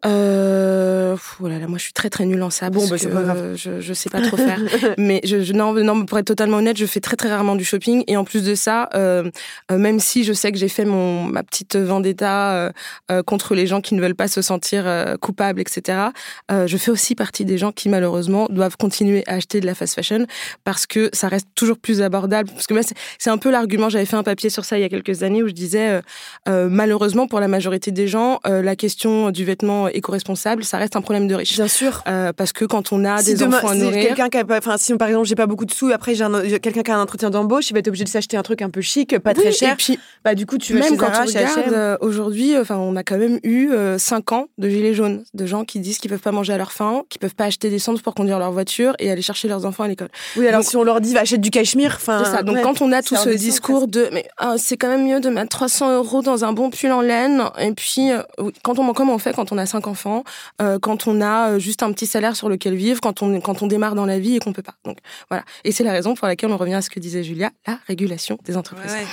Euh, 0.05 1.13
pff, 1.15 1.37
oh 1.41 1.47
là 1.47 1.57
là, 1.57 1.67
moi 1.67 1.77
je 1.77 1.83
suis 1.83 1.93
très 1.93 2.09
très 2.09 2.25
nulle 2.25 2.41
en 2.43 2.49
ça. 2.49 2.69
Bon, 2.69 2.79
parce 2.79 2.91
bah, 2.91 2.97
c'est 2.99 3.07
que, 3.09 3.13
pas 3.13 3.23
grave. 3.23 3.37
euh, 3.41 3.55
Je, 3.55 3.81
je 3.81 3.93
sais 3.93 4.09
pas 4.09 4.21
trop 4.21 4.37
faire. 4.37 4.59
mais 4.97 5.19
je, 5.23 5.41
je- 5.41 5.53
non, 5.53 5.73
non, 5.73 6.05
pour 6.05 6.19
être 6.19 6.27
totalement 6.27 6.57
honnête, 6.57 6.77
je 6.77 6.85
fais 6.85 6.99
très 6.99 7.15
très 7.15 7.29
rarement 7.29 7.55
du 7.55 7.63
shopping. 7.65 8.03
Et 8.07 8.15
en 8.17 8.23
plus 8.23 8.43
de 8.43 8.53
ça, 8.55 8.89
euh, 8.93 9.29
euh, 9.71 9.77
même 9.77 9.99
si 9.99 10.23
je 10.23 10.33
sais 10.33 10.51
que 10.51 10.57
j'ai 10.57 10.67
fait 10.67 10.85
mon 10.85 11.23
ma 11.23 11.41
petite 11.43 11.75
vendetta 11.75 12.71
euh, 13.09 13.23
contre 13.23 13.55
les 13.55 13.65
gens 13.67 13.81
qui 13.81 13.95
ne 13.95 14.01
veulent 14.01 14.15
pas 14.15 14.27
se 14.27 14.41
sentir 14.41 14.85
coupables, 15.21 15.59
etc. 15.61 16.09
je 16.51 16.77
fais 16.77 16.91
aussi 16.91 17.15
partie 17.15 17.45
des 17.45 17.57
gens 17.57 17.71
qui 17.71 17.89
malheureusement 17.89 18.47
doivent 18.49 18.77
continuer 18.77 19.23
à 19.27 19.33
acheter 19.35 19.59
de 19.59 19.65
la 19.65 19.75
fast 19.75 19.95
fashion 19.95 20.25
parce 20.63 20.85
que 20.85 21.09
ça 21.13 21.27
reste 21.29 21.47
toujours 21.55 21.77
plus 21.77 22.01
abordable. 22.01 22.49
Parce 22.51 22.67
que 22.67 22.73
moi, 22.73 22.83
c'est- 22.83 22.95
c'est 23.17 23.29
un 23.29 23.37
peu 23.37 23.49
l'argument. 23.51 23.89
J'avais 23.89 24.05
fait 24.05 24.15
un 24.17 24.23
papier 24.23 24.49
sur 24.49 24.65
ça 24.65 24.77
il 24.77 24.81
y 24.81 24.85
a 24.85 24.89
quelques 24.89 25.23
années 25.23 25.41
où 25.43 25.47
je 25.47 25.53
disais 25.53 26.01
malheureusement 26.47 27.27
pour 27.27 27.39
la 27.39 27.47
majorité 27.47 27.91
des 27.91 28.07
gens, 28.07 28.39
la 28.45 28.75
question 28.75 29.31
du 29.31 29.45
vêtement 29.45 29.87
éco-responsable, 29.95 30.63
ça 30.63 30.77
reste 30.77 30.95
un 30.95 31.01
problème 31.01 31.27
de 31.27 31.35
riche. 31.35 31.55
Bien 31.55 31.67
sûr. 31.67 32.03
Euh, 32.07 32.31
parce 32.33 32.51
que 32.53 32.65
quand 32.65 32.91
on 32.91 33.03
a 33.05 33.19
si 33.19 33.33
des 33.33 33.39
demain, 33.39 33.57
enfants 33.57 33.69
à 33.69 33.73
si 33.73 33.79
nourrir, 33.81 34.07
quelqu'un 34.15 34.29
qui 34.29 34.37
a 34.37 34.43
enfin, 34.57 34.77
si 34.77 34.93
par 34.95 35.07
exemple 35.07 35.27
j'ai 35.27 35.35
pas 35.35 35.45
beaucoup 35.47 35.65
de 35.65 35.71
sous, 35.73 35.91
après 35.91 36.15
j'ai 36.15 36.23
un- 36.23 36.43
j'ai 36.45 36.59
quelqu'un 36.59 36.83
qui 36.83 36.91
a 36.91 36.97
un 36.97 37.01
entretien 37.01 37.29
d'embauche, 37.29 37.69
il 37.69 37.73
va 37.73 37.79
être 37.79 37.87
obligé 37.87 38.03
de 38.03 38.09
s'acheter 38.09 38.37
un 38.37 38.43
truc 38.43 38.61
un 38.61 38.69
peu 38.69 38.81
chic, 38.81 39.17
pas 39.19 39.33
très 39.33 39.51
cher. 39.51 39.73
Et 39.73 39.75
puis 39.75 39.99
Bah 40.23 40.35
du 40.35 40.45
coup 40.45 40.57
tu 40.57 40.73
même 40.75 40.97
quand 40.97 41.07
Zara, 41.07 41.23
on 41.23 41.27
chez 41.27 41.39
regarde 41.39 41.59
H&M. 41.59 41.73
euh, 41.73 41.97
aujourd'hui, 42.01 42.57
enfin 42.57 42.77
on 42.77 42.95
a 42.95 43.03
quand 43.03 43.17
même 43.17 43.39
eu 43.43 43.69
5 43.97 44.31
ans 44.31 44.47
de 44.57 44.69
gilets 44.69 44.93
jaunes, 44.93 45.23
de 45.33 45.45
gens 45.45 45.63
qui 45.65 45.79
disent 45.79 45.97
qu'ils 45.99 46.09
peuvent 46.11 46.19
pas 46.19 46.31
manger 46.31 46.53
à 46.53 46.57
leur 46.57 46.71
faim, 46.71 47.03
qu'ils 47.09 47.19
peuvent 47.19 47.35
pas 47.35 47.45
acheter 47.45 47.69
d'essence 47.69 48.01
pour 48.01 48.13
conduire 48.15 48.39
leur 48.39 48.51
voiture 48.51 48.93
et 48.99 49.11
aller 49.11 49.21
chercher 49.21 49.47
leurs 49.47 49.65
enfants 49.65 49.83
à 49.83 49.87
l'école. 49.87 50.09
Oui, 50.37 50.47
alors 50.47 50.61
donc- 50.61 50.69
si 50.69 50.77
on 50.77 50.83
leur 50.83 51.01
dit 51.01 51.13
va 51.13 51.21
achète 51.21 51.41
du 51.41 51.49
cachemire, 51.51 51.93
enfin. 51.95 52.21
C'est 52.23 52.31
ça. 52.31 52.43
Donc 52.43 52.57
ouais. 52.57 52.61
quand 52.61 52.81
on 52.81 52.91
a 52.91 53.01
tout 53.01 53.15
ce 53.15 53.29
discours 53.29 53.87
de 53.87 54.09
mais 54.11 54.25
ah, 54.37 54.55
c'est 54.57 54.77
quand 54.77 54.87
même 54.87 55.05
mieux 55.05 55.19
de 55.19 55.29
mettre 55.29 55.49
300 55.49 55.95
euros 55.95 56.21
dans 56.21 56.45
un 56.45 56.53
bon 56.53 56.69
pull 56.69 56.91
en 56.91 57.01
laine 57.01 57.43
et 57.59 57.71
puis 57.71 58.11
euh, 58.11 58.21
quand 58.63 58.79
on 58.79 58.93
comme 58.93 59.09
on 59.09 59.17
fait 59.17 59.33
quand 59.33 59.51
on 59.51 59.57
a 59.57 59.65
cinq 59.75 59.87
enfants, 59.87 60.23
euh, 60.61 60.79
quand 60.79 61.07
on 61.07 61.21
a 61.21 61.51
euh, 61.51 61.59
juste 61.59 61.83
un 61.83 61.91
petit 61.91 62.07
salaire 62.07 62.35
sur 62.35 62.49
lequel 62.49 62.75
vivre, 62.75 63.01
quand 63.01 63.21
on 63.21 63.39
quand 63.41 63.61
on 63.61 63.67
démarre 63.67 63.95
dans 63.95 64.05
la 64.05 64.19
vie 64.19 64.35
et 64.35 64.39
qu'on 64.39 64.53
peut 64.53 64.61
pas. 64.63 64.75
Donc 64.85 64.97
voilà. 65.29 65.43
Et 65.63 65.71
c'est 65.71 65.83
la 65.83 65.91
raison 65.91 66.13
pour 66.15 66.27
laquelle 66.27 66.51
on 66.51 66.57
revient 66.57 66.75
à 66.75 66.81
ce 66.81 66.89
que 66.89 66.99
disait 66.99 67.23
Julia, 67.23 67.51
la 67.67 67.77
régulation 67.87 68.37
des 68.45 68.55
entreprises. 68.57 68.91
Ouais, 68.91 69.05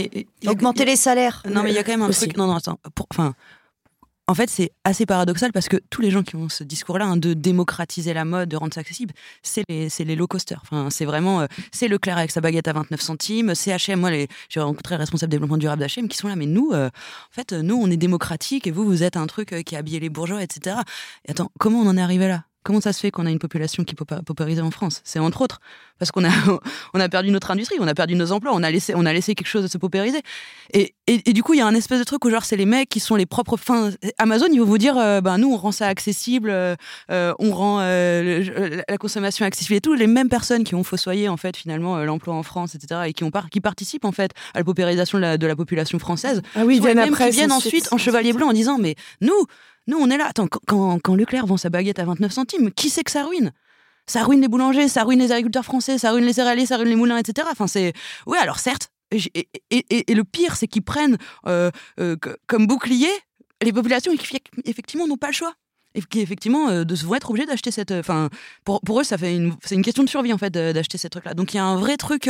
ouais. 0.00 0.10
Et, 0.14 0.26
a- 0.46 0.50
Augmenter 0.50 0.84
les 0.84 0.96
salaires. 0.96 1.42
Non, 1.50 1.62
mais 1.62 1.70
il 1.70 1.74
y 1.74 1.78
a 1.78 1.82
quand 1.84 1.92
même 1.92 2.02
un 2.02 2.08
Aussi. 2.08 2.26
truc. 2.26 2.36
Non, 2.36 2.46
non, 2.46 2.56
attends. 2.56 2.78
Pour- 2.94 3.06
Enfin. 3.12 3.34
En 4.26 4.34
fait, 4.34 4.48
c'est 4.48 4.70
assez 4.84 5.04
paradoxal 5.04 5.52
parce 5.52 5.68
que 5.68 5.76
tous 5.90 6.00
les 6.00 6.10
gens 6.10 6.22
qui 6.22 6.34
ont 6.34 6.48
ce 6.48 6.64
discours-là 6.64 7.04
hein, 7.04 7.16
de 7.18 7.34
démocratiser 7.34 8.14
la 8.14 8.24
mode, 8.24 8.48
de 8.48 8.56
rendre 8.56 8.72
ça 8.72 8.80
accessible, 8.80 9.12
c'est 9.42 9.64
les, 9.68 10.16
low 10.16 10.26
costers. 10.26 10.60
Enfin, 10.62 10.88
c'est 10.88 11.04
vraiment, 11.04 11.42
euh, 11.42 11.46
c'est 11.72 11.88
Leclerc 11.88 12.16
avec 12.16 12.30
sa 12.30 12.40
baguette 12.40 12.66
à 12.66 12.72
29 12.72 13.02
centimes, 13.02 13.54
c'est 13.54 13.70
H&M. 13.70 14.00
Moi, 14.00 14.10
j'ai 14.48 14.60
rencontré 14.60 14.94
les 14.94 15.00
responsables 15.00 15.30
développement 15.30 15.58
durable 15.58 15.84
d'H&M 15.84 16.08
qui 16.08 16.16
sont 16.16 16.28
là, 16.28 16.36
mais 16.36 16.46
nous, 16.46 16.70
euh, 16.72 16.86
en 16.86 17.32
fait, 17.32 17.52
euh, 17.52 17.60
nous, 17.60 17.76
on 17.76 17.90
est 17.90 17.98
démocratique 17.98 18.66
et 18.66 18.70
vous, 18.70 18.86
vous 18.86 19.02
êtes 19.02 19.18
un 19.18 19.26
truc 19.26 19.62
qui 19.66 19.76
a 19.76 19.80
habillé 19.80 20.00
les 20.00 20.08
bourgeois, 20.08 20.42
etc. 20.42 20.76
Et 21.26 21.32
attends, 21.32 21.50
comment 21.58 21.80
on 21.80 21.86
en 21.86 21.98
est 21.98 22.02
arrivé 22.02 22.26
là? 22.26 22.44
Comment 22.64 22.80
ça 22.80 22.92
se 22.92 23.00
fait 23.00 23.10
qu'on 23.10 23.26
a 23.26 23.30
une 23.30 23.38
population 23.38 23.84
qui 23.84 23.94
est 23.94 24.22
paupérisée 24.24 24.62
en 24.62 24.70
France? 24.70 25.00
C'est 25.04 25.18
entre 25.18 25.42
autres 25.42 25.60
parce 25.98 26.10
qu'on 26.10 26.24
a, 26.24 26.28
on 26.94 26.98
a 27.00 27.08
perdu 27.08 27.30
notre 27.30 27.50
industrie, 27.50 27.76
on 27.78 27.86
a 27.86 27.94
perdu 27.94 28.16
nos 28.16 28.32
emplois, 28.32 28.52
on 28.54 28.62
a 28.62 28.70
laissé, 28.70 28.94
on 28.96 29.04
a 29.06 29.12
laissé 29.12 29.34
quelque 29.34 29.46
chose 29.48 29.62
de 29.62 29.68
se 29.68 29.78
paupériser. 29.78 30.20
Et, 30.72 30.94
et, 31.06 31.20
et 31.28 31.32
du 31.34 31.42
coup, 31.42 31.54
il 31.54 31.58
y 31.58 31.60
a 31.60 31.66
un 31.66 31.74
espèce 31.74 31.98
de 32.00 32.04
truc 32.04 32.24
où 32.24 32.30
genre 32.30 32.44
c'est 32.44 32.56
les 32.56 32.64
mecs 32.66 32.88
qui 32.88 32.98
sont 33.00 33.14
les 33.16 33.26
propres. 33.26 33.52
Enfin, 33.54 33.90
Amazon, 34.18 34.46
ils 34.50 34.58
vont 34.60 34.64
vous 34.66 34.78
dire, 34.78 34.96
euh, 34.98 35.20
ben 35.20 35.38
nous, 35.38 35.52
on 35.52 35.56
rend 35.56 35.72
ça 35.72 35.86
accessible, 35.86 36.50
euh, 36.50 36.74
euh, 37.10 37.32
on 37.38 37.52
rend 37.52 37.78
euh, 37.80 38.42
le- 38.42 38.82
la 38.88 38.98
consommation 38.98 39.44
accessible 39.46 39.74
et 39.76 39.80
tout. 39.80 39.94
Les 39.94 40.06
mêmes 40.06 40.28
personnes 40.30 40.64
qui 40.64 40.74
ont 40.74 40.84
fossoyé 40.84 41.28
en 41.28 41.36
fait 41.36 41.56
finalement 41.56 41.98
l'emploi 41.98 42.34
en 42.34 42.42
France, 42.42 42.74
etc. 42.74 43.02
et 43.06 43.12
qui 43.12 43.24
ont 43.24 43.30
par- 43.30 43.50
qui 43.50 43.60
participent 43.60 44.04
en 44.06 44.12
fait 44.12 44.32
à 44.54 44.58
la 44.58 44.64
paupérisation 44.64 45.18
de 45.18 45.22
la, 45.22 45.36
de 45.38 45.46
la 45.46 45.54
population 45.54 45.98
française. 45.98 46.40
Ah 46.56 46.64
oui, 46.64 46.76
ils 46.76 46.82
viennent 46.82 46.98
après. 46.98 47.26
qui 47.30 47.36
viennent 47.36 47.52
ensuite 47.52 47.70
suite. 47.84 47.92
en 47.92 47.98
chevalier 47.98 48.32
blanc 48.32 48.48
en 48.48 48.52
disant, 48.52 48.78
mais 48.78 48.94
nous, 49.20 49.46
nous, 49.86 49.98
on 49.98 50.08
est 50.10 50.16
là. 50.18 50.26
Attends, 50.28 50.46
quand- 50.66 50.98
quand, 51.02 51.14
Leclerc 51.14 51.46
vend 51.46 51.56
sa 51.56 51.70
baguette 51.70 51.98
à 51.98 52.04
29 52.04 52.32
centimes, 52.32 52.70
qui 52.72 52.90
c'est 52.90 53.04
que 53.04 53.10
ça 53.10 53.24
ruine? 53.24 53.52
Ça 54.06 54.22
ruine 54.22 54.40
les 54.40 54.48
boulangers, 54.48 54.88
ça 54.88 55.02
ruine 55.04 55.18
les 55.20 55.32
agriculteurs 55.32 55.64
français, 55.64 55.96
ça 55.98 56.12
ruine 56.12 56.24
les 56.24 56.34
céréaliers, 56.34 56.66
ça 56.66 56.76
ruine 56.76 56.88
les 56.90 56.96
moulins, 56.96 57.16
etc. 57.18 57.48
Enfin, 57.50 57.66
c'est. 57.66 57.92
Oui, 58.26 58.36
alors 58.40 58.58
certes, 58.58 58.88
et, 59.10 59.18
et- 59.34 59.48
et- 59.70 60.10
et 60.10 60.14
le 60.14 60.24
pire, 60.24 60.56
c'est 60.56 60.66
qu'ils 60.66 60.82
prennent 60.82 61.16
euh, 61.46 61.70
euh, 62.00 62.16
comme 62.46 62.66
bouclier 62.66 63.08
les 63.62 63.72
populations 63.72 64.14
qui, 64.16 64.36
effectivement, 64.66 65.06
n'ont 65.06 65.16
pas 65.16 65.28
le 65.28 65.32
choix. 65.32 65.54
Et 65.96 66.02
qui, 66.02 66.20
effectivement, 66.20 66.68
euh, 66.70 66.82
de, 66.84 66.94
vont 66.96 67.14
être 67.14 67.30
obligés 67.30 67.46
d'acheter 67.46 67.70
cette. 67.70 67.92
Enfin, 67.92 68.28
pour, 68.64 68.80
pour 68.80 69.00
eux, 69.00 69.04
ça 69.04 69.16
fait 69.16 69.36
une, 69.36 69.54
c'est 69.64 69.76
une 69.76 69.82
question 69.84 70.02
de 70.02 70.08
survie, 70.08 70.32
en 70.32 70.38
fait, 70.38 70.50
d'acheter 70.50 70.98
ces 70.98 71.08
trucs-là. 71.08 71.34
Donc, 71.34 71.54
il 71.54 71.58
y 71.58 71.60
a 71.60 71.64
un 71.64 71.76
vrai 71.76 71.96
truc 71.96 72.28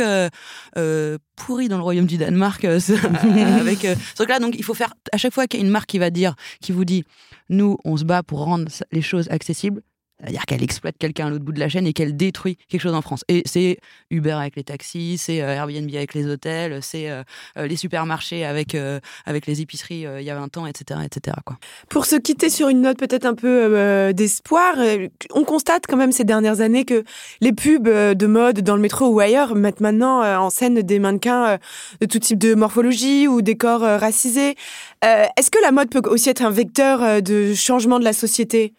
pourri 1.35 1.67
dans 1.67 1.77
le 1.77 1.83
royaume 1.83 2.05
du 2.05 2.17
Danemark 2.17 2.61
ce- 2.61 2.93
avec 3.59 3.79
ce 3.81 4.15
truc-là. 4.15 4.39
Donc, 4.39 4.55
il 4.57 4.63
faut 4.63 4.73
faire. 4.73 4.93
À 5.11 5.17
chaque 5.17 5.33
fois 5.33 5.47
qu'il 5.47 5.59
y 5.59 5.63
a 5.63 5.65
une 5.65 5.71
marque 5.71 5.89
qui 5.89 5.99
va 5.99 6.09
dire, 6.09 6.35
qui 6.61 6.71
vous 6.71 6.85
dit, 6.85 7.03
nous, 7.49 7.77
on 7.85 7.97
se 7.97 8.05
bat 8.05 8.23
pour 8.23 8.43
rendre 8.43 8.71
les 8.91 9.01
choses 9.01 9.29
accessibles, 9.29 9.81
c'est-à-dire 10.19 10.45
qu'elle 10.45 10.63
exploite 10.63 10.95
quelqu'un 10.97 11.27
à 11.27 11.29
l'autre 11.29 11.43
bout 11.43 11.51
de 11.51 11.59
la 11.59 11.69
chaîne 11.69 11.85
et 11.85 11.93
qu'elle 11.93 12.15
détruit 12.15 12.57
quelque 12.69 12.81
chose 12.81 12.93
en 12.93 13.01
France. 13.01 13.23
Et 13.27 13.43
c'est 13.45 13.77
Uber 14.09 14.31
avec 14.31 14.55
les 14.55 14.63
taxis, 14.63 15.17
c'est 15.17 15.41
euh, 15.41 15.53
Airbnb 15.53 15.89
avec 15.93 16.13
les 16.13 16.25
hôtels, 16.27 16.79
c'est 16.81 17.09
euh, 17.09 17.23
euh, 17.57 17.67
les 17.67 17.75
supermarchés 17.75 18.45
avec, 18.45 18.75
euh, 18.75 18.99
avec 19.25 19.45
les 19.45 19.61
épiceries 19.61 20.05
euh, 20.05 20.21
il 20.21 20.25
y 20.25 20.29
a 20.29 20.35
20 20.35 20.57
ans, 20.57 20.65
etc. 20.65 21.01
etc. 21.03 21.35
Quoi. 21.45 21.57
Pour 21.89 22.05
se 22.05 22.15
quitter 22.15 22.49
sur 22.49 22.69
une 22.69 22.81
note 22.81 22.97
peut-être 22.97 23.25
un 23.25 23.35
peu 23.35 23.47
euh, 23.75 24.13
d'espoir, 24.13 24.75
euh, 24.77 25.07
on 25.33 25.43
constate 25.43 25.83
quand 25.87 25.97
même 25.97 26.11
ces 26.11 26.23
dernières 26.23 26.61
années 26.61 26.85
que 26.85 27.03
les 27.41 27.51
pubs 27.51 27.87
euh, 27.87 28.13
de 28.13 28.27
mode 28.27 28.61
dans 28.61 28.75
le 28.75 28.81
métro 28.81 29.07
ou 29.07 29.19
ailleurs 29.19 29.55
mettent 29.55 29.81
maintenant 29.81 30.23
euh, 30.23 30.37
en 30.37 30.49
scène 30.49 30.81
des 30.81 30.99
mannequins 30.99 31.45
euh, 31.45 31.57
de 31.99 32.05
tout 32.05 32.19
type 32.19 32.39
de 32.39 32.55
morphologie 32.55 33.27
ou 33.27 33.41
des 33.41 33.57
corps 33.57 33.83
euh, 33.83 33.97
racisés. 33.97 34.55
Euh, 35.03 35.25
Est-ce 35.37 35.51
que 35.51 35.61
la 35.61 35.71
mode 35.71 35.89
peut 35.89 36.01
aussi 36.09 36.29
être 36.29 36.41
un 36.41 36.51
vecteur 36.51 37.03
euh, 37.03 37.21
de 37.21 37.53
changement 37.53 37.99
de 37.99 38.05
la 38.05 38.13
société? 38.13 38.73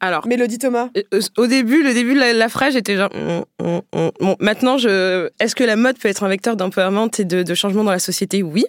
Alors 0.00 0.26
Mélodie 0.26 0.58
Thomas 0.58 0.88
Euh, 0.96 1.20
Au 1.38 1.46
début, 1.46 1.82
le 1.82 1.94
début 1.94 2.14
de 2.14 2.20
la, 2.20 2.32
la 2.32 2.48
phrase, 2.48 2.74
j'étais 2.74 2.96
genre. 2.96 3.10
Bon, 3.58 4.36
maintenant, 4.40 4.78
je. 4.78 5.30
Est-ce 5.40 5.54
que 5.54 5.64
la 5.64 5.76
mode 5.76 5.98
peut 5.98 6.08
être 6.08 6.22
un 6.24 6.28
vecteur 6.28 6.56
d'empowerment 6.56 7.08
et 7.18 7.24
de, 7.24 7.42
de 7.42 7.54
changement 7.54 7.84
dans 7.84 7.90
la 7.92 7.98
société? 7.98 8.42
Oui. 8.42 8.66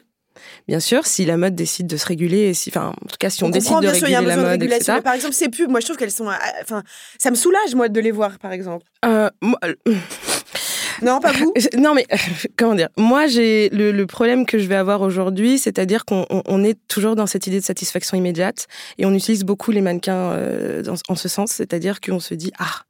Bien 0.68 0.80
sûr, 0.80 1.06
si 1.06 1.26
la 1.26 1.38
mode 1.38 1.56
décide 1.56 1.88
de 1.88 1.96
se 1.98 2.06
réguler, 2.06 2.40
et 2.50 2.54
si, 2.54 2.70
enfin, 2.70 2.88
en 2.90 3.08
tout 3.08 3.16
cas, 3.20 3.30
si 3.30 3.44
on, 3.44 3.50
décide 3.50 3.80
de 3.80 3.88
sûr, 3.94 4.08
réguler 4.08 4.12
y 4.12 4.16
a 4.16 4.20
un 4.20 4.22
la 4.24 4.36
de 4.36 4.42
mode, 4.42 4.50
régulation. 4.52 4.78
etc. 4.82 4.94
Mais 4.98 5.02
par 5.02 5.14
exemple, 5.14 5.34
ces 5.34 5.50
pubs, 5.50 5.70
moi 5.70 5.80
je 5.80 5.86
trouve 5.86 5.98
qu'elles 5.98 6.12
sont. 6.12 6.30
euh, 6.30 6.34
Enfin, 6.62 6.84
ça 7.18 7.30
me 7.32 7.36
soulage 7.36 7.74
moi 7.76 7.88
de 7.90 8.00
les 8.02 8.12
voir, 8.12 8.38
par 8.40 8.52
exemple. 8.52 8.86
Euh, 9.06 9.30
moi, 9.42 9.60
Non, 11.02 11.20
pas 11.20 11.32
vous 11.32 11.54
Non, 11.78 11.94
mais 11.94 12.06
comment 12.58 12.76
dire? 12.76 12.90
Moi, 12.98 13.28
j'ai 13.28 13.70
le, 13.70 13.92
le 13.92 14.06
problème 14.08 14.46
que 14.46 14.58
je 14.60 14.68
vais 14.68 14.76
avoir 14.76 15.02
aujourd'hui, 15.02 15.58
c'est-à-dire 15.60 16.06
qu'on 16.06 16.26
on- 16.30 16.42
on 16.46 16.64
est 16.64 16.78
toujours 16.88 17.16
dans 17.16 17.28
cette 17.28 17.48
idée 17.48 17.60
de 17.60 17.66
satisfaction 17.66 18.18
immédiate 18.18 18.68
et 18.98 19.06
on 19.06 19.14
utilise 19.14 19.44
beaucoup 19.44 19.72
les 19.72 19.82
mannequins 19.82 20.32
euh, 20.34 20.82
dans- 20.82 20.96
en 21.10 21.16
ce 21.16 21.28
sens, 21.28 21.52
c'est-à-dire 21.52 22.02
qu'on 22.02 22.20
se 22.20 22.34
dit 22.34 22.52
ah. 22.60 22.84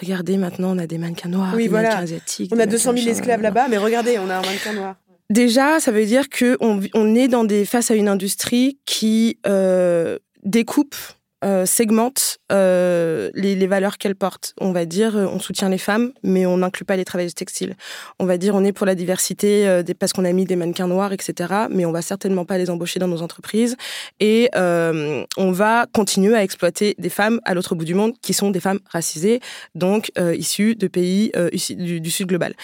Regardez, 0.00 0.36
maintenant, 0.38 0.74
on 0.74 0.78
a 0.78 0.88
des 0.88 0.98
mannequins 0.98 1.28
noirs, 1.28 1.52
Oui, 1.54 1.64
des 1.64 1.68
voilà. 1.68 1.88
mannequins 1.90 2.02
asiatiques. 2.02 2.52
On 2.52 2.58
a 2.58 2.66
200 2.66 2.82
000 2.82 2.94
mannequins 2.96 3.10
esclaves 3.12 3.42
là-bas, 3.42 3.66
mais 3.70 3.78
regardez, 3.78 4.18
on 4.18 4.28
a 4.28 4.34
un 4.38 4.42
mannequin 4.42 4.72
noir. 4.72 4.96
Déjà, 5.30 5.78
ça 5.78 5.92
veut 5.92 6.04
dire 6.04 6.28
que 6.28 6.56
on, 6.60 6.80
on 6.94 7.14
est 7.14 7.28
dans 7.28 7.44
des 7.44 7.64
face 7.64 7.92
à 7.92 7.94
une 7.94 8.08
industrie 8.08 8.78
qui 8.86 9.38
euh, 9.46 10.18
découpe, 10.42 10.96
euh, 11.44 11.66
segmente 11.66 12.38
euh, 12.52 13.30
les, 13.34 13.66
valeurs 13.66 13.98
qu'elle 13.98 14.14
porte. 14.14 14.54
On 14.60 14.72
va 14.72 14.86
dire, 14.86 15.16
euh, 15.16 15.26
on 15.26 15.38
soutient 15.38 15.68
les 15.68 15.78
femmes, 15.78 16.12
mais 16.22 16.46
on 16.46 16.58
n'inclut 16.58 16.84
pas 16.84 16.96
les 16.96 17.04
travailleuses 17.04 17.34
textiles. 17.34 17.74
On 18.18 18.24
va 18.24 18.38
dire, 18.38 18.54
on 18.54 18.64
est 18.64 18.72
pour 18.72 18.86
la 18.86 18.94
diversité 18.94 19.66
euh, 19.68 19.82
parce 19.98 20.12
qu'on 20.12 20.24
a 20.24 20.32
mis 20.32 20.44
des 20.44 20.56
mannequins 20.56 20.86
noirs, 20.86 21.12
etc. 21.12 21.52
Mais 21.70 21.84
on 21.84 21.92
va 21.92 22.02
certainement 22.02 22.44
pas 22.44 22.56
les 22.56 22.70
embaucher 22.70 22.98
dans 22.98 23.08
nos 23.08 23.22
entreprises. 23.22 23.76
Et 24.20 24.50
on 24.54 25.52
va 25.52 25.86
continuer 25.92 26.34
à 26.34 26.42
exploiter 26.42 26.94
des 26.98 27.08
femmes 27.08 27.40
à 27.44 27.54
l'autre 27.54 27.74
bout 27.74 27.84
du 27.84 27.94
monde 27.94 28.14
qui 28.22 28.32
sont 28.32 28.50
des 28.50 28.60
femmes 28.60 28.80
racisées, 28.90 29.40
donc 29.74 30.10
issues 30.36 30.76
de 30.76 30.88
pays 30.88 31.32
du, 31.70 32.10
sud 32.10 32.28
global. 32.28 32.54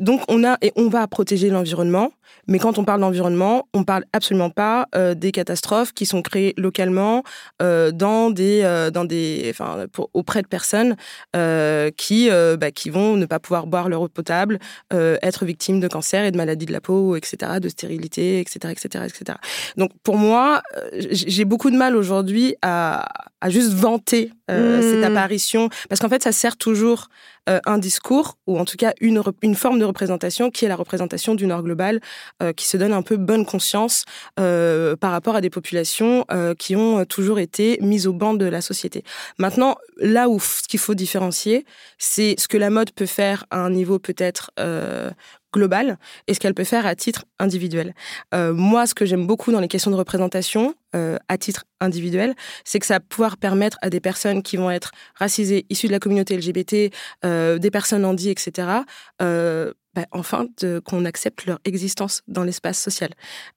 Donc 0.00 0.22
on 0.28 0.44
a 0.44 0.56
et 0.62 0.72
on 0.76 0.88
va 0.88 1.06
protéger 1.06 1.50
l'environnement. 1.50 2.12
Mais 2.48 2.58
quand 2.58 2.78
on 2.78 2.84
parle 2.84 3.00
d'environnement, 3.00 3.68
on 3.72 3.84
parle 3.84 4.04
absolument 4.12 4.50
pas 4.50 4.86
euh, 4.94 5.14
des 5.14 5.32
catastrophes 5.32 5.92
qui 5.92 6.06
sont 6.06 6.22
créées 6.22 6.54
localement 6.56 7.22
euh, 7.60 7.90
dans 7.92 8.30
des, 8.30 8.62
dans 8.92 9.04
des, 9.04 9.46
enfin, 9.50 9.86
auprès 10.12 10.42
de 10.42 10.46
personnes 10.46 10.96
qui, 11.96 12.30
bah, 12.30 12.70
qui 12.70 12.90
vont 12.90 13.16
ne 13.16 13.26
pas 13.26 13.38
pouvoir 13.38 13.66
boire 13.66 13.88
leur 13.88 14.02
eau 14.02 14.08
potable, 14.08 14.58
être 14.90 15.44
victimes 15.44 15.80
de 15.80 15.88
cancer 15.88 16.24
et 16.24 16.30
de 16.30 16.36
maladies 16.36 16.66
de 16.66 16.72
la 16.72 16.80
peau, 16.80 17.16
etc., 17.16 17.60
de 17.60 17.68
stérilité, 17.68 18.40
etc., 18.40 18.72
etc., 18.72 19.04
etc. 19.06 19.38
Donc 19.76 19.90
pour 20.02 20.16
moi, 20.16 20.62
j'ai 20.92 21.44
beaucoup 21.44 21.70
de 21.70 21.76
mal 21.76 21.96
aujourd'hui 21.96 22.54
à, 22.62 23.06
à 23.40 23.50
juste 23.50 23.72
vanter 23.72 24.30
cette 24.48 25.00
mmh. 25.00 25.04
apparition, 25.04 25.68
parce 25.88 26.00
qu'en 26.00 26.08
fait, 26.08 26.22
ça 26.22 26.32
sert 26.32 26.56
toujours 26.56 27.08
euh, 27.48 27.58
un 27.66 27.78
discours, 27.78 28.36
ou 28.46 28.56
en 28.56 28.64
tout 28.64 28.76
cas 28.76 28.92
une, 29.00 29.20
forme 29.56 29.80
de 29.80 29.84
représentation 29.84 30.50
qui 30.50 30.64
est 30.64 30.68
la 30.68 30.76
représentation 30.76 31.34
du 31.34 31.48
Nord 31.48 31.64
global, 31.64 32.00
euh, 32.40 32.52
qui 32.52 32.66
se 32.68 32.76
donne 32.76 32.92
un 32.92 33.02
peu 33.02 33.16
bonne 33.16 33.44
conscience 33.44 34.04
euh, 34.38 34.94
par 34.94 35.10
rapport 35.10 35.34
à 35.34 35.40
des 35.40 35.50
populations 35.50 36.24
qui 36.58 36.76
ont 36.76 37.04
toujours 37.04 37.38
été 37.38 37.78
mises 37.80 38.06
au 38.06 38.12
banc 38.12 38.34
de 38.34 38.46
la 38.46 38.60
société. 38.60 39.02
Maintenant, 39.38 39.76
là 39.96 40.28
où 40.28 40.38
ce 40.38 40.62
qu'il 40.68 40.80
faut 40.80 40.94
différencier, 40.94 41.64
c'est 41.98 42.34
ce 42.38 42.48
que 42.48 42.56
la 42.56 42.70
mode 42.70 42.92
peut 42.92 43.06
faire 43.06 43.44
à 43.50 43.58
un 43.58 43.70
niveau 43.70 43.98
peut-être 43.98 44.50
globale 45.52 45.98
et 46.26 46.34
ce 46.34 46.40
qu'elle 46.40 46.54
peut 46.54 46.64
faire 46.64 46.86
à 46.86 46.94
titre 46.94 47.24
individuel. 47.38 47.94
Euh, 48.34 48.52
moi, 48.52 48.86
ce 48.86 48.94
que 48.94 49.04
j'aime 49.04 49.26
beaucoup 49.26 49.52
dans 49.52 49.60
les 49.60 49.68
questions 49.68 49.90
de 49.90 49.96
représentation 49.96 50.74
euh, 50.94 51.16
à 51.28 51.38
titre 51.38 51.64
individuel, 51.80 52.34
c'est 52.64 52.78
que 52.78 52.86
ça 52.86 52.94
va 52.94 53.00
pouvoir 53.00 53.36
permettre 53.36 53.78
à 53.82 53.90
des 53.90 54.00
personnes 54.00 54.42
qui 54.42 54.56
vont 54.56 54.70
être 54.70 54.92
racisées, 55.14 55.66
issues 55.70 55.88
de 55.88 55.92
la 55.92 55.98
communauté 55.98 56.36
LGBT, 56.36 56.92
euh, 57.24 57.58
des 57.58 57.70
personnes 57.70 58.04
handies, 58.04 58.30
etc., 58.30 58.68
bah, 59.94 60.06
enfin, 60.12 60.46
qu'on 60.86 61.04
accepte 61.04 61.44
leur 61.44 61.58
existence 61.66 62.22
dans 62.26 62.44
l'espace 62.44 62.80
social. 62.80 63.10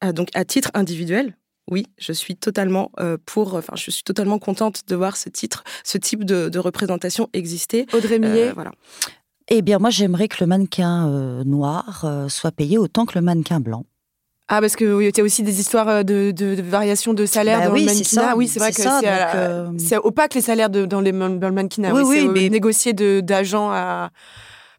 donc, 0.03 0.27
à 0.33 0.43
titre 0.43 0.69
individuel, 0.73 1.37
oui, 1.71 1.87
je 1.97 2.11
suis 2.11 2.35
totalement 2.35 2.91
pour. 3.25 3.53
Enfin, 3.53 3.77
je 3.77 3.89
suis 3.89 4.03
totalement 4.03 4.37
contente 4.37 4.81
de 4.85 4.95
voir 4.97 5.15
ce 5.15 5.29
titre, 5.29 5.63
ce 5.85 5.97
type 5.97 6.25
de, 6.25 6.59
représentation 6.59 7.29
exister. 7.31 7.85
Audrey 7.93 8.19
Millet, 8.19 8.51
voilà. 8.51 8.71
Eh 9.47 9.61
bien, 9.61 9.77
moi, 9.79 9.89
j'aimerais 9.89 10.27
que 10.27 10.37
le 10.39 10.47
mannequin 10.47 11.07
euh, 11.07 11.43
noir 11.43 12.01
euh, 12.03 12.29
soit 12.29 12.51
payé 12.51 12.77
autant 12.77 13.05
que 13.05 13.13
le 13.15 13.21
mannequin 13.21 13.59
blanc. 13.59 13.85
Ah, 14.47 14.61
parce 14.61 14.75
que 14.75 14.93
oui, 14.93 15.11
y 15.15 15.21
a 15.21 15.23
aussi 15.23 15.41
des 15.41 15.59
histoires 15.59 16.05
de, 16.05 16.31
de, 16.31 16.55
de 16.55 16.61
variation 16.61 17.13
de 17.13 17.25
salaire 17.25 17.59
bah 17.59 17.67
dans 17.67 17.73
le 17.73 17.85
mannequinat. 17.85 18.35
Oui, 18.35 18.47
c'est 18.47 18.59
vrai 18.59 18.71
que 18.71 18.81
euh, 19.35 19.71
c'est 19.79 19.97
opaque 19.97 20.35
les 20.35 20.41
salaires 20.41 20.69
de, 20.69 20.85
dans, 20.85 21.01
les, 21.01 21.11
dans 21.11 21.27
le 21.29 21.51
mannequinat. 21.51 21.93
Oui, 21.93 22.03
oui, 22.05 22.29
mais 22.31 22.49
négocier 22.49 22.93
d'agent 22.93 23.69
à. 23.71 24.11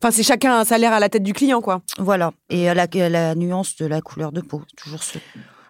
Enfin, 0.01 0.13
c'est 0.13 0.23
chacun 0.23 0.61
un 0.61 0.65
salaire 0.65 0.93
à 0.93 1.01
la 1.01 1.09
tête 1.09 1.25
du 1.25 1.33
client, 1.33 1.61
quoi. 1.61 1.83
Voilà. 1.99 2.33
Et 2.49 2.69
à 2.69 2.75
la, 2.75 2.87
la 3.09 3.35
nuance 3.35 3.77
de 3.77 3.87
la 3.87 4.01
couleur 4.01 4.31
de 4.31 4.41
peau, 4.41 4.63
toujours 4.77 5.03
ce. 5.03 5.19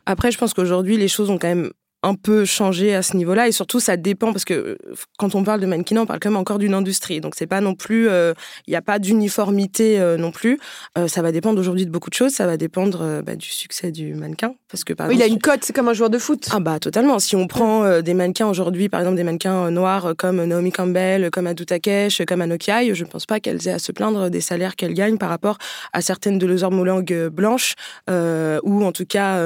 Après, 0.04 0.30
je 0.30 0.36
pense 0.36 0.52
qu'aujourd'hui, 0.52 0.98
les 0.98 1.08
choses 1.08 1.30
ont 1.30 1.38
quand 1.38 1.48
même 1.48 1.70
un 2.06 2.14
peu 2.14 2.44
changé 2.44 2.94
à 2.94 3.02
ce 3.02 3.16
niveau-là. 3.16 3.48
Et 3.48 3.52
surtout 3.52 3.80
ça 3.80 3.96
dépend 3.96 4.32
parce 4.32 4.44
que 4.44 4.54
euh, 4.54 4.76
quand 5.18 5.34
on 5.34 5.42
parle 5.42 5.60
de 5.60 5.66
mannequinat 5.66 6.02
on 6.02 6.06
parle 6.06 6.20
quand 6.20 6.30
même 6.30 6.36
encore 6.36 6.58
d'une 6.58 6.74
industrie. 6.74 7.20
Donc 7.20 7.34
c'est 7.36 7.48
pas 7.48 7.60
non 7.60 7.74
plus 7.74 8.08
euh, 8.08 8.32
il 8.66 8.70
n'y 8.70 8.76
a 8.76 8.82
pas 8.82 8.98
d'uniformité 8.98 9.98
euh, 10.00 10.16
non 10.16 10.30
plus. 10.30 10.58
Ça 11.08 11.20
va 11.20 11.32
dépendre 11.32 11.60
aujourd'hui 11.60 11.84
de 11.84 11.90
beaucoup 11.90 12.10
de 12.10 12.14
choses. 12.14 12.32
Ça 12.32 12.46
va 12.46 12.56
dépendre 12.56 13.22
bah, 13.22 13.34
du 13.34 13.48
succès 13.48 13.90
du 13.90 14.14
mannequin. 14.14 14.54
Parce 14.70 14.84
que 14.84 14.92
par 14.92 15.08
oui, 15.08 15.16
il 15.16 15.22
a 15.22 15.26
une 15.26 15.38
cote 15.38 15.60
c'est 15.62 15.72
comme 15.72 15.88
un 15.88 15.92
joueur 15.92 16.10
de 16.10 16.18
foot. 16.18 16.48
Ah 16.52 16.60
bah 16.60 16.78
totalement. 16.78 17.18
Si 17.18 17.34
on 17.34 17.46
prend 17.46 18.00
des 18.00 18.14
mannequins 18.14 18.46
aujourd'hui 18.46 18.88
par 18.88 19.00
exemple 19.00 19.16
des 19.16 19.24
mannequins 19.24 19.70
noirs 19.70 20.14
comme 20.16 20.44
Naomi 20.44 20.70
Campbell 20.70 21.30
comme 21.30 21.46
Adu 21.46 21.66
Takesh 21.66 22.22
comme 22.26 22.40
Anokai 22.40 22.94
je 22.94 23.04
ne 23.04 23.08
pense 23.08 23.26
pas 23.26 23.40
qu'elles 23.40 23.66
aient 23.66 23.72
à 23.72 23.78
se 23.78 23.92
plaindre 23.92 24.30
des 24.30 24.40
salaires 24.40 24.76
qu'elles 24.76 24.94
gagnent 24.94 25.18
par 25.18 25.28
rapport 25.28 25.58
à 25.92 26.00
certaines 26.00 26.38
de 26.38 26.46
leurs 26.46 26.64
homologues 26.64 27.28
blanches 27.28 27.74
ou 28.08 28.84
en 28.84 28.92
tout 28.92 29.06
cas 29.06 29.40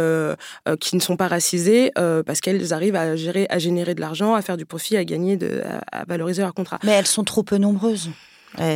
qui 0.81 0.97
ne 0.97 1.01
sont 1.01 1.17
pas 1.17 1.29
racisées 1.29 1.91
parce 1.95 2.41
qu'elles 2.41 2.50
elles 2.51 2.73
arrivent 2.73 2.97
à 2.97 3.17
gérer, 3.17 3.47
à 3.51 3.59
générer 3.59 3.95
de 3.95 4.01
l'argent, 4.01 4.35
à 4.35 4.43
faire 4.43 4.57
du 4.57 4.67
profit, 4.67 4.97
à 4.97 5.05
gagner, 5.05 5.37
de, 5.37 5.63
à, 5.93 6.05
valoriser 6.05 6.43
leur 6.43 6.55
contrat. 6.55 6.79
Mais 6.85 6.93
elles 6.93 7.07
sont 7.07 7.25
trop 7.25 7.43
peu 7.43 7.57
nombreuses. 7.57 8.11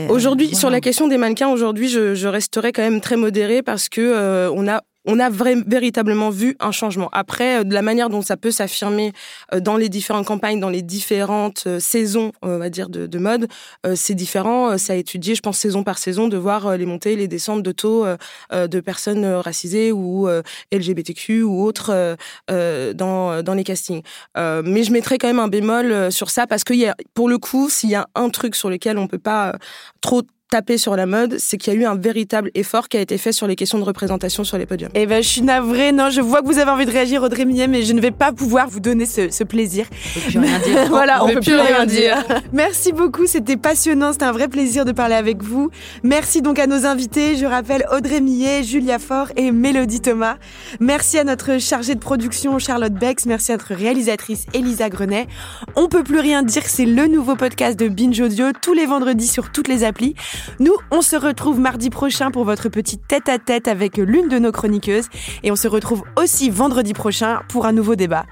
Aujourd'hui, 0.09 0.55
sur 0.55 0.71
la 0.71 0.81
question 0.81 1.09
des 1.09 1.19
mannequins, 1.19 1.49
aujourd'hui, 1.49 1.89
je, 1.89 2.15
je, 2.15 2.29
resterai 2.29 2.71
quand 2.73 2.83
même 2.83 3.01
très 3.01 3.17
modérée 3.17 3.61
parce 3.61 3.89
que 3.89 4.01
euh, 4.01 4.49
on 4.55 4.69
a 4.69 4.83
on 5.07 5.19
a 5.21 5.31
véritablement 5.31 6.31
vu 6.31 6.57
un 6.61 6.73
changement. 6.73 7.09
Après, 7.13 7.61
euh, 7.61 7.65
de 7.65 7.75
la 7.75 7.83
manière 7.83 8.09
dont 8.11 8.23
ça 8.23 8.37
peut 8.37 8.51
s'affirmer 8.51 9.13
euh, 9.53 9.61
dans 9.61 9.77
les 9.77 9.89
différentes 9.89 10.27
campagnes, 10.27 10.61
dans 10.61 10.71
les 10.71 10.83
différentes 10.83 11.65
euh, 11.67 11.81
saisons, 11.81 12.33
on 12.43 12.59
va 12.59 12.71
dire, 12.71 12.89
de, 12.89 13.19
mode, 13.19 13.49
c'est 13.95 14.15
différent. 14.15 14.77
Ça 14.77 14.93
a 14.93 14.97
étudié, 14.97 15.35
je 15.35 15.41
pense, 15.41 15.59
saison 15.59 15.83
par 15.83 15.99
saison, 15.99 16.29
de 16.29 16.37
voir 16.37 16.77
les 16.77 16.85
montées, 16.85 17.17
les 17.17 17.29
descentes 17.29 17.63
de 17.63 17.73
taux 17.73 18.05
de 18.53 18.81
personnes 18.81 19.25
racisées 19.25 19.93
ou 19.93 20.29
LGBTQ 20.73 21.43
ou 21.43 21.63
autres 21.63 22.17
dans, 22.49 23.43
dans 23.43 23.55
les 23.55 23.65
castings. 23.65 24.03
Mais 24.37 24.83
je 24.83 24.93
mettrai 24.93 25.19
quand 25.19 25.29
même 25.29 25.39
un 25.39 25.49
bémol 25.49 26.13
sur 26.13 26.31
ça 26.31 26.47
parce 26.47 26.65
que, 26.65 26.75
pour 27.15 27.29
le 27.29 27.39
coup, 27.39 27.71
s'il 27.71 27.91
y 27.91 27.95
a 27.95 28.07
un 28.15 28.29
truc 28.29 28.55
sur 28.55 28.69
lequel 28.69 28.99
on 28.99 29.07
peut 29.07 29.19
pas 29.19 29.57
trop 30.01 30.23
taper 30.51 30.79
sur 30.79 30.95
la 30.95 31.07
mode, 31.07 31.37
c'est 31.39 31.57
qu'il 31.57 31.73
y 31.73 31.77
a 31.77 31.81
eu 31.81 31.85
un 31.85 31.97
véritable 31.97 32.51
effort 32.55 32.89
qui 32.89 32.97
a 32.97 33.01
été 33.01 33.19
fait 33.19 33.33
sur 33.33 33.47
les 33.47 33.57
questions 33.57 33.79
de 33.79 33.85
représentation 33.85 34.45
sur 34.45 34.59
les 34.59 34.67
podiums. 34.67 34.91
Eh 34.95 35.07
ben, 35.07 35.23
je 35.23 35.29
suis 35.29 35.43
navrée. 35.43 35.93
Non, 35.93 36.11
je 36.11 36.21
vois 36.21 36.43
que 36.43 36.47
vous 36.47 36.59
avez 36.59 36.71
envie 36.71 36.87
de 36.87 36.91
réagir, 36.91 37.23
Audrey 37.23 37.45
Millet, 37.45 37.67
mais 37.67 37.83
je 37.83 37.93
ne 37.93 38.01
vais 38.01 38.11
pas 38.11 38.33
pouvoir 38.33 38.69
vous 38.69 38.81
donner 38.81 39.07
ce, 39.07 39.45
plaisir. 39.45 39.87
On 39.91 40.21
peut 40.21 40.31
plus 40.31 40.39
rien 40.39 40.59
dire. 40.59 40.85
voilà, 40.89 41.25
on, 41.25 41.29
peut 41.29 41.41
plus, 41.41 41.57
rien 41.57 41.87
dire. 41.87 42.25
Merci 42.53 42.93
beaucoup. 42.93 43.27
C'était 43.27 43.57
passionnant. 43.57 44.13
C'était 44.13 44.27
un 44.27 44.33
vrai 44.33 44.49
plaisir 44.49 44.85
de 44.85 44.93
parler 44.93 45.15
avec 45.15 45.43
vous. 45.43 45.71
Merci 46.03 46.41
donc 46.41 46.59
à 46.59 46.67
nos 46.67 46.87
invités. 46.87 47.37
Je 47.37 47.47
rappelle 47.47 47.85
Audrey 47.93 48.21
Millet, 48.21 48.63
Julia 48.63 48.99
Faure 48.99 49.33
et 49.37 49.51
Mélodie 49.51 50.01
Thomas. 50.01 50.37
Merci 50.79 51.19
à 51.19 51.25
notre 51.25 51.59
chargée 51.59 51.95
de 51.95 52.01
production 52.01 52.59
Charlotte 52.59 52.95
Bex. 52.95 53.27
Merci 53.27 53.53
à 53.53 53.57
notre 53.57 53.75
réalisatrice 53.75 54.47
Elisa 54.55 54.89
Grenet. 54.89 55.27
On 55.75 55.89
peut 55.89 56.05
plus 56.05 56.21
rien 56.21 56.43
dire. 56.43 56.63
C'est 56.67 56.87
le 56.87 57.07
nouveau 57.07 57.35
podcast 57.35 57.79
de 57.79 57.89
Binge 57.89 58.21
Audio 58.21 58.47
tous 58.63 58.73
les 58.73 58.87
vendredis 58.87 59.29
sur 59.29 59.51
toutes 59.51 59.69
les 59.69 59.85
applis. 59.85 60.15
Nous, 60.61 60.75
on 60.91 61.03
se 61.03 61.17
retrouve 61.17 61.61
mardi 61.61 61.91
prochain 61.91 62.31
pour 62.31 62.45
votre 62.45 62.69
petite 62.69 63.07
tête-à-tête 63.07 63.69
avec 63.69 63.97
l'une 63.97 64.29
de 64.29 64.39
nos 64.39 64.53
chroniqueuses. 64.53 65.09
Et 65.43 65.51
on 65.51 65.57
se 65.57 65.69
retrouve 65.69 66.03
aussi 66.17 66.51
vendredi 66.51 66.93
prochain 66.93 67.41
pour 67.49 67.67
un 67.67 67.73
nouveau 67.73 67.97
débat. 67.97 68.25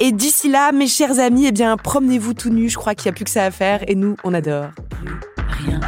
Et 0.00 0.12
d'ici 0.12 0.50
là, 0.50 0.72
mes 0.72 0.86
chers 0.86 1.18
amis, 1.18 1.46
eh 1.46 1.52
bien, 1.52 1.76
promenez-vous 1.76 2.34
tout 2.34 2.50
nus. 2.50 2.68
Je 2.68 2.76
crois 2.76 2.94
qu'il 2.94 3.10
n'y 3.10 3.14
a 3.14 3.16
plus 3.16 3.24
que 3.24 3.30
ça 3.30 3.44
à 3.44 3.50
faire. 3.50 3.88
Et 3.88 3.94
nous, 3.94 4.16
on 4.24 4.34
adore. 4.34 4.70
Rien. 5.64 5.80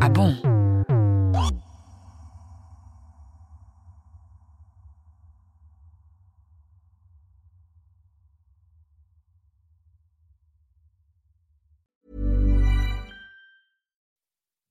Ah 0.00 0.08
bon? 0.08 0.34